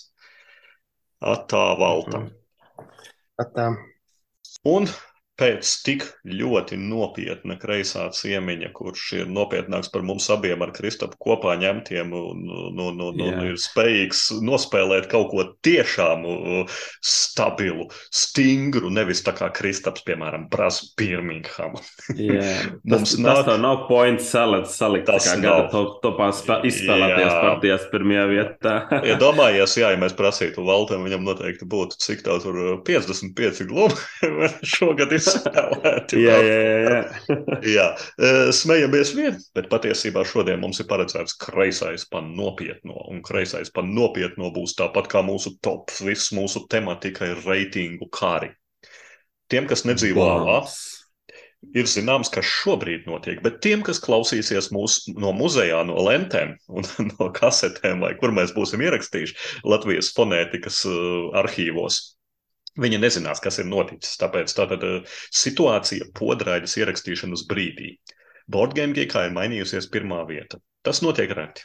Atā 1.25 1.67
valta. 1.81 2.21
Mhm. 2.21 2.33
At, 3.43 3.57
um, 3.59 3.81
Un 4.65 4.87
pēc 5.41 5.71
tik 5.83 6.05
ļoti 6.31 6.77
nopietna 6.79 7.57
kreisā 7.59 8.05
ciemiņa, 8.15 8.69
kurš 8.77 9.05
ir 9.19 9.31
nopietnāks 9.35 9.91
par 9.91 10.05
mums 10.07 10.29
abiem 10.31 10.63
ar 10.63 10.71
Kristapu 10.77 11.19
kopā 11.19 11.57
ņemtiem 11.59 12.13
un, 12.15 12.45
un, 12.47 12.79
un, 12.85 13.01
un, 13.09 13.23
un 13.27 13.41
ir 13.49 13.59
spējīgs 13.59 14.21
nospēlēt 14.47 15.09
kaut 15.11 15.33
ko 15.33 15.47
tiešām 15.67 16.23
uh, 16.29 16.77
stabilu, 17.03 17.89
stingru, 18.15 18.93
nevis 18.95 19.25
tā 19.27 19.35
kā 19.35 19.49
Kristaps, 19.55 20.05
piemēram, 20.07 20.47
Brāzs 20.53 20.93
Birmingham. 20.99 21.75
Mums 22.95 23.17
tas, 23.17 23.19
nāk- 23.19 23.43
tas 23.49 23.61
nav 23.65 23.89
points 23.91 24.31
salikt, 24.31 24.71
salikt 24.71 25.11
Tas 25.11 25.27
kā 25.27 25.37
gada 25.43 25.67
top, 25.73 25.99
topā 26.05 26.31
spē, 26.37 26.61
izspēlētajās 26.71 27.33
Jā. 27.33 27.43
partijās 27.43 27.89
pirmajā 27.91 28.25
vietā. 28.31 28.77
Iedomājies, 29.03 29.77
jā, 29.83 29.91
ja 29.97 30.01
mēs 30.01 30.15
prasītu 30.19 30.63
Valtam, 30.67 31.03
viņam 31.09 31.27
noteikti 31.27 31.67
būtu 31.69 31.99
cik 32.07 32.23
tā 32.27 32.39
tur 32.45 32.63
uh, 32.63 32.73
55 32.87 33.67
glumi 33.67 33.99
šogad 34.77 35.11
izspēlēti. 35.11 35.24
jā, 36.27 36.37
jā, 36.47 36.59
jā, 36.85 36.99
jā. 37.77 37.87
Smejamies 38.55 39.13
vien, 39.17 39.39
bet 39.57 39.71
patiesībā 39.73 40.25
šodien 40.29 40.61
mums 40.63 40.81
ir 40.83 40.89
paredzēts 40.91 41.37
kreisais 41.41 42.07
pa 42.11 42.23
nopietno, 42.25 42.97
un 43.11 43.23
kreisais 43.27 43.73
pa 43.75 43.85
nopietno 43.87 44.51
būs 44.55 44.77
tāpat 44.79 45.09
kā 45.13 45.25
mūsu 45.27 45.57
tops, 45.65 46.03
viss 46.07 46.35
mūsu 46.37 46.67
tematika 46.71 47.31
ir 47.33 47.41
reitingu 47.47 48.11
kari. 48.13 48.53
Tiem, 49.53 49.69
kas 49.69 49.85
nedzīvo 49.85 50.25
Bombs. 50.25 50.79
ir 51.77 51.89
zināms, 51.89 52.31
kas 52.33 52.49
šobrīd 52.49 53.07
notiek, 53.09 53.43
bet 53.45 53.61
tiem, 53.65 53.85
kas 53.85 54.01
klausīsies 54.05 54.71
mūs 54.73 55.03
no 55.21 55.33
muzejā, 55.37 55.83
no 55.89 56.01
lentēm 56.07 56.57
un 56.69 56.89
no 57.13 57.31
kasetēm, 57.37 58.05
vai 58.05 58.15
kur 58.21 58.35
mēs 58.37 58.55
būsim 58.57 58.85
ierakstījuši 58.85 59.65
Latvijas 59.69 60.13
fonētikas 60.17 60.85
arhīvos, 61.41 62.03
viņi 62.81 62.99
nezinās, 63.03 63.41
kas 63.41 63.59
ir 63.63 63.69
noticis. 63.71 64.17
Tāpēc 64.21 64.55
tātad 64.57 64.83
uh, 64.85 65.17
situācija 65.35 66.11
podraidas 66.19 66.77
ierakstīšanas 66.81 67.47
brīdī. 67.51 67.97
Boardgame 68.51 68.93
geekā 68.97 69.27
ir 69.29 69.37
mainījusies 69.37 69.89
pirmā 69.93 70.25
vieta. 70.29 70.59
Tas 70.85 71.01
notiek 71.03 71.31
reti. 71.37 71.65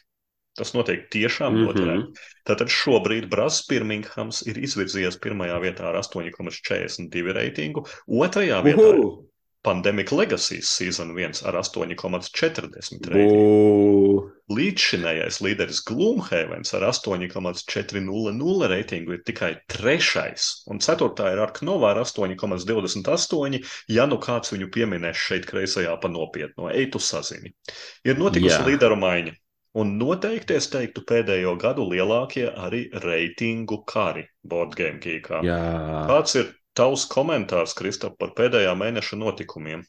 Tas 0.57 0.73
notiek 0.73 1.09
tiešām 1.13 1.53
Mhm. 1.53 1.63
ļoti 1.65 1.83
reti. 1.87 2.27
Tātad 2.47 2.67
šobrīd 2.73 3.29
Brāzs 3.31 3.61
Birminghams 3.69 4.41
ir 4.47 4.55
izvirzījies 4.59 5.19
pirmajā 5.21 5.59
vietā 5.61 5.87
ar 5.91 5.95
8,42 6.01 7.33
reitingu, 7.33 7.85
otrajā 8.07 8.63
vietā 8.65 8.89
Uhu! 8.97 9.28
Pandemic 9.61 10.11
Legacy 10.11 10.61
Season 10.61 11.11
1 11.11 11.41
ar 11.43 11.57
8,40 11.59 13.09
reitingu. 13.11 14.21
Līdzšinējais 14.55 15.41
līderis 15.43 15.81
Gloomhavens 15.85 16.71
ar 16.77 16.85
8,400 16.87 18.69
reitingu 18.71 19.17
ir 19.17 19.23
tikai 19.27 19.51
trešais, 19.69 20.47
un 20.71 20.79
ceturtā 20.79 21.33
ir 21.33 21.43
Arknova 21.43 21.91
ar 21.91 21.99
8,28. 22.05 23.59
Ja 23.91 24.07
nu 24.07 24.17
kāds 24.23 24.55
viņu 24.55 24.71
pieminēs 24.71 25.19
šeit 25.27 25.45
kreisajā 25.49 25.97
pa 25.99 26.07
nopietno, 26.07 26.71
ej 26.71 26.87
tu 26.95 27.03
sazini. 27.03 27.51
Ir 28.07 28.15
notikusi 28.17 28.55
Jā. 28.55 28.65
līderu 28.65 28.95
maiņa, 29.03 29.35
un 29.83 29.97
noteikti 29.99 30.55
es 30.55 30.69
teiktu 30.71 31.03
pēdējo 31.03 31.57
gadu 31.59 31.83
lielākie 31.91 32.47
arī 32.47 32.85
reitingu 33.03 33.83
kari 33.83 34.23
Boardgame 34.39 35.03
Geekā. 35.03 35.43
Jā, 35.43 35.59
Kāds 36.07 36.39
ir 36.39 36.55
tavs 36.79 37.05
komentārs, 37.11 37.75
Kristap, 37.77 38.15
par 38.17 38.31
pēdējā 38.39 38.73
mēneša 38.79 39.19
notikumiem? 39.19 39.83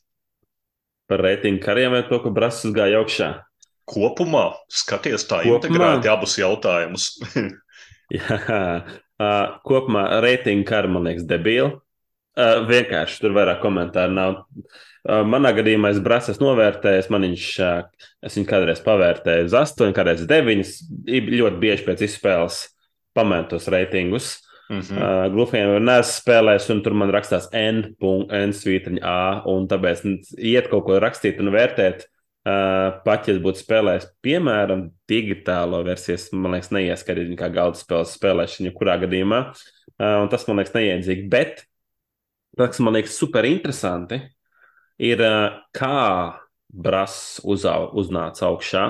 par 1.10 1.24
reitingu 1.26 1.62
kariem 1.64 1.90
vai 1.90 2.04
to, 2.06 2.20
ka 2.22 2.30
Brasas 2.30 2.70
gāja 2.74 3.00
augšā. 3.02 3.30
Kopumā 3.90 4.52
skaties 4.70 5.26
tā 5.26 5.42
Kopumā? 5.42 5.58
integrēti 5.58 6.10
abus 6.12 6.36
jautājumus. 6.38 7.08
Jā, 8.14 8.36
uh, 8.46 9.56
kopumā 9.66 10.04
reitingu 10.22 10.66
kari, 10.68 10.90
man 10.90 11.08
liekas, 11.08 11.26
debīli. 11.26 11.72
Uh, 12.38 12.60
vienkārši 12.68 13.24
tur 13.24 13.34
vairāk 13.34 13.58
komentāru 13.64 14.14
nav. 14.14 14.36
Uh, 15.00 15.24
manā 15.26 15.50
gadījumā 15.56 15.90
es 15.90 15.98
Brasas 16.04 16.38
novērtēju, 16.42 17.08
man 17.10 17.26
viņš, 17.26 17.46
uh, 17.66 18.06
es 18.22 18.38
viņu 18.38 18.50
kādreiz 18.52 18.82
pavērtēju 18.86 19.48
uz 19.50 19.56
8, 19.58 19.90
kādreiz 19.96 20.22
9. 20.30 20.70
Ļoti 21.10 21.62
bieži 21.62 21.86
pēc 21.88 22.06
izspēles 22.06 22.62
pamētos 23.18 23.66
reitingus. 23.74 24.36
Mhm. 24.70 24.98
Uh, 25.02 25.24
Glufiem 25.34 25.66
jau 25.66 25.82
neesmu 25.82 26.14
spēlējis, 26.14 26.68
un 26.70 26.80
tur 26.84 26.94
man 26.94 27.10
rakstās 27.10 27.48
N, 27.56 27.82
N 28.38 28.52
svītriņa 28.54 29.02
A, 29.02 29.20
un 29.50 29.66
tāpēc 29.70 30.04
nu, 30.06 30.18
iet 30.38 30.70
kaut 30.70 30.86
ko 30.86 31.00
rakstīt 31.02 31.40
un 31.42 31.50
vērtēt. 31.54 32.06
Uh, 32.40 33.02
pat 33.04 33.26
ja 33.28 33.34
būtu 33.42 33.60
spēlējis, 33.60 34.06
piemēram, 34.24 34.86
digitālo 35.10 35.82
versiju, 35.84 36.38
man 36.40 36.54
liekas, 36.54 36.70
neieskatīt 36.72 37.34
kā 37.36 37.50
galda 37.52 37.76
spēles 37.76 38.14
spēlēšanu, 38.16 38.70
jebkurā 38.70 38.94
gadījumā. 39.02 39.42
Uh, 39.98 40.22
tas 40.32 40.46
man 40.48 40.62
liekas 40.62 40.72
neiedzīgi. 40.78 41.26
Bet 41.34 41.66
tas, 42.54 42.70
kas 42.70 42.80
man 42.80 42.96
liekas 42.96 43.18
super 43.18 43.44
interesanti, 43.44 44.22
ir 45.02 45.26
uh, 45.26 45.60
kā 45.76 46.38
Brass 46.70 47.42
uzau, 47.42 47.90
uznāca 47.98 48.46
augšā. 48.48 48.86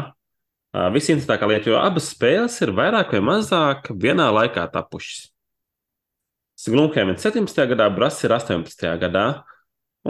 Uh, 0.70 0.86
Viss 0.94 1.10
interesantākā 1.10 1.48
lieta, 1.50 1.72
jo 1.72 1.80
abas 1.80 2.12
spēles 2.12 2.60
ir 2.62 2.76
vairāk 2.76 3.16
vai 3.16 3.24
mazāk 3.32 3.90
vienā 3.96 4.28
laikā 4.36 4.68
tapušas. 4.76 5.30
Glūmkēm 6.68 7.12
ir 7.12 7.20
17. 7.22 7.64
gadā, 7.72 7.86
Brass 7.94 8.24
ir 8.26 8.34
18. 8.36 8.90
gadā. 9.00 9.26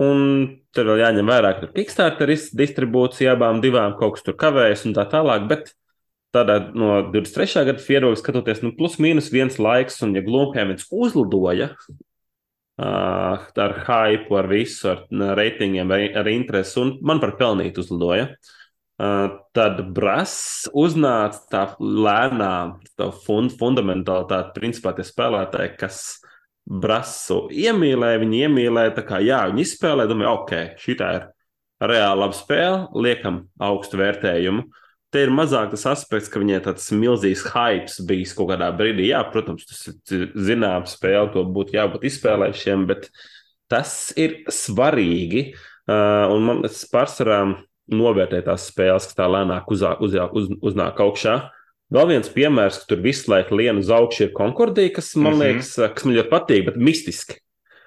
Un 0.01 0.20
tur 0.70 0.86
vēl 0.93 1.01
jāņem 1.02 1.31
vērā, 1.31 1.51
ka 1.59 1.68
Kickstarter 1.74 2.31
distribūcija 2.31 3.35
abām 3.35 3.59
divām, 3.62 3.97
kaut 3.98 4.16
kas 4.16 4.27
tur 4.27 4.36
kavējas 4.39 4.86
un 4.86 4.94
tā 4.94 5.05
tālāk. 5.10 5.48
Bet 5.51 5.72
tādā 6.35 6.60
no 6.78 7.01
23. 7.10 7.64
gada 7.66 7.82
viedokļa 7.82 8.20
skatoties, 8.20 8.62
nu, 8.62 8.70
plus 8.78 9.01
mīnus 9.02 9.32
viens 9.35 9.59
laiks, 9.59 9.98
un 10.06 10.14
ja 10.14 10.22
Glūmkēmins 10.22 10.86
uzlidoja 10.94 11.72
uh, 11.74 13.51
ar 13.66 13.77
hype, 13.89 14.31
ar 14.39 14.51
visu, 14.51 14.93
ar 14.93 15.05
uh, 15.10 15.35
reitingiem, 15.39 15.90
ar, 15.90 16.06
ar 16.22 16.31
interesi, 16.31 16.78
un 16.82 16.97
man 17.02 17.22
par 17.22 17.35
pelnīt 17.40 17.82
uzlidoja. 17.82 18.31
Uh, 19.01 19.40
tad 19.56 19.81
Brass 19.97 20.68
uznāca 20.77 21.43
tā 21.51 21.64
lēnām, 21.81 22.78
tā 23.01 23.10
fund, 23.24 23.55
fundamentālitāte, 23.59 24.52
principā 24.60 24.93
tie 24.94 25.06
spēlētāji, 25.09 25.74
kas 25.81 26.19
Brasu 26.70 27.48
iemīlēja, 27.51 28.20
viņi 28.22 28.44
iemīlēja, 28.47 28.94
tā 29.01 29.02
kā 29.06 29.18
jā, 29.24 29.40
viņi 29.51 29.64
izspēlēja, 29.66 30.10
domāju, 30.12 30.34
ok, 30.36 30.52
šī 30.78 30.94
tā 31.01 31.09
ir 31.16 31.24
reāli 31.90 32.22
laba 32.22 32.36
spēle, 32.36 32.84
liekam 32.94 33.40
augstu 33.66 33.98
vērtējumu. 33.98 34.68
Te 35.10 35.24
ir 35.24 35.32
mazāk 35.34 35.72
tas 35.72 35.88
aspekts, 35.90 36.30
ka 36.30 36.38
viņai 36.38 36.60
tāds 36.68 36.86
milzīgs 36.94 37.42
hype 37.51 38.05
bijis 38.06 38.36
kaut 38.38 38.52
kādā 38.52 38.68
brīdī. 38.78 39.09
Jā, 39.09 39.24
protams, 39.32 39.66
tas 39.66 39.88
ir 40.14 40.28
zināms, 40.38 40.94
spēle, 40.94 41.32
to 41.34 41.42
būtu 41.51 41.74
jābūt 41.74 42.06
izspēlējušiem, 42.06 42.86
bet 42.86 43.09
tas 43.70 44.12
ir 44.14 44.44
svarīgi. 44.47 45.48
Uh, 45.90 46.30
un 46.30 46.47
man 46.47 46.62
tas 46.62 46.84
pārsvarā 46.92 47.40
novērtē 47.90 48.44
tās 48.47 48.68
spēles, 48.70 49.09
kas 49.10 49.18
tā 49.18 49.26
lēnāk 49.26 49.70
uzā, 49.74 49.97
uzā, 49.98 50.28
uz, 50.30 50.47
uznāk 50.62 51.02
augšā. 51.02 51.40
Vēl 51.91 52.07
viens 52.07 52.29
piemērs, 52.31 52.77
ka 52.81 52.85
tur 52.95 53.01
visu 53.03 53.31
laiku 53.33 53.57
lien 53.59 53.79
uz 53.79 53.89
augšu, 53.91 54.29
ir 54.29 54.33
Konkordija, 54.37 54.93
kas 54.95 55.17
man 55.17 55.35
Mhm. 55.35 55.41
liekas, 55.43 55.75
kas 55.95 56.05
man 56.05 56.15
ļoti 56.15 56.31
patīk, 56.31 56.65
bet 56.67 56.77
mistiski. 56.77 57.35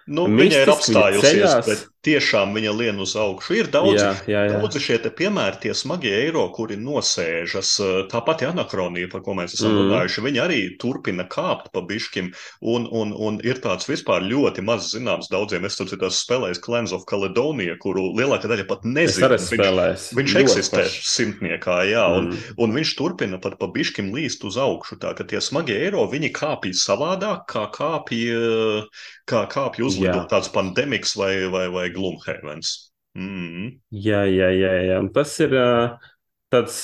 Nu, 0.07 0.27
Mistiski 0.27 0.43
viņa 0.43 0.61
ir 0.61 0.67
viņa 0.67 0.75
apstājusies, 0.75 1.33
ceļās. 1.39 1.65
bet 1.67 1.87
tiešām 2.03 2.53
viņa 2.53 2.71
lien 2.77 2.99
uz 2.99 3.15
augšu. 3.15 3.55
Ir 3.61 3.67
daudzi, 3.71 4.03
jā, 4.03 4.13
jā, 4.27 4.41
jā. 4.49 4.57
Daudzi 4.59 4.79
šie 4.83 4.97
te 5.03 5.09
piemēri, 5.09 5.59
tie 5.63 5.73
smagie 5.73 6.11
eiro, 6.25 6.43
kuri 6.55 6.75
nosēžas, 6.77 7.69
eh, 7.79 8.07
tā 8.11 8.19
pati 8.25 8.45
anakronija, 8.45 9.09
par 9.11 9.21
ko 9.21 9.33
mēs 9.33 9.53
esam 9.55 9.71
Mm. 9.73 9.79
runājuši, 9.89 10.23
viņi 10.27 10.39
arī 10.43 10.59
turpina 10.77 11.23
kāpt 11.27 11.71
pa 11.73 11.81
bišķim, 11.81 12.31
un, 12.61 12.87
un, 12.91 13.13
un 13.13 13.39
ir 13.43 13.55
tāds 13.63 13.87
vispār 13.87 14.21
ļoti 14.27 14.61
maz 14.63 14.91
zināms 14.93 15.29
daudziem. 15.31 15.65
Es 15.65 15.75
saprotu, 15.79 15.99
tas 15.99 16.19
spēlējis 16.25 16.61
Clans 16.61 16.91
of 16.93 17.05
Caledonia, 17.09 17.77
kuru 17.79 18.13
lielākā 18.13 18.51
daļa 18.51 18.67
pat 18.67 18.83
nezina. 18.83 19.29
arī 19.29 19.39
spēlēju. 19.39 20.13
viņš 20.19 20.35
eksistē 20.43 20.83
simtniekā, 21.17 21.77
jā, 21.89 22.03
un, 22.17 22.31
Mm. 22.33 22.37
un 22.57 22.73
viņš 22.73 22.95
turpina 22.97 23.39
pat 23.41 23.57
pa 23.59 23.67
bišķim 23.67 24.11
līst 24.13 24.43
uz 24.45 24.57
augšu. 24.57 24.99
Tā 24.99 25.15
ka 25.15 25.23
tie 25.23 25.39
smagie 25.41 25.75
eiro, 25.87 26.05
viņi 26.11 26.31
kāpj 26.33 26.73
savādāk, 26.73 27.47
kā 27.47 27.71
kāpj, 27.71 28.19
eh, 28.33 28.83
kā 29.27 29.47
kāpj 29.49 29.83
uzlidot 29.85 30.29
tāds 30.29 30.49
pandemiks 30.51 31.15
vai, 31.15 31.47
vai, 31.47 31.67
vai 31.69 31.89
Gloomhavens. 31.95 32.73
Mm. 33.13 33.77
Jā, 33.93 34.23
jā, 34.25 34.49
jā, 34.57 34.73
jā. 34.87 34.97
Un 35.03 35.11
tas 35.13 35.33
ir 35.43 35.53
uh, 35.53 36.09
tāds, 36.53 36.79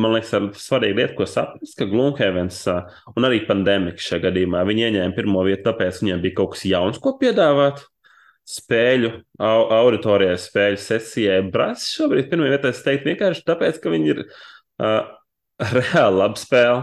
man 0.00 0.16
liekas, 0.16 0.34
svarīga 0.62 0.98
lieta, 0.98 1.16
ko 1.18 1.26
saprast, 1.28 1.76
ka 1.78 1.86
uh, 1.86 3.00
un 3.16 3.28
arī 3.28 3.42
pandēmija 3.46 3.98
šajā 3.98 4.24
gadījumā 4.26 4.64
viņi 4.68 4.86
ieņēma 4.88 5.16
pirmo 5.16 5.44
vietu, 5.46 5.64
tāpēc 5.68 6.02
viņiem 6.02 6.22
bija 6.24 6.38
kaut 6.40 6.54
kas 6.56 6.66
jauns, 6.70 7.00
ko 7.02 7.16
piedāvāt. 7.20 7.84
Spēļu, 8.52 9.12
au, 9.38 9.58
auditorijai, 9.70 10.34
spēļu 10.42 10.80
sesijai. 10.82 11.38
Brāzis 11.54 11.92
šobrīd 11.94 12.26
pirmajā 12.30 12.56
vietā 12.56 12.72
es 12.74 12.82
teiktu 12.82 13.12
vienkārši 13.12 13.44
tāpēc, 13.46 13.78
ka 13.78 13.92
viņi 13.92 14.10
ir 14.16 14.24
uh, 14.26 15.06
reāli 15.78 16.18
labi 16.18 16.42
spēle. 16.42 16.82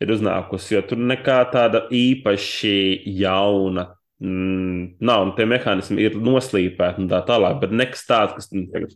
Ir 0.00 0.10
uznākusi, 0.12 0.74
jo 0.74 0.82
tur 0.84 1.00
nekā 1.00 1.38
tāda 1.52 1.86
īpaši 1.92 2.72
jauna 3.16 3.86
mm, 4.22 4.96
nav, 5.04 5.26
un 5.26 5.34
tie 5.38 5.46
mehānismi 5.48 6.06
ir 6.06 6.16
noslīpēti 6.20 7.04
un 7.04 7.10
tā 7.10 7.20
tālāk, 7.28 7.60
bet 7.62 7.74
nekas 7.74 8.06
tāds, 8.08 8.36
kas 8.38 8.50
nu, 8.54 8.88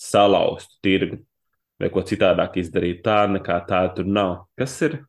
salauztu 0.00 0.80
tirgu 0.84 1.20
vai 1.80 1.90
ko 1.92 2.04
citādāk 2.06 2.58
izdarīt. 2.62 3.02
Tā 3.04 3.24
nekā 3.30 3.58
tā 3.68 3.82
tur 3.96 4.06
nav. 4.08 4.44
Kas 4.58 4.76
ir? 4.86 5.00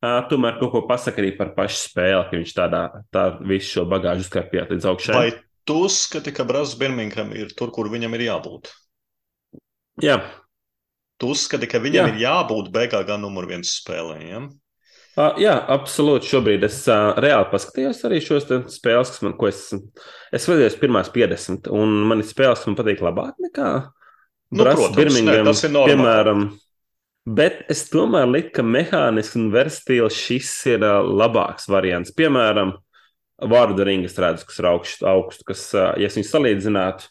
Uh, 0.00 0.22
tomēr 0.30 0.56
kaut 0.56 0.72
ko 0.72 0.80
pasaka 0.88 1.20
arī 1.20 1.34
par 1.36 1.52
pašu 1.56 1.76
spēli, 1.82 2.22
ka 2.30 2.38
viņš 2.38 2.52
tādā 2.56 2.82
tā 3.12 3.24
visu 3.44 3.74
šo 3.74 3.82
bagāžu 3.88 4.24
skarpjāt 4.24 4.72
līdz 4.72 4.86
augšai. 4.88 5.16
Vai 5.16 5.32
tu 5.68 5.82
uzskati, 5.84 6.32
ka 6.32 6.46
Brāzis 6.48 6.78
Birmingham 6.80 7.34
ir 7.36 7.52
tur, 7.56 7.72
kur 7.74 7.90
viņam 7.92 8.16
ir 8.16 8.24
jābūt? 8.30 8.70
Jā. 10.00 10.16
Tu 11.20 11.28
uzskati, 11.28 11.68
ka 11.68 11.82
viņam 11.84 12.08
Jā. 12.08 12.12
ir 12.14 12.22
jābūt 12.22 12.70
BGG 12.72 13.18
numur 13.20 13.44
viens 13.50 13.74
spēlē, 13.76 14.16
ja? 14.24 14.40
Uh, 15.18 15.34
jā, 15.42 15.56
absolūti. 15.74 16.28
Šobrīd 16.30 16.64
es 16.68 16.82
uh, 16.88 17.16
reāli 17.20 17.48
paskatījos 17.50 18.04
arī 18.06 18.20
šos 18.22 18.46
spēles, 18.72 19.10
kas 19.10 19.24
man, 19.26 19.34
ko 19.38 19.48
es, 19.50 19.64
es 20.34 20.46
vadījos 20.48 20.78
pirmās 20.80 21.10
50, 21.14 21.66
un 21.74 21.96
man 22.08 22.22
ir 22.22 22.28
spēles, 22.28 22.62
kas 22.62 22.70
man 22.70 22.78
patīk 22.78 23.02
labāk 23.04 23.40
nekā 23.42 23.72
Nu, 24.50 24.64
protams, 24.64 24.96
Birmingham, 24.96 25.46
normāli. 25.46 25.92
piemēram. 25.92 26.44
Bet 27.30 27.60
es 27.70 27.84
tomēr 27.92 28.26
liku, 28.26 28.54
ka 28.58 28.64
mehānisms 28.66 29.36
un 29.38 29.50
verstils 29.54 30.16
šis 30.16 30.50
ir 30.72 30.82
uh, 30.82 31.04
labāks 31.06 31.68
variants. 31.70 32.10
Piemēram, 32.16 32.72
vārdu 33.50 33.86
ringas 33.86 34.18
redzu, 34.18 34.48
kas 34.48 34.58
ir 34.58 34.68
augstu, 34.72 35.06
augstu 35.06 35.46
kas, 35.52 35.62
uh, 35.76 35.92
ja 36.00 36.08
es 36.10 36.18
viņu 36.18 36.26
salīdzinātu, 36.26 37.06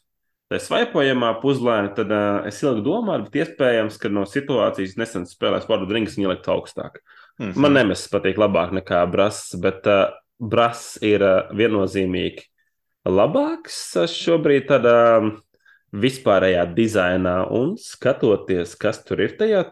tā 0.51 0.59
svaipojamā 0.65 1.31
puzlē, 1.39 1.77
tad 1.95 2.11
uh, 2.11 2.41
es 2.49 2.59
ilgi 2.65 2.83
domāju, 2.89 3.29
bet 3.29 3.39
iespējams, 3.45 4.01
ka 4.01 4.11
no 4.11 4.25
situācijas 4.27 4.97
nesen 4.99 5.29
spēlēs 5.29 5.69
vārdu 5.69 5.95
ringas 5.95 6.19
viņa 6.19 6.33
likt 6.33 6.51
augstāk. 6.51 6.99
Mhm. 7.39 7.55
Man 7.55 7.77
nemes 7.77 8.03
patīk 8.11 8.39
labāk 8.39 8.73
nekā 8.75 9.03
Brass, 9.11 9.53
bet 9.55 9.87
uh, 9.87 10.11
Brass 10.39 10.97
ir 11.05 11.23
uh, 11.23 11.51
viennozīmīgi 11.55 12.43
labāks 13.07 13.77
uh, 13.95 14.09
šobrīd 14.11 14.67
tādā 14.67 14.97
vispārējā 15.95 16.65
dizainā 16.75 17.37
un 17.55 17.77
skatoties, 17.79 18.75
kas 18.77 18.99
tur 19.07 19.23
ir 19.23 19.37
tajā 19.39 19.63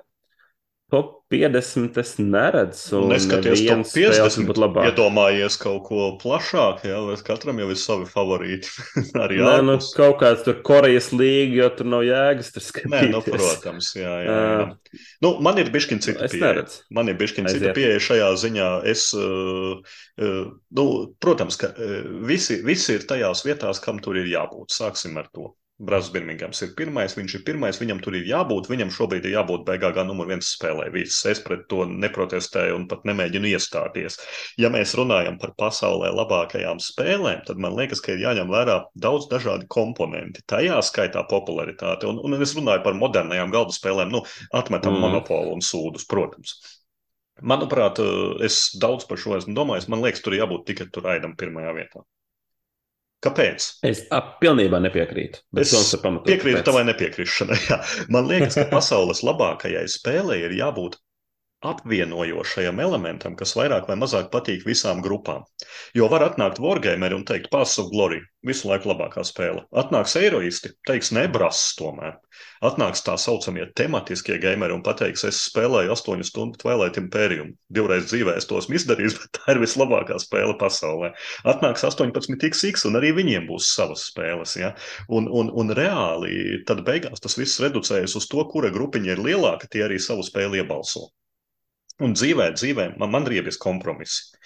top 0.91 1.13
50, 1.27 1.97
es 1.99 2.13
neredzu. 2.23 3.01
Neskaties 3.11 3.59
to 3.59 3.65
neviens 3.65 3.89
spēles 3.91 4.19
50, 4.37 4.45
būtu 4.47 4.61
labāk. 4.63 4.85
iedomājies 4.93 5.57
kaut 5.59 5.81
ko 5.89 6.05
plašāk, 6.21 6.85
ja, 6.87 7.01
katram 7.27 7.59
jau 7.59 7.67
ir 7.73 7.79
savi 7.81 8.05
favorīti. 8.07 8.71
Arī 9.23 9.41
Nē, 9.43 9.57
nu, 9.67 9.75
kaut 9.97 10.15
kāds 10.21 10.45
tur 10.47 10.61
Korejas 10.63 11.09
līga, 11.11 11.57
jo 11.59 11.67
tur 11.81 11.89
nav 11.91 12.05
jēgas 12.07 12.53
tur 12.55 12.63
Nē, 12.63 12.69
skatīties. 12.71 13.11
nu, 13.11 13.21
protams, 13.27 13.91
jā, 13.99 14.15
jā, 14.23 14.37
jā. 14.61 15.03
Nu, 15.27 15.33
man 15.43 15.59
ir 15.59 15.73
bišķiņ 15.75 16.03
cita 16.07 16.23
Es 16.29 16.31
pieeja. 16.37 16.45
neredzu. 16.47 16.79
Man 16.95 17.11
ir 17.11 17.19
bišķiņ 17.19 17.51
cita 17.51 17.59
Aiziet. 17.59 17.75
pieeja 17.75 17.99
šajā 18.07 18.31
ziņā. 18.47 18.69
Es, 18.95 19.09
uh, 19.19 19.83
uh, 20.23 20.41
nu, 20.79 20.87
protams, 21.19 21.59
ka 21.59 21.73
uh, 21.75 21.99
visi, 22.31 22.61
visi 22.63 22.95
ir 22.95 23.03
tajās 23.11 23.43
vietās, 23.43 23.83
kam 23.83 23.99
tur 23.99 24.15
ir 24.23 24.31
jābūt. 24.31 24.71
Sāksim 24.79 25.19
ar 25.19 25.27
to. 25.35 25.51
Brāzis 25.77 26.09
Birminghams 26.09 26.59
ir 26.65 26.71
pirmais, 26.73 27.13
viņš 27.13 27.33
ir 27.37 27.41
pirmais, 27.45 27.77
viņam 27.77 27.99
tur 28.01 28.15
ir 28.17 28.25
jābūt. 28.25 28.65
Viņam 28.71 28.89
šobrīd 28.95 29.27
ir 29.29 29.35
jābūt 29.35 29.61
BGG 29.67 30.07
numur 30.07 30.25
viens 30.31 30.47
spēlē. 30.55 30.87
Viss 30.93 31.19
es 31.29 31.37
pret 31.45 31.67
to 31.69 31.83
neprotestēju 31.85 32.79
un 32.79 32.87
pat 32.89 33.05
nemēģinu 33.05 33.51
iestāties. 33.51 34.17
Ja 34.57 34.71
mēs 34.73 34.95
runājam 34.97 35.37
par 35.37 35.53
pasaulē 35.61 36.09
labākajām 36.17 36.81
spēlēm, 36.81 37.45
tad 37.45 37.61
man 37.61 37.77
liekas, 37.77 38.01
ka 38.01 38.15
ir 38.15 38.25
jāņem 38.25 38.49
vērā 38.49 38.79
daudz 38.97 39.29
dažādi 39.29 39.69
komponenti. 39.69 40.41
Tajā 40.49 40.81
skaitā 40.81 41.21
popularitāte. 41.29 42.09
Un, 42.09 42.23
un 42.25 42.41
es 42.41 42.57
runāju 42.57 42.81
par 42.87 42.97
modernajām 42.97 43.53
galda 43.53 43.77
spēlēm, 43.77 44.09
nu, 44.17 44.25
atmetam 44.57 44.97
Mm. 44.97 45.05
monopolu 45.05 45.53
un 45.53 45.61
sūdus, 45.61 46.09
protams. 46.09 46.57
Manuprāt, 47.37 47.99
es 48.41 48.71
daudz 48.81 49.05
par 49.05 49.21
šo 49.21 49.37
esmu 49.37 49.53
domājis. 49.53 49.85
Man 49.93 50.01
liekas, 50.01 50.23
tur 50.25 50.33
jābūt 50.33 50.65
tikai 50.71 50.89
tur 50.89 51.05
raidam 51.05 51.37
pirmajā 51.37 51.73
vietā. 51.77 52.01
Kāpēc? 53.25 53.65
Es 53.89 54.03
ap, 54.13 54.35
pilnībā 54.43 54.77
nepiekrītu. 54.83 55.39
Es 55.57 55.71
pamatot, 56.03 56.27
Piekrītu 56.29 56.59
kāpēc. 56.59 56.67
tavai 56.67 56.83
nepiekrišanai. 56.91 57.57
jā. 57.71 57.77
Man 58.13 58.27
liekas, 58.29 58.57
ka 58.59 58.67
pasaules 58.69 59.23
labākajai 59.25 59.85
spēlei 59.89 60.43
ir 60.45 60.53
jābūt 60.59 60.99
apvienojošajam 61.65 62.79
elementam, 62.79 63.35
kas 63.37 63.55
vairāk 63.57 63.87
vai 63.89 63.95
mazāk 63.97 64.27
patīk 64.33 64.65
visām 64.67 64.99
grupām. 65.01 65.41
Jo 65.97 66.05
var 66.11 66.27
atnākt 66.27 66.59
Wargameri 66.61 67.17
un 67.17 67.23
teikt, 67.25 67.49
Pass 67.49 67.79
of 67.81 67.89
Glory, 67.89 68.19
visu 68.45 68.69
laiku 68.69 68.91
labākā 68.91 69.23
spēle. 69.25 69.63
Atnāks 69.73 70.13
eiroisti, 70.19 70.75
teiks, 70.85 71.09
nebrass 71.17 71.73
tomēr. 71.79 72.19
Atnāks 72.67 73.01
tā 73.01 73.15
saucamie 73.17 73.65
tematiskie 73.77 74.37
gameri 74.43 74.77
un 74.77 74.83
pateiks, 74.85 75.25
es 75.25 75.41
spēlēju 75.49 75.95
8 75.97 76.29
stundu 76.29 76.61
Twilight 76.61 77.01
Imperium. 77.01 77.51
Divreiz 77.73 78.05
dzīvē 78.11 78.37
es 78.37 78.45
to 78.45 78.61
esmu 78.61 78.77
izdarījis, 78.77 79.17
bet 79.23 79.41
tā 79.41 79.57
ir 79.57 79.63
vislabākā 79.65 80.21
spēle 80.21 80.53
pasaulē. 80.61 81.15
Atnāks 81.49 81.87
18xx 81.89 82.85
un 82.91 83.01
arī 83.01 83.15
viņiem 83.17 83.49
būs 83.49 83.73
savas 83.73 84.05
spēles. 84.11 84.59
Ja? 84.61 84.75
Un, 85.09 85.25
un, 85.25 85.49
un 85.49 85.73
reāli 85.73 86.61
tad 86.69 86.85
beigās 86.85 87.23
tas 87.23 87.41
viss 87.41 87.57
reducējas 87.65 88.13
uz 88.21 88.29
to, 88.29 88.45
kura 88.53 88.69
grupiņa 88.69 89.15
ir 89.17 89.29
lielāka, 89.31 89.65
tie 89.73 89.87
arī 89.89 89.97
savu 89.97 90.21
spēli 90.25 90.61
iebalso. 90.61 91.09
Un 92.05 92.13
dzīvē, 92.13 92.51
dzīvē 92.53 92.91
man, 93.01 93.11
man 93.13 93.27
riebjas 93.29 93.57
kompromisi. 93.61 94.37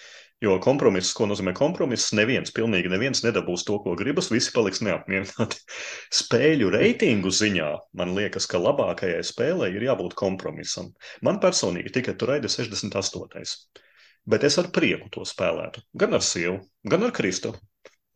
Jo 0.42 0.56
kompromiss, 0.58 1.12
ko 1.14 1.28
nozīmē 1.30 1.52
kompromiss, 1.54 2.14
neviens, 2.18 2.50
pilnīgi 2.56 2.90
neviens 2.90 3.20
nedabūs 3.22 3.62
to, 3.68 3.76
ko 3.84 3.94
gribas, 4.00 4.32
visi 4.34 4.50
paliks 4.56 4.82
neapmierināti. 4.82 5.60
Spēļu 6.22 6.72
reitingu 6.74 7.30
ziņā 7.30 7.68
man 8.00 8.16
liekas, 8.18 8.48
ka 8.50 8.62
labākajai 8.62 9.22
spēlei 9.28 9.70
ir 9.76 9.86
jābūt 9.92 10.16
kompromisam. 10.18 10.90
Man 11.22 11.38
personīgi 11.44 11.94
tikai 12.00 12.16
tur 12.18 12.34
raida 12.34 12.50
68. 12.50 13.84
Bet 14.32 14.48
es 14.48 14.58
ar 14.62 14.72
prieku 14.74 15.12
to 15.14 15.28
spēlētu. 15.28 15.86
Gan 15.94 16.18
ar 16.18 16.26
sievu, 16.26 16.58
gan 16.90 17.06
ar 17.06 17.14
Kristu. 17.14 17.54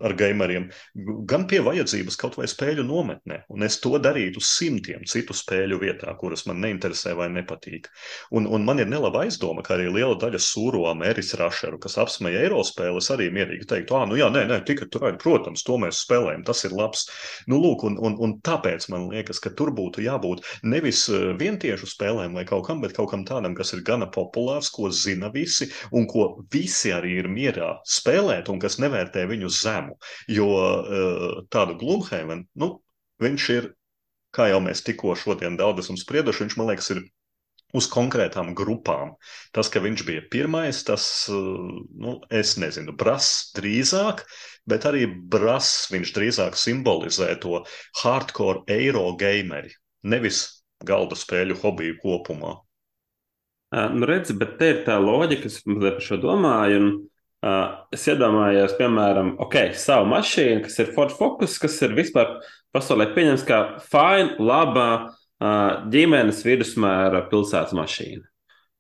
Ar 0.04 0.12
gameriem, 0.20 0.66
gan 1.24 1.46
pie 1.48 1.62
vajadzības 1.64 2.18
kaut 2.20 2.34
vai 2.36 2.50
spēļu 2.52 2.84
nometnē. 2.84 3.38
Un 3.56 3.64
es 3.64 3.78
to 3.80 3.94
darītu 3.96 4.42
simtiem 4.44 5.06
citu 5.08 5.32
spēļu 5.32 5.78
vietā, 5.80 6.12
kuras 6.20 6.44
man 6.50 6.60
neinteresē 6.60 7.14
vai 7.16 7.30
nepatīk. 7.32 7.88
Un, 8.36 8.44
un 8.52 8.66
man 8.68 8.84
ir 8.84 8.90
nelaba 8.92 9.22
aizdoma, 9.24 9.64
ka 9.64 9.78
arī 9.78 9.88
liela 9.88 10.18
daļa 10.20 10.42
sūro 10.44 10.82
Amerikas 10.90 11.32
rašeru, 11.40 11.80
kas 11.80 11.96
apsmēja 12.04 12.42
eiro 12.44 12.60
spēles, 12.68 13.08
arī 13.16 13.30
mierīgi 13.32 13.70
teiktu, 13.72 13.96
ah, 13.96 14.04
nu 14.10 14.20
jā, 14.20 14.28
nē, 14.36 14.44
nē, 14.50 14.58
tikai 14.68 14.90
tur 14.92 15.08
ir, 15.08 15.16
protams, 15.22 15.64
to 15.64 15.80
mēs 15.80 16.04
spēlējam, 16.04 16.44
tas 16.52 16.66
ir 16.68 16.76
labs. 16.76 17.08
Nu, 17.48 17.62
lūk, 17.64 17.88
un, 17.88 17.96
un, 17.96 18.20
un 18.20 18.36
tāpēc 18.44 18.90
man 18.92 19.08
liekas, 19.14 19.40
ka 19.40 19.54
tur 19.56 19.72
būtu 19.80 20.04
jābūt 20.04 20.44
nevis 20.68 21.06
vientiešu 21.40 21.88
spēlēm 21.94 22.36
vai 22.36 22.44
kaut 22.52 22.68
kam, 22.68 22.84
bet 22.84 22.98
kaut 23.00 23.14
kam 23.14 23.24
tādam, 23.24 23.56
kas 23.56 23.72
ir 23.72 23.86
gana 23.88 24.12
populārs, 24.12 24.74
ko 24.76 24.92
zina 24.92 25.32
visi 25.32 25.72
un 25.96 26.04
ko 26.12 26.34
visi 26.52 26.92
arī 26.92 27.16
ir 27.24 27.32
mierā 27.32 27.78
spēlēt 27.88 28.52
un 28.52 28.60
kas 28.60 28.76
nevērtē 28.84 29.24
viņu 29.32 29.56
zemu. 29.86 29.98
Jo 30.28 30.48
uh, 30.52 31.44
tādu 31.50 31.78
Gloomhaven, 31.80 32.46
nu, 32.56 32.80
viņš 33.22 33.50
ir, 33.56 33.74
kā 34.36 34.50
jau 34.52 34.62
mēs 34.64 34.84
tikko 34.84 35.16
šodien 35.16 35.58
daudz 35.58 35.86
esam 35.86 35.98
sprieduši, 35.98 36.46
viņš 36.46 36.58
man 36.60 36.74
liekas 36.74 36.92
ir 36.96 37.06
uz 37.76 37.88
konkrētām 37.92 38.54
grupām. 38.56 39.16
Tas, 39.52 39.70
ka 39.70 39.82
viņš 39.84 40.06
bija 40.08 40.26
pirmais, 40.32 40.84
tas, 40.88 41.28
uh, 41.30 41.80
nu, 41.92 42.20
es 42.30 42.56
nezinu, 42.58 42.96
Brass 42.96 43.52
drīzāk, 43.56 44.26
bet 44.68 44.86
arī 44.86 45.06
Brass 45.08 45.90
viņš 45.92 46.14
drīzāk 46.16 46.60
simbolizē 46.60 47.34
to 47.42 47.64
hardcore 48.02 48.64
eiro 48.72 49.10
gameri, 49.20 49.76
nevis 50.04 50.64
galda 50.86 51.16
spēļu 51.18 51.60
hobiju 51.64 52.00
kopumā. 52.04 52.56
Uh, 53.76 53.90
nu, 53.92 54.06
redzi, 54.08 54.36
bet 54.38 54.56
te 54.60 54.72
ir 54.72 54.84
tā 54.86 54.96
loģika, 55.02 55.50
kas 55.50 55.64
man 55.68 55.82
par 55.82 56.04
šo 56.04 56.20
domāju. 56.22 56.80
Un, 56.80 56.90
es 57.94 58.06
iedomājos, 58.10 58.74
piemēram, 58.80 59.36
ok, 59.46 59.58
savu 59.78 60.08
mašīnu, 60.10 60.64
kas 60.66 60.80
ir 60.82 60.94
Ford 60.96 61.14
Focus, 61.14 61.60
kas 61.62 61.78
ir 61.86 61.94
vispār 61.98 62.40
pasaulē 62.74 63.12
pieņemts 63.14 63.46
kā 63.48 63.60
fina, 63.86 64.34
laba 64.42 64.88
ģimenes 65.92 66.42
vidusmēra 66.46 67.26
pilsētas 67.30 67.76
mašīna. 67.78 68.26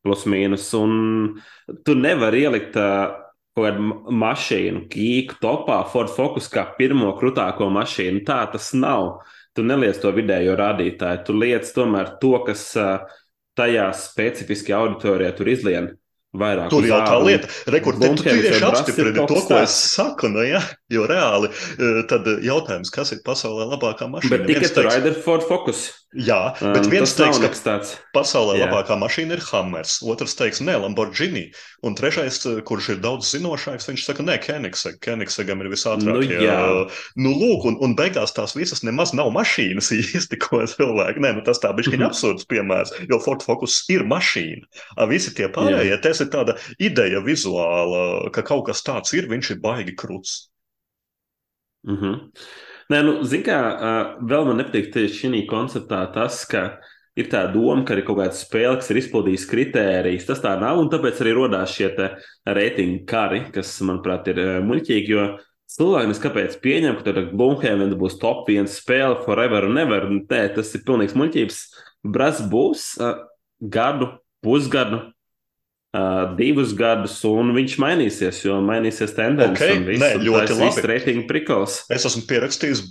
Plus 0.06 0.26
mīnus. 0.30 0.68
Un 0.78 1.42
tu 1.86 1.96
nevari 1.98 2.44
ielikt 2.46 2.76
kaut 2.78 3.64
kādu 3.64 3.86
ma- 3.88 4.14
mašīnu, 4.26 4.86
kīku 4.92 5.40
topā, 5.42 5.80
Ford 5.90 6.12
Focus 6.14 6.50
kā 6.52 6.66
pirmo 6.78 7.14
krutāko 7.20 7.70
mašīnu. 7.74 8.24
Tā 8.28 8.44
tas 8.52 8.74
nav. 8.74 9.22
Tu 9.56 9.64
neliec 9.64 9.98
to 10.02 10.12
vidējo 10.12 10.58
rādītāju, 10.60 11.22
tu 11.26 11.34
liec 11.34 11.70
tomēr 11.74 12.18
to, 12.20 12.34
kas 12.44 12.74
tajā 13.56 13.86
specifiski 13.96 14.74
auditorijā 14.76 15.32
tur 15.38 15.48
izlien. 15.54 15.94
Vairāk. 16.40 16.70
Tur 16.74 16.88
jau 16.88 17.02
tā 17.06 17.18
lieta, 17.24 17.49
rekur, 17.74 17.99
te, 17.99 18.12
tu 18.14 18.26
tieši 18.26 18.53
ir 18.60 18.68
apstiprini 18.70 19.28
to, 19.28 19.41
ko 19.48 19.60
es 19.62 19.76
saku, 19.95 20.32
nu 20.32 20.45
jā, 20.45 20.62
jo 20.94 21.06
reāli, 21.10 21.52
eh, 21.78 22.02
tad 22.10 22.28
jautājums, 22.45 22.94
kas 22.94 23.16
ir 23.16 23.22
pasaulē 23.26 23.70
labākā 23.74 24.10
mašīna? 24.12 24.32
Bet 24.36 24.49
tikai 24.52 24.72
tur 24.76 24.90
Rider 24.91 25.20
Ford 25.26 25.45
Focus. 25.48 25.88
Jā, 26.16 26.56
Um, 26.62 26.72
bet 26.74 26.86
viens 26.88 27.12
tas 27.14 27.20
nav 27.20 27.34
teiks, 27.34 27.60
ka 27.64 27.70
tāds. 27.70 27.90
pasaulē 28.16 28.54
Jā. 28.56 28.66
labākā 28.70 28.96
mašīna 28.96 29.36
ir 29.36 29.42
Hammers, 29.52 29.98
otrs 30.08 30.36
teiks, 30.40 30.62
nē, 30.64 30.78
Lamborghini, 30.80 31.52
un 31.84 31.96
trešais, 31.96 32.38
eh, 32.48 32.62
kurš 32.62 32.90
ir 32.94 33.00
daudz 33.04 33.28
zinošāks, 33.36 33.88
viņš 33.90 34.06
saka, 34.06 34.24
nē, 34.24 34.38
Koenigsegg, 34.46 35.00
Koenigsegam 35.04 35.60
ir 35.62 35.68
visātrākie. 35.74 36.38
Nu, 36.40 36.46
jā. 36.46 36.90
nu, 37.18 37.34
lūk, 37.36 37.66
un, 37.68 37.78
un 37.84 37.96
beigās 38.00 38.32
tās 38.32 38.56
visas 38.56 38.84
nemaz 38.88 39.12
nav 39.14 39.32
mašīnas 39.36 39.92
īsti, 40.00 40.40
ko 40.40 40.62
cilvēki, 40.64 41.20
nē, 41.20 41.34
nu 41.36 41.42
tas 41.44 41.60
tā 41.60 41.74
bišķiņ 41.76 42.00
Mhm. 42.00 42.06
absurds 42.10 42.46
piemērs, 42.46 42.96
jo 43.10 43.20
Ford 43.20 43.44
Focus 43.44 43.84
ir 43.90 44.04
mašīna. 44.08 44.64
A, 44.98 45.06
visi 45.06 45.34
tie 45.36 45.48
pārējie, 45.50 46.02
tas 46.02 46.22
ir 46.22 46.28
tāda 46.32 46.56
ideja 46.80 47.20
vizuāla, 47.20 48.32
ka 48.32 48.42
kaut 48.42 48.68
kas 48.68 48.82
tāds 48.84 49.12
ir, 49.14 49.28
viņš 49.28 49.52
ir 49.52 49.60
baigi 49.60 49.96
krūts. 50.00 50.48
Mm 51.86 51.98
-hmm. 51.98 52.16
Nē, 52.94 52.99
nu, 53.02 53.16
zin 53.26 53.41
kā, 53.45 53.56
ā, 53.57 53.94
vēl 54.22 54.45
man 54.45 54.60
nepatīk 54.62 54.91
tieši 54.94 55.24
šī 55.24 55.40
konceptā 55.49 56.03
tas, 56.14 56.44
ka 56.49 56.68
ir 57.18 57.30
tā 57.32 57.45
doma, 57.49 57.82
ka 57.88 57.95
ir 57.95 58.03
kaut 58.06 58.20
kāda 58.20 58.38
spēle, 58.38 58.76
kas 58.78 58.91
ir 58.91 58.99
izpildījusi 59.02 59.49
kritērijas. 59.49 60.28
Tas 60.28 60.44
tā 60.44 60.53
nav, 60.62 60.78
un 60.84 60.91
tāpēc 60.91 61.24
arī 61.24 61.34
radās 61.38 61.74
šie 61.74 61.90
reitingu 62.45 63.02
kari, 63.10 63.45
kas, 63.56 63.74
manuprāt, 63.88 64.30
ir 64.30 64.41
muļķīgi. 64.68 65.16
Jo 65.16 65.26
cilvēki 65.72 66.12
nes 66.12 66.22
kāpēc 66.22 66.60
pieņem, 66.62 66.99
ka 66.99 67.07
tur 67.07 67.22
Blūmhēvena 67.34 67.98
būs 67.98 68.20
top 68.22 68.49
1 68.52 68.70
spēle 68.70 69.24
forever 69.26 69.66
and 69.66 69.82
ever. 69.82 70.06
Nē, 70.12 70.44
tas 70.57 70.74
ir 70.78 70.86
pilnīgs 70.86 71.18
muļķības. 71.18 71.60
Bras 72.06 72.44
būs 72.52 72.91
ā, 73.02 73.16
gadu, 73.62 74.12
pusgadu. 74.45 75.07
Uh, 75.96 76.34
divus 76.36 76.74
gadus, 76.76 77.14
un 77.24 77.54
viņš 77.56 77.76
mainīsies, 77.80 78.42
jo 78.44 78.58
mainīsies 78.66 79.14
tendences. 79.16 79.62
Ok, 79.64 79.78
un 79.78 79.86
viss, 79.88 80.02
nē, 80.02 80.10
ļoti 80.26 80.58
labi. 80.58 80.66
viss 80.66 80.88
reitingu 80.92 81.24
prikals. 81.30 81.78
Es 81.94 82.04
esmu 82.10 82.26
pierakstījis 82.28 82.82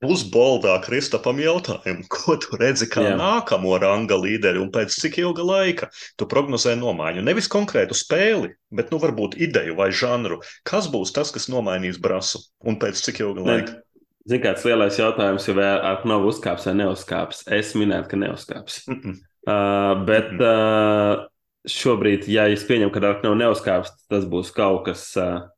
pusboldā 0.00 0.78
Kristapam 0.86 1.42
jautājumu, 1.42 2.06
ko 2.14 2.38
tu 2.40 2.56
redzi 2.56 2.88
kā 2.88 3.04
Jā. 3.04 3.18
Nākamo 3.20 3.74
ranga 3.82 4.16
līderi 4.16 4.62
un 4.62 4.72
pēc 4.72 4.96
cik 4.96 5.20
ilga 5.26 5.44
laika 5.44 5.90
tu 6.16 6.30
prognozē 6.30 6.72
nomaiņu. 6.80 7.26
Nevis 7.28 7.52
konkrētu 7.52 7.98
spēli, 7.98 8.54
bet 8.72 8.94
nu 8.94 9.02
varbūt 9.02 9.36
ideju 9.36 9.76
vai 9.76 9.92
žanru. 9.92 10.40
Kas 10.64 10.88
būs 10.88 11.12
tas, 11.12 11.34
kas 11.34 11.50
nomainīs 11.52 12.00
brasu 12.00 12.40
un 12.64 12.80
pēc 12.80 13.04
cik 13.10 13.24
ilga 13.26 13.44
laika? 13.44 13.80
Ziniet, 14.28 14.44
kāds 14.46 14.64
lielais 14.64 14.96
jautājums, 14.96 15.52
vai 15.56 15.72
ar 15.92 16.04
nav 16.08 16.24
uzkāps 16.28 16.64
vai 16.68 16.78
neuzkāps. 16.80 17.44
Es 17.60 17.76
minēju, 17.76 18.08
ka 18.08 18.24
neuzkāps. 18.24 18.86
Mm 18.88 19.02
-mm. 19.02 19.18
Uh, 19.48 20.04
bet 20.04 20.32
uh, 20.36 21.28
šobrīd, 21.66 22.28
ja 22.30 22.46
es 22.52 22.64
pieņemu, 22.68 22.92
ka 22.94 23.02
ar 23.02 23.22
nav 23.24 23.36
neuzkāps, 23.40 23.94
tas 24.10 24.26
būs 24.28 24.52
kaut 24.54 24.84
kas 24.88 25.04
uh, 25.18 25.48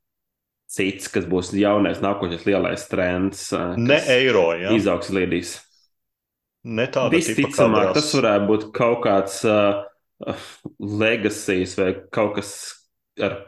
cits, 0.71 1.11
kas 1.13 1.27
būs 1.29 1.53
jaunais, 1.59 2.01
nākošais 2.03 2.47
lielais 2.49 2.87
trends. 2.91 3.49
Uh, 3.53 3.75
Ne 3.79 4.01
eiro, 4.15 4.51
ja? 4.59 4.75
Izaugs 4.77 5.11
līdīs. 5.15 5.59
ne 6.65 6.87
tāda 6.93 7.17
Visticamāk, 7.17 7.95
tas 7.97 8.11
varētu 8.17 8.51
būt 8.51 8.67
kaut 8.77 9.01
kāds 9.07 9.41
uh, 9.49 9.85
legacies 10.79 11.77
vai 11.79 11.95
kaut 12.13 12.37
kas 12.41 12.53
ar. 13.21 13.41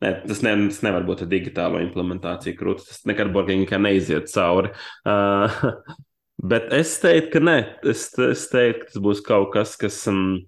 Ne, 0.00 0.14
tas, 0.24 0.38
ne, 0.40 0.54
tas 0.70 0.78
nevar 0.80 1.04
būt 1.04 1.26
digitālo 1.28 1.80
implementāciju 1.84 2.56
krūtis. 2.56 2.86
Tas 2.88 3.02
nekad 3.08 3.34
burbuļsakā 3.34 3.76
neiziet 3.82 4.30
cauri. 4.32 4.70
Uh, 5.04 5.60
bet 6.52 6.70
es 6.72 6.94
teiktu, 7.02 7.34
ka 7.34 7.42
nē. 7.44 7.56
Es, 7.90 8.06
es 8.24 8.46
teiktu, 8.52 8.86
ka 8.86 8.94
tas 8.94 9.02
būs 9.04 9.20
kaut 9.26 9.50
kas, 9.52 9.74
kas 9.80 9.98
um, 10.08 10.38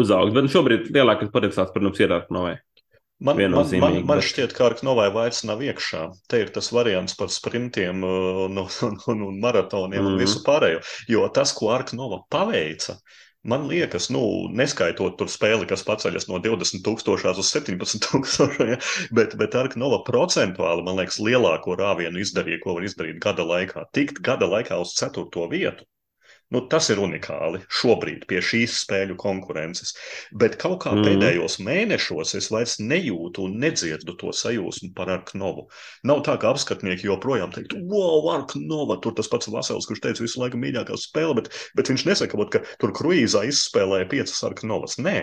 uzaugs. 0.00 0.34
Bet 0.36 0.50
šobrīd 0.52 0.90
lielākais 0.94 1.32
potenciāls, 1.34 1.72
protams, 1.74 2.00
ir 2.04 2.14
ar 2.16 2.26
novē. 2.34 2.54
Man, 3.24 3.38
man, 3.54 3.68
man, 3.80 3.94
man 4.08 4.20
šķiet, 4.26 4.52
ka 4.56 4.66
Arknovai 4.66 5.06
vairs 5.14 5.44
nav 5.48 5.60
iekšā. 5.64 6.00
Te 6.28 6.40
ir 6.42 6.48
tas 6.52 6.66
variants 6.74 7.14
par 7.16 7.30
sprintiem 7.32 8.02
uh, 8.04 8.40
un, 8.48 8.58
un, 8.88 8.96
un, 9.12 9.22
un 9.30 9.38
maratoniem 9.40 10.02
un 10.02 10.16
Mhm. 10.16 10.20
visu 10.20 10.42
pārējo. 10.46 10.82
Jo 11.08 11.28
tas, 11.32 11.52
ko 11.56 11.70
Arknova 11.72 12.18
paveica, 12.34 12.98
man 13.44 13.68
liekas, 13.70 14.10
nu, 14.12 14.20
neskaitot 14.56 15.16
tur 15.20 15.30
spēli, 15.30 15.66
kas 15.70 15.84
paceļas 15.86 16.26
no 16.28 16.40
20 16.42 16.82
tūkstošās 16.84 17.40
uz 17.40 17.52
17 17.54 18.02
tūkstošiem, 18.08 18.74
ja, 18.74 18.78
bet, 19.14 19.38
bet 19.40 19.56
Arknova 19.62 20.02
procentuāli, 20.06 20.84
man 20.84 20.98
liekas, 21.00 21.20
lielāko 21.22 21.78
rāvienu 21.80 22.20
izdarīja, 22.24 22.60
ko 22.66 22.76
var 22.80 22.88
izdarīt 22.90 23.22
gada 23.24 23.46
laikā. 23.46 23.86
Tikt 23.94 24.20
gada 24.26 24.50
laikā 24.50 24.80
uz 24.82 24.92
ceturto 24.98 25.46
vietu. 25.54 25.86
Nu, 26.54 26.60
tas 26.70 26.86
ir 26.92 27.00
unikāli 27.02 27.58
šobrīd 27.80 28.28
pie 28.30 28.38
šīs 28.44 28.76
spēļu 28.84 29.16
konkurences. 29.18 29.94
Bet 30.38 30.54
kaut 30.60 30.84
kā 30.84 30.92
mm. 30.94 31.06
pēdējos 31.08 31.58
mēnešos 31.66 32.36
es 32.38 32.50
vairs 32.54 32.76
nejūtu 32.78 33.48
un 33.48 33.56
nedzirdu 33.64 34.14
to 34.20 34.30
sajūsmu 34.30 34.92
par 34.94 35.10
Arknovu. 35.16 35.66
Nav 36.06 36.22
tā, 36.28 36.36
ka 36.38 36.52
apskatnieki 36.54 37.08
joprojām 37.08 37.50
teiktu, 37.54 37.82
wow, 37.90 38.30
Arknova, 38.36 39.00
tur 39.02 39.16
tas 39.18 39.30
pats 39.32 39.50
Vasils, 39.50 39.88
kurš 39.90 40.04
teica 40.06 40.22
visu 40.22 40.42
laiku 40.44 40.60
mīļākā 40.62 40.98
spēle, 41.00 41.34
bet, 41.40 41.50
bet 41.74 41.90
viņš 41.90 42.06
nesaka, 42.12 42.38
būt, 42.38 42.54
ka 42.54 42.62
tur 42.82 42.94
kruīzā 42.94 43.42
izspēlēja 43.50 44.08
piecas 44.14 44.46
Arknovas. 44.46 45.00
Nē, 45.02 45.16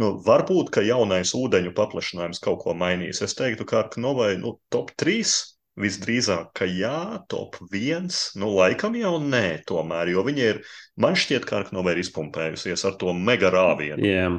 nu, 0.00 0.14
varbūt, 0.26 0.74
ka 0.74 0.82
jaunais 0.82 1.36
ūdeņu 1.38 1.74
paplašinājums 1.78 2.42
kaut 2.42 2.64
ko 2.66 2.74
mainīs. 2.74 3.22
Es 3.22 3.38
teiktu, 3.38 3.68
ka 3.68 3.84
Arknovai 3.84 4.34
nu, 4.42 4.58
top 4.74 4.90
3 4.98 5.53
Visdrīzāk, 5.80 6.52
ka 6.54 6.68
jā, 6.70 7.18
top 7.26 7.56
viens, 7.72 8.28
nu, 8.38 8.52
laikam 8.54 8.94
jau 8.94 9.16
nē, 9.18 9.64
tomēr, 9.66 10.12
jo 10.14 10.22
viņi 10.26 10.44
ir, 10.52 10.60
man 11.02 11.16
šķiet, 11.18 11.48
ka 11.48 11.64
Arknova 11.64 11.94
ir 11.94 12.02
izpumpējusies 12.04 12.86
ar 12.86 12.94
to 13.00 13.14
mega 13.16 13.50
rāvienu. 13.50 13.98
Yeah. 14.06 14.36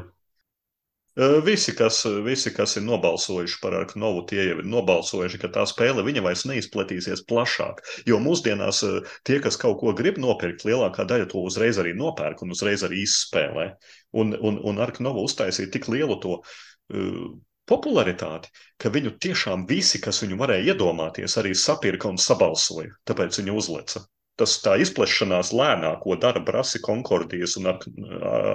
Visi 1.16 1.72
kas, 1.76 2.02
visi, 2.24 2.52
kas 2.52 2.76
ir 2.76 2.84
nobalsojuši 2.84 3.60
par 3.62 3.76
Arknovu, 3.78 4.26
tie 4.28 4.42
jau 4.50 4.58
ir 4.60 4.66
nobalsojuši, 4.68 5.40
ka 5.40 5.50
tā 5.58 5.64
spēle 5.68 6.04
viņa 6.04 6.24
vairs 6.26 6.44
neizplatīsies 6.48 7.24
plašāk. 7.30 7.80
Jo 8.08 8.20
mūsdienās 8.20 8.82
tie, 9.24 9.40
kas 9.44 9.56
kaut 9.60 9.80
ko 9.80 9.94
grib 9.96 10.20
nopirkt, 10.20 10.66
lielākā 10.68 11.08
daļa 11.08 11.30
to 11.32 11.44
uzreiz 11.48 11.80
arī 11.80 11.94
nopērk 11.96 12.44
un 12.44 12.52
uzreiz 12.52 12.84
arī 12.84 13.06
izspēlē. 13.06 13.70
Un, 14.12 14.36
un, 14.36 14.60
un 14.60 14.84
Arknova 14.84 15.24
uztaisīja 15.24 15.72
tik 15.72 15.88
lielu 15.92 16.20
to 16.20 16.42
uh, 16.42 17.24
popularitāti, 17.70 18.52
ka 18.82 18.92
viņu 18.94 19.16
tiešām 19.22 19.66
visi, 19.70 20.02
kas 20.04 20.22
viņu 20.24 20.38
varēja 20.42 20.74
iedomāties, 20.74 21.38
arī 21.42 21.54
sapirka 21.58 22.10
un 22.12 22.20
sabalsoja. 22.22 22.94
Tāpēc 23.08 23.42
viņa 23.42 23.56
uzleca. 23.56 24.04
Tas 24.36 24.58
tā 24.60 24.76
izplešanās 24.84 25.54
lēnā, 25.56 25.94
ko 26.02 26.18
dara 26.20 26.42
Brasi, 26.44 26.82
Konkordijas 26.84 27.56
un 27.62 27.72
Ak- 27.72 27.88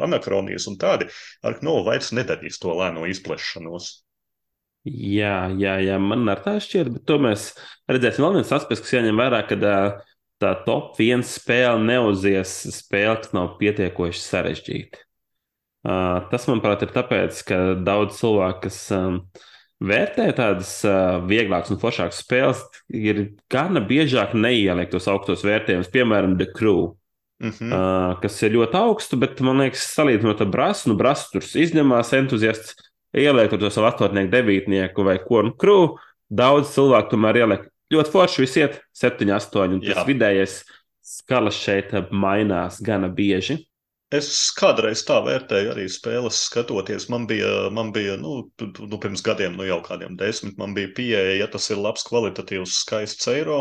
Anakronijas 0.05 0.69
un 0.69 0.77
tādi, 0.77 1.09
Arknova 1.43 1.87
vairs 1.93 2.13
nedarīs 2.13 2.61
to 2.61 2.75
lēno 2.77 3.07
izplešanos. 3.09 4.03
Jā, 4.85 5.49
jā, 5.61 5.75
jā, 5.85 5.97
man 6.01 6.29
ar 6.33 6.41
tā 6.45 6.57
šķiet, 6.61 6.89
bet 6.95 7.05
to 7.09 7.19
mēs 7.21 7.51
redzēsim. 7.89 8.25
Vēl 8.25 8.39
viens 8.39 8.53
aspekts, 8.57 8.85
kas 8.85 8.95
jāņem 8.97 9.19
vērā, 9.21 9.41
ka 9.49 9.59
ā, 9.61 9.81
tā 10.41 10.55
top 10.65 10.97
viens 11.01 11.35
spēle 11.37 11.81
neuzies 11.85 12.55
spēle, 12.79 13.19
kas 13.21 13.35
nav 13.37 13.59
pietiekoši 13.61 14.23
sarežģīta. 14.25 15.03
Uh, 15.81 16.19
tas, 16.29 16.45
manuprāt, 16.51 16.83
ir 16.85 16.93
tāpēc, 16.93 17.39
ka 17.49 17.59
daudz 17.81 18.19
cilvēku, 18.19 18.67
kas 18.67 18.79
um, 18.93 19.23
vērtē 19.81 20.27
tādas 20.37 20.75
uh, 20.85 21.23
vieglākas 21.25 21.73
un 21.73 21.81
foršākas 21.81 22.21
spēles, 22.21 22.61
ir 22.93 23.23
gana 23.53 23.81
biežāk 23.81 24.35
neieliek 24.37 24.93
tos 24.93 25.09
augstos 25.09 25.45
vērtējumus, 25.47 25.89
piemēram, 25.95 26.37
The 26.41 26.51
Crew. 26.53 26.97
Mm 27.41 27.51
-hmm. 27.51 27.73
uh, 27.73 28.21
kas 28.21 28.43
ir 28.43 28.53
ļoti 28.53 28.77
augstu, 28.77 29.17
bet 29.17 29.41
man 29.41 29.63
liekas, 29.63 29.87
salīdzinot 29.97 30.43
ar 30.45 30.51
brasu, 30.53 30.91
nu, 30.91 30.97
brasu 30.97 31.31
tur 31.33 31.43
izņemās 31.63 32.13
entuziasts, 32.13 32.75
ieliek 33.17 33.51
to 33.51 33.71
savu 33.71 33.87
astotnieku, 33.89 34.31
devītnieku 34.31 35.05
vai 35.05 35.19
ko 35.25 35.43
nu 35.43 35.55
krūvu. 35.57 35.97
Daudz 36.31 36.75
cilvēku 36.75 37.11
tomēr 37.11 37.37
ieliek 37.37 37.65
ļoti 37.91 38.13
forši, 38.13 38.43
visi 38.45 38.61
iet 38.61 38.81
7, 38.93 39.33
8, 39.33 39.73
un 39.73 39.81
tas 39.81 39.97
Jā. 39.97 40.05
vidējais 40.07 40.61
skalas 41.01 41.55
šeit 41.55 41.95
mainās 42.13 42.79
gana 42.83 43.09
bieži. 43.09 43.70
Es 44.19 44.29
kādreiz 44.59 45.01
tā 45.07 45.17
vērtēju 45.27 45.71
arī 45.73 45.85
spēles, 45.95 46.39
skatoties. 46.49 47.07
Man 47.15 47.27
bija, 47.31 47.51
man 47.75 47.93
bija 47.95 48.17
nu, 48.19 48.33
nu, 48.63 48.99
pirms 49.05 49.23
gadiem, 49.29 49.55
nu, 49.59 49.67
jau 49.69 49.79
kādiem 49.87 50.17
desmit, 50.19 50.57
man 50.59 50.75
bija 50.79 50.91
pieeja, 50.97 51.37
ja 51.39 51.47
tas 51.53 51.69
ir 51.71 51.79
labs, 51.79 52.07
kvalitatīvs, 52.09 52.75
skaists 52.85 53.31
eiro. 53.35 53.61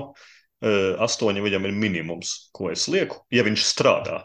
eh, 0.66 0.96
Astoņi 1.06 1.46
viņam 1.46 1.70
ir 1.70 1.78
minimums, 1.86 2.34
ko 2.58 2.72
es 2.74 2.88
lieku, 2.92 3.22
ja 3.32 3.46
viņš 3.48 3.68
strādā. 3.74 4.24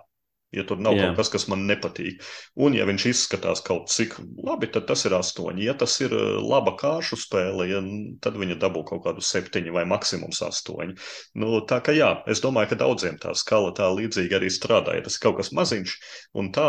Ja 0.55 0.65
tur 0.69 0.81
nav 0.83 0.97
Jā. 0.97 1.09
kaut 1.09 1.21
kas, 1.21 1.31
kas 1.35 1.47
man 1.51 1.65
nepatīk. 1.69 2.23
Un, 2.61 2.77
ja 2.77 2.87
viņš 2.89 3.07
izskatās 3.11 3.63
kaut 3.65 3.91
cik 3.93 4.17
labi, 4.47 4.69
tad 4.73 4.87
tas 4.91 5.05
ir 5.09 5.17
astoņi. 5.17 5.67
Ja 5.67 5.75
tas 5.79 5.97
ir 6.05 6.15
eh, 6.15 6.39
laba 6.43 6.77
kāršu 6.81 7.19
spēle, 7.21 7.69
ja, 7.71 7.83
tad 8.25 8.39
viņa 8.41 8.59
dabū 8.63 8.85
kaut 8.89 9.05
kādu 9.07 9.25
septiņu 9.25 9.75
vai 9.75 9.87
maksimums 9.91 10.43
astoņi. 10.47 10.97
Nu, 11.43 11.59
tā 11.69 11.81
kā 11.85 11.95
jā, 11.97 12.11
es 12.31 12.43
domāju, 12.45 12.73
ka 12.73 12.83
daudziem 12.85 13.19
tā 13.23 13.35
skala 13.39 13.75
tā 13.77 13.91
līdzīgi 13.95 14.39
arī 14.39 14.53
strādā. 14.53 14.99
Ja 14.99 15.07
tas 15.07 15.19
ir 15.19 15.25
kaut 15.27 15.41
kas 15.41 15.53
maziņš, 15.57 15.97
un 16.39 16.53
tā 16.55 16.69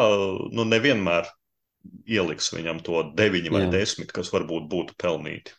nu, 0.55 0.65
nevienmēr 0.65 1.29
ieliks 2.09 2.49
viņam 2.55 2.81
to 2.85 3.05
deviņu 3.17 3.53
vai 3.53 3.67
Jā. 3.67 3.75
desmit, 3.77 4.11
kas 4.15 4.33
varbūt 4.33 4.65
būtu 4.71 4.97
pelnīti. 5.01 5.53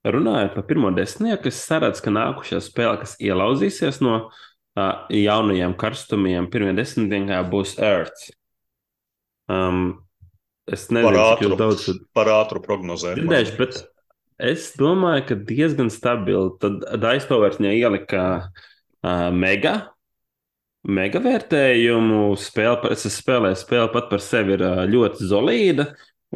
Runājot 0.00 0.54
par 0.56 0.64
pirmo 0.64 0.88
desmitnieku, 0.96 1.50
es 1.50 1.58
saredzu, 1.60 2.00
ka 2.06 2.10
nākošā 2.14 2.62
spēle, 2.64 3.02
kas 3.02 3.18
ielauzīsies 3.20 3.98
no 4.00 4.14
uh, 4.16 4.38
jaunajiem 4.76 5.74
karstumiem, 5.78 6.46
pirmie 6.50 6.74
desmitniekā 6.78 7.40
būs 7.50 7.78
Earth. 7.82 8.30
Um, 9.50 9.98
Es 10.70 10.84
Par 10.86 10.94
nezinu, 11.00 11.10
cik 11.16 11.24
ātru, 11.26 11.48
jūs 11.48 11.58
daudz 11.58 11.86
par 12.14 12.28
ātru 12.30 12.60
prognozēt. 12.62 13.16
dzirdējuši, 13.18 13.54
bet 13.58 13.78
es 14.38 14.68
domāju, 14.78 15.24
ka 15.26 15.34
diezgan 15.48 15.88
stabili. 15.90 16.52
Tad 16.62 16.84
viņai 17.58 17.72
ielika 17.80 18.20
uh, 18.46 19.30
mega. 19.34 19.72
Mega 20.86 21.18
vērtējumu 21.24 22.36
spēle, 22.38 22.76
par- 22.84 22.92
es 22.94 23.02
esmu 23.04 23.16
spēlējis 23.24 23.64
spēli 23.66 23.90
pat 23.92 24.06
par 24.12 24.22
sevi 24.22 24.54
ir 24.54 24.62
ā, 24.62 24.70
ļoti 24.88 25.26
solīda, 25.32 25.88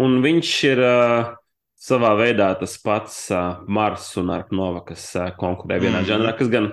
un 0.02 0.19
viņš 0.24 0.51
ir 0.73 0.82
ā, 0.82 0.98
savā 1.78 2.11
veidā 2.19 2.51
tas 2.59 2.74
pats 2.82 3.31
ā, 3.31 3.44
Mars 3.69 4.11
un 4.19 4.35
Arknova, 4.35 4.82
kas 4.85 5.06
ā, 5.15 5.31
konkurē 5.39 5.78
vienā 5.78 6.02
Mhm. 6.02 6.09
žanrā, 6.11 6.35
kas 6.36 6.48
gan 6.51 6.73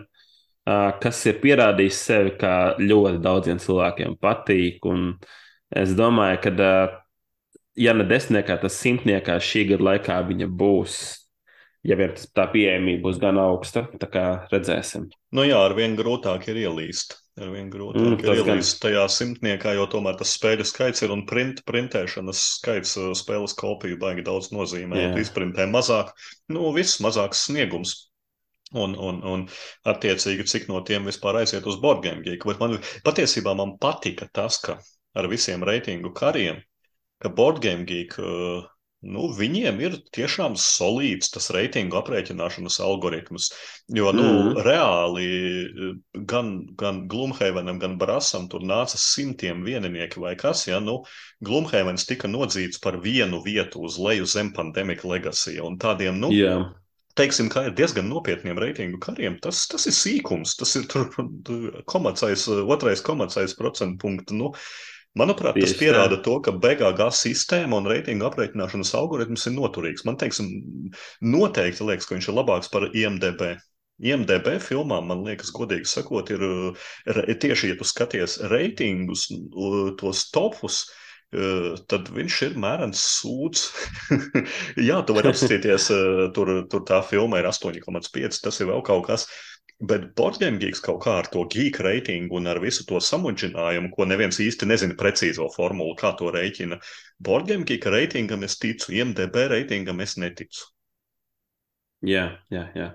kas 1.03 1.19
ir 1.29 1.39
pierādījis 1.43 2.01
sevi, 2.07 2.33
ka 2.41 2.51
ļoti 2.81 3.21
daudziem 3.23 3.61
cilvēkiem 3.61 4.17
patīk, 4.21 4.85
un 4.89 5.13
es 5.83 5.95
domāju, 5.97 6.41
ka, 6.45 6.71
ja 7.79 7.95
ne 7.95 8.05
desmitniekā, 8.07 8.59
tad 8.61 8.73
simtniekā 8.75 9.39
šī 9.41 9.65
gada 9.73 9.87
laikā 9.91 10.19
viņa 10.27 10.47
būs, 10.61 10.99
ja 11.87 11.97
vien 11.97 12.13
tā 12.37 12.45
pieejamība 12.51 13.07
būs 13.07 13.19
gan 13.21 13.39
augsta, 13.41 13.87
tā 14.01 14.09
kā 14.11 14.25
redzēsim. 14.51 15.09
Nu 15.33 15.45
jā, 15.47 15.57
ar 15.63 15.73
vien 15.77 15.95
grūtāk 15.97 16.49
ir 16.51 16.59
ielīst. 16.67 17.17
Ar 17.39 17.47
vien 17.53 17.69
grūtāk 17.71 18.03
Mm, 18.03 18.17
ir 18.19 18.25
tas 18.27 18.41
gan. 18.43 18.59
ielīst 18.59 18.81
tajā 18.83 19.05
simtniekā, 19.09 19.71
jo 19.77 19.85
tomēr 19.89 20.17
tas 20.19 20.33
spēļu 20.35 20.65
skaits 20.67 21.01
ir 21.01 21.13
un 21.15 21.23
print, 21.25 21.61
printēšanas 21.65 22.41
skaits 22.59 22.97
spēles 23.17 23.55
kopiju 23.57 23.97
baigi 23.97 24.25
daudz 24.27 24.51
nozīmē. 24.51 24.99
Jā. 24.99 25.07
Ja 25.07 25.13
tu 25.15 25.23
izprintē 25.23 25.65
mazāk, 25.71 26.11
nu 26.51 26.73
viss 26.75 26.99
mazāks 27.01 27.45
sniegums. 27.47 28.10
Un, 28.71 28.93
un, 28.95 29.17
un 29.27 29.41
attiecīgi, 29.91 30.45
cik 30.47 30.69
no 30.71 30.79
tiem 30.87 31.09
vispār 31.09 31.41
aiziet 31.41 31.65
uz 31.67 31.75
Borgēm. 31.83 32.21
Man 32.61 32.77
patiesībā 33.03 33.51
man 33.59 33.75
patika 33.83 34.29
tas, 34.31 34.61
ka 34.63 34.77
ar 35.11 35.27
visiem 35.27 35.65
reitingu 35.67 36.13
kariem, 36.15 36.61
ka 37.19 37.31
Borgēm 37.35 37.83
Geek, 37.89 38.15
uh, 38.23 38.63
nu, 39.01 39.27
viņiem 39.35 39.79
ir 39.83 39.97
tiešām 40.15 40.55
solīds 40.55 41.33
tas 41.33 41.49
reitingu 41.51 41.97
aprēķināšanas 41.99 42.79
algoritms. 42.85 43.49
Jo, 43.91 44.13
nu, 44.15 44.23
mm. 44.29 44.63
reāli 44.65 45.27
uh, 45.67 45.93
gan, 46.31 46.53
gan 46.79 47.05
Glumhavenam, 47.11 47.81
gan 47.81 47.97
Brasam 48.01 48.47
tur 48.51 48.63
nāca 48.63 48.99
simtiem 49.01 49.65
vieninieki 49.67 50.23
vai 50.23 50.37
kas, 50.39 50.63
ja, 50.69 50.79
nu, 50.79 51.01
Glumhavens 51.43 52.07
tika 52.07 52.31
nodzīts 52.31 52.79
par 52.79 53.01
vienu 53.03 53.43
vietu 53.43 53.83
uz 53.83 53.99
leju 53.99 54.29
zem 54.29 54.55
Pandemic 54.55 55.03
Legacy, 55.03 55.59
un 55.59 55.75
tādiem, 55.81 56.21
nu, 56.21 56.31
Jā. 56.35 56.61
Teiksim, 57.17 57.49
kā 57.51 57.65
ir 57.67 57.75
diezgan 57.77 58.07
nopietniem 58.09 58.59
reitingu 58.61 58.99
kariem, 59.03 59.37
tas, 59.43 59.63
tas 59.71 59.87
ir 59.89 59.95
sīkums, 59.95 60.55
tas 60.59 60.75
ir 60.79 60.87
tur, 60.91 61.09
tur 61.47 61.81
komacais, 61.89 62.47
otrais 62.61 63.03
komacais 63.05 63.55
procentu 63.57 63.99
punktu. 64.03 64.37
Nu, 64.37 64.51
manuprāt, 65.17 65.59
tas 65.59 65.75
pierāda 65.79 66.21
to, 66.25 66.37
ka 66.45 66.53
BGG 66.63 67.09
sistēma 67.17 67.81
un 67.81 67.89
reitingu 67.91 68.29
aprēķināšanas 68.29 68.93
algoritms 68.99 69.47
ir 69.49 69.57
noturīgs. 69.57 70.05
Man 70.07 70.19
teiksim, 70.21 70.49
noteikti 71.25 71.87
liekas, 71.87 72.09
ka 72.09 72.17
viņš 72.17 72.31
ir 72.31 72.39
labāks 72.39 72.71
par 72.73 72.89
IMDB. 72.91 73.53
IMDB 74.01 74.55
filmām, 74.63 75.11
man 75.11 75.21
liekas, 75.27 75.51
godīgi 75.53 75.85
sakot, 75.85 76.31
ir, 76.33 76.41
ir 77.11 77.37
tieši, 77.43 77.73
ja 77.73 77.77
tu 77.77 77.85
skaties 77.85 78.39
reitingus, 78.49 79.27
tos 80.01 80.25
topus, 80.33 80.85
Uh, 80.91 81.00
tad 81.91 82.09
viņš 82.11 82.39
ir 82.49 82.57
mērens 82.59 83.01
sūds. 83.21 83.69
Jā, 84.89 84.99
tu 85.07 85.15
vari 85.15 85.31
apskatīties, 85.31 85.87
tur, 86.35 86.51
tur 86.71 86.83
tā 86.87 86.99
filma 87.07 87.39
ir 87.39 87.47
8,5, 87.47 88.41
tas 88.43 88.59
ir 88.59 88.69
vēl 88.71 88.83
kaut 88.87 89.07
kas. 89.07 89.27
Bet 89.81 90.11
Borģēnģīgs 90.17 90.83
kaut 90.85 90.99
kā 91.05 91.15
ar 91.23 91.27
to 91.33 91.41
geek 91.49 91.79
reitingu 91.81 92.37
un 92.37 92.49
ar 92.51 92.59
visu 92.61 92.83
to 92.85 92.99
samudžinājumu, 93.01 93.89
ko 93.95 94.05
neviens 94.05 94.37
īsti 94.43 94.67
nezina 94.69 94.97
precīzo 94.97 95.47
formulu, 95.55 95.95
kā 95.97 96.11
to 96.19 96.29
rēķina. 96.35 96.77
Borģēnģīga 97.25 97.95
reitingam 97.95 98.45
es 98.45 98.59
ticu, 98.61 98.91
IMDB 98.93 99.47
reitingam 99.55 100.03
es 100.05 100.19
neticu. 100.21 100.67
Jā, 102.05 102.27
jā, 102.53 102.67
jā. 102.77 102.91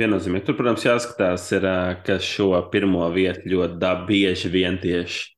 Viennozīmīgi. 0.00 0.46
Tur, 0.46 0.56
protams, 0.56 0.86
jāskatās, 0.86 1.44
ir, 1.58 1.68
ka 2.06 2.16
šo 2.22 2.54
pirmo 2.72 3.04
vietu 3.12 3.52
ļoti 3.52 3.92
bieži 4.08 4.52
vien 4.52 4.80
tieši. 4.80 5.28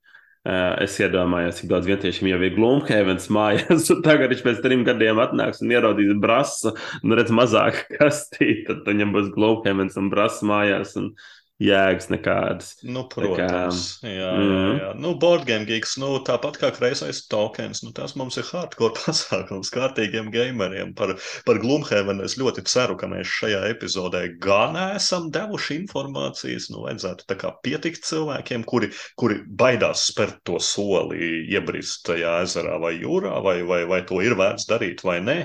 Ā, 0.45 0.57
Es 0.85 0.97
iedomājos, 1.01 1.61
cik 1.61 1.71
daudz 1.71 1.89
vientiešiem 1.89 2.29
jau 2.33 2.41
ir 2.45 2.57
Glumhevens 2.57 3.31
mājās, 3.33 3.89
un 3.95 4.03
tagad 4.05 4.33
viņš 4.33 4.43
pēc 4.45 4.61
trim 4.65 4.85
gadiem 4.87 5.21
atnāks 5.23 5.63
un 5.65 5.73
ierodīs 5.73 6.13
brasu, 6.21 6.75
un 7.03 7.17
redz 7.17 7.33
mazāk 7.35 7.85
kastīt, 7.99 8.67
tad 8.69 8.85
viņam 8.89 9.15
būs 9.17 9.33
Glumhevens 9.35 9.97
un 10.01 10.11
brasu 10.13 10.51
mājās, 10.51 10.97
un 11.01 11.15
jēgas 11.63 12.09
nekādas. 12.11 12.71
Nu, 12.83 13.05
protams, 13.11 14.01
jā, 14.03 14.11
jā, 14.11 14.31
mhm. 14.35 14.79
jā. 14.81 14.89
Nu, 14.99 15.13
Boardgame-gigs, 15.21 15.95
nu, 16.03 16.11
tāpat 16.27 16.59
kā 16.61 16.71
kreisais 16.75 17.23
tokens, 17.31 17.85
nu, 17.87 17.93
tas 17.95 18.17
mums 18.19 18.39
ir 18.41 18.49
hardcore 18.49 18.97
pasākums 19.05 19.71
kārtīgiem 19.75 20.33
gameriem. 20.35 20.95
Par, 20.99 21.15
par 21.47 21.61
Gloomhaven 21.63 22.25
es 22.27 22.37
ļoti 22.41 22.67
ceru, 22.71 22.99
ka 23.01 23.09
mēs 23.11 23.31
šajā 23.31 23.63
epizodē 23.71 24.25
gan 24.43 24.79
esam 24.97 25.31
devuši 25.35 25.79
informācijas, 25.85 26.71
nu, 26.75 26.83
vajadzētu 26.89 27.29
tā 27.31 27.39
kā 27.41 27.55
pietikt 27.65 28.07
cilvēkiem, 28.09 28.67
kuri, 28.69 28.91
kuri 29.21 29.41
baidās 29.47 30.09
spērt 30.11 30.43
to 30.49 30.59
soli, 30.63 31.47
iebrist 31.55 32.03
tajā 32.09 32.41
ezerā 32.45 32.81
vai 32.83 32.97
jūrā, 32.99 33.39
vai, 33.45 33.61
vai, 33.67 33.85
vai 33.89 34.03
to 34.09 34.21
ir 34.25 34.35
vērts 34.39 34.67
darīt 34.71 35.07
vai 35.07 35.21
nē. 35.23 35.39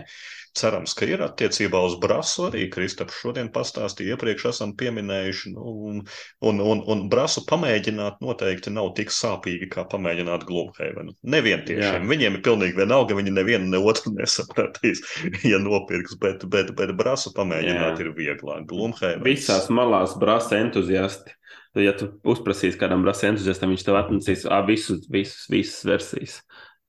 Cerams, 0.59 0.93
ka 0.97 1.07
ir 1.07 1.21
attiecībā 1.23 1.79
uz 1.87 1.95
Brasu 2.01 2.49
arī 2.49 2.65
Kristaps 2.73 3.15
šodien 3.21 3.47
pastāstīja, 3.55 4.17
iepriekš 4.17 4.49
esam 4.51 4.73
pieminējuši, 4.79 5.53
nu, 5.55 5.73
un, 5.89 6.01
un, 6.49 6.59
un, 6.63 6.83
un 6.91 7.03
Brasu 7.11 7.45
pamēģināt 7.47 8.19
noteikti 8.25 8.73
nav 8.75 8.91
tik 8.97 9.13
sāpīgi, 9.15 9.69
kā 9.71 9.85
pamēģināt 9.91 10.43
Glumhavenu. 10.49 11.15
Nevien 11.35 11.63
tiešiem, 11.67 12.03
Jā. 12.03 12.11
viņiem 12.11 12.37
ir 12.39 12.45
pilnīgi 12.45 12.79
vienalga, 12.81 13.17
viņi 13.17 13.35
nevienu 13.37 13.71
ne 13.71 13.81
otru 13.91 14.13
nesapratīs, 14.19 15.03
ja 15.47 15.61
nopirks, 15.63 16.19
bet, 16.21 16.45
bet, 16.51 16.75
bet 16.77 16.95
Brasu 16.99 17.33
pamēģināt 17.37 17.95
Jā. 17.95 18.05
ir 18.05 18.13
vieglāk. 18.17 18.67
Glumhavens. 18.69 19.25
Visās 19.25 19.69
malās 19.73 20.17
brāzta 20.19 20.59
entuziasti. 20.59 21.35
Ja 21.77 21.93
tu 21.93 22.09
uzprasīsi 22.27 22.79
kādam 22.81 23.03
brāzta 23.05 23.29
entuziastam, 23.29 23.71
viņš 23.71 23.83
tev 23.85 23.99
atnesīs 23.99 24.47
ā, 24.49 24.63
visus, 24.67 25.05
visus, 25.11 25.45
visas 25.53 25.83
versijas. 25.85 26.39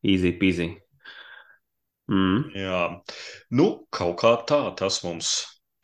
Easy 0.00 0.32
peasy. 0.40 0.72
Mm. 2.10 2.50
Jā, 2.58 2.82
nu, 3.54 3.70
kaut 3.94 4.16
kā 4.22 4.34
tā, 4.50 4.60
tas 4.78 4.98
mums 5.06 5.30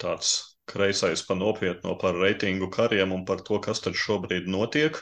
tāds 0.02 0.34
kreisais 0.66 1.22
pa 1.22 1.36
nopietno 1.38 1.94
par 2.00 2.18
reitingu 2.18 2.66
kariem 2.74 3.14
un 3.14 3.22
par 3.28 3.44
to, 3.46 3.60
kas 3.62 3.82
tad 3.84 3.94
šobrīd 3.94 4.50
notiek. 4.50 4.98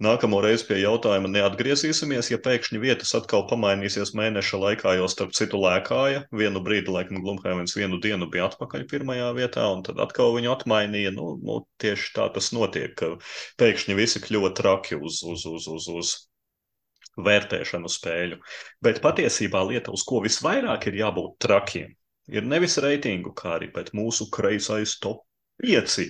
Nākamo 0.00 0.38
reizi 0.40 0.64
pie 0.64 0.78
jautājuma 0.80 1.28
neatgriezīsimies, 1.28 2.30
ja 2.32 2.38
pēkšņi 2.40 2.78
vietas 2.80 3.12
atkal 3.16 3.42
pamainīsies 3.50 4.14
mēneša 4.16 4.60
laikā, 4.62 4.94
jo 4.96 5.08
starp 5.12 5.34
citu 5.36 5.60
lēkāja. 5.60 6.22
Vienu 6.32 6.62
brīdi, 6.64 6.88
laikam, 6.92 7.20
Glumhēvens 7.24 7.76
vienu 7.76 8.00
dienu 8.00 8.28
bija 8.32 8.46
atpakaļ 8.48 8.86
pirmajā 8.88 9.28
vietā, 9.36 9.66
un 9.68 9.84
tad 9.84 10.00
atkal 10.00 10.32
viņu 10.38 10.54
atmainīja. 10.54 11.12
Nu, 11.16 11.34
nu, 11.44 11.58
tieši 11.84 12.14
tā 12.16 12.30
tas 12.32 12.48
notiek, 12.56 12.96
ka 12.96 13.12
pēkšņi 13.60 13.98
visi 14.00 14.24
kļuva 14.24 14.54
traki 14.56 14.96
uz, 14.96 15.20
uz, 15.20 15.44
uz, 15.52 15.68
uz, 15.68 15.92
uz 16.00 16.16
vērtēšanu 17.18 17.90
spēļu. 17.90 18.40
Bet 18.84 19.00
patiesībā 19.04 19.62
lieta, 19.68 19.94
uz 19.94 20.04
ko 20.06 20.22
visvairāk 20.24 20.88
ir 20.90 21.00
jābūt 21.02 21.38
trakiem, 21.42 21.94
ir 22.30 22.46
nevis 22.46 22.78
reitingu 22.82 23.34
kāri, 23.36 23.70
bet 23.74 23.94
mūsu 23.96 24.28
kreisais 24.32 24.98
top 25.02 25.24
5, 25.64 26.06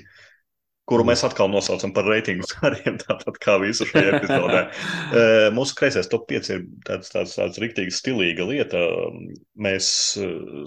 kuru 0.91 1.05
mēs 1.07 1.23
atkal 1.27 1.51
nosaucam 1.51 1.93
par 1.95 2.09
reitingu 2.11 2.49
kariem, 2.51 2.99
tāpat 3.05 3.39
kā 3.43 3.57
visu 3.63 3.87
šajā 3.89 4.19
epizodē. 4.19 4.63
Mūsu 5.57 5.77
kreisais 5.79 6.11
top 6.11 6.27
5 6.31 6.53
ir 6.55 6.65
tāds, 6.87 7.13
tāds, 7.15 7.37
tāds 7.39 7.61
riktīgi 7.63 7.95
stilīga 7.95 8.47
lieta. 8.49 8.83
Mēs 9.55 9.91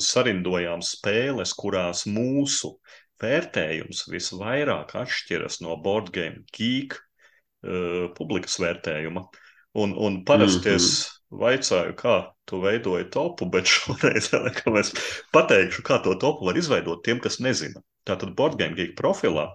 sarindojām 0.03 0.83
spēles, 0.85 1.55
kurās 1.59 2.05
mūsu 2.07 2.77
vērtējums 3.23 4.07
visvairāk 4.11 4.95
atšķiras 4.99 5.61
no 5.63 5.77
board 5.83 6.11
game 6.15 6.43
geek 6.55 6.97
uh, 6.97 8.09
publikas 8.17 8.57
vērtējuma. 8.63 9.27
Un, 9.73 9.93
un 9.97 10.23
parasti 10.25 10.69
Mhm. 10.69 10.75
es 10.75 10.87
vaicāju, 11.33 11.95
kā 11.97 12.15
tu 12.45 12.59
veidoji 12.61 13.09
topu, 13.09 13.47
bet 13.49 13.65
šoreiz 13.65 14.29
es 14.81 14.91
pateikšu, 15.33 15.81
kā 15.81 15.97
to 16.03 16.13
topu 16.21 16.45
var 16.45 16.57
izveidot 16.57 17.03
tiem, 17.03 17.19
kas 17.19 17.39
nezina. 17.39 17.81
Tātad 18.05 18.35
board 18.35 18.57
game 18.59 18.75
geek 18.77 18.95
profilā 18.99 19.47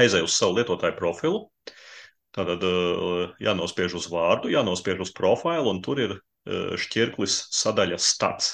aizēju 0.00 0.28
uz 0.28 0.36
savu 0.36 0.56
lietotāju 0.58 0.96
profilu. 0.96 1.42
Tātad 2.36 2.64
uh, 2.68 3.32
jānospiež 3.40 3.94
uz 3.96 4.08
vārdu, 4.12 4.50
jānospiež 4.52 5.00
uz 5.06 5.12
profilu, 5.16 5.70
un 5.72 5.80
tur 5.84 6.00
ir 6.00 6.12
uh, 6.16 6.74
šķirklis 6.76 7.36
sadaļa 7.56 7.96
stats, 8.00 8.50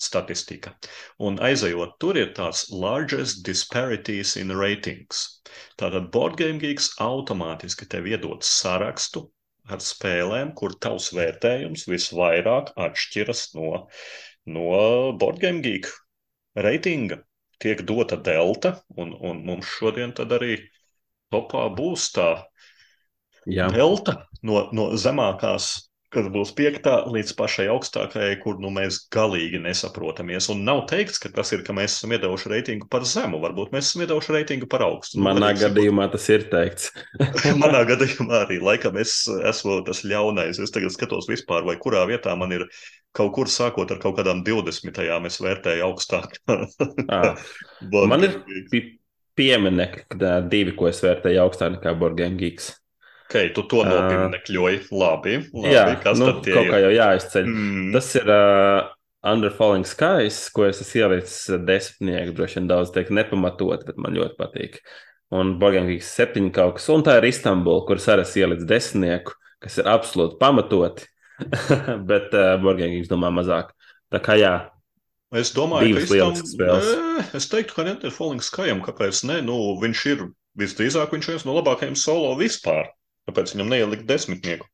statistika. 0.00 0.74
Un 1.18 1.40
aizejot, 1.40 1.96
tur 2.00 2.20
ir 2.20 2.34
tāds 2.36 2.66
largest 2.70 3.44
disparities 3.48 4.36
in 4.36 4.52
ratings. 4.56 5.40
Tātad 5.80 6.10
Boardgame 6.12 6.60
Geeks 6.60 6.94
automātiski 7.00 7.88
tev 7.88 8.06
iedod 8.12 8.44
sarakstu 8.44 9.24
ar 9.68 9.82
spēlēm, 9.84 10.52
kur 10.58 10.74
tavs 10.80 11.10
vērtējums 11.16 11.86
visvairāk 11.90 12.72
atšķiras 12.76 13.44
no, 13.56 13.86
no 14.48 14.68
Boardgame 15.20 15.62
Geek 15.64 15.90
reitinga. 16.58 17.22
Tiek 17.58 17.82
dota 17.82 18.14
delta, 18.22 18.76
un, 18.94 19.16
un 19.18 19.42
mums 19.46 19.66
šodien 19.66 20.12
tad 20.14 20.30
arī 20.36 20.60
topā 21.34 21.64
būs 21.74 22.12
tā 22.14 22.28
Jā, 23.48 23.66
delta 23.74 24.14
no, 24.46 24.68
no 24.76 24.92
zemākās 24.94 25.87
kas 26.14 26.28
būs 26.32 26.52
piektā 26.56 26.94
līdz 27.10 27.34
pašai 27.36 27.66
augstākajai, 27.72 28.38
kur 28.40 28.58
nu, 28.62 28.70
mēs 28.74 29.02
galīgi 29.12 29.60
nesaprotamies. 29.62 30.48
Un 30.52 30.62
nav 30.66 30.84
teikts, 30.90 31.20
ka 31.22 31.30
tas 31.34 31.52
ir, 31.52 31.64
ka 31.66 31.76
mēs 31.76 31.98
esam 31.98 32.14
iedevuši 32.16 32.52
reitingu 32.52 32.88
par 32.92 33.04
zemu. 33.08 33.40
Varbūt 33.42 33.74
mēs 33.74 33.90
esam 33.90 34.06
iedevuši 34.06 34.36
reitingu 34.36 34.68
par 34.70 34.86
augstu. 34.86 35.20
Nu, 35.20 35.26
Manā 35.28 35.52
gadījumā 35.58 36.08
būt... 36.08 36.16
tas 36.16 36.28
ir 36.32 36.46
teikts. 36.52 36.92
Manā 37.62 37.84
gadījumā 37.88 38.44
arī 38.46 38.60
laikam 38.64 38.96
es 39.02 39.20
esmu 39.28 39.82
tas 39.88 40.04
ļaunais. 40.08 40.62
Es 40.64 40.74
tagad 40.74 40.96
skatos 40.96 41.28
vispār, 41.30 41.66
vai 41.68 41.76
kurā 41.82 42.06
vietā 42.08 42.36
man 42.38 42.56
ir 42.56 42.64
kaut 43.16 43.34
kur 43.36 43.50
sākot 43.52 43.90
ar 43.92 44.00
kaut 44.02 44.16
kādām 44.18 44.44
20. 44.46 45.04
es 45.28 45.40
vērtēju 45.44 45.86
augstāk. 45.88 46.40
man 48.12 48.26
ir 48.26 48.40
pieminekļi, 49.38 50.20
divi, 50.50 50.74
ko 50.76 50.88
es 50.90 51.00
vērtēju 51.04 51.44
augstāk 51.44 51.76
nekā 51.78 51.94
Borgēn 52.00 52.38
Gigs. 52.40 52.72
Ok, 53.28 53.34
tu 53.52 53.64
to 53.68 53.82
nopinekļoji. 53.84 54.86
Labi, 54.88 55.34
labi. 55.52 55.72
Jā, 55.74 55.82
kas 56.00 56.16
nu, 56.16 56.30
tad 56.30 56.46
kaut 56.46 56.64
ir? 56.64 56.70
kā 56.72 56.78
jau 56.80 56.92
jāizceļ. 56.94 57.50
Mm. 57.50 57.90
Tas 57.92 58.08
ir 58.16 58.30
uh, 58.32 58.86
Under 59.28 59.52
Falling 59.52 59.84
Skies, 59.84 60.38
ko 60.54 60.64
es 60.64 60.80
esmu 60.80 61.02
ielicis 61.02 61.60
desmitnieku, 61.68 62.32
droši 62.38 62.62
vien 62.62 62.70
daudz 62.70 62.94
teikt 62.94 63.12
nepamatot, 63.12 63.84
bet 63.84 64.00
man 64.00 64.16
ļoti 64.16 64.38
patīk. 64.40 64.80
Un 65.36 65.58
Borgēnīgs 65.60 66.08
septiņi 66.08 66.54
kaut 66.56 66.78
kas, 66.78 66.88
un 66.94 67.04
tā 67.04 67.18
ir 67.18 67.28
Istanbul, 67.28 67.84
kuras 67.84 68.08
arī 68.08 68.24
es 68.24 68.32
ielicu 68.40 68.64
desmitnieku, 68.70 69.36
kas 69.60 69.76
ir 69.82 69.92
absolūti 69.92 70.40
pamatoti, 70.40 71.04
bet 72.08 72.32
uh, 72.32 72.56
Borgēnīgs 72.64 73.12
domā 73.12 73.28
mazāk. 73.34 73.76
Tā 74.08 74.24
kā 74.24 74.40
jā, 74.40 74.56
Es 75.36 75.50
domāju, 75.52 75.98
ka 75.98 76.06
Istam, 76.06 77.26
es 77.36 77.46
teiktu, 77.52 77.74
ka 77.76 77.84
Under 77.84 78.08
Falling 78.08 78.40
Skyam, 78.40 78.78
kāpēc 78.80 79.26
ne, 79.28 79.42
nu, 79.44 79.58
viņš 79.82 80.04
ir 80.14 80.22
visdrīzāk 80.56 81.12
viņš 81.12 81.28
viens 81.28 81.44
no 81.44 81.58
labākajiem 81.58 81.98
solo 82.00 82.32
vispār. 82.38 82.88
Kāpēc 83.28 83.54
viņam 83.54 83.72
neielikt 83.74 84.08
desmitnieku? 84.08 84.68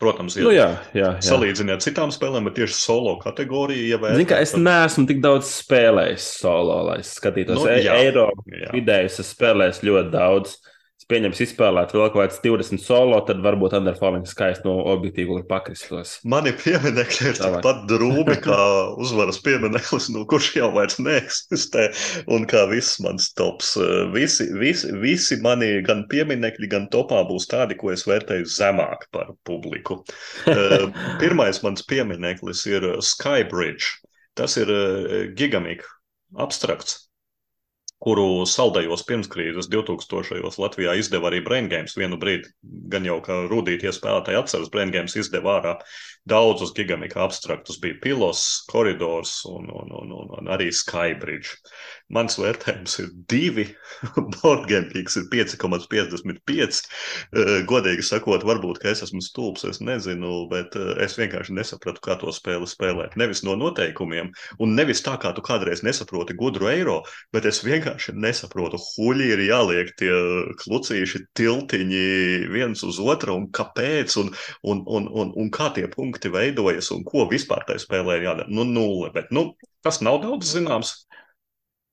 Protams, 0.00 0.38
ja 0.38 0.46
nu, 0.46 0.52
jā, 0.54 0.66
jā, 0.96 1.00
jā. 1.02 1.08
salīdziniet 1.26 1.76
ar 1.76 1.82
citām 1.84 2.12
spēlēm, 2.14 2.46
bet 2.48 2.56
tieši 2.56 2.74
solo 2.78 3.12
kategoriju 3.20 3.90
ievērst. 3.92 4.18
Zinu, 4.22 4.36
es 4.38 4.54
tad... 4.54 4.62
neesmu 4.64 5.04
tik 5.10 5.20
daudz 5.22 5.50
spēlējis 5.60 6.28
solo, 6.40 6.78
lai 6.88 7.00
skatītos. 7.06 7.60
Nu, 7.60 7.68
e- 7.68 7.82
jā, 7.84 7.98
Eiropas 8.06 8.72
vidēji 8.72 9.10
es 9.12 9.34
spēlēju 9.34 9.90
ļoti 9.90 10.14
daudz. 10.14 10.56
Uh, 10.56 10.71
pieņems 11.10 11.40
izspēlēt 11.44 11.92
vēl 11.94 12.08
kaut 12.12 12.16
kāds 12.16 12.40
20 12.44 12.82
solo, 12.82 13.18
tad 13.26 13.42
varbūt 13.44 13.74
Underfalling 13.78 14.26
skaisti 14.28 14.66
no 14.66 14.74
objektīva 14.92 15.38
var 15.38 15.44
pakristos. 15.50 16.14
Mani 16.28 16.52
pieminekļi 16.56 17.28
ir 17.30 17.38
tikpat 17.40 17.84
drūmi 17.90 18.36
kā 18.44 18.58
uzvaras 19.02 19.40
piemineklis, 19.44 20.08
no 20.14 20.24
kurš 20.30 20.50
jau 20.58 20.70
vairs 20.76 20.98
neeksistē, 21.02 21.88
un 22.32 22.46
kā 22.50 22.64
viss 22.70 23.00
mans 23.04 23.30
tops. 23.38 23.74
Visi, 24.14 24.48
visi, 24.60 24.92
visi 25.02 25.38
mani 25.44 25.74
gan 25.86 26.04
pieminekļi, 26.12 26.70
gan 26.72 26.88
topā 26.92 27.22
būs 27.28 27.48
tādi, 27.50 27.78
ko 27.80 27.92
es 27.94 28.06
vērtēju 28.08 28.48
zemāk 28.50 29.08
par 29.14 29.34
publiku. 29.48 30.02
Eh, 30.52 30.84
pirmais 31.20 31.58
mans 31.64 31.84
piemineklis 31.88 32.64
ir 32.68 32.84
Skybridge. 33.04 34.02
Tas 34.38 34.56
ir 34.60 34.70
eh, 34.72 35.30
gigamika 35.38 35.88
abstrakts 36.42 37.11
kuru 38.02 38.44
saldējos 38.50 39.04
pirmskrīzes 39.06 39.68
2000. 39.70 40.42
Latvijā 40.62 40.96
izdeva 40.98 41.30
arī 41.30 41.42
Brain 41.44 41.68
Games. 41.70 41.94
Vienu 41.98 42.18
brīdi, 42.20 42.50
gan 42.92 43.06
jau 43.06 43.20
kā 43.24 43.42
rudītie 43.50 43.92
spēlētāji 43.94 44.40
atceras, 44.40 44.72
Brain 44.74 44.90
Games 44.94 45.14
izdeva 45.18 45.58
ārā 45.60 45.76
daudzus 46.28 46.72
gigamika 46.74 47.24
abstraktus. 47.24 47.80
Bija 47.80 47.98
Pilos, 48.02 48.64
Koridors 48.70 49.44
un, 49.44 49.66
un, 49.70 49.90
un, 49.90 50.12
un, 50.12 50.30
un 50.38 50.50
arī 50.52 50.70
Skybridge. 50.74 51.56
Mans 52.12 52.36
vērtējums 52.38 52.98
ir 53.00 53.08
2, 53.32 53.64
Borgēnīgs 54.36 55.16
ir 55.18 55.26
5,55. 55.32 56.82
Eh, 57.32 57.52
godīgi 57.68 58.04
sakot, 58.06 58.44
varbūt, 58.46 58.82
ka 58.82 58.92
es 58.92 59.02
esmu 59.06 59.22
stulbs, 59.24 59.64
es 59.68 59.80
nezinu, 59.82 60.46
bet 60.52 60.76
eh, 60.78 60.92
es 61.06 61.16
vienkārši 61.18 61.56
nesapratu, 61.56 62.04
kā 62.04 62.18
to 62.20 62.32
spēli 62.34 62.68
spēlēt. 62.68 63.16
Nevis 63.20 63.42
no 63.46 63.56
noteikumiem, 63.58 64.30
un 64.62 64.76
nevis 64.76 65.02
tā, 65.02 65.16
kā 65.22 65.32
tu 65.34 65.44
kādreiz 65.44 65.82
nesaproti 65.86 66.36
gudru 66.38 66.68
eiro, 66.70 67.00
bet 67.34 67.48
es 67.48 67.62
vienkārši 67.64 68.14
nesaprotu, 68.14 68.80
huļi 68.92 69.30
ir 69.32 69.44
jāliek 69.48 69.94
tie 69.98 70.12
klucīši, 70.62 71.24
tiltiņi 71.38 72.06
viens 72.52 72.84
uz 72.86 73.00
otru, 73.02 73.38
un 73.40 73.48
kāpēc, 73.56 74.18
un, 74.20 74.30
un, 74.68 74.84
un, 74.86 75.08
un, 75.08 75.32
un 75.40 75.52
kā 75.54 75.72
tie 75.74 75.88
punkti 75.90 76.11
veidojas, 76.32 76.90
un 76.94 77.04
ko 77.06 77.26
vispār 77.30 77.64
tajā 77.68 77.84
spēlē 77.86 78.20
jādara. 78.22 78.50
Nu, 78.52 78.66
nulle, 78.68 79.12
bet 79.14 79.32
nu, 79.34 79.52
tas 79.84 80.02
nav 80.04 80.20
daudz 80.24 80.54
zināms. 80.54 81.02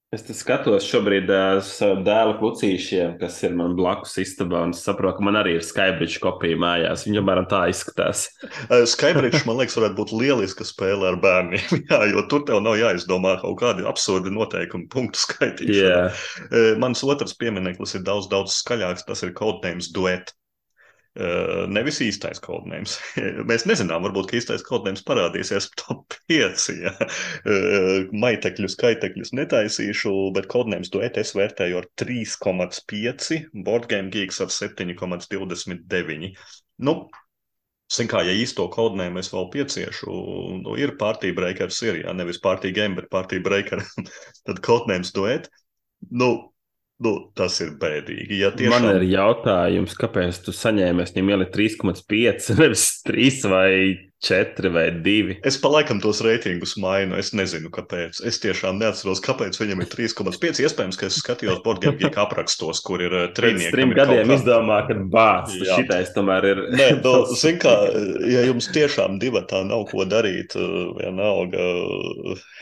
Es 0.10 0.24
skatos 0.34 0.88
šobrīd 0.90 1.30
uz 1.30 1.68
savu 1.70 2.00
dēlu 2.02 2.32
klucīšiem, 2.40 3.12
kas 3.20 3.36
ir 3.46 3.52
man 3.54 3.76
blakus 3.78 4.16
istabā, 4.18 4.64
un 4.66 4.72
es 4.74 4.80
saprotu, 4.82 5.20
ka 5.20 5.26
man 5.28 5.38
arī 5.38 5.52
ir 5.60 5.66
Skybridge 5.68 6.18
kopija 6.24 6.58
mājās. 6.58 7.04
Viņa 7.06 7.22
apmēram 7.22 7.46
tā 7.52 7.60
izskatās. 7.70 8.24
Skybridge, 8.90 9.44
man 9.46 9.60
liekas, 9.60 9.78
varētu 9.78 10.00
būt 10.00 10.16
lieliska 10.18 10.66
spēle 10.66 11.12
ar 11.12 11.20
bērniem, 11.22 11.84
jā, 11.92 12.00
jo 12.10 12.26
tur 12.32 12.42
tev 12.48 12.58
nav 12.66 12.80
jāizdomā 12.82 13.36
kaut 13.44 13.60
kādi 13.62 13.86
absurdi 13.86 14.34
noteikumi, 14.34 14.90
punktu 14.90 15.22
skaitīšana. 15.28 15.78
Yeah. 15.78 16.74
Mans 16.82 17.06
otrs 17.06 17.38
piemineklis 17.38 17.94
ir 18.00 18.02
daudz, 18.10 18.32
daudz 18.34 18.58
skaļāks. 18.64 19.06
Tas 19.06 19.22
ir 19.22 19.38
Codenames 19.38 19.94
Duet. 19.94 20.34
Uh, 21.20 21.66
nevis 21.68 21.98
īstais 22.06 22.40
kodnēms. 22.40 22.94
Mēs 23.50 23.66
nezinām, 23.68 24.06
varbūt 24.08 24.32
īstais 24.38 24.64
kodnēms 24.64 25.04
parādīsies 25.08 25.68
top 25.82 26.16
5. 26.32 26.68
Ja? 26.80 26.94
Uh, 27.44 28.06
maitekļus, 28.16 28.78
kaitekļus 28.80 29.34
netaisīšu, 29.36 30.14
bet 30.38 30.48
kodnēms 30.52 30.94
duet 30.94 31.20
es 31.20 31.34
vērtēju 31.36 31.82
ar 31.82 31.90
3,5, 32.00 33.42
boardgame 33.68 34.14
geeks 34.16 34.40
ar 34.46 34.54
7,29. 34.56 36.32
Nu, 36.88 36.96
Zin 37.90 38.06
kā, 38.06 38.20
ja 38.22 38.34
īsto 38.38 38.68
kodnēmu 38.70 39.18
es 39.18 39.32
vēl 39.34 39.48
pieciešu, 39.50 40.14
nu, 40.62 40.76
ir 40.78 40.94
partija 41.02 41.34
breakers, 41.34 41.80
ir, 41.88 42.04
jā, 42.04 42.14
nevis 42.14 42.38
partija 42.44 42.76
game, 42.76 42.94
bet 43.00 43.10
partija 43.10 43.42
breaker, 43.42 43.82
tad 44.48 44.62
kodnēms 44.66 45.10
duet. 45.16 45.50
Nu, 46.14 46.30
Nu, 47.00 47.14
tas 47.38 47.62
ir 47.64 47.72
bēdīgi. 47.80 48.42
Ja 48.42 48.52
tiešām... 48.52 48.74
Man 48.76 48.98
ir 48.98 49.06
jautājums, 49.08 49.96
kāpēc 50.00 50.42
tu 50.44 50.52
saņēmies 50.56 51.14
viņam 51.16 51.32
ielikt 51.36 51.56
3,5, 51.56 52.50
nevis 52.60 52.86
3 53.08 53.52
vai 53.54 53.70
četri 54.20 54.70
vai 54.70 54.92
divi. 54.92 55.38
Es 55.48 55.58
palaikam 55.62 56.00
tos 56.04 56.20
reitingus 56.22 56.76
mainu. 56.78 57.16
Es 57.20 57.32
nezinu, 57.36 57.72
kāpēc. 57.72 58.20
Es 58.28 58.40
tiešām 58.44 58.80
neatceros, 58.82 59.22
kāpēc 59.24 59.56
viņam 59.60 59.84
ir 59.84 59.90
3,5. 59.92 60.60
Iespējams, 60.66 61.00
ka 61.00 61.08
es 61.08 61.20
skatījos 61.22 61.62
Borgēna 61.64 62.12
aprakstos, 62.20 62.82
kur 62.84 63.04
ir 63.04 63.16
uh, 63.16 63.28
trījnieki. 63.36 63.72
Trim 63.76 63.94
gadiem 63.96 64.34
izdomā, 64.36 64.82
ka 64.90 64.98
bāc, 65.14 65.54
šitais 65.56 66.12
tomēr 66.16 66.50
ir. 66.52 66.64
Nē, 66.76 66.90
no, 67.00 67.14
nu, 67.30 67.38
zin 67.40 67.60
kā, 67.64 67.74
ja 68.28 68.44
jums 68.48 68.68
tiešām 68.76 69.20
divatā 69.24 69.64
nav 69.68 69.86
ko 69.92 70.04
darīt, 70.10 70.58
uh, 70.60 70.92
vienalga, 71.00 71.70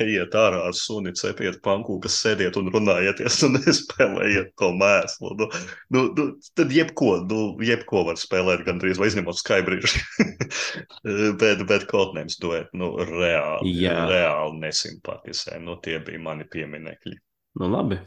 ejiet 0.05 0.37
ārā 0.37 0.61
ar 0.69 0.77
suni, 0.77 1.15
cepiet 1.17 1.57
panku, 1.65 1.97
kas 2.03 2.19
sēdiet 2.21 2.59
un 2.61 2.69
runājieties 2.73 3.41
un 3.49 3.57
nespēlējiet 3.63 4.53
to 4.61 4.71
mēslu. 4.77 5.33
Nu, 5.41 5.49
nu, 5.95 6.05
nu, 6.13 6.29
tad 6.57 6.73
jebko, 6.75 7.15
nu, 7.25 7.49
jebko 7.65 8.05
var 8.11 8.21
spēlēt 8.21 8.65
gandrīz, 8.67 9.01
vai 9.01 9.09
izņemot 9.09 9.41
Skybridge. 9.41 9.97
bet, 11.47 11.63
bet 11.69 11.87
Codenames 11.89 12.37
duet, 12.43 12.67
nu, 12.77 12.91
reāli, 12.99 13.71
Jā. 13.81 13.95
reāli 14.11 14.59
nesimpatizē. 14.65 15.57
Nu, 15.63 15.79
tie 15.83 15.97
bija 16.03 16.21
mani 16.21 16.45
pieminekļi. 16.51 17.15
Nu, 17.57 17.69
labi. 17.71 17.97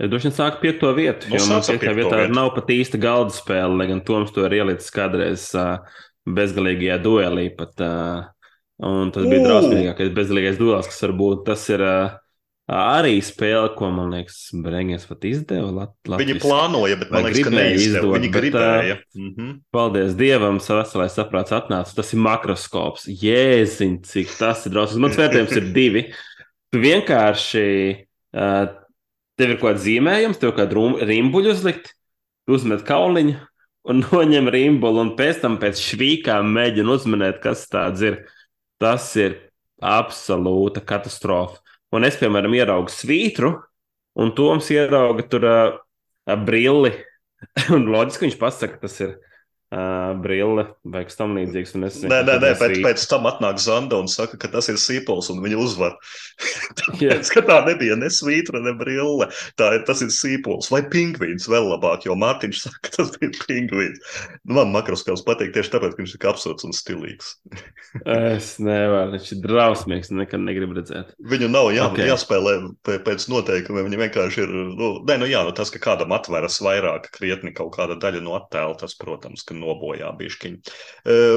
Es 0.00 0.08
droši 0.08 0.28
vien 0.28 0.36
sāku 0.36 0.62
piekto 0.62 0.90
vietu, 0.96 1.28
nu, 1.28 1.38
jo 1.38 1.46
man 1.48 1.62
piektajā 1.64 1.96
vietā 1.96 2.20
vietu. 2.22 2.36
nav 2.36 2.54
pat 2.56 2.70
īsta 2.72 3.00
galda 3.00 3.34
spēle, 3.36 3.76
lai 3.76 3.88
gan 3.90 4.00
Toms 4.04 4.32
to 4.32 4.44
ir 4.46 4.56
ielicis 4.60 4.92
kādreiz 4.96 5.46
uh, 5.56 6.00
bezgalīgajā 6.28 6.96
duelī. 7.04 7.46
Pat, 7.56 7.74
uh, 7.84 8.28
un 8.88 9.12
tas 9.14 9.28
bija 9.28 9.44
drausmīgākais 9.44 10.12
bezgalīgais 10.16 10.60
duels, 10.60 10.88
kas 10.88 11.04
var 11.04 11.16
būt. 11.20 11.44
Tas 11.48 11.66
ir 11.72 11.84
uh, 11.84 12.16
Arī 12.70 13.16
spēle, 13.24 13.72
ko 13.74 13.88
man 13.90 14.12
liekas, 14.14 14.36
Brīsīs 14.62 15.08
pat 15.08 15.24
izdeva. 15.26 15.70
Lat. 15.74 16.20
Viņi 16.20 16.36
plānoja, 16.38 16.98
bet 17.00 17.08
man 17.10 17.24
liekas, 17.26 17.48
ka 17.48 17.52
neizdeva. 17.54 18.10
Viņi 18.14 18.28
gribēja. 18.30 18.98
Bet, 19.00 19.06
uh, 19.10 19.20
mm 19.20 19.30
-hmm. 19.34 19.54
Paldies 19.74 20.12
Dievam, 20.14 20.60
veselais 20.62 21.16
saprāts 21.18 21.50
atnāca. 21.56 21.96
Tas 21.96 22.12
ir 22.14 22.20
makroskops. 22.22 23.08
Jēziņ, 23.10 23.96
cik 24.06 24.30
tas 24.38 24.62
ir 24.66 24.74
drausmīgi. 24.76 25.02
Mans 25.02 25.18
vērtējums 25.18 25.56
ir 25.58 25.66
divi. 25.74 26.02
Tu 26.70 26.78
vienkārši, 26.78 27.64
uh, 28.38 28.66
tev 29.34 29.50
ir 29.50 29.58
kaut 29.58 29.72
kāds 29.72 29.86
zīmējums, 29.88 30.38
tev 30.38 30.54
kādu 30.54 30.84
rimbuļu 31.10 31.50
uzlikt, 31.50 31.90
uzmet 32.46 32.84
kauliņu 32.86 33.34
un 33.90 34.04
noņem 34.06 34.48
rimbulu, 34.48 35.00
un 35.00 35.16
pēc 35.18 35.42
tam 35.42 35.58
pēc 35.58 35.80
švīkām 35.80 36.54
mēģina 36.54 36.94
uzminēt, 36.94 37.42
kas 37.42 37.66
tāds 37.66 38.06
ir. 38.06 38.22
Tas 38.78 39.10
ir 39.16 39.50
absolūta 39.82 40.80
katastrofa. 40.86 41.58
Un 41.96 42.06
es, 42.06 42.18
piemēram, 42.20 42.54
ieraugu 42.54 42.92
svītru, 42.94 43.54
un 44.20 44.34
Toms 44.36 44.68
ierauga 44.70 45.24
tur 45.30 45.46
uh, 45.48 45.78
brilli. 46.46 46.92
un 47.74 47.88
loģiski 47.90 48.28
viņš 48.28 48.38
pasaka, 48.40 48.76
ka 48.76 48.86
tas 48.86 48.98
ir 49.00 49.16
uh, 49.74 50.12
brille 50.22 50.64
vai 50.84 51.04
kas 51.08 51.16
tam 51.18 51.34
līdzīgs. 51.38 51.74
un 51.78 51.84
es 51.88 52.00
Nē, 52.02 52.20
nē, 52.26 52.36
nē 52.42 52.52
pēc, 52.54 52.60
nesīju. 52.62 52.84
pēc 52.86 53.04
tam 53.10 53.28
atnāk 53.30 53.60
Zanda 53.62 53.98
un 54.00 54.08
saka, 54.10 54.38
ka 54.40 54.48
tas 54.52 54.68
ir 54.72 54.78
sīpols 54.80 55.30
un 55.34 55.42
viņa 55.44 55.58
uzvar. 55.62 55.96
Tāpēc, 56.80 57.30
ka 57.34 57.42
tā 57.46 57.58
nebija 57.66 57.96
ne 58.00 58.08
svītra, 58.12 58.60
ne 58.64 58.72
brille. 58.78 59.28
Tā 59.60 59.70
tas 59.86 60.02
ir 60.04 60.10
sīpols 60.14 60.70
vai 60.72 60.82
pingvīns 60.92 61.48
vēl 61.50 61.68
labāk, 61.74 62.06
jo 62.08 62.16
Mārtiņš 62.18 62.62
saka, 62.66 62.82
ka 62.88 62.94
tas 62.98 63.14
bija 63.18 63.32
pingvīns. 63.46 64.00
Nu, 64.44 64.58
man 64.60 64.72
makroskops 64.74 65.24
patīk 65.26 65.52
tieši 65.56 65.74
tāpēc, 65.76 65.96
ka 65.96 66.02
viņš 66.04 66.16
ir 66.18 66.28
absurds 66.30 66.66
un 66.68 66.74
stilīgs. 66.76 67.34
Es 68.06 68.52
nevaru, 68.62 69.14
viņš 69.16 69.30
ir 69.34 69.40
drausmīgs, 69.44 70.10
nekad 70.14 70.42
negribu 70.44 70.76
redzēt. 70.78 71.14
Viņu 71.30 71.48
nav 71.50 71.70
jā, 71.74 71.86
Ok. 71.90 71.96
okay. 71.98 72.08
jāspēlē 72.10 72.52
pē- 72.86 73.00
pēc 73.06 73.26
noteikumiem. 73.32 73.88
Viņa 73.88 74.00
vienkārši 74.04 74.44
ir. 74.44 74.52
Nu, 74.78 74.90
nē, 75.08 75.16
nu 75.22 75.28
jā, 75.30 75.42
nu 75.46 75.54
tas, 75.56 75.72
ka 75.74 75.80
kādam 75.82 76.12
atveras 76.16 76.60
vairāk, 76.62 77.08
krietni 77.14 77.52
kaut 77.56 77.72
kāda 77.76 77.96
daļa 78.00 78.22
no 78.24 78.36
attēla, 78.38 78.76
tas, 78.80 78.94
protams, 79.00 79.42
ka 79.46 79.56
nobojā 79.60 80.10
bišķiņu. 80.18 80.74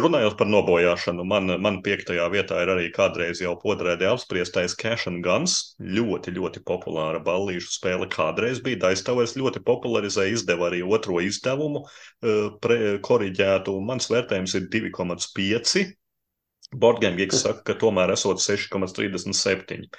Runājot 0.04 0.38
par 0.40 0.50
nobojāšanu, 0.50 1.26
man, 1.28 1.56
man 1.64 1.80
piektajā 1.86 2.26
vietā 2.34 2.62
ir 2.64 2.74
arī 2.74 2.90
kādreiz 2.96 3.42
jau 3.44 3.54
podrēdē 3.62 4.10
apspriestais 4.12 4.76
Cash 4.80 5.10
and 5.12 5.24
Guns. 5.26 5.76
Ļoti, 5.80 6.34
ļoti 6.38 6.64
populāra 6.68 7.22
ballīšu 7.24 7.76
spēle 7.78 8.10
kādreiz 8.12 8.62
bija. 8.64 8.82
Daistāvēs 8.88 9.36
ļoti 9.40 9.64
popularizēja, 9.68 10.38
izdeva 10.38 10.70
arī 10.70 10.84
otro 10.84 11.20
izdevumu, 11.24 11.86
pre, 12.64 12.80
koriģētu. 13.04 13.76
Mans 13.84 14.10
vērtējums 14.12 14.58
ir 14.60 14.70
2,5. 14.74 15.92
Boardgame 16.74 17.20
Geeks 17.20 17.44
saka, 17.44 17.62
ka 17.68 17.76
tomēr 17.82 18.14
esot 18.16 18.42
6,37. 18.42 19.90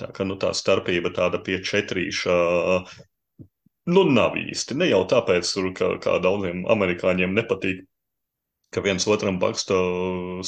Tā 0.00 0.08
kā 0.14 0.24
nu, 0.26 0.38
tā 0.40 0.54
starpība 0.56 1.12
tāda 1.14 1.40
pie 1.44 1.60
četrīša. 1.64 2.36
Nu, 3.86 4.02
nav 4.16 4.36
īsti. 4.40 4.76
Ne 4.80 4.86
jau 4.88 5.02
tāpēc, 5.12 5.48
tur, 5.56 5.66
ka, 5.76 5.90
kā 6.04 6.16
daudziem 6.24 6.62
amerikāņiem 6.74 7.34
nepatīk, 7.36 7.82
ka 8.74 8.82
viens 8.84 9.04
otram 9.14 9.36
baksta 9.42 9.76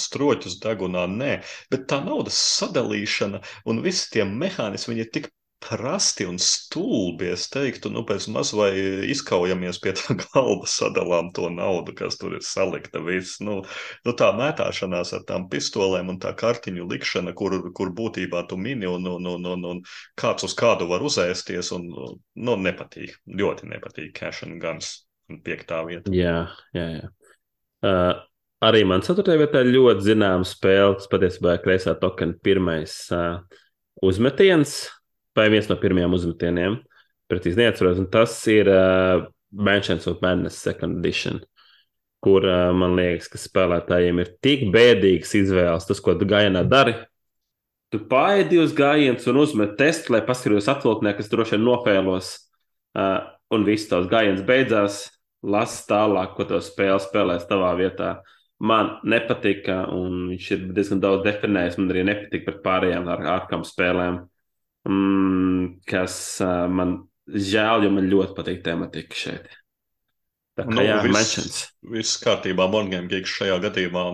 stroķus 0.02 0.56
degunā. 0.62 1.04
Nē, 1.12 1.32
bet 1.72 1.84
tā 1.92 2.00
naudas 2.06 2.38
sadalīšana 2.56 3.42
un 3.68 3.82
visi 3.84 4.08
tie 4.14 4.24
mehānismi 4.30 4.96
ir 5.02 5.12
tik 5.12 5.28
prasti 5.62 6.26
un 6.28 6.38
stulbi. 6.38 7.30
Es 7.34 7.46
teiktu, 7.52 7.90
nu, 7.92 8.02
pēc 8.06 8.28
maz 8.32 8.52
vai 8.56 8.70
izkaujamies 9.12 9.80
pie 9.82 9.94
tā 9.96 10.16
galda, 10.22 10.68
sadalām 10.70 11.32
to 11.36 11.48
naudu, 11.52 11.94
kas 11.96 12.18
tur 12.20 12.36
ir 12.36 12.44
salikta. 12.44 13.02
Viss, 13.06 13.40
nu, 13.44 13.58
nu, 14.06 14.14
tā 14.18 14.30
mētāšanās 14.36 15.14
ar 15.16 15.24
tām 15.28 15.48
pistolēm 15.52 16.12
un 16.14 16.20
tā 16.22 16.34
kartiņu 16.36 16.86
likšana, 16.92 17.34
kur, 17.38 17.58
kur 17.76 17.92
būtībā 17.96 18.46
tu 18.50 18.60
mini 18.60 18.88
un, 18.90 19.08
un, 19.16 19.32
un, 19.36 19.50
un, 19.56 19.66
un 19.72 19.82
kāds 20.18 20.46
uz 20.46 20.56
kādu 20.58 20.90
var 20.92 21.04
uzēsties. 21.06 21.72
Un, 21.76 21.90
nu, 21.90 22.56
nepatīk. 22.68 23.18
Ļoti 23.26 23.72
nepatīk 23.72 24.14
Cash 24.16 24.46
and 24.46 24.60
Guns. 24.62 25.02
un 25.30 25.40
Piektā 25.42 25.82
vieta. 25.86 26.12
Jā, 26.14 26.46
jā. 26.76 26.88
jā. 27.00 27.12
Uh, 27.86 28.12
arī 28.64 28.84
man 28.88 29.02
ceturtajā 29.04 29.40
vietā 29.42 29.62
ļoti 29.66 30.06
zināma 30.06 30.46
spēle. 30.46 30.98
Tas 31.00 31.10
patiesībā 31.10 31.56
ir 31.56 31.64
kreisā 31.64 31.96
tokena 31.98 32.36
pirmais 32.46 32.94
uh, 33.14 33.40
uzmetiens, 34.06 34.78
vai 35.36 35.48
viens 35.52 35.68
no 35.70 35.76
pirmajiem 35.80 36.16
uzmetieniem. 36.16 36.78
Precīzi 37.30 37.60
neatceros, 37.60 37.98
un 38.02 38.08
tas 38.12 38.34
ir 38.50 38.70
uh, 38.70 39.26
Mansions 39.50 40.06
of 40.10 40.22
Madness 40.22 40.62
Second 40.62 41.00
Edition. 41.00 41.40
Kur 42.24 42.46
uh, 42.46 42.70
man 42.74 42.96
liekas, 42.98 43.28
ka 43.30 43.40
spēlētājiem 43.40 44.22
ir 44.22 44.32
tik 44.42 44.66
bēdīgs 44.74 45.34
izvēles, 45.42 45.86
tas, 45.88 46.02
ko 46.02 46.16
tu 46.18 46.28
gājienā 46.28 46.64
dari. 46.70 46.96
Tu 47.94 48.00
pāri 48.10 48.46
divus 48.50 48.74
gājienus 48.74 49.28
un 49.30 49.40
uzmet 49.42 49.76
testu, 49.78 50.14
lai 50.14 50.24
paskatītos 50.26 50.70
atvilknē, 50.72 51.14
kas 51.18 51.30
droši 51.30 51.56
vien 51.56 51.66
nofēlos. 51.68 52.32
Uh, 52.96 53.20
un 53.54 53.66
viss 53.66 53.90
tavs 53.90 54.08
gājiens 54.10 54.42
beidzās. 54.46 55.04
Lasi 55.46 55.84
tālāk, 55.86 56.32
ko 56.34 56.46
tev 56.48 56.62
spēle 56.64 56.98
spēlēs 57.02 57.46
tavā 57.46 57.74
vietā. 57.78 58.16
Man 58.58 58.96
nepatika, 59.04 59.82
un 59.92 60.30
viņš 60.32 60.46
ir 60.54 60.64
diezgan 60.74 61.02
daudz 61.02 61.26
definējis. 61.26 61.76
Man 61.78 61.92
arī 61.92 62.06
nepatika 62.08 62.48
par 62.48 62.62
pārējām 62.64 63.06
ārkām 63.12 63.62
spēlēm, 63.68 64.22
mm, 64.88 65.82
kas 65.90 66.16
uh, 66.44 66.66
man 66.70 66.96
žēl, 67.26 67.86
jo 67.86 67.92
man 67.94 68.10
ļoti 68.10 68.36
patīk 68.38 68.62
tematika 68.66 69.18
šeit. 69.18 69.50
Tā 70.56 70.64
kā 70.64 70.72
Nu, 70.72 70.80
jā, 70.80 70.94
viss- 71.04 71.12
mentions. 71.12 71.56
Viss 71.92 72.16
kārtībā, 72.22 72.64
Morgan 72.72 73.04
Gigs 73.10 73.30
šajā 73.36 73.58
gadījumā 73.60 74.04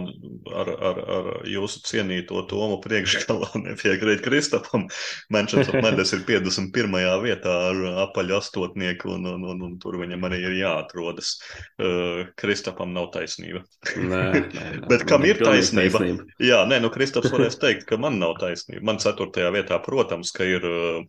ar, 0.58 0.70
ar, 0.88 0.98
ar 1.16 1.28
jūsu 1.48 1.80
cienīto 1.86 2.42
Tomu 2.50 2.80
priekšgalā 2.82 3.48
nepiekrīt 3.68 4.24
Kristapam. 4.24 4.88
Manchester 5.30 5.78
Madness 5.84 6.16
ir 6.16 6.24
51. 6.26 6.98
vietā 7.22 7.54
ar 7.70 7.80
apaļu 8.08 8.36
astotnieku, 8.40 9.14
un, 9.14 9.30
un, 9.36 9.46
un, 9.54 9.62
un 9.68 9.78
tur 9.82 10.00
viņam 10.02 10.26
arī 10.28 10.42
ir 10.50 10.58
jāatrodas. 10.64 11.36
Uh, 11.78 12.26
Kristapam 12.42 12.90
nav 12.96 13.12
taisnība. 13.14 13.62
Nē, 13.94 14.26
nē, 14.34 14.66
nē, 14.82 14.84
Bet 14.90 15.06
kam 15.06 15.22
ir 15.28 15.38
pilnīgi 15.38 15.70
taisnība? 15.70 16.26
Jā, 16.42 16.64
nē, 16.66 16.82
nu 16.82 16.90
Kristaps 16.90 17.30
varēs 17.32 17.60
teikt, 17.62 17.86
ka 17.86 18.02
man 18.02 18.18
nav 18.18 18.34
taisnība. 18.42 18.82
Man 18.90 18.98
ceturtajā 18.98 19.54
vietā, 19.54 19.78
protams, 19.86 20.34
ka 20.34 20.50
ir 20.58 20.66
uh, 20.66 21.02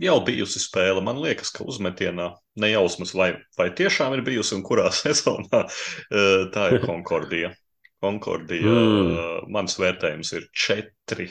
jau 0.00 0.16
bijusi 0.26 0.58
spēle. 0.62 1.00
Man 1.04 1.20
liekas, 1.22 1.50
ka 1.54 1.64
uzmetienā 1.68 2.30
nejausmas, 2.60 3.12
vai, 3.16 3.30
vai 3.58 3.68
tiešām 3.76 4.14
ir 4.16 4.22
bijusi 4.26 4.54
un 4.56 4.62
kurā 4.66 4.88
sezonā 5.02 5.60
uh, 5.66 5.72
tā 6.54 6.62
ir 6.74 6.80
Konkordija. 6.86 7.48
Konkordija, 8.00 8.72
Mm. 8.90 9.12
uh, 9.12 9.18
mans 9.52 9.72
vērtējums 9.80 10.30
ir 10.38 10.42
četri. 10.56 11.26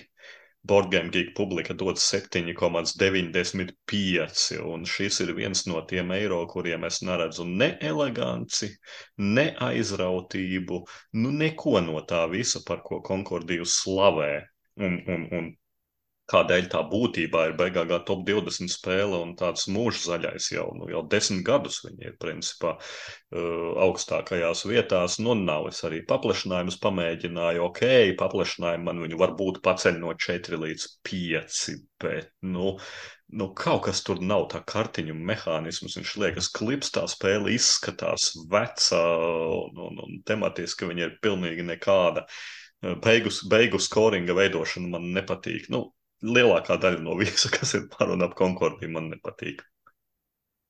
Boardgame 0.70 1.10
Geek 1.14 1.30
publika 1.38 1.74
dod 1.74 1.98
7,95. 2.04 4.60
Un 4.68 4.84
šis 4.86 5.20
ir 5.24 5.32
viens 5.38 5.62
no 5.72 5.80
tiem 5.88 6.12
eiro, 6.12 6.42
kuriem 6.52 6.84
es 6.90 6.98
neredzu 7.08 7.44
ne 7.48 7.70
eleganci, 7.92 8.68
ne 9.18 9.48
aizrautību, 9.70 10.78
nu 11.24 11.30
neko 11.32 11.80
no 11.86 12.02
tā 12.12 12.22
visa, 12.32 12.60
par 12.68 12.80
ko 12.84 13.00
Konkordiju 13.08 13.66
slavē. 13.66 14.32
Un, 14.84 14.94
un, 15.08 15.22
un 15.40 15.46
kādēļ 16.30 16.70
tā 16.72 16.82
būtībā 16.92 17.46
ir 17.50 17.56
beigās 17.60 18.06
top 18.08 18.24
20 18.28 18.72
spēle 18.72 19.20
un 19.24 19.36
tāds 19.40 19.68
mūžs 19.72 20.06
zaļais 20.10 20.52
jau, 20.54 20.68
nu, 20.78 20.90
jau 20.92 21.04
desmit 21.12 21.44
gadus 21.48 21.82
viņi 21.86 22.12
ir 22.12 22.18
principā 22.22 22.76
uh, 22.78 23.70
augstākajās 23.86 24.66
vietās. 24.70 25.20
Nu, 25.24 25.36
nav 25.38 25.70
es 25.72 25.82
arī 25.88 26.02
paplašinājumus 26.10 26.80
pamēģināju, 26.84 27.64
ok, 27.70 27.84
paplašinājumu 28.20 28.90
man 28.90 29.06
viņu 29.06 29.22
varbūt 29.22 29.62
paceļ 29.66 30.02
no 30.04 30.14
4 30.28 30.62
līdz 30.66 30.90
5, 31.10 31.64
bet, 32.04 32.32
nu, 32.46 32.76
nu, 33.30 33.50
kaut 33.58 33.84
kas 33.88 34.02
tur 34.06 34.22
nav 34.22 34.48
tā 34.54 34.62
kartiņu 34.70 35.18
mehānisms. 35.18 35.98
Viņš 36.00 36.16
liekas, 36.24 36.52
klips 36.56 36.94
tā 36.96 37.06
spēle 37.10 37.54
izskatās 37.56 38.32
veca 38.52 39.04
un, 39.60 39.84
un, 39.90 40.02
un 40.06 40.24
tematiski 40.26 40.90
viņa 40.90 41.06
ir 41.08 41.20
pilnīgi 41.24 41.66
nekāda. 41.68 42.26
Beigu, 43.04 43.32
beigu 43.52 43.80
skoringa 43.84 44.34
veidošana 44.38 44.94
man 44.94 45.10
nepatīk. 45.16 45.68
Nu, 45.74 45.90
lielākā 46.24 46.78
daļa 46.82 47.02
no 47.06 47.16
visa, 47.20 47.50
kas 47.54 47.76
ir 47.80 47.88
par 47.94 48.12
un 48.14 48.26
ap 48.26 48.36
Konkordiju, 48.40 48.92
man 48.96 49.10
nepatīk. 49.14 49.64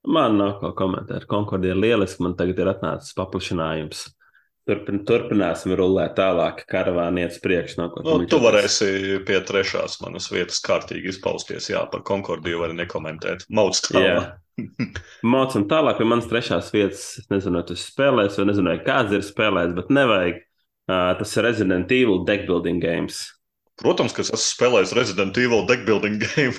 Man 0.07 0.37
nav 0.39 0.59
ko 0.61 0.71
komentēt. 0.77 1.25
Konkordija 1.27 1.75
ir 1.75 1.81
lieliski. 1.83 2.23
Man 2.23 2.37
tagad 2.39 2.59
ir 2.63 2.69
atnācis 2.71 3.15
paplašinājums. 3.17 4.05
Turpin, 4.69 4.99
turpināsim 5.07 5.73
rullēt 5.75 6.13
tālāk, 6.19 6.59
karavāni 6.69 7.23
iet 7.25 7.39
priekš. 7.41 7.73
No, 7.79 7.87
Nu, 7.89 8.03
tu 8.03 8.37
atnāca. 8.37 8.39
varēsi 8.45 8.89
pie 9.25 9.39
trešās 9.47 9.97
manas 10.03 10.27
vietas 10.31 10.61
kārtīgi 10.61 11.09
izpausties. 11.09 11.71
Jā, 11.73 11.81
par 11.91 12.03
Konkordiju 12.05 12.61
var 12.61 12.75
nekomentēt. 12.77 13.47
Mauc 13.49 13.79
tālāk. 13.87 14.37
Mācām 15.33 15.65
tālāk, 15.71 15.97
pie 15.99 16.07
manas 16.07 16.29
trešās 16.29 16.69
vietas. 16.75 17.03
Es 17.23 17.27
nezinu, 17.33 17.59
vai 17.59 17.65
tas 17.71 17.87
spēlēs, 17.89 18.37
vai 18.39 18.45
nezinu, 18.51 18.75
kāds 18.85 19.15
ir 19.17 19.25
spēlējis, 19.25 19.75
bet 19.81 19.91
nevajag. 19.95 20.39
Uh, 20.89 21.11
tas 21.19 21.35
ir 21.37 21.45
Resident 21.45 21.91
Evil 21.93 22.23
deck 22.25 22.47
building 22.47 22.79
games. 22.81 23.25
Protams, 23.79 24.11
ka 24.11 24.23
es 24.25 24.29
esmu 24.33 24.43
spēlējis 24.43 24.93
Resident 24.97 25.37
Evil 25.39 25.63
deck 25.67 25.85
building 25.87 26.19
game. 26.19 26.55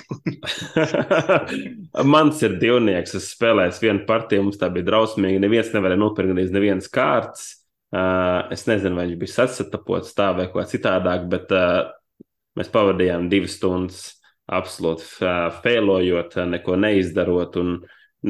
Mans 2.13 2.41
ir 2.41 2.55
divnieks. 2.61 3.13
Es 3.19 3.29
spēlēju 3.35 3.77
vienu 3.83 4.05
partiju, 4.07 4.47
mums 4.47 4.57
tā 4.61 4.71
bija 4.73 4.87
drausmīga. 4.87 5.41
Neviens 5.43 5.69
nevarēja 5.75 6.01
nopirkt 6.01 6.31
gandrīz 6.31 6.53
nevienas 6.55 6.89
kārtas. 6.93 7.43
Uh, 7.91 8.47
es 8.55 8.63
nezinu, 8.69 8.95
vai 8.97 9.05
viņš 9.09 9.19
bija 9.19 9.35
sasatapots 9.35 10.15
tā 10.17 10.29
vai 10.37 10.47
ko 10.49 10.63
citādāk, 10.65 11.27
bet 11.29 11.51
uh, 11.53 11.91
mēs 12.57 12.71
pavadījām 12.71 13.27
divas 13.29 13.57
stundas 13.59 13.99
absolūti 14.51 15.05
uh, 15.21 15.49
failojot, 15.61 16.37
uh, 16.39 16.47
neko 16.55 16.79
neizdarot. 16.79 17.59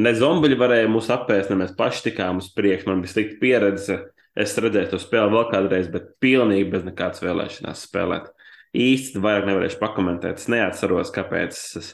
Ne 0.01 0.15
zombiļi 0.17 0.57
varēja 0.59 0.89
mūs 0.91 1.11
apēst, 1.13 1.53
ne 1.53 1.61
mēs 1.61 1.75
paši 1.77 2.09
tikām 2.09 2.41
uz 2.41 2.49
priekšu. 2.57 2.89
Man 2.89 3.05
bija 3.05 3.13
slikta 3.15 3.39
pieredze. 3.39 4.01
Es 4.35 4.55
redzēju 4.59 4.93
to 4.93 4.99
spēli 4.99 5.35
vēl 5.35 5.49
kādreiz, 5.51 5.87
bet 5.91 6.15
pilnīgi 6.23 6.69
bez 6.71 6.85
nekādas 6.87 7.23
vēlēšanās 7.23 7.87
spēlēt. 7.87 8.31
Īsti 8.77 9.19
vairāk 9.23 9.47
nevarēšu 9.49 9.79
pakomentēt. 9.81 10.39
Es 10.39 10.47
neatceros, 10.51 11.09
kāpēc 11.15 11.57
es 11.81 11.89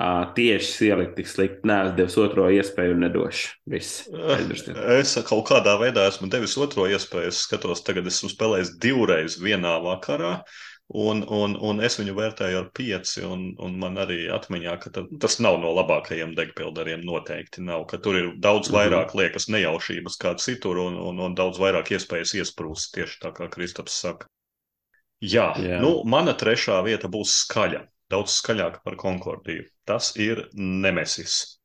uh, 0.00 0.24
tieši 0.34 0.88
ieliku 0.90 1.14
tik 1.20 1.28
slikti. 1.30 1.60
Nē, 1.70 1.76
es 1.88 1.92
devu 1.98 2.24
otro 2.24 2.46
iespēju 2.50 2.96
un 2.96 3.04
nedošu. 3.06 3.52
Viss. 3.70 4.06
aizmirstiet. 4.10 4.78
Es 5.00 5.14
kaut 5.28 5.46
kādā 5.50 5.76
veidā 5.80 6.08
esmu 6.10 6.30
devis 6.32 6.56
otro 6.58 6.88
iespēju. 6.90 7.30
Es 7.30 7.44
skatos, 7.46 7.84
tagad 7.86 8.08
esmu 8.10 8.32
spēlējis 8.32 8.74
divreiz 8.82 9.38
vienā 9.42 9.76
vakarā. 9.84 10.40
Un, 10.86 11.24
un, 11.34 11.56
un 11.66 11.80
es 11.82 11.96
viņu 11.98 12.12
vērtēju 12.14 12.58
ar 12.60 12.66
pieci, 12.74 13.22
un, 13.26 13.48
un 13.58 13.72
man 13.82 13.96
arī 13.98 14.28
atmiņā, 14.30 14.74
ka 14.84 14.92
ta, 14.94 15.02
tas 15.24 15.40
nav 15.42 15.56
no 15.58 15.72
labākajiem 15.74 16.34
degpildariem. 16.38 17.02
Noteikti 17.06 17.64
nav, 17.66 17.88
ka 17.90 17.98
tur 17.98 18.18
ir 18.20 18.28
daudz 18.38 18.70
Mhm. 18.70 18.76
vairāk 18.76 19.14
liekas 19.18 19.48
nejaušības 19.50 20.18
kā 20.22 20.34
citur, 20.38 20.78
un, 20.84 20.94
un, 21.08 21.18
un 21.26 21.34
daudz 21.38 21.58
vairāk 21.58 21.90
iespējas 21.96 22.36
iesprūst, 22.38 22.92
tieši 22.94 23.18
tā 23.24 23.32
kā 23.34 23.48
Kristaps 23.50 23.98
saka. 24.04 24.30
Jā, 25.24 25.50
Jā. 25.56 25.80
nu, 25.80 26.02
mana 26.04 26.34
trešā 26.36 26.78
vieta 26.84 27.08
būs 27.08 27.32
skaļa. 27.46 27.86
Daudz 28.12 28.36
skaļāka 28.38 28.84
par 28.84 28.94
Konkordiju. 29.00 29.64
Tas 29.88 30.12
ir 30.20 30.44
Nemesis. 30.54 31.58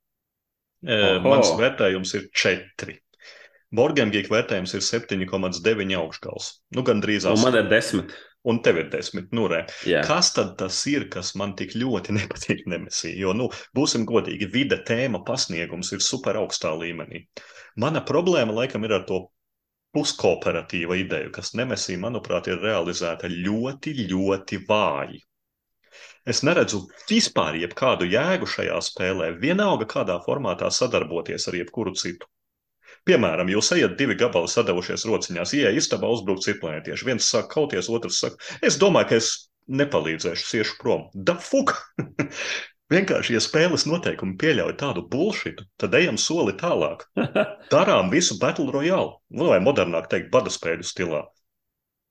E, 0.81 0.95
Oho. 0.95 1.21
Mans 1.27 1.51
vērtējums 1.59 2.15
ir 2.17 2.27
četri. 2.33 2.97
Borgemgīka 3.71 4.33
vērtējums 4.33 4.73
ir 4.75 4.83
7,9 4.83 5.93
augšgals. 5.99 6.49
Nu, 6.75 6.83
gandrīz 6.87 7.27
Un 7.29 7.39
man 7.43 7.53
8. 7.53 7.61
ir 7.61 7.69
desmit. 7.71 8.15
Un 8.41 8.57
tev 8.65 8.79
ir 8.81 8.87
10. 8.89 9.27
Nu. 9.37 9.45
Jā. 9.85 10.01
Kas 10.07 10.31
tad 10.33 10.55
tas 10.57 10.79
ir, 10.89 11.05
kas 11.13 11.35
man 11.37 11.53
tik 11.59 11.75
ļoti 11.77 12.15
nepatīk 12.17 12.65
Nemesī? 12.71 13.13
Jo, 13.19 13.35
nu, 13.37 13.51
būsim 13.77 14.07
godīgi, 14.09 14.49
vide, 14.49 14.81
tēma, 14.87 15.21
pasniegums 15.27 15.93
ir 15.93 16.01
super 16.01 16.39
augstā 16.41 16.73
līmenī. 16.79 17.27
Mana 17.79 18.01
problēma 18.07 18.55
laikam 18.63 18.87
ir 18.87 18.97
ar 18.97 19.05
to 19.07 19.27
puskooperatīva 19.95 20.97
ideju, 21.01 21.31
kas 21.35 21.53
Nemesī, 21.57 21.97
manuprāt, 21.99 22.47
ir 22.51 22.61
realizēta 22.63 23.29
ļoti, 23.31 23.95
ļoti 24.11 24.61
vāji. 24.67 25.21
Es 26.31 26.43
neredzu 26.45 26.83
vispār 27.09 27.57
jebkādu 27.59 28.07
jēgu 28.07 28.47
šajā 28.47 28.77
spēlē, 28.85 29.31
vienalga 29.41 29.87
kādā 29.89 30.19
formātā 30.25 30.69
sadarboties 30.71 31.47
ar 31.49 31.57
jebkuru 31.57 31.95
citu. 31.97 32.29
Piemēram, 33.09 33.49
jūs 33.49 33.71
ejat 33.73 33.95
divi 33.97 34.15
gabali 34.19 34.49
sadavušies 34.51 35.07
rociņās, 35.09 35.55
ieej 35.57 35.79
istabā 35.81 36.11
uzbrukt 36.13 36.45
ciklētieši. 36.45 37.07
Viens 37.07 37.29
saka 37.33 37.49
kauties, 37.55 37.89
otrs 37.89 38.19
saka, 38.21 38.37
es 38.61 38.77
domāju, 38.81 39.09
ka 39.09 39.17
es 39.17 39.31
nepalīdzēšu, 39.81 40.45
iešu 40.61 40.77
prom. 40.81 41.07
Da 41.15 41.35
fuk! 41.41 41.73
Vienkārši, 42.91 43.37
ja 43.37 43.41
spēles 43.43 43.85
noteikumi 43.87 44.35
pieļauj 44.41 44.73
tādu 44.81 45.05
bullshitu, 45.11 45.63
tad 45.79 45.93
ejam 45.95 46.17
soli 46.19 46.51
tālāk. 46.59 47.05
Darām 47.73 48.09
visu 48.11 48.35
Battle 48.41 48.71
Royale, 48.73 49.13
nu, 49.31 49.47
vai 49.53 49.61
modernāk 49.63 50.09
teikt, 50.11 50.27
badaspēļu 50.33 50.87
stilā. 50.87 51.21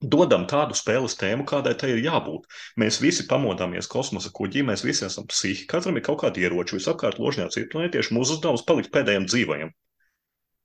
Dodam 0.01 0.47
tādu 0.49 0.73
spēles 0.79 1.19
tēmu, 1.21 1.45
kādai 1.45 1.75
tai 1.77 1.91
ir 1.93 2.01
jābūt. 2.07 2.47
Mēs 2.81 3.03
visi 3.05 3.27
pamodāmies 3.29 3.91
kosmosa 3.93 4.33
kuģī, 4.33 4.63
mēs 4.71 4.81
visi 4.87 5.05
esam 5.05 5.27
psihi, 5.29 5.67
katram 5.69 6.01
ir 6.01 6.07
kaut 6.07 6.23
kādi 6.23 6.47
ieroči, 6.47 6.79
visapkārt 6.79 7.21
ložņā 7.21 7.51
ciklētieši, 7.53 8.15
mūsu 8.17 8.39
uzdevums 8.39 8.65
palikt 8.65 8.89
pēdējiem 8.95 9.29
dzīvajiem. 9.29 9.75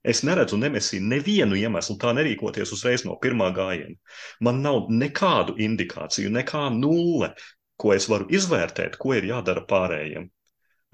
Es 0.06 0.22
neredzu 0.22 0.56
nemesī 0.56 1.02
nevienu 1.02 1.58
iemeslu 1.58 1.98
tā 2.00 2.12
nerīkoties 2.16 2.72
uzreiz 2.72 3.04
no 3.04 3.18
pirmā 3.20 3.50
gājiena. 3.52 3.96
Man 4.40 4.62
nav 4.64 4.86
nekādu 4.88 5.56
indikāciju, 5.66 6.30
nekā 6.32 6.68
nulle, 6.78 7.32
ko 7.80 7.92
es 7.96 8.08
varu 8.12 8.28
izvērtēt, 8.32 8.98
ko 9.00 9.14
ir 9.18 9.28
jādara 9.32 9.64
pārējiem. 9.68 10.26
Uh, 10.26 10.36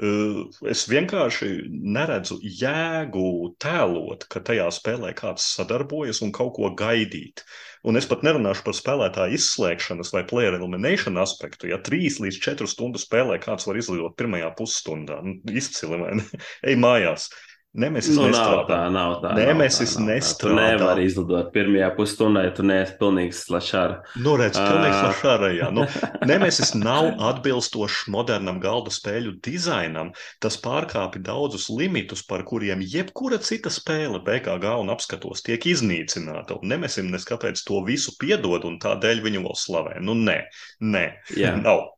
Es 0.03 0.83
vienkārši 0.91 1.49
neredzu 1.69 2.39
jēgu 2.43 3.53
tēlot, 3.63 4.25
ka 4.33 4.41
tajā 4.43 4.65
spēlē 4.75 5.13
kāds 5.15 5.45
sadarbojas 5.59 6.23
un 6.25 6.33
kaut 6.35 6.55
ko 6.57 6.71
gaidīt. 6.75 7.45
Un 7.87 8.01
es 8.01 8.09
pat 8.11 8.25
nerunāšu 8.27 8.65
par 8.67 8.75
spēlētāju 8.79 9.37
izslēgšanas 9.37 10.11
vai 10.15 10.25
player 10.27 10.57
elimination 10.57 11.21
aspektu. 11.23 11.69
Ja 11.71 11.79
trīs 11.79 12.19
līdz 12.25 12.41
četru 12.43 12.71
stundu 12.71 12.99
spēlē 13.03 13.39
kāds 13.43 13.69
var 13.69 13.79
izlidot 13.79 14.17
pirmajā 14.19 14.51
pusstundā, 14.59 15.21
nu, 15.23 15.37
izcili 15.53 16.01
vai 16.03 16.17
ne? 16.19 16.27
Ej 16.73 16.81
mājās. 16.83 17.29
Nemesis 17.74 18.16
Nu, 18.19 18.27
nav 18.28 18.32
nestrādā. 18.32 18.65
tā, 18.69 18.78
nav 18.93 19.12
tā. 19.23 19.31
Nemesis 19.39 19.94
nav 19.97 20.05
tā, 20.05 20.12
nav 20.12 20.20
tā. 20.20 20.39
Tu 20.43 20.49
nestrādā. 20.49 20.57
nevari 20.77 21.05
izlidot 21.09 21.47
pirmajā 21.55 21.86
pusstundā, 21.97 22.43
ja 22.44 22.51
tu 22.53 22.62
neesi 22.69 22.93
pilnīgs 23.01 23.39
slašāra. 23.49 23.94
Nu, 24.20 24.35
redz, 24.36 24.59
pilnīgi 24.61 24.93
Ā. 24.93 25.01
slašārajā. 25.07 25.70
Nu, 25.73 25.86
Nemesis 26.28 26.74
nav 26.77 27.09
atbilstošs 27.31 28.03
modernam 28.12 28.61
galda 28.61 28.93
spēļu 28.93 29.39
dizainam. 29.40 30.12
Tas 30.39 30.61
pārkāpj 30.61 31.23
daudzus 31.24 31.70
limitus, 31.73 32.20
par 32.23 32.44
kuriem 32.44 32.85
jebkura 32.85 33.39
cita 33.40 33.73
spēle 33.73 34.20
BKG 34.23 34.77
un 34.85 34.93
apskatos 34.93 35.40
tiek 35.43 35.65
iznīcināta. 35.73 36.61
Un 36.61 36.69
Nemesim 36.69 37.09
neskapēc 37.09 37.65
to 37.65 37.81
visu 37.89 38.12
piedod 38.20 38.65
un 38.69 38.78
tādēļ 38.85 39.24
viņu 39.24 39.47
vēl 39.49 39.57
slavē. 39.57 39.97
Nu, 40.05 40.12
nē, 40.15 40.43
nē, 40.85 41.07
Jā. 41.40 41.57
nav. 41.62 41.89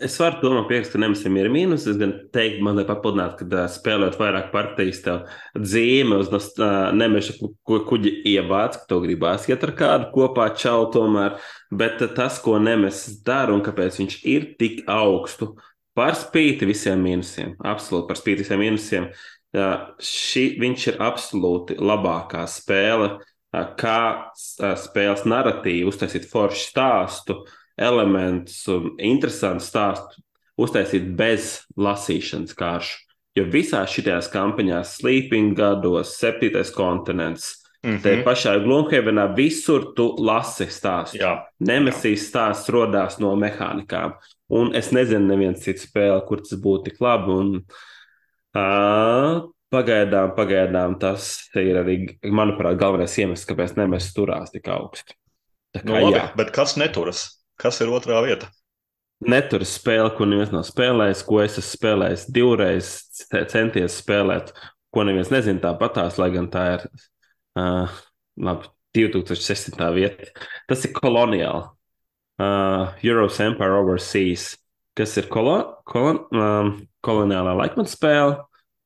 Es 0.00 0.14
varu 0.20 0.38
domāt, 0.42 0.68
piekrist, 0.68 0.92
ka 0.94 1.00
nemesim 1.02 1.36
ir 1.40 1.48
mīnus. 1.52 1.86
Es 1.90 1.96
gan 2.00 2.12
teiktu, 2.34 2.62
man 2.66 2.76
liekas, 2.78 2.90
papildināt, 2.92 3.38
ka 3.38 3.46
ā, 3.62 3.64
spēlējot 3.72 4.18
vairāk 4.20 4.50
partijas, 4.52 5.00
tev 5.04 5.24
dzīme 5.58 6.18
uz 6.20 6.30
nemeša 6.96 7.38
ku- 7.40 7.54
ku- 7.66 7.80
kuģi 7.88 8.12
ievāc, 8.34 8.78
ka 8.78 8.86
tev 8.92 9.02
gribās 9.06 9.48
iet 9.50 9.64
ar 9.66 9.72
kādu 9.78 10.10
kopā 10.14 10.50
čau 10.56 10.90
tomēr. 10.92 11.38
Bet 11.72 11.98
tas, 12.14 12.38
ko 12.42 12.58
nemesis 12.62 13.22
dara 13.26 13.54
un 13.54 13.62
kāpēc 13.62 13.98
viņš 14.02 14.20
ir 14.24 14.54
tik 14.60 14.84
augstu, 14.86 15.54
par 15.94 16.14
spīti 16.14 16.68
visiem 16.68 17.02
mīnusiem, 17.02 17.56
absolūti 17.58 18.08
par 18.08 18.16
spīti 18.16 18.44
visiem 18.44 18.60
mīnusiem, 18.62 19.10
šī, 19.98 20.44
viņš 20.62 20.86
ir 20.92 21.00
absolūti 21.02 21.76
labākā 21.76 22.44
spēle, 22.46 23.18
kā 23.76 24.30
spēles 24.38 25.24
narratīvu, 25.26 25.90
uztaisīt 25.90 26.28
foršu 26.30 26.68
stāstu 26.70 27.40
elementus 27.80 28.62
un 28.68 28.92
interesantu 28.98 29.64
stāstu 29.64 30.20
uztaisīt 30.60 31.08
bez 31.16 31.62
lasīšanas 31.80 32.56
kāršu. 32.58 32.98
Jo 33.38 33.46
visās 33.46 33.92
šajās 33.94 34.28
kampaņās, 34.32 34.96
Sleeping 34.98 35.54
gados, 35.56 36.16
Septītais 36.18 36.72
kontinents, 36.74 37.56
Mhm. 37.80 38.02
te 38.02 38.22
pašā 38.24 38.58
Glunhevenā 38.60 39.34
visur 39.36 39.94
tu 39.96 40.10
lasi 40.18 40.66
stāstu. 40.68 41.16
Nemesīs 41.64 42.26
stāsts 42.28 42.68
radās 42.68 43.18
no 43.18 43.32
mehānikām. 43.36 44.18
Un 44.50 44.74
es 44.76 44.90
nezinu, 44.92 45.24
neviens 45.30 45.62
cits 45.64 45.86
spēle, 45.86 46.20
kur 46.26 46.42
tas 46.42 46.58
būtu 46.60 46.90
tik 46.90 47.00
labi. 47.00 47.30
Un, 47.32 47.64
uh, 48.54 49.48
pagaidām, 49.72 50.34
pagaidām 50.36 50.98
tas 51.00 51.48
ir 51.54 51.78
arī, 51.80 51.96
manuprāt, 52.26 52.76
galvenais 52.76 53.16
iemesls, 53.16 53.46
kāpēc 53.48 53.76
nemesis 53.78 54.12
turās 54.12 54.52
tik 54.52 54.68
augstu. 54.68 55.14
Tā 55.72 55.84
nu, 55.84 55.94
kā, 55.94 56.02
labi, 56.02 56.18
jā. 56.18 56.36
bet 56.36 56.52
kas 56.52 56.76
neturas? 56.76 57.39
Kas 57.60 57.80
ir 57.84 57.92
otrā 57.92 58.22
vieta? 58.24 58.48
Netur 59.20 59.66
spēle, 59.68 60.08
ko 60.16 60.24
neviens 60.24 60.52
nav 60.54 60.64
spēlējis, 60.64 61.24
ko 61.28 61.42
es 61.44 61.58
esmu 61.60 61.76
spēlējis 61.76 62.22
divreiz, 62.32 62.92
centies 63.52 63.98
spēlēt, 64.00 64.54
ko 64.94 65.04
neviens 65.04 65.28
nezina 65.32 65.60
tāpatās, 65.66 66.16
lai 66.16 66.30
gan 66.32 66.48
tā 66.52 66.62
ir 66.78 66.86
uh, 67.60 67.98
labi, 68.40 68.70
2016. 68.96 69.76
vieta. 69.94 70.30
Tas 70.68 70.86
ir 70.86 70.94
koloniāli. 70.96 71.68
Uh, 72.40 72.96
Euros 73.04 73.36
Empire 73.44 73.76
Overseas, 73.76 74.54
kas 74.96 75.12
ir 75.20 75.28
kolo, 75.28 75.58
kolon, 75.84 76.22
um, 76.32 76.70
koloniālā 77.04 77.52
laikmeta 77.58 77.92
spēle. 77.92 78.38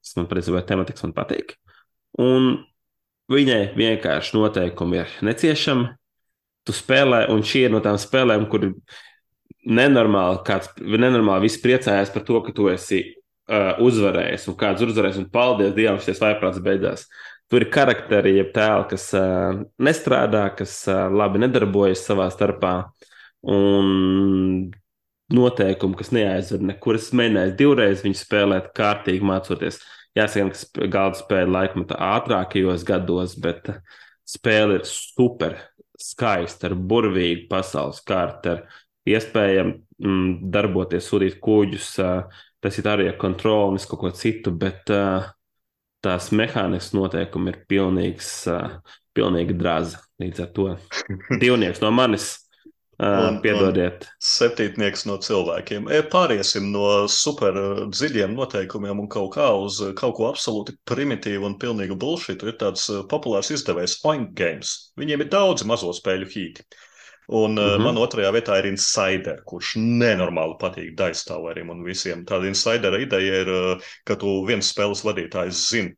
Tas 0.03 0.17
man 0.19 0.27
patiesībā 0.29 0.65
tematiks 0.67 1.07
man 1.07 1.15
patīk. 1.17 1.55
Un 2.21 2.57
viņai 3.31 3.77
vienkārši 3.79 4.35
noteikumi 4.37 5.01
ir 5.05 5.15
neciešami. 5.25 5.93
Tu 6.65 6.73
spēlē, 6.73 7.27
un 7.33 7.43
šī 7.45 7.67
ir 7.67 7.75
no 7.75 7.81
tām 7.85 7.99
spēlēm, 8.01 8.47
kur 8.49 8.71
nenormāli, 9.65 10.41
kāds 10.47 10.71
nenormāli 10.81 11.49
visi 11.49 11.61
priecājās 11.65 12.13
par 12.13 12.25
to, 12.25 12.41
ka 12.45 12.55
tu 12.57 12.69
esi 12.73 13.03
uh, 13.05 13.81
uzvarējis, 13.85 14.49
un 14.49 14.59
kāds 14.61 14.85
uzvarējis, 14.85 15.21
un 15.23 15.31
paldies 15.33 15.75
Dievam, 15.77 16.01
šis 16.03 16.23
vaiprāts 16.23 16.63
beidzās. 16.65 17.07
Tur 17.53 17.65
ir 17.65 17.71
karakteri, 17.73 18.39
jeb 18.39 18.55
tēli, 18.55 18.87
kas 18.95 19.11
uh, 19.19 19.61
nestrādā, 19.85 20.47
kas 20.57 20.79
uh, 20.89 21.07
labi 21.13 21.43
nedarbojas 21.45 22.05
savā 22.09 22.31
starpā, 22.33 22.77
un 23.45 24.71
noteikumi, 25.35 25.99
kas 25.99 26.13
neaizver 26.17 26.65
nekur. 26.65 26.97
Es 27.01 27.11
mēģināju 27.17 27.59
divreiz 27.59 28.05
viņu 28.05 28.21
spēlēt, 28.21 28.73
kārtīgi 28.77 29.25
mācoties. 29.25 29.81
Jāsaka, 30.17 30.57
ka 30.79 30.89
galda 30.89 31.19
spēle 31.19 31.51
laikmetā 31.51 31.99
ātrākajos 32.15 32.85
gados, 32.89 33.37
bet 33.41 33.73
uh, 33.73 33.81
spēle 34.29 34.81
ir 34.81 34.89
super 34.89 35.59
skaista, 36.05 36.69
ar 36.69 36.77
burvīgu 36.77 37.49
pasaules 37.51 38.03
kārtu, 38.07 38.55
ar 38.55 39.09
iespējām 39.09 39.73
mm, 39.75 40.51
darboties, 40.53 41.09
sūtīt 41.09 41.39
kuģus, 41.45 41.95
tas 42.65 42.81
ir 42.81 42.91
arī 42.91 43.09
ar 43.11 43.19
kontroli 43.21 43.73
un 43.73 43.79
visu 43.79 43.91
kaut 43.93 44.03
ko 44.05 44.13
citu, 44.17 44.53
bet 44.57 44.89
tās 46.05 46.31
mehānismas 46.37 46.93
noteikumi 46.97 47.53
ir 47.53 47.61
pilnīgs, 47.69 48.31
pilnīgi 49.17 49.57
draza. 49.57 50.03
Līdz 50.23 50.45
ar 50.45 50.51
to 50.55 50.69
divnieks 51.43 51.83
no 51.83 51.91
manis. 51.95 52.44
Un- 53.03 53.41
piedodiet. 53.43 54.05
Septītnieks 54.23 55.05
no 55.09 55.17
cilvēkiem. 55.19 55.89
E, 55.91 56.03
Pāriesim 56.13 56.69
no 56.71 57.09
super 57.11 57.57
dziļiem 57.91 58.35
noteikumiem 58.39 59.01
un 59.03 59.09
kaut 59.11 59.33
kā 59.35 59.49
uz 59.59 59.81
kaut 59.99 60.15
ko 60.17 60.29
absolūti 60.31 60.77
primitīvu 60.87 61.45
un 61.49 61.57
pilnīgu 61.59 61.97
bullshit. 61.99 62.43
Ir 62.47 62.55
tāds 62.61 62.87
uh, 62.95 63.03
populārs 63.11 63.51
izdevējs 63.51 63.99
Point 64.03 64.35
Games. 64.39 64.93
Viņiem 65.01 65.25
ir 65.27 65.31
daudzi 65.33 65.67
mazo 65.67 65.91
spēļu 65.97 66.31
hīti. 66.37 66.63
Un 67.35 67.59
uh, 67.59 67.75
Mhm. 67.75 67.83
man 67.83 67.97
otrajā 67.97 68.31
vietā 68.37 68.59
ir 68.61 68.67
Insider, 68.71 69.43
kurš 69.49 69.75
nenormāli 69.81 70.59
patīk 70.61 70.95
daistāvērim 70.95 71.71
un 71.75 71.83
visiem. 71.83 72.25
Tāda 72.29 72.47
Insidera 72.47 73.01
ideja 73.01 73.43
ir, 73.43 73.49
uh, 73.49 73.93
ka 74.05 74.15
tu 74.21 74.45
viens 74.47 74.71
spēles 74.75 75.03
vadītājs 75.03 75.67
zini 75.71 75.97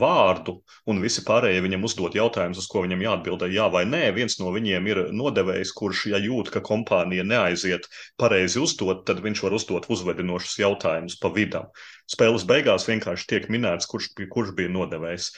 vārdu, 0.00 0.56
un 0.90 1.00
visi 1.02 1.22
pārējie 1.26 1.62
viņam 1.64 1.86
uzdod 1.88 2.16
jautājumus, 2.18 2.60
uz 2.62 2.68
ko 2.70 2.84
viņam 2.84 3.04
jāatbild 3.06 3.46
jā 3.54 3.66
vai 3.72 3.84
nē. 3.88 4.02
Viens 4.16 4.38
no 4.40 4.52
viņiem 4.54 4.88
ir 4.90 5.02
nodevējs, 5.14 5.74
kurš, 5.78 6.06
ja 6.12 6.20
jūt, 6.22 6.50
ka 6.54 6.64
kompānija 6.64 7.26
neaiziet 7.26 7.88
pareizi 8.20 8.62
uzdot, 8.62 9.04
tad 9.08 9.22
viņš 9.24 9.44
var 9.46 9.58
uzdot 9.60 9.90
uzvedinošus 9.90 10.58
jautājumus 10.62 11.18
pa 11.22 11.30
vidam. 11.34 11.70
Spēles 12.10 12.46
beigās 12.48 12.88
vienkārši 12.90 13.30
tiek 13.30 13.52
minēts, 13.52 13.90
kurš, 13.90 14.12
kurš 14.30 14.56
bija 14.58 14.72
nodevējs. 14.74 15.30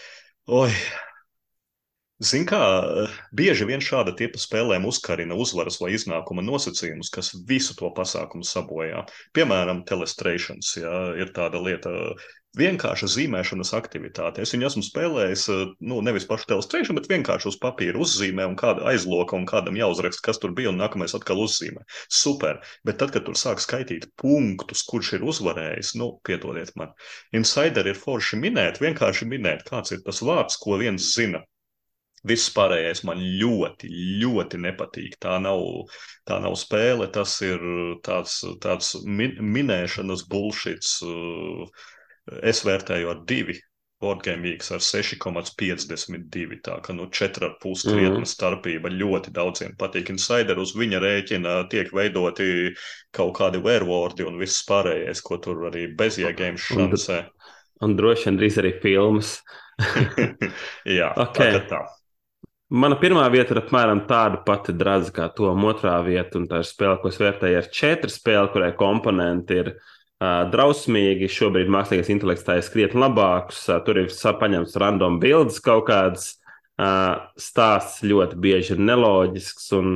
Oi, 0.57 0.71
Ziniet, 2.17 2.49
kā 2.49 2.61
bieži 3.37 3.67
vien 3.69 3.83
šāda 3.85 4.15
tipa 4.17 4.41
spēlēm 4.41 4.87
uzkarina 4.89 5.37
uzvaras 5.37 5.77
vai 5.83 5.91
iznākuma 5.93 6.41
nosacījumus, 6.47 7.11
kas 7.13 7.35
visu 7.45 7.77
to 7.77 7.91
pasākumu 7.93 8.47
sabojā. 8.49 9.03
Piemēram, 9.37 9.83
telestrēšanas 9.85 10.71
ja, 10.81 10.95
ir 11.21 11.35
tāda 11.37 11.61
lieta. 11.61 11.93
Vienkārša 12.57 13.09
zīmēšanas 13.13 13.73
aktivitāte. 13.77 14.43
Es 14.45 14.55
viņu 14.55 14.69
esmu 14.71 14.83
spēlējis, 14.87 15.47
nu, 15.91 15.99
nevis 16.05 16.29
pašu 16.29 16.49
telestrēšanu, 16.53 17.01
bet 17.01 17.11
vienkārši 17.13 17.51
uz 17.53 17.59
papīra 17.63 18.01
uzzīmē 18.01 18.47
un 18.49 18.57
kāda 18.61 18.87
aizloka 18.93 19.37
un 19.37 19.45
kādam 19.49 19.77
jāuzraksta, 19.77 20.25
kas 20.29 20.41
tur 20.43 20.55
bija, 20.57 20.73
un 20.73 20.81
nākamais 20.81 21.17
atkal 21.19 21.43
uzzīmē. 21.45 21.85
Super. 22.21 22.63
Bet 22.89 23.01
tad, 23.03 23.13
kad 23.17 23.27
tur 23.29 23.37
sāk 23.37 23.61
skaitīt 23.65 24.09
punktus, 24.23 24.87
kurš 24.89 25.17
ir 25.19 25.27
uzvarējis, 25.29 25.97
nu, 26.01 26.15
piedodiet 26.25 26.73
man. 26.81 26.97
Insider 27.37 27.93
ir 27.93 28.01
forši 28.01 28.41
minēt, 28.41 28.81
vienkārši 28.85 29.29
minēt, 29.29 29.67
kāds 29.69 29.93
ir 29.93 30.01
tas 30.07 30.25
vārds, 30.25 30.57
ko 30.63 30.81
viens 30.81 31.13
zina 31.13 31.45
Viss 32.27 32.51
pārējais 32.51 33.05
man 33.07 33.21
ļoti, 33.41 33.89
ļoti 34.23 34.59
nepatīk. 34.59 35.15
Tā 35.23 35.37
nav, 35.43 35.61
tā 36.27 36.41
nav 36.43 36.57
spēle, 36.59 37.07
tas 37.15 37.37
ir 37.47 37.63
tāds, 38.07 38.41
tāds 38.63 38.95
min, 39.05 39.37
minēšanas 39.57 40.25
bullshits. 40.33 40.97
Es 42.43 42.65
vērtēju 42.67 43.11
ar 43.13 43.25
divi. 43.29 43.59
Boardgame 44.03 44.45
Weeks 44.45 44.69
ar 44.77 44.83
6,52. 44.85 46.59
Tā 46.67 46.75
ka 46.85 46.93
nu 46.93 47.07
4,5 47.09 47.87
krietna 47.89 48.21
mm. 48.21 48.29
starpība 48.29 48.93
ļoti 48.93 49.33
daudziem 49.33 49.73
patīk. 49.81 50.11
Insider 50.13 50.61
uz 50.61 50.75
viņa 50.77 51.01
rēķina 51.01 51.55
tiek 51.73 51.89
veidoti 51.97 52.75
kaut 53.17 53.39
kādi 53.39 53.63
werewolfi 53.65 54.27
un 54.29 54.37
viss 54.43 54.67
pārējais, 54.69 55.25
ko 55.25 55.41
tur 55.41 55.71
arī 55.71 55.87
bezjēgējiem 55.97 56.61
šansē. 56.61 57.23
Un, 57.25 57.89
un 57.89 57.97
droši 57.97 58.29
vien 58.29 58.41
drīz 58.43 58.61
arī 58.61 58.75
filmas. 58.85 59.39
Jā, 60.99 61.15
okay. 61.17 61.57
tā, 61.57 61.65
tā. 61.73 61.83
Mana 62.77 62.97
pirmā 62.99 63.25
vieta 63.31 63.55
ir 63.55 63.63
apmēram 63.63 64.05
tāda 64.11 64.41
pati 64.45 64.73
draza 64.75 65.13
kā 65.15 65.29
to 65.33 65.53
otrā 65.55 66.01
vieta, 66.05 66.41
un 66.41 66.49
tā 66.51 66.61
ir 66.61 66.67
spēle, 66.67 66.99
ko 67.01 67.13
es 67.13 67.21
vērtēju 67.23 67.61
ar 67.61 67.69
četru 67.73 68.11
spēli, 68.11 68.51
kurai 68.53 68.73
komponenti 68.77 69.61
ir 69.63 69.77
drausmīgi. 70.23 71.29
Šobrīd 71.29 71.71
mākslīgais 71.73 72.11
intelekts 72.13 72.47
tā 72.47 72.59
ir 72.61 72.69
krietni 72.73 73.03
labāks, 73.03 73.67
uh, 73.69 73.81
tur 73.85 74.01
ir 74.01 74.09
paņemts 74.41 74.77
random 74.81 75.21
bildes 75.21 75.61
kaut 75.65 75.89
kāds. 75.91 76.35
Uh, 76.77 77.33
stāsts 77.41 78.03
ļoti 78.05 78.37
bieži 78.37 78.75
ir 78.75 78.83
neloģisks, 78.85 79.71
un 79.79 79.95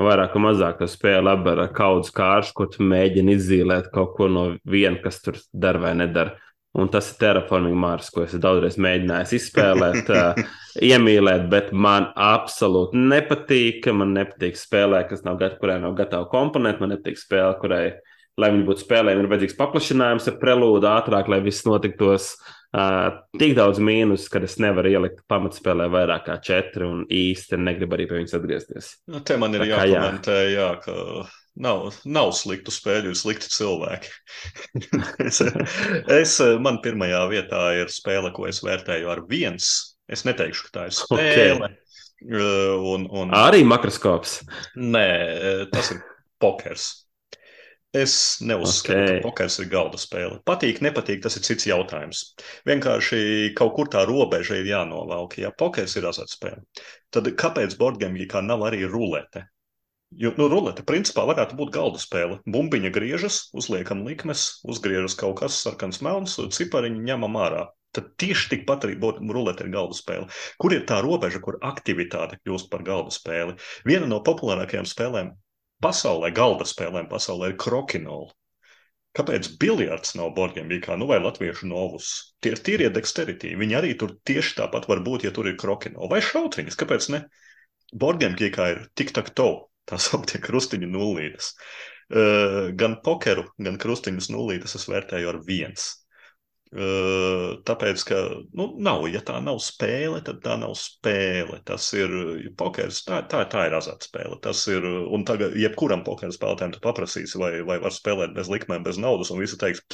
vairāk 0.00 0.32
vai 0.36 0.42
mazāk 0.46 0.78
to 0.78 0.88
spēle 0.88 1.26
labi 1.26 1.52
ar 1.52 1.66
kaudz 1.76 2.08
kāršu, 2.16 2.54
kur 2.56 2.70
tu 2.72 2.84
mēģini 2.84 3.36
izzīmēt 3.36 3.90
kaut 3.92 4.14
ko 4.16 4.30
no 4.32 4.46
viena, 4.64 4.96
kas 5.04 5.20
tur 5.20 5.36
dara 5.52 5.82
vai 5.82 5.92
nedara. 6.00 6.38
Un 6.74 6.88
tas 6.90 7.06
ir 7.12 7.18
Terraforming 7.20 7.76
Mars, 7.78 8.08
ko 8.10 8.24
es 8.24 8.32
daudzreiz 8.34 8.74
mēģināju 8.82 9.36
izspēlēt, 9.36 10.08
uh, 10.10 10.40
iemīlēt, 10.92 11.44
bet 11.52 11.70
man 11.70 12.08
absolūti 12.16 12.98
nepatīk. 12.98 13.86
Man 13.94 14.16
nepatīk 14.16 14.58
spēlē, 14.58 15.04
kas 15.08 15.22
nav 15.28 15.38
kurai 15.60 15.78
nav 15.84 15.94
gatava 16.00 16.26
komponenta. 16.32 16.82
Man 16.82 16.96
nepatīk 16.96 17.20
spēle, 17.20 17.54
kurai, 17.60 17.84
lai 18.40 18.50
viņi 18.54 18.66
būtu 18.66 18.84
spēlējami, 18.84 19.24
ir 19.24 19.30
vajadzīgs 19.30 19.56
paplašinājums 19.60 20.28
ar 20.30 20.38
prelūdu 20.42 20.90
ātrāk, 20.90 21.30
lai 21.32 21.40
viss 21.44 21.66
notiktos. 21.68 22.34
Uh, 22.74 23.20
tik 23.38 23.52
daudz 23.54 23.78
mīnus, 23.78 24.24
ka 24.26 24.40
es 24.42 24.56
nevaru 24.58 24.90
ielikt 24.90 25.20
pamatspēlē 25.30 25.86
vairāk 25.92 26.24
kā 26.26 26.40
četri 26.42 26.88
un 26.88 27.04
īsti 27.06 27.60
negribu 27.62 27.94
arī 27.94 28.08
pie 28.10 28.18
viņas 28.18 28.34
atgriezties. 28.40 28.88
Nu, 29.14 29.22
te 29.22 29.38
man 29.38 29.54
ir 29.54 29.68
jākomentē, 29.70 30.38
jā. 30.50 30.56
jā, 30.58 30.70
ka 30.82 30.96
Nav, 31.54 31.92
nav 32.02 32.32
sliktu 32.34 32.72
spēļu, 32.74 33.12
ir 33.12 33.18
slikti 33.18 33.46
cilvēki. 33.46 34.10
es, 35.28 35.38
es, 36.10 36.32
man 36.58 36.80
pirmajā 36.82 37.20
vietā 37.30 37.60
ir 37.78 37.92
spēle, 37.94 38.32
ko 38.34 38.48
es 38.50 38.58
vērtēju 38.66 39.12
ar 39.12 39.22
viens. 39.30 39.68
Es 40.10 40.26
neteikšu, 40.26 40.66
ka 40.66 40.74
tā 40.74 40.88
ir 40.90 40.96
spēle. 40.98 41.70
Okay. 41.70 41.84
Un, 42.24 43.06
un... 43.06 43.30
Arī 43.36 43.62
makroskops. 43.68 44.40
Nē, 44.74 45.06
tas 45.70 45.92
ir 45.94 46.02
pokers. 46.42 47.03
Es 47.94 48.14
neuzskatu, 48.42 48.96
okay. 48.98 49.18
ka 49.20 49.22
pokers 49.22 49.56
ir 49.62 49.68
galda 49.70 49.98
spēle. 50.02 50.40
Patīk, 50.48 50.80
nepatīk, 50.82 51.20
tas 51.22 51.36
ir 51.38 51.44
cits 51.46 51.68
jautājums. 51.68 52.24
Vienkārši 52.66 53.52
kaut 53.54 53.76
kur 53.76 53.90
tā 53.92 54.02
robeža 54.08 54.58
ir 54.58 54.66
jānovelk. 54.66 55.36
Ja 55.38 55.52
pokers 55.54 55.94
ir 56.00 56.08
azartspēle, 56.10 56.64
tad 57.14 57.30
kāpēc 57.38 57.76
Borgēmijā 57.78 58.42
nav 58.42 58.66
arī 58.66 58.82
rulete? 58.90 59.44
Jo 60.14 60.32
nu, 60.38 60.48
rulete 60.50 60.82
principā 60.86 61.22
varētu 61.26 61.56
būt 61.58 61.70
galda 61.74 62.02
spēle. 62.02 62.40
Bumbiņa 62.50 62.90
griežas, 62.94 63.38
uzliekam 63.54 64.02
likmes, 64.06 64.44
uzgriežas 64.66 65.14
kaut 65.18 65.38
kas 65.40 65.56
sarkans, 65.62 66.02
melns, 66.02 66.36
cipariņi 66.58 67.06
ņemam 67.06 67.38
ārā. 67.46 67.64
Tad 67.94 68.10
tieši 68.18 68.50
tikpat 68.56 68.88
arī 68.88 68.98
rulete 68.98 69.62
ir 69.62 69.70
galda 69.70 69.94
spēle. 69.94 70.26
Kur 70.58 70.74
ir 70.74 70.82
tā 70.86 70.98
robeža, 71.02 71.38
kur 71.42 71.60
aktivitāte 71.62 72.40
kļūst 72.42 72.70
par 72.74 72.82
galda 72.86 73.14
spēli? 73.14 73.54
Viena 73.86 74.10
no 74.10 74.18
populārākajām 74.26 74.86
spēlēm 74.90 75.30
pasaulē, 75.82 76.30
galda 76.34 76.66
spēlēm 76.68 77.08
pasaulē 77.10 77.52
ir 77.52 77.58
krokinola. 77.60 78.32
Kāpēc 79.14 79.52
biljards 79.62 80.16
nav 80.18 80.32
Borgiem 80.34 80.66
Vīkā, 80.72 80.96
nu 80.98 81.06
vai 81.06 81.20
latviešu 81.22 81.68
novus? 81.70 82.34
Tie 82.42 82.50
ir 82.50 82.62
tīrie 82.66 82.88
dexterity. 82.90 83.52
Viņi 83.60 83.76
arī 83.78 83.92
tur 83.98 84.16
tieši 84.26 84.56
tāpat 84.58 84.88
var 84.90 85.04
būt, 85.06 85.28
ja 85.28 85.30
tur 85.34 85.46
ir 85.46 85.58
krokinola. 85.60 86.10
Vai 86.10 86.18
šautriņas, 86.24 86.78
kāpēc 86.80 87.08
ne? 87.14 87.22
Borgiem 87.94 88.34
Vīkā 88.40 88.70
ir 88.72 88.80
tik 88.98 89.14
tak 89.14 89.30
to 89.38 89.68
tā 89.86 90.00
sauktie 90.02 90.40
krustiņu 90.42 90.88
nullītes. 90.90 91.52
Uh, 92.04 92.72
gan 92.76 92.98
pokeru, 93.04 93.46
gan 93.62 93.78
krustiņus 93.80 94.32
nullītes 94.34 94.74
es 94.76 94.88
vērtēju 94.90 95.30
ar 95.30 95.38
viens. 95.46 95.92
Uh, 96.74 97.60
tāpēc, 97.62 98.02
ka 98.08 98.16
nu, 98.58 98.64
nav, 98.82 99.04
ja 99.06 99.20
tā 99.22 99.36
nav 99.38 99.60
spēle, 99.62 100.18
tad 100.26 100.40
tā 100.42 100.56
nav 100.58 100.72
spēle. 100.74 101.60
Tas 101.68 101.86
ir 101.94 102.10
pokers, 102.58 103.04
tā, 103.06 103.20
tā, 103.30 103.44
tā 103.52 103.68
ir 103.68 103.76
azartspēle. 103.78 104.40
Tas 104.42 104.64
ir, 104.72 104.82
un 104.82 105.22
tagad, 105.28 105.54
jebkuram 105.60 106.02
pokeru 106.06 106.34
spēlētājam 106.34 106.74
tu 106.74 106.82
paprasīsi, 106.82 107.38
vai, 107.38 107.52
vai 107.68 107.78
var 107.84 107.94
spēlēt 107.94 108.34
bez 108.34 108.50
likmēm, 108.50 108.82
bez 108.82 108.98
naudas, 108.98 109.30
un 109.30 109.44
visi 109.44 109.60
teiks, 109.60 109.84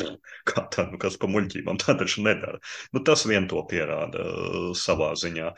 kā 0.49 0.65
tā, 0.73 0.87
nu, 0.89 0.97
kas 1.03 1.21
pa 1.21 1.29
muļķībām, 1.29 1.83
tā 1.85 1.99
taču 2.01 2.25
nedara. 2.25 2.63
Nu, 2.97 3.05
tas 3.05 3.27
vien 3.29 3.51
to 3.51 3.61
pierāda 3.69 4.25
uh, 4.25 4.73
savā 4.73 5.13
ziņā. 5.21 5.53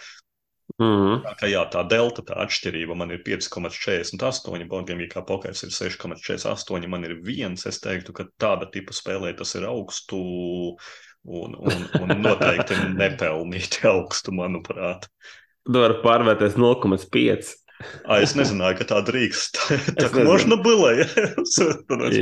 Mm 0.80 0.86
-hmm. 0.98 1.22
Tā, 1.38 1.46
jā, 1.52 1.62
tā 1.70 1.82
delta, 1.88 2.22
tā 2.26 2.34
atšķirība 2.42 2.94
man 2.96 3.10
ir 3.10 3.22
5,48, 3.26 4.68
Borgēmija 4.68 5.10
kā 5.14 5.22
pokers 5.26 5.62
ir 5.62 5.70
6,48, 5.70 6.88
man 6.88 7.04
ir 7.04 7.18
viens. 7.22 7.66
Es 7.66 7.80
teiktu, 7.80 8.12
ka 8.12 8.24
tāda 8.38 8.70
tipa 8.72 8.92
spēlē 8.92 9.36
tas 9.36 9.54
ir 9.54 9.68
augstu 9.68 10.18
un, 11.24 11.56
un, 11.58 11.84
un 12.00 12.14
noteikti 12.24 12.78
nepelnīti 12.96 13.86
augstu, 13.90 14.34
manuprāt. 14.36 15.08
Tu 15.62 15.78
vari 15.78 15.98
pārvērties 16.02 16.56
0,5. 16.58 17.52
А, 18.04 18.18
es 18.22 18.34
nezināju, 18.38 18.78
ka 18.80 18.86
tā 18.90 19.00
drīkst. 19.06 19.58
Tā 20.00 20.08
kā 20.12 20.24
možda 20.26 20.58
bija. 20.62 21.06
Es, 22.12 22.18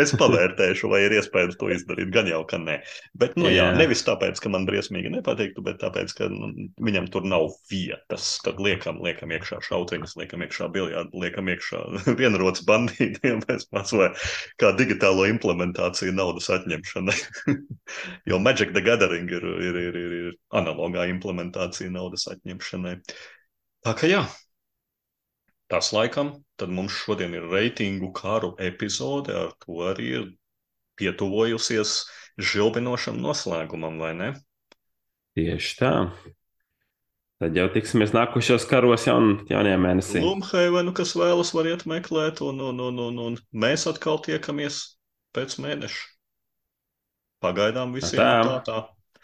es 0.00 0.12
pavērtēšu, 0.18 0.88
vai 0.90 1.00
ir 1.04 1.14
iespējams 1.18 1.56
to 1.60 1.68
izdarīt. 1.72 2.10
Gan 2.14 2.28
jau, 2.30 2.40
ka 2.48 2.58
nē. 2.60 2.76
Bet, 3.18 3.34
nu, 3.38 3.48
jā, 3.48 3.68
jā 3.70 3.78
nevis 3.78 4.04
tāpēc, 4.06 4.38
ka 4.42 4.50
man 4.52 4.66
briesmīgi 4.68 5.10
nepatiktu, 5.12 5.62
bet 5.64 5.80
tāpēc, 5.82 6.12
ka 6.16 6.28
nu, 6.32 6.50
viņam 6.84 7.08
tur 7.12 7.26
nav 7.28 7.48
vietas. 7.70 8.26
Tad 8.44 8.60
liekam, 8.62 9.00
liekam 9.04 9.32
iekšā 9.34 9.60
šauciņas, 9.66 10.16
liekam 10.20 10.44
iekšā 10.46 10.68
biljārdu, 10.74 11.22
liekam 11.24 11.50
iekšā 11.52 11.82
vienrots 12.20 12.64
bandītiem. 12.68 13.42
Es 13.54 13.66
pats 13.70 13.94
vai 13.96 14.10
kā 14.62 14.72
digitālo 14.78 15.26
implementāciju 15.30 16.14
naudas 16.16 16.50
atņemšanai. 16.54 17.18
jo 18.30 18.40
Magic 18.42 18.74
the 18.76 18.84
Gathering 18.84 19.30
ir, 19.30 19.44
ir, 19.44 19.80
ir, 19.88 20.00
ir, 20.00 20.16
ir 20.22 20.32
analogā 20.54 21.08
implementācija 21.10 21.92
naudas 21.92 22.28
atņemšanai. 22.32 22.98
Tā 23.84 23.92
kā 23.98 24.08
jā, 24.08 24.22
Tas 25.72 25.90
laikam, 25.96 26.34
tad 26.60 26.72
mums 26.72 26.92
šodien 26.92 27.34
ir 27.34 27.46
reitingu 27.48 28.12
karu 28.16 28.52
epizode, 28.60 29.32
ar 29.32 29.54
to 29.64 29.80
arī 29.88 30.08
ir 30.18 30.26
pietuvojusies 31.00 31.96
žilbinošam 32.38 33.18
noslēgumam, 33.22 33.98
vai 34.02 34.12
ne? 34.18 34.30
Tieši 35.34 35.76
tā. 35.80 35.92
Tad 37.42 37.56
jau 37.58 37.66
tiksimies 37.74 38.12
nākošajos 38.14 38.66
karos 38.70 39.08
jaun, 39.08 39.40
jaunajā 39.50 39.78
mēnesī. 39.82 40.20
Lumhaivenu, 40.22 40.94
kas 40.96 41.16
vēlas, 41.18 41.50
variet 41.56 41.82
meklēt, 41.90 42.44
un, 42.46 42.60
un, 42.62 42.78
un, 42.80 43.00
un, 43.08 43.18
un 43.24 43.38
mēs 43.50 43.88
atkal 43.90 44.20
tiekamies 44.22 44.84
pēc 45.34 45.58
mēneša. 45.64 46.04
Pagaidām 47.44 47.92
visiem 47.96 48.22
tā. 48.22 48.60
tā. 48.68 48.78